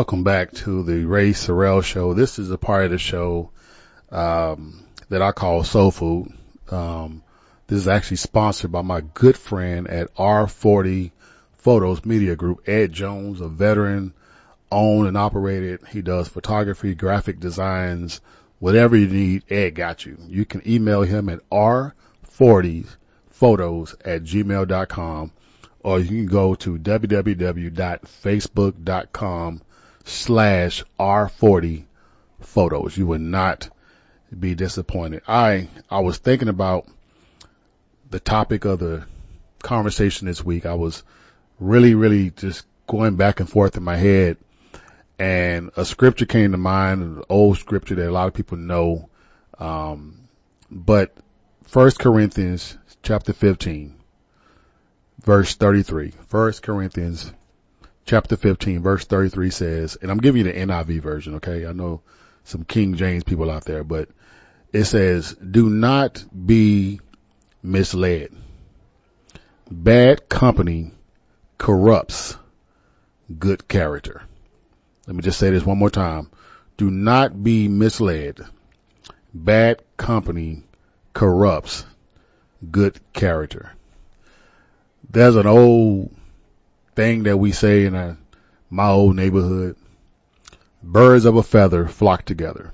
Welcome 0.04 0.26
back 0.26 0.52
to 0.52 0.84
the 0.84 1.06
Ray 1.06 1.32
Sorrell 1.32 1.82
Show. 1.82 2.14
This 2.14 2.38
is 2.38 2.52
a 2.52 2.58
part 2.58 2.84
of 2.84 2.92
the 2.92 2.98
show 2.98 3.52
um, 4.12 4.84
that 5.08 5.22
I 5.22 5.32
call 5.32 5.64
Soul 5.64 5.92
Food. 5.92 6.34
Um, 6.70 7.24
this 7.68 7.78
is 7.78 7.88
actually 7.88 8.18
sponsored 8.18 8.70
by 8.70 8.82
my 8.82 9.00
good 9.00 9.38
friend 9.38 9.88
at 9.88 10.14
R40 10.16 11.12
Photos 11.54 12.04
Media 12.04 12.36
Group, 12.36 12.68
Ed 12.68 12.92
Jones, 12.92 13.40
a 13.40 13.48
veteran, 13.48 14.14
owned 14.70 15.08
and 15.08 15.16
operated. 15.16 15.80
He 15.88 16.02
does 16.02 16.28
photography, 16.28 16.96
graphic 16.96 17.40
designs, 17.40 18.20
whatever 18.60 18.98
you 18.98 19.08
need. 19.08 19.46
Ed 19.50 19.70
got 19.70 20.06
you. 20.06 20.18
You 20.28 20.44
can 20.44 20.68
email 20.68 21.04
him 21.04 21.30
at 21.30 21.50
r40photos 21.50 23.96
at 24.04 24.24
gmail.com 24.24 25.32
or 25.80 26.02
you 26.02 26.08
can 26.08 26.26
go 26.26 26.56
to 26.56 26.78
www.facebook.com 26.78 29.62
slash 30.04 30.84
R40 31.00 31.86
photos. 32.42 32.98
You 32.98 33.08
would 33.08 33.22
not 33.22 33.70
be 34.38 34.56
disappointed. 34.56 35.22
I, 35.28 35.70
I 35.90 36.00
was 36.00 36.18
thinking 36.18 36.50
about 36.50 36.88
the 38.10 38.20
topic 38.20 38.66
of 38.66 38.80
the 38.80 39.06
conversation 39.62 40.28
this 40.28 40.44
week. 40.44 40.66
I 40.66 40.74
was 40.74 41.04
really, 41.60 41.96
really 41.96 42.32
just 42.32 42.66
going 42.88 43.16
back 43.16 43.40
and 43.40 43.50
forth 43.50 43.78
in 43.78 43.84
my 43.84 43.96
head 43.96 44.38
and 45.20 45.72
a 45.78 45.86
scripture 45.86 46.26
came 46.26 46.52
to 46.52 46.58
mind, 46.58 47.02
an 47.02 47.24
old 47.30 47.58
scripture 47.58 47.96
that 47.96 48.10
a 48.10 48.12
lot 48.12 48.28
of 48.28 48.34
people 48.34 48.58
know. 48.58 49.10
Um, 49.58 50.28
but 50.70 51.16
First 51.64 52.00
Corinthians 52.00 52.78
chapter 53.04 53.34
15, 53.34 53.96
verse 55.22 55.56
33. 55.56 56.14
First 56.28 56.64
Corinthians 56.64 57.32
chapter 58.06 58.36
15, 58.36 58.82
verse 58.82 59.06
33 59.06 59.50
says, 59.50 59.98
and 60.02 60.12
I'm 60.12 60.18
giving 60.18 60.46
you 60.46 60.52
the 60.52 60.60
NIV 60.60 61.02
version, 61.02 61.36
okay? 61.36 61.66
I 61.66 61.72
know 61.72 62.02
some 62.44 62.64
King 62.64 62.96
James 62.96 63.24
people 63.24 63.50
out 63.50 63.66
there, 63.66 63.84
but 63.84 64.10
it 64.72 64.86
says, 64.86 65.34
do 65.34 65.70
not 65.70 66.24
be 66.46 67.00
misled. 67.62 68.30
Bad 69.72 70.28
company 70.30 70.92
corrupts 71.58 72.36
good 73.40 73.68
character. 73.68 74.24
Let 75.08 75.16
me 75.16 75.22
just 75.22 75.40
say 75.40 75.50
this 75.50 75.66
one 75.66 75.78
more 75.78 75.90
time. 75.90 76.30
Do 76.78 76.90
not 76.90 77.44
be 77.44 77.68
misled. 77.68 78.40
Bad 79.34 79.82
company 79.98 80.64
corrupts 81.14 81.86
good 82.72 83.00
character. 83.14 83.72
There's 85.10 85.36
an 85.36 85.48
old 85.48 86.14
thing 86.95 87.24
that 87.24 87.38
we 87.38 87.52
say 87.52 87.86
in 87.86 87.95
a, 87.95 88.18
my 88.70 88.90
old 88.90 89.15
neighborhood. 89.15 89.76
Birds 90.82 91.26
of 91.26 91.38
a 91.38 91.44
feather 91.44 91.88
flock 91.88 92.26
together. 92.26 92.74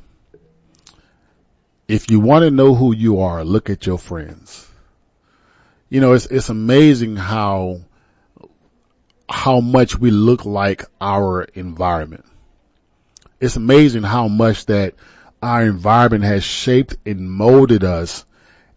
If 1.87 2.09
you 2.09 2.19
want 2.19 2.43
to 2.43 2.51
know 2.51 2.75
who 2.75 2.93
you 2.93 3.21
are, 3.21 3.43
look 3.43 3.69
at 3.69 3.85
your 3.85 3.97
friends. 3.97 4.67
You 5.89 6.01
know, 6.01 6.13
it's, 6.13 6.27
it's 6.27 6.49
amazing 6.49 7.15
how, 7.15 7.81
how 9.27 9.59
much 9.59 9.97
we 9.97 10.11
look 10.11 10.45
like 10.45 10.85
our 11.01 11.43
environment. 11.43 12.25
It's 13.39 13.55
amazing 13.55 14.03
how 14.03 14.27
much 14.27 14.65
that 14.67 14.95
our 15.41 15.63
environment 15.63 16.25
has 16.25 16.43
shaped 16.43 16.97
and 17.05 17.31
molded 17.31 17.83
us 17.83 18.25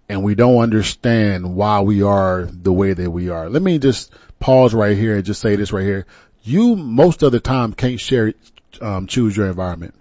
and 0.08 0.22
we 0.22 0.34
don't 0.34 0.58
understand 0.58 1.54
why 1.56 1.80
we 1.80 2.02
are 2.02 2.46
the 2.50 2.72
way 2.72 2.92
that 2.92 3.10
we 3.10 3.30
are. 3.30 3.48
Let 3.48 3.62
me 3.62 3.78
just 3.78 4.12
pause 4.42 4.74
right 4.74 4.96
here 4.96 5.14
and 5.16 5.24
just 5.24 5.40
say 5.40 5.56
this 5.56 5.72
right 5.72 5.84
here. 5.84 6.04
You 6.42 6.76
most 6.76 7.22
of 7.22 7.32
the 7.32 7.40
time 7.40 7.72
can't 7.72 8.00
share, 8.00 8.34
um, 8.80 9.06
choose 9.06 9.36
your 9.36 9.46
environment. 9.46 9.94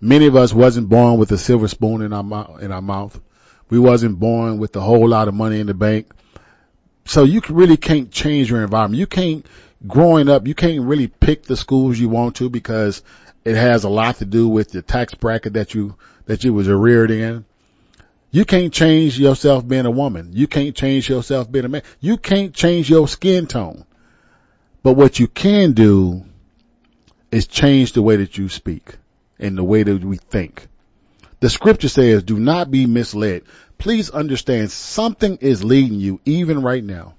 Many 0.00 0.26
of 0.26 0.36
us 0.36 0.54
wasn't 0.54 0.88
born 0.88 1.18
with 1.18 1.30
a 1.32 1.38
silver 1.38 1.68
spoon 1.68 2.02
in 2.02 2.12
our 2.12 2.22
mouth, 2.22 2.62
in 2.62 2.72
our 2.72 2.80
mouth. 2.80 3.20
We 3.68 3.78
wasn't 3.78 4.18
born 4.18 4.58
with 4.58 4.74
a 4.76 4.80
whole 4.80 5.06
lot 5.06 5.28
of 5.28 5.34
money 5.34 5.60
in 5.60 5.66
the 5.66 5.74
bank. 5.74 6.10
So 7.04 7.24
you 7.24 7.42
really 7.48 7.76
can't 7.76 8.10
change 8.10 8.50
your 8.50 8.62
environment. 8.62 8.98
You 8.98 9.06
can't, 9.06 9.44
growing 9.86 10.28
up, 10.28 10.46
you 10.46 10.54
can't 10.54 10.82
really 10.82 11.08
pick 11.08 11.42
the 11.42 11.56
schools 11.56 11.98
you 11.98 12.08
want 12.08 12.36
to 12.36 12.48
because 12.48 13.02
it 13.44 13.56
has 13.56 13.84
a 13.84 13.88
lot 13.88 14.16
to 14.16 14.24
do 14.24 14.48
with 14.48 14.70
the 14.70 14.82
tax 14.82 15.14
bracket 15.14 15.54
that 15.54 15.74
you, 15.74 15.96
that 16.26 16.44
you 16.44 16.54
was 16.54 16.68
reared 16.68 17.10
in. 17.10 17.44
You 18.30 18.44
can't 18.44 18.72
change 18.72 19.18
yourself 19.18 19.66
being 19.66 19.86
a 19.86 19.90
woman. 19.90 20.30
You 20.34 20.46
can't 20.46 20.74
change 20.74 21.08
yourself 21.08 21.50
being 21.50 21.64
a 21.64 21.68
man. 21.68 21.82
You 22.00 22.18
can't 22.18 22.54
change 22.54 22.90
your 22.90 23.08
skin 23.08 23.46
tone. 23.46 23.84
But 24.82 24.94
what 24.94 25.18
you 25.18 25.28
can 25.28 25.72
do 25.72 26.24
is 27.30 27.46
change 27.46 27.92
the 27.92 28.02
way 28.02 28.16
that 28.16 28.36
you 28.36 28.48
speak 28.48 28.96
and 29.38 29.56
the 29.56 29.64
way 29.64 29.82
that 29.82 30.04
we 30.04 30.16
think. 30.16 30.66
The 31.40 31.48
scripture 31.48 31.88
says, 31.88 32.22
do 32.22 32.38
not 32.38 32.70
be 32.70 32.86
misled. 32.86 33.44
Please 33.78 34.10
understand 34.10 34.70
something 34.70 35.38
is 35.40 35.62
leading 35.62 36.00
you 36.00 36.20
even 36.24 36.62
right 36.62 36.82
now. 36.82 37.14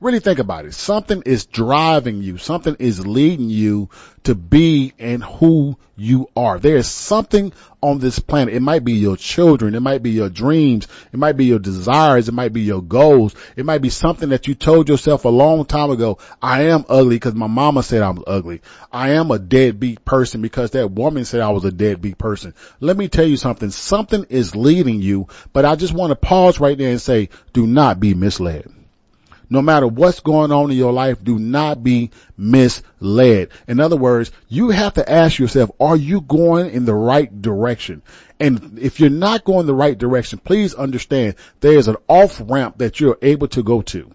Really 0.00 0.20
think 0.20 0.38
about 0.38 0.64
it. 0.64 0.74
Something 0.74 1.22
is 1.26 1.46
driving 1.46 2.22
you. 2.22 2.38
Something 2.38 2.76
is 2.78 3.04
leading 3.04 3.50
you 3.50 3.90
to 4.22 4.36
be 4.36 4.92
and 4.96 5.24
who 5.24 5.76
you 5.96 6.28
are. 6.36 6.60
There 6.60 6.76
is 6.76 6.86
something 6.86 7.52
on 7.82 7.98
this 7.98 8.20
planet. 8.20 8.54
It 8.54 8.60
might 8.60 8.84
be 8.84 8.92
your 8.92 9.16
children. 9.16 9.74
It 9.74 9.80
might 9.80 10.04
be 10.04 10.10
your 10.10 10.28
dreams. 10.28 10.86
It 11.12 11.18
might 11.18 11.36
be 11.36 11.46
your 11.46 11.58
desires. 11.58 12.28
It 12.28 12.34
might 12.34 12.52
be 12.52 12.60
your 12.60 12.80
goals. 12.80 13.34
It 13.56 13.66
might 13.66 13.82
be 13.82 13.90
something 13.90 14.28
that 14.28 14.46
you 14.46 14.54
told 14.54 14.88
yourself 14.88 15.24
a 15.24 15.30
long 15.30 15.64
time 15.64 15.90
ago. 15.90 16.18
I 16.40 16.66
am 16.66 16.84
ugly 16.88 17.16
because 17.16 17.34
my 17.34 17.48
mama 17.48 17.82
said 17.82 18.00
I'm 18.00 18.22
ugly. 18.24 18.62
I 18.92 19.10
am 19.14 19.32
a 19.32 19.38
deadbeat 19.40 20.04
person 20.04 20.42
because 20.42 20.70
that 20.72 20.92
woman 20.92 21.24
said 21.24 21.40
I 21.40 21.50
was 21.50 21.64
a 21.64 21.72
deadbeat 21.72 22.18
person. 22.18 22.54
Let 22.78 22.96
me 22.96 23.08
tell 23.08 23.26
you 23.26 23.36
something. 23.36 23.70
Something 23.70 24.26
is 24.28 24.54
leading 24.54 25.02
you, 25.02 25.26
but 25.52 25.64
I 25.64 25.74
just 25.74 25.92
want 25.92 26.12
to 26.12 26.16
pause 26.16 26.60
right 26.60 26.78
there 26.78 26.90
and 26.90 27.00
say, 27.00 27.30
do 27.52 27.66
not 27.66 27.98
be 27.98 28.14
misled 28.14 28.72
no 29.50 29.62
matter 29.62 29.86
what's 29.86 30.20
going 30.20 30.52
on 30.52 30.70
in 30.70 30.76
your 30.76 30.92
life, 30.92 31.22
do 31.22 31.38
not 31.38 31.82
be 31.82 32.10
misled. 32.36 33.48
In 33.66 33.80
other 33.80 33.96
words, 33.96 34.30
you 34.48 34.70
have 34.70 34.94
to 34.94 35.10
ask 35.10 35.38
yourself, 35.38 35.70
are 35.80 35.96
you 35.96 36.20
going 36.20 36.70
in 36.70 36.84
the 36.84 36.94
right 36.94 37.42
direction? 37.42 38.02
And 38.40 38.78
if 38.78 39.00
you're 39.00 39.10
not 39.10 39.44
going 39.44 39.66
the 39.66 39.74
right 39.74 39.96
direction, 39.96 40.38
please 40.38 40.74
understand 40.74 41.34
there's 41.60 41.88
an 41.88 41.96
off 42.06 42.40
ramp 42.44 42.78
that 42.78 43.00
you're 43.00 43.18
able 43.22 43.48
to 43.48 43.62
go 43.62 43.82
to. 43.82 44.12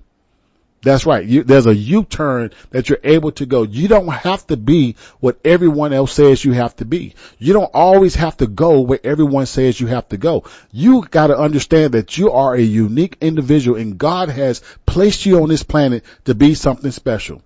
That's 0.84 1.06
right. 1.06 1.26
You, 1.26 1.44
there's 1.44 1.66
a 1.66 1.74
U-turn 1.74 2.52
that 2.72 2.90
you're 2.90 3.00
able 3.04 3.32
to 3.34 3.46
go. 3.46 3.64
You 3.64 3.88
don't 3.88 4.10
have 4.10 4.46
to 4.48 4.58
be 4.58 4.98
what 5.22 5.40
everyone 5.46 5.94
else 5.94 6.12
says 6.12 6.44
you 6.44 6.52
have 6.52 6.76
to 6.76 6.86
be. 6.86 7.16
You 7.40 7.54
don't 7.54 7.72
always 7.74 8.16
have 8.16 8.36
to 8.38 8.48
go 8.48 8.82
where 8.82 9.00
everyone 9.02 9.46
says 9.46 9.80
you 9.80 9.88
have 9.88 10.10
to 10.10 10.18
go. 10.18 10.44
You 10.72 11.06
gotta 11.10 11.38
understand 11.38 11.94
that 11.94 12.18
you 12.18 12.32
are 12.32 12.54
a 12.54 12.62
unique 12.62 13.18
individual 13.22 13.80
and 13.80 13.98
God 13.98 14.28
has 14.30 14.62
placed 14.86 15.26
you 15.26 15.42
on 15.42 15.48
this 15.48 15.64
planet 15.64 16.04
to 16.26 16.36
be 16.36 16.54
something 16.54 16.92
special. 16.92 17.42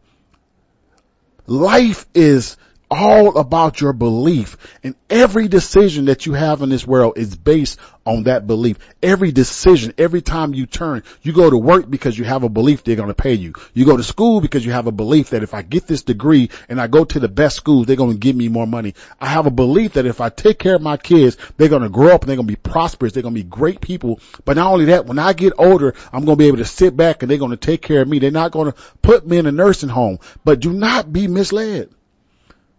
Life 1.46 2.08
is 2.16 2.58
all 2.90 3.38
about 3.38 3.82
your 3.82 3.94
belief 3.94 4.58
and 4.84 4.96
every 5.10 5.48
decision 5.48 6.06
that 6.06 6.26
you 6.26 6.34
have 6.34 6.62
in 6.62 6.70
this 6.70 6.88
world 6.88 7.18
is 7.18 7.36
based 7.36 7.80
on 8.06 8.24
that 8.24 8.48
belief. 8.48 8.78
Every 9.04 9.34
decision, 9.34 9.94
every 9.98 10.22
time 10.22 10.54
you 10.54 10.66
turn, 10.66 11.04
you 11.22 11.34
go 11.34 11.50
to 11.50 11.58
work 11.58 11.90
because 11.90 12.18
you 12.18 12.24
have 12.24 12.44
a 12.44 12.50
belief 12.50 12.84
they're 12.84 12.96
going 12.96 13.10
to 13.10 13.14
pay 13.14 13.34
you. 13.34 13.54
You 13.74 13.86
go 13.86 13.98
to 13.98 14.04
school 14.04 14.40
because 14.40 14.66
you 14.66 14.72
have 14.72 14.88
a 14.88 14.94
belief 14.94 15.32
that 15.32 15.44
if 15.44 15.54
I 15.54 15.62
get 15.62 15.88
this 15.88 16.04
degree 16.04 16.50
and 16.70 16.80
I 16.80 16.88
go 16.88 17.04
to 17.04 17.20
the 17.20 17.28
best 17.28 17.58
schools, 17.58 17.86
they're 17.86 17.98
going 17.98 18.14
to 18.14 18.18
give 18.18 18.36
me 18.36 18.48
more 18.48 18.68
money. 18.68 18.96
I 19.20 19.28
have 19.28 19.46
a 19.46 19.52
belief 19.52 19.94
that 19.94 20.06
if 20.06 20.22
I 20.22 20.30
take 20.30 20.58
care 20.58 20.76
of 20.76 20.82
my 20.82 20.96
kids, 20.96 21.38
they're 21.58 21.70
going 21.70 21.82
to 21.82 21.90
grow 21.90 22.16
up 22.16 22.22
and 22.22 22.30
they're 22.30 22.38
going 22.38 22.48
to 22.48 22.54
be 22.54 22.70
prosperous. 22.70 23.12
They're 23.12 23.24
going 23.24 23.36
to 23.36 23.44
be 23.44 23.50
great 23.50 23.82
people. 23.82 24.22
But 24.46 24.56
not 24.56 24.72
only 24.72 24.86
that, 24.86 25.06
when 25.06 25.20
I 25.20 25.34
get 25.34 25.54
older, 25.58 25.94
I'm 26.14 26.24
going 26.24 26.38
to 26.38 26.42
be 26.42 26.48
able 26.48 26.58
to 26.58 26.66
sit 26.66 26.96
back 26.96 27.22
and 27.22 27.30
they're 27.30 27.38
going 27.38 27.52
to 27.52 27.58
take 27.58 27.82
care 27.82 28.02
of 28.02 28.08
me. 28.08 28.20
They're 28.20 28.32
not 28.32 28.52
going 28.52 28.72
to 28.72 28.78
put 29.02 29.28
me 29.28 29.38
in 29.38 29.46
a 29.46 29.52
nursing 29.52 29.90
home, 29.90 30.20
but 30.46 30.62
do 30.62 30.72
not 30.72 31.12
be 31.12 31.28
misled 31.28 31.90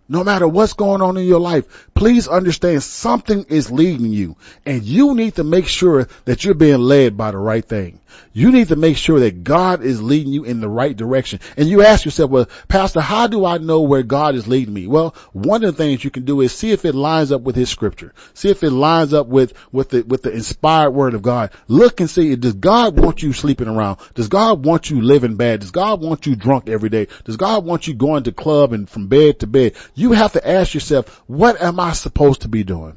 no 0.09 0.24
matter 0.24 0.48
what's 0.48 0.72
going 0.72 1.02
on 1.02 1.16
in 1.16 1.24
your 1.24 1.40
life, 1.40 1.89
please 1.94 2.28
understand 2.28 2.82
something 2.82 3.44
is 3.48 3.70
leading 3.70 4.06
you 4.06 4.36
and 4.64 4.82
you 4.82 5.14
need 5.14 5.36
to 5.36 5.44
make 5.44 5.66
sure 5.66 6.09
that 6.24 6.44
you're 6.44 6.55
being 6.55 6.78
led 6.78 7.16
by 7.16 7.30
the 7.30 7.39
right 7.39 7.64
thing. 7.64 8.01
You 8.32 8.52
need 8.52 8.68
to 8.68 8.76
make 8.76 8.97
sure 8.97 9.20
that 9.20 9.44
God 9.44 9.82
is 9.82 10.02
leading 10.02 10.32
you 10.32 10.44
in 10.44 10.60
the 10.60 10.68
right 10.68 10.97
direction. 10.97 11.40
And 11.56 11.68
you 11.68 11.82
ask 11.82 12.05
yourself, 12.05 12.30
well, 12.30 12.48
pastor, 12.68 13.01
how 13.01 13.26
do 13.26 13.44
I 13.44 13.59
know 13.59 13.82
where 13.82 14.02
God 14.02 14.35
is 14.35 14.47
leading 14.47 14.74
me? 14.74 14.86
Well, 14.86 15.14
one 15.32 15.64
of 15.64 15.76
the 15.76 15.82
things 15.82 16.05
you 16.05 16.10
can 16.10 16.24
do 16.24 16.40
is 16.40 16.52
see 16.52 16.70
if 16.70 16.85
it 16.85 16.94
lines 16.94 17.32
up 17.32 17.43
with 17.43 17.56
his 17.56 17.68
scripture. 17.68 18.14
See 18.35 18.48
if 18.48 18.62
it 18.62 18.70
lines 18.70 19.12
up 19.12 19.26
with, 19.26 19.55
with 19.72 19.90
the, 19.90 20.02
with 20.02 20.22
the 20.22 20.32
inspired 20.32 20.90
word 20.90 21.14
of 21.14 21.22
God. 21.22 21.51
Look 21.66 22.01
and 22.01 22.09
see, 22.09 22.35
does 22.36 22.55
God 22.55 22.98
want 22.98 23.22
you 23.22 23.32
sleeping 23.32 23.68
around? 23.68 23.98
Does 24.14 24.28
God 24.28 24.64
want 24.64 24.90
you 24.90 25.01
living 25.01 25.36
bad? 25.36 25.60
Does 25.60 25.70
God 25.70 26.01
want 26.01 26.26
you 26.26 26.36
drunk 26.36 26.68
every 26.68 26.89
day? 26.89 27.09
Does 27.24 27.36
God 27.36 27.64
want 27.64 27.86
you 27.86 27.94
going 27.94 28.24
to 28.24 28.32
club 28.32 28.72
and 28.72 28.89
from 28.89 29.09
bed 29.09 29.40
to 29.40 29.47
bed? 29.47 29.74
You 29.99 30.12
have 30.12 30.35
to 30.35 30.49
ask 30.49 30.75
yourself, 30.75 31.25
what 31.27 31.61
am 31.61 31.81
I 31.81 31.93
supposed 31.93 32.43
to 32.43 32.49
be 32.49 32.62
doing? 32.62 32.97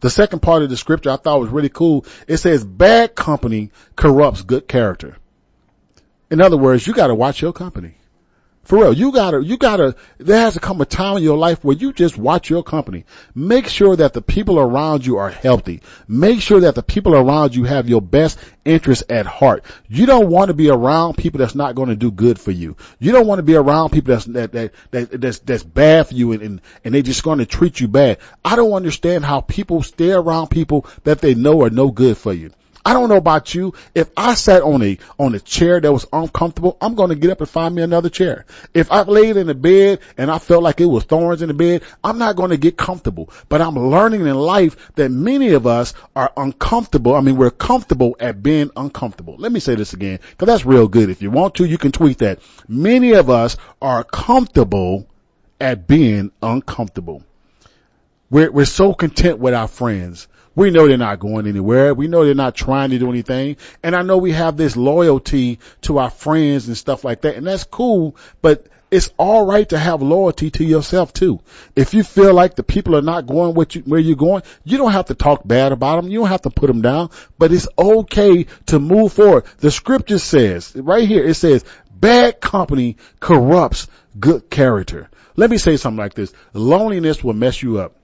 The 0.00 0.10
second 0.10 0.40
part 0.40 0.62
of 0.62 0.68
the 0.68 0.76
scripture 0.76 1.08
I 1.08 1.16
thought 1.16 1.40
was 1.40 1.48
really 1.48 1.70
cool. 1.70 2.04
It 2.26 2.36
says 2.36 2.62
bad 2.62 3.14
company 3.14 3.70
corrupts 3.96 4.42
good 4.42 4.68
character. 4.68 5.16
In 6.30 6.42
other 6.42 6.58
words, 6.58 6.86
you 6.86 6.92
gotta 6.92 7.14
watch 7.14 7.40
your 7.40 7.54
company. 7.54 7.94
For 8.68 8.80
real, 8.80 8.92
you 8.92 9.12
gotta, 9.12 9.42
you 9.42 9.56
gotta, 9.56 9.96
there 10.18 10.40
has 10.40 10.52
to 10.52 10.60
come 10.60 10.78
a 10.82 10.84
time 10.84 11.16
in 11.16 11.22
your 11.22 11.38
life 11.38 11.64
where 11.64 11.74
you 11.74 11.90
just 11.90 12.18
watch 12.18 12.50
your 12.50 12.62
company. 12.62 13.06
Make 13.34 13.66
sure 13.66 13.96
that 13.96 14.12
the 14.12 14.20
people 14.20 14.58
around 14.58 15.06
you 15.06 15.16
are 15.16 15.30
healthy. 15.30 15.80
Make 16.06 16.42
sure 16.42 16.60
that 16.60 16.74
the 16.74 16.82
people 16.82 17.14
around 17.14 17.54
you 17.54 17.64
have 17.64 17.88
your 17.88 18.02
best 18.02 18.38
interests 18.66 19.04
at 19.08 19.24
heart. 19.24 19.64
You 19.88 20.04
don't 20.04 20.28
want 20.28 20.48
to 20.48 20.54
be 20.54 20.68
around 20.68 21.16
people 21.16 21.38
that's 21.38 21.54
not 21.54 21.76
going 21.76 21.88
to 21.88 21.96
do 21.96 22.10
good 22.10 22.38
for 22.38 22.50
you. 22.50 22.76
You 22.98 23.12
don't 23.12 23.26
want 23.26 23.38
to 23.38 23.42
be 23.42 23.54
around 23.54 23.88
people 23.88 24.12
that's, 24.12 24.26
that, 24.26 24.52
that, 24.52 24.74
that 24.90 25.18
that's, 25.18 25.38
that's 25.38 25.62
bad 25.62 26.08
for 26.08 26.14
you 26.14 26.32
and, 26.32 26.42
and, 26.42 26.60
and 26.84 26.94
they're 26.94 27.00
just 27.00 27.22
going 27.22 27.38
to 27.38 27.46
treat 27.46 27.80
you 27.80 27.88
bad. 27.88 28.18
I 28.44 28.54
don't 28.54 28.74
understand 28.74 29.24
how 29.24 29.40
people 29.40 29.82
stay 29.82 30.10
around 30.10 30.48
people 30.48 30.84
that 31.04 31.22
they 31.22 31.34
know 31.34 31.62
are 31.62 31.70
no 31.70 31.90
good 31.90 32.18
for 32.18 32.34
you. 32.34 32.50
I 32.84 32.92
don't 32.92 33.08
know 33.08 33.16
about 33.16 33.54
you. 33.54 33.74
If 33.94 34.10
I 34.16 34.34
sat 34.34 34.62
on 34.62 34.82
a, 34.82 34.98
on 35.18 35.34
a 35.34 35.40
chair 35.40 35.80
that 35.80 35.92
was 35.92 36.06
uncomfortable, 36.12 36.76
I'm 36.80 36.94
going 36.94 37.10
to 37.10 37.14
get 37.14 37.30
up 37.30 37.40
and 37.40 37.48
find 37.48 37.74
me 37.74 37.82
another 37.82 38.08
chair. 38.08 38.46
If 38.74 38.90
I 38.90 39.02
laid 39.02 39.36
in 39.36 39.46
the 39.46 39.54
bed 39.54 40.00
and 40.16 40.30
I 40.30 40.38
felt 40.38 40.62
like 40.62 40.80
it 40.80 40.86
was 40.86 41.04
thorns 41.04 41.42
in 41.42 41.48
the 41.48 41.54
bed, 41.54 41.82
I'm 42.02 42.18
not 42.18 42.36
going 42.36 42.50
to 42.50 42.56
get 42.56 42.76
comfortable. 42.76 43.30
But 43.48 43.60
I'm 43.60 43.76
learning 43.76 44.22
in 44.22 44.34
life 44.34 44.92
that 44.94 45.10
many 45.10 45.50
of 45.50 45.66
us 45.66 45.94
are 46.16 46.32
uncomfortable. 46.36 47.14
I 47.14 47.20
mean, 47.20 47.36
we're 47.36 47.50
comfortable 47.50 48.16
at 48.20 48.42
being 48.42 48.70
uncomfortable. 48.76 49.36
Let 49.38 49.52
me 49.52 49.60
say 49.60 49.74
this 49.74 49.92
again, 49.92 50.20
cause 50.38 50.46
that's 50.46 50.64
real 50.64 50.88
good. 50.88 51.10
If 51.10 51.22
you 51.22 51.30
want 51.30 51.56
to, 51.56 51.64
you 51.64 51.78
can 51.78 51.92
tweet 51.92 52.18
that. 52.18 52.40
Many 52.68 53.12
of 53.12 53.30
us 53.30 53.56
are 53.82 54.04
comfortable 54.04 55.06
at 55.60 55.86
being 55.86 56.30
uncomfortable. 56.42 57.22
We're, 58.30 58.50
we're 58.50 58.66
so 58.66 58.92
content 58.94 59.38
with 59.38 59.54
our 59.54 59.68
friends. 59.68 60.28
We 60.58 60.70
know 60.70 60.88
they're 60.88 60.96
not 60.96 61.20
going 61.20 61.46
anywhere. 61.46 61.94
We 61.94 62.08
know 62.08 62.24
they're 62.24 62.34
not 62.34 62.56
trying 62.56 62.90
to 62.90 62.98
do 62.98 63.08
anything. 63.10 63.58
And 63.80 63.94
I 63.94 64.02
know 64.02 64.18
we 64.18 64.32
have 64.32 64.56
this 64.56 64.76
loyalty 64.76 65.60
to 65.82 65.98
our 65.98 66.10
friends 66.10 66.66
and 66.66 66.76
stuff 66.76 67.04
like 67.04 67.20
that. 67.20 67.36
And 67.36 67.46
that's 67.46 67.62
cool, 67.62 68.16
but 68.42 68.66
it's 68.90 69.12
all 69.18 69.46
right 69.46 69.68
to 69.68 69.78
have 69.78 70.02
loyalty 70.02 70.50
to 70.50 70.64
yourself 70.64 71.12
too. 71.12 71.38
If 71.76 71.94
you 71.94 72.02
feel 72.02 72.34
like 72.34 72.56
the 72.56 72.64
people 72.64 72.96
are 72.96 73.02
not 73.02 73.26
going 73.26 73.54
you, 73.70 73.82
where 73.82 74.00
you're 74.00 74.16
going, 74.16 74.42
you 74.64 74.78
don't 74.78 74.90
have 74.90 75.04
to 75.06 75.14
talk 75.14 75.46
bad 75.46 75.70
about 75.70 76.02
them. 76.02 76.10
You 76.10 76.18
don't 76.18 76.28
have 76.28 76.42
to 76.42 76.50
put 76.50 76.66
them 76.66 76.82
down, 76.82 77.10
but 77.38 77.52
it's 77.52 77.68
okay 77.78 78.46
to 78.66 78.80
move 78.80 79.12
forward. 79.12 79.44
The 79.58 79.70
scripture 79.70 80.18
says 80.18 80.74
right 80.74 81.06
here, 81.06 81.24
it 81.24 81.34
says 81.34 81.64
bad 81.94 82.40
company 82.40 82.96
corrupts 83.20 83.86
good 84.18 84.50
character. 84.50 85.08
Let 85.36 85.50
me 85.50 85.58
say 85.58 85.76
something 85.76 85.98
like 85.98 86.14
this. 86.14 86.32
Loneliness 86.52 87.22
will 87.22 87.34
mess 87.34 87.62
you 87.62 87.78
up. 87.78 87.94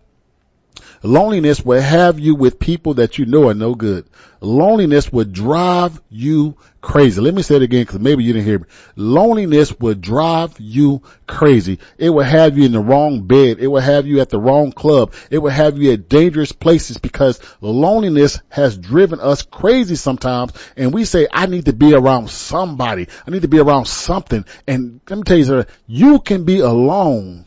Loneliness 1.04 1.62
will 1.62 1.82
have 1.82 2.18
you 2.18 2.34
with 2.34 2.58
people 2.58 2.94
that 2.94 3.18
you 3.18 3.26
know 3.26 3.50
are 3.50 3.54
no 3.54 3.74
good. 3.74 4.06
Loneliness 4.40 5.12
will 5.12 5.26
drive 5.26 6.00
you 6.08 6.56
crazy. 6.80 7.20
Let 7.20 7.34
me 7.34 7.42
say 7.42 7.56
it 7.56 7.62
again 7.62 7.82
because 7.82 8.00
maybe 8.00 8.24
you 8.24 8.32
didn't 8.32 8.46
hear 8.46 8.60
me. 8.60 8.64
Loneliness 8.96 9.78
will 9.78 9.92
drive 9.92 10.58
you 10.58 11.02
crazy. 11.26 11.78
It 11.98 12.08
will 12.08 12.24
have 12.24 12.56
you 12.56 12.64
in 12.64 12.72
the 12.72 12.80
wrong 12.80 13.26
bed. 13.26 13.58
It 13.60 13.66
will 13.66 13.82
have 13.82 14.06
you 14.06 14.22
at 14.22 14.30
the 14.30 14.40
wrong 14.40 14.72
club. 14.72 15.12
It 15.30 15.36
will 15.36 15.50
have 15.50 15.76
you 15.76 15.92
at 15.92 16.08
dangerous 16.08 16.52
places 16.52 16.96
because 16.96 17.38
loneliness 17.60 18.40
has 18.48 18.78
driven 18.78 19.20
us 19.20 19.42
crazy 19.42 19.96
sometimes. 19.96 20.54
And 20.74 20.94
we 20.94 21.04
say, 21.04 21.28
I 21.30 21.44
need 21.44 21.66
to 21.66 21.74
be 21.74 21.92
around 21.92 22.30
somebody. 22.30 23.08
I 23.26 23.30
need 23.30 23.42
to 23.42 23.48
be 23.48 23.58
around 23.58 23.88
something. 23.88 24.46
And 24.66 25.02
let 25.10 25.16
me 25.18 25.22
tell 25.24 25.36
you 25.36 25.44
something. 25.44 25.74
You 25.86 26.20
can 26.20 26.44
be 26.44 26.60
alone 26.60 27.44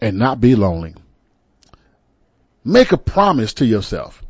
and 0.00 0.18
not 0.18 0.40
be 0.40 0.56
lonely. 0.56 0.96
Make 2.66 2.90
a 2.90 2.98
promise 2.98 3.54
to 3.54 3.64
yourself. 3.64 4.24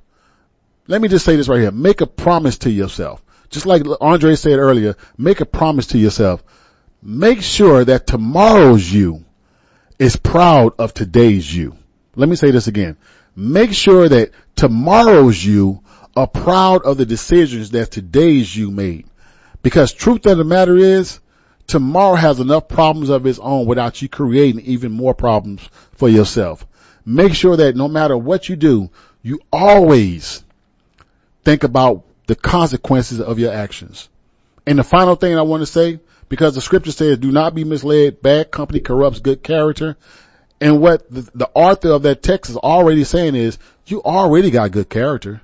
Let 0.87 1.01
me 1.01 1.09
just 1.09 1.25
say 1.25 1.37
this 1.37 1.49
right 1.49 1.61
here. 1.61 1.71
Make 1.71 2.03
a 2.03 2.07
promise 2.07 2.59
to 2.59 2.71
yourself. 2.71 3.25
Just 3.49 3.65
like 3.65 3.83
Andre 3.99 4.35
said 4.35 4.59
earlier, 4.59 4.95
make 5.17 5.41
a 5.41 5.47
promise 5.47 5.87
to 5.89 5.99
yourself. 5.99 6.45
Make 7.01 7.41
sure 7.41 7.83
that 7.83 8.07
tomorrow's 8.07 8.93
you 8.93 9.25
is 9.99 10.17
proud 10.17 10.75
of 10.79 10.93
today's 10.93 11.53
you. 11.57 11.79
Let 12.15 12.29
me 12.29 12.37
say 12.37 12.51
this 12.51 12.67
again. 12.67 12.99
Make 13.35 13.73
sure 13.73 14.07
that 14.07 14.33
tomorrow's 14.55 15.43
you 15.43 15.83
are 16.15 16.27
proud 16.27 16.83
of 16.85 16.99
the 16.99 17.07
decisions 17.07 17.71
that 17.71 17.91
today's 17.91 18.55
you 18.55 18.71
made. 18.71 19.07
Because 19.63 19.95
truth 19.95 20.27
of 20.27 20.37
the 20.37 20.45
matter 20.45 20.77
is, 20.77 21.21
tomorrow 21.67 22.17
has 22.17 22.39
enough 22.39 22.69
problems 22.69 23.09
of 23.09 23.25
its 23.27 23.39
own 23.39 23.65
without 23.65 24.03
you 24.03 24.11
creating 24.11 24.61
even 24.67 24.93
more 24.93 25.15
problems 25.15 25.67
for 25.93 26.11
yourself. 26.11 26.67
Make 27.07 27.35
sure 27.35 27.57
that 27.57 27.77
no 27.77 27.87
matter 27.87 28.19
what 28.19 28.49
you 28.49 28.57
do, 28.57 28.91
you 29.23 29.39
always 29.53 30.45
think 31.45 31.63
about 31.63 32.05
the 32.27 32.35
consequences 32.35 33.21
of 33.21 33.39
your 33.39 33.53
actions. 33.53 34.09
And 34.67 34.81
the 34.81 34.85
final 34.85 35.15
thing 35.15 35.39
I 35.39 35.43
want 35.43 35.63
to 35.63 35.67
say, 35.67 36.01
because 36.29 36.57
the 36.57 36.61
scripture 36.61 36.91
says, 36.91 37.19
do 37.19 37.31
not 37.31 37.55
be 37.55 37.63
misled. 37.63 38.21
Bad 38.21 38.51
company 38.51 38.81
corrupts 38.81 39.21
good 39.21 39.45
character. 39.45 39.97
And 40.61 40.81
what 40.81 41.09
the, 41.09 41.31
the 41.35 41.51
author 41.55 41.91
of 41.93 42.03
that 42.03 42.25
text 42.25 42.51
is 42.51 42.57
already 42.57 43.05
saying 43.05 43.37
is, 43.37 43.59
you 43.87 44.03
already 44.03 44.51
got 44.51 44.73
good 44.73 44.89
character. 44.89 45.41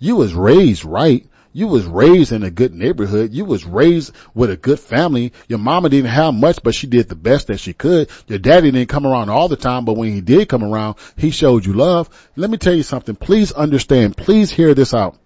You 0.00 0.16
was 0.16 0.34
raised 0.34 0.84
right. 0.84 1.26
You 1.56 1.68
was 1.68 1.84
raised 1.84 2.32
in 2.32 2.42
a 2.42 2.50
good 2.50 2.74
neighborhood. 2.74 3.32
You 3.32 3.44
was 3.44 3.64
raised 3.64 4.12
with 4.34 4.50
a 4.50 4.56
good 4.56 4.80
family. 4.80 5.32
Your 5.46 5.60
mama 5.60 5.88
didn't 5.88 6.10
have 6.10 6.34
much, 6.34 6.58
but 6.64 6.74
she 6.74 6.88
did 6.88 7.08
the 7.08 7.14
best 7.14 7.46
that 7.46 7.60
she 7.60 7.72
could. 7.72 8.10
Your 8.26 8.40
daddy 8.40 8.72
didn't 8.72 8.88
come 8.88 9.06
around 9.06 9.30
all 9.30 9.46
the 9.46 9.54
time, 9.54 9.84
but 9.84 9.96
when 9.96 10.12
he 10.12 10.20
did 10.20 10.48
come 10.48 10.64
around, 10.64 10.96
he 11.16 11.30
showed 11.30 11.64
you 11.64 11.72
love. 11.72 12.10
Let 12.34 12.50
me 12.50 12.58
tell 12.58 12.74
you 12.74 12.82
something. 12.82 13.14
Please 13.14 13.52
understand. 13.52 14.16
Please 14.16 14.50
hear 14.50 14.74
this 14.74 14.92
out. 14.92 15.16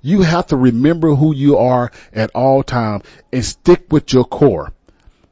You 0.00 0.22
have 0.22 0.46
to 0.46 0.56
remember 0.56 1.14
who 1.14 1.34
you 1.34 1.58
are 1.58 1.92
at 2.14 2.30
all 2.34 2.62
time 2.62 3.02
and 3.30 3.44
stick 3.44 3.84
with 3.90 4.10
your 4.10 4.24
core. 4.24 4.72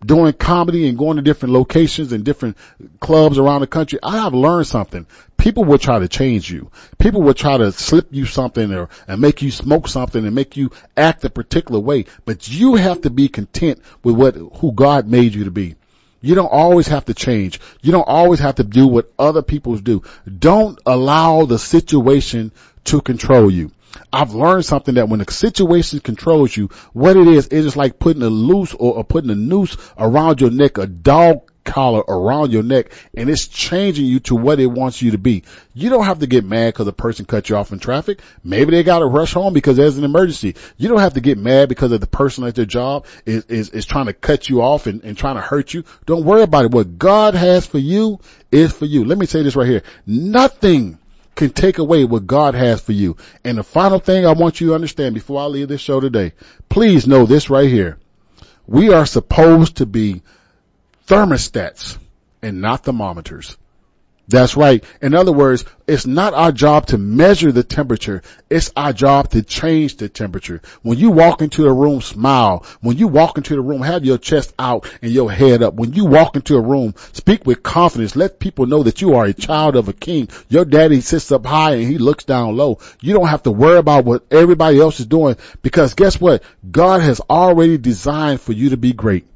Doing 0.05 0.33
comedy 0.33 0.89
and 0.89 0.99
going 0.99 1.16
to 1.16 1.23
different 1.23 1.55
locations 1.55 2.12
and 2.12 2.24
different 2.24 2.57
clubs 2.99 3.39
around 3.39 3.61
the 3.61 3.66
country, 3.69 4.01
I 4.03 4.19
have 4.19 4.35
learned 4.35 4.66
something. 4.66 5.07
People 5.37 5.65
will 5.65 5.79
try 5.79 6.01
to 6.01 6.09
change 6.09 6.51
you. 6.51 6.70
People 6.99 7.23
will 7.23 7.35
try 7.35 7.57
to 7.57 7.70
slip 7.73 8.09
you 8.11 8.27
something 8.27 8.73
or 8.73 8.89
and 9.07 9.20
make 9.20 9.43
you 9.43 9.51
smoke 9.51 9.89
something 9.89 10.24
and 10.24 10.35
make 10.35 10.57
you 10.57 10.70
act 10.97 11.24
a 11.24 11.31
particular 11.31 11.81
way. 11.81 12.07
But 12.24 12.49
you 12.49 12.74
have 12.74 13.03
to 13.03 13.11
be 13.11 13.29
content 13.29 13.81
with 14.03 14.16
what 14.16 14.35
who 14.35 14.73
God 14.73 15.07
made 15.07 15.35
you 15.35 15.45
to 15.45 15.51
be. 15.51 15.77
You 16.20 16.37
don't 16.37 16.53
always 16.53 16.87
have 16.89 17.05
to 17.07 17.15
change. 17.15 17.61
You 17.83 17.91
don't 17.91 18.09
always 18.09 18.39
have 18.39 18.55
to 18.57 18.65
do 18.65 18.87
what 18.87 19.12
other 19.19 19.43
people 19.43 19.77
do. 19.77 20.03
Don't 20.39 20.79
allow 20.87 21.45
the 21.45 21.59
situation 21.59 22.53
to 22.85 23.01
control 23.01 23.51
you. 23.51 23.73
I've 24.12 24.35
learned 24.35 24.64
something 24.64 24.94
that 24.97 25.09
when 25.09 25.20
a 25.20 25.31
situation 25.31 26.01
controls 26.01 26.56
you, 26.56 26.69
what 26.93 27.16
it 27.16 27.27
is, 27.27 27.47
it 27.47 27.52
is 27.52 27.77
like 27.77 27.98
putting 27.98 28.23
a 28.23 28.28
loose 28.28 28.74
or, 28.74 28.97
or 28.97 29.05
putting 29.05 29.31
a 29.31 29.35
noose 29.35 29.77
around 29.98 30.40
your 30.40 30.51
neck, 30.51 30.78
a 30.78 30.86
dog 30.86 31.51
collar 31.64 32.02
around 32.06 32.52
your 32.52 32.62
neck, 32.62 32.93
and 33.14 33.31
it's 33.31 33.47
changing 33.47 34.05
you 34.05 34.20
to 34.20 34.35
what 34.35 34.60
it 34.60 34.66
wants 34.66 35.01
you 35.01 35.12
to 35.12 35.19
be. 35.19 35.44
You 35.74 35.90
don't 35.90 36.05
have 36.05 36.19
to 36.20 36.27
get 36.27 36.44
mad 36.44 36.74
because 36.74 36.86
a 36.89 36.93
person 36.93 37.24
cut 37.24 37.48
you 37.48 37.56
off 37.56 37.73
in 37.73 37.78
traffic. 37.78 38.20
Maybe 38.44 38.73
they 38.73 38.82
got 38.82 38.98
to 38.98 39.06
rush 39.06 39.32
home 39.32 39.55
because 39.55 39.77
there's 39.77 39.97
an 39.97 40.05
emergency. 40.05 40.56
You 40.77 40.89
don't 40.89 41.01
have 41.01 41.14
to 41.14 41.20
get 41.20 41.39
mad 41.39 41.69
because 41.69 41.93
of 41.93 42.01
the 42.01 42.06
person 42.06 42.44
at 42.44 42.56
your 42.56 42.66
job 42.66 43.06
is, 43.24 43.44
is, 43.47 43.70
is 43.70 43.86
trying 43.86 44.06
to 44.06 44.12
cut 44.12 44.48
you 44.48 44.62
off 44.62 44.86
and, 44.86 45.02
and 45.05 45.16
trying 45.16 45.36
to 45.36 45.40
hurt 45.40 45.73
you. 45.73 45.85
Don't 46.06 46.24
worry 46.24 46.43
about 46.43 46.64
it. 46.64 46.70
What 46.73 46.98
God 46.98 47.35
has 47.35 47.66
for 47.66 47.78
you 47.78 48.20
is 48.51 48.73
for 48.73 48.85
you. 48.85 49.05
Let 49.05 49.19
me 49.19 49.27
say 49.27 49.43
this 49.43 49.56
right 49.56 49.69
here. 49.69 49.82
Nothing 50.06 50.98
can 51.35 51.51
take 51.51 51.79
away 51.79 52.05
what 52.05 52.27
God 52.27 52.55
has 52.55 52.81
for 52.81 52.93
you. 52.93 53.17
And 53.45 53.59
the 53.59 53.63
final 53.63 53.99
thing 53.99 54.27
I 54.27 54.33
want 54.33 54.61
you 54.61 54.69
to 54.69 54.75
understand 54.75 55.15
before 55.15 55.41
I 55.41 55.47
leave 55.47 55.69
this 55.69 55.81
show 55.81 56.01
today, 56.01 56.33
please 56.69 57.07
know 57.07 57.27
this 57.27 57.51
right 57.51 57.69
here. 57.69 57.99
We 58.67 58.93
are 58.93 59.07
supposed 59.07 59.79
to 59.79 59.87
be 59.87 60.23
thermostats 61.07 61.99
and 62.43 62.61
not 62.61 62.85
thermometers. 62.85 63.57
That's 64.28 64.57
right. 64.57 64.85
In 65.01 65.15
other 65.15 65.32
words, 65.32 65.65
it's 65.86 66.07
not 66.07 66.32
our 66.32 66.53
job 66.53 66.86
to 66.86 66.99
measure 66.99 67.51
the 67.51 67.65
temperature. 67.65 68.23
It's 68.49 68.70
our 68.77 68.93
job 68.93 69.31
to 69.31 69.43
change 69.43 69.97
the 69.97 70.09
temperature. 70.09 70.62
When 70.82 70.97
you 70.97 71.11
walk 71.11 71.43
into 71.43 71.66
a 71.66 71.73
room, 71.73 72.01
smile. 72.01 72.65
When 72.81 72.97
you 72.97 73.09
walk 73.09 73.36
into 73.36 73.57
the 73.57 73.61
room, 73.61 73.82
have 73.82 74.05
your 74.05 74.19
chest 74.19 74.55
out 74.59 74.89
and 75.03 75.11
your 75.11 75.31
head 75.31 75.62
up. 75.62 75.74
When 75.74 75.93
you 75.93 76.05
walk 76.05 76.36
into 76.36 76.57
a 76.57 76.61
room, 76.61 76.94
speak 77.12 77.44
with 77.44 77.65
confidence. 77.65 78.15
Let 78.15 78.39
people 78.39 78.66
know 78.66 78.85
that 78.85 79.03
you 79.03 79.16
are 79.16 79.24
a 79.24 79.32
child 79.35 79.74
of 79.74 79.89
a 79.89 79.93
king. 79.93 80.28
Your 80.49 80.65
daddy 80.65 81.01
sits 81.01 81.32
up 81.32 81.44
high 81.44 81.74
and 81.74 81.89
he 81.89 81.99
looks 81.99 82.24
down 82.24 82.57
low. 82.57 82.78
You 83.01 83.15
don't 83.15 83.28
have 83.28 83.43
to 83.43 83.51
worry 83.51 83.78
about 83.78 84.05
what 84.05 84.24
everybody 84.31 84.81
else 84.81 85.01
is 85.01 85.07
doing 85.07 85.36
because 85.62 85.94
guess 85.94 86.20
what? 86.20 86.44
God 86.70 87.03
has 87.03 87.20
already 87.28 87.77
designed 87.77 88.40
for 88.40 88.53
you 88.53 88.70
to 88.70 88.77
be 88.77 88.93
great. 88.93 89.27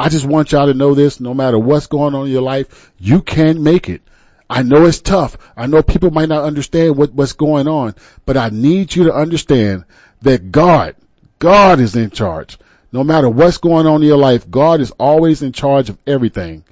I 0.00 0.08
just 0.08 0.24
want 0.24 0.50
y'all 0.50 0.66
to 0.66 0.72
know 0.72 0.94
this, 0.94 1.20
no 1.20 1.34
matter 1.34 1.58
what's 1.58 1.86
going 1.86 2.14
on 2.14 2.24
in 2.24 2.32
your 2.32 2.40
life, 2.40 2.90
you 2.98 3.20
can 3.20 3.62
make 3.62 3.90
it. 3.90 4.00
I 4.48 4.62
know 4.62 4.86
it's 4.86 5.02
tough. 5.02 5.36
I 5.54 5.66
know 5.66 5.82
people 5.82 6.10
might 6.10 6.30
not 6.30 6.44
understand 6.44 6.96
what, 6.96 7.12
what's 7.12 7.34
going 7.34 7.68
on, 7.68 7.94
but 8.24 8.38
I 8.38 8.48
need 8.48 8.96
you 8.96 9.04
to 9.04 9.14
understand 9.14 9.84
that 10.22 10.50
God, 10.50 10.96
God 11.38 11.80
is 11.80 11.96
in 11.96 12.08
charge. 12.08 12.56
No 12.90 13.04
matter 13.04 13.28
what's 13.28 13.58
going 13.58 13.86
on 13.86 14.00
in 14.00 14.08
your 14.08 14.16
life, 14.16 14.50
God 14.50 14.80
is 14.80 14.90
always 14.92 15.42
in 15.42 15.52
charge 15.52 15.90
of 15.90 15.98
everything. 16.06 16.64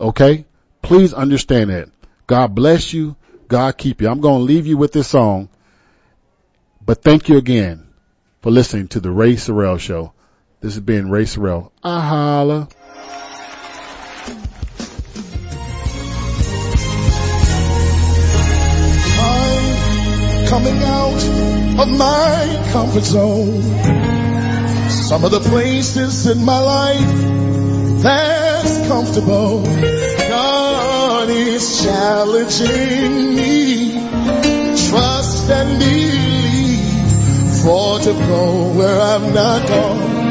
Okay? 0.00 0.46
Please 0.80 1.12
understand 1.12 1.68
that. 1.68 1.90
God 2.26 2.54
bless 2.54 2.94
you. 2.94 3.16
God 3.48 3.76
keep 3.76 4.00
you. 4.00 4.08
I'm 4.08 4.22
going 4.22 4.38
to 4.38 4.44
leave 4.44 4.66
you 4.66 4.78
with 4.78 4.92
this 4.92 5.08
song, 5.08 5.50
but 6.82 7.02
thank 7.02 7.28
you 7.28 7.36
again 7.36 7.86
for 8.40 8.50
listening 8.50 8.88
to 8.88 9.00
the 9.00 9.10
Ray 9.10 9.34
Sorrell 9.34 9.78
Show. 9.78 10.14
This 10.62 10.74
has 10.74 10.84
been 10.84 11.10
Ray 11.10 11.24
Sorrell. 11.24 11.72
I 11.82 12.00
holla. 12.00 12.68
I'm 19.18 20.46
coming 20.46 20.80
out 20.84 21.80
of 21.80 21.88
my 21.98 22.70
comfort 22.70 23.02
zone. 23.02 23.62
Some 24.88 25.24
of 25.24 25.32
the 25.32 25.40
places 25.40 26.28
in 26.28 26.44
my 26.44 26.60
life 26.60 28.02
that's 28.04 28.86
comfortable. 28.86 29.64
God 29.64 31.28
is 31.28 31.82
challenging 31.82 33.34
me. 33.34 33.94
Trust 34.88 35.50
and 35.50 35.78
believe 35.80 37.62
for 37.64 37.98
to 37.98 38.12
go 38.12 38.72
where 38.74 39.00
I've 39.00 39.34
not 39.34 39.66
gone. 39.66 40.21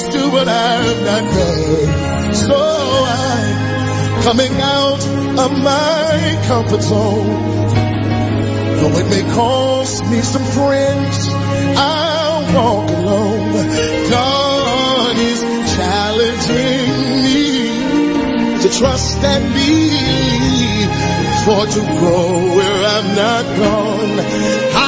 Must 0.00 0.12
do 0.12 0.30
what 0.30 0.48
I've 0.48 1.02
not 1.04 1.24
done. 1.30 2.32
So 2.34 2.56
I'm 2.56 4.22
coming 4.22 4.52
out 4.58 5.06
of 5.44 5.52
my 5.58 6.42
comfort 6.46 6.80
zone. 6.80 7.26
Though 8.78 8.96
it 8.96 9.10
may 9.10 9.24
cost 9.34 10.06
me 10.06 10.22
some 10.22 10.44
friends, 10.56 11.28
I'll 11.76 12.40
walk 12.54 12.88
alone. 12.88 13.52
God 14.08 15.16
is 15.18 15.40
challenging 15.76 16.88
me 17.26 18.60
to 18.62 18.68
trust 18.78 19.18
and 19.18 19.52
believe 19.52 20.90
for 21.44 21.66
to 21.76 21.80
go 22.00 22.56
where 22.56 22.84
I'm 22.94 23.08
not 23.16 23.44
gone. 23.58 24.18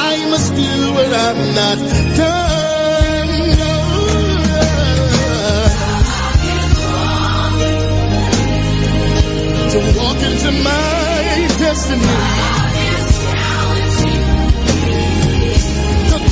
I 0.09 0.25
must 0.31 0.55
do 0.55 0.93
what 0.95 1.13
I'm 1.13 1.53
not 1.53 2.17
done. 2.17 2.32
To 9.73 9.79
walk 9.79 10.21
into 10.21 10.51
my 10.51 11.47
destiny. 11.57 12.05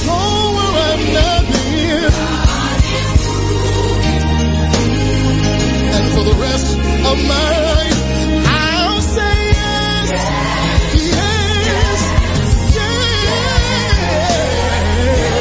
Where 0.06 0.76
I've 0.92 1.06
not. 1.14 1.46
And 5.96 6.06
for 6.14 6.24
the 6.24 6.36
rest 6.40 6.78
of 6.78 7.18
my 7.28 7.50
life, 7.74 8.00
I'll 8.46 9.02
say 9.02 9.38
yes, 9.58 10.10
yes, 10.94 12.00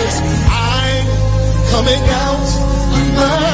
yes. 0.09 0.13
I'm 0.49 1.07
coming 1.71 2.03
out 2.09 2.49
of 2.97 3.05
my 3.15 3.50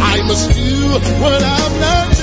I 0.00 0.22
must 0.26 0.50
do 0.54 0.88
what 1.20 1.42
I've 1.42 1.80
not 1.80 2.13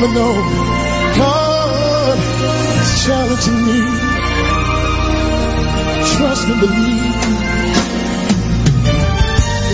never 0.00 0.14
known. 0.14 0.42
God 1.18 2.18
is 2.78 3.04
challenging 3.04 3.60
me. 3.66 3.82
Trust 6.14 6.46
and 6.46 6.60
believe. 6.60 7.18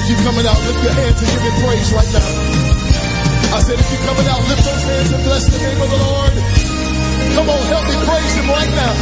If 0.01 0.05
you're 0.09 0.25
coming 0.25 0.47
out, 0.49 0.57
lift 0.65 0.81
your 0.81 0.97
hands 0.97 1.21
and 1.21 1.29
give 1.29 1.43
me 1.45 1.53
praise 1.61 1.93
right 1.93 2.09
now. 2.09 2.31
I 3.53 3.61
said, 3.61 3.77
if 3.79 3.89
you're 3.93 4.07
coming 4.09 4.27
out, 4.29 4.41
lift 4.49 4.65
those 4.65 4.85
hands 4.85 5.13
and 5.13 5.25
bless 5.25 5.45
the 5.53 5.59
name 5.61 5.81
of 5.81 5.91
the 5.93 6.01
Lord. 6.01 6.33
Come 7.37 7.49
on, 7.53 7.63
help 7.69 7.85
me 7.85 7.97
praise 8.09 8.35
Him 8.35 8.49
right 8.49 8.73
now. 8.73 8.95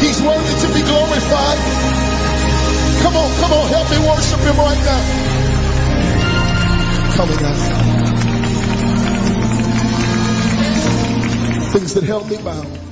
He's 0.00 0.20
worthy 0.24 0.54
to 0.64 0.68
be 0.72 0.82
glorified. 0.88 1.58
Come 3.04 3.16
on, 3.16 3.30
come 3.44 3.52
on, 3.52 3.68
help 3.68 3.90
me 3.92 3.98
worship 4.08 4.40
Him 4.40 4.56
right 4.56 4.82
now. 4.88 5.02
Coming 7.12 7.44
out. 7.44 7.93
Things 11.74 11.94
that 11.94 12.04
held 12.04 12.30
me 12.30 12.36
bound. 12.36 12.83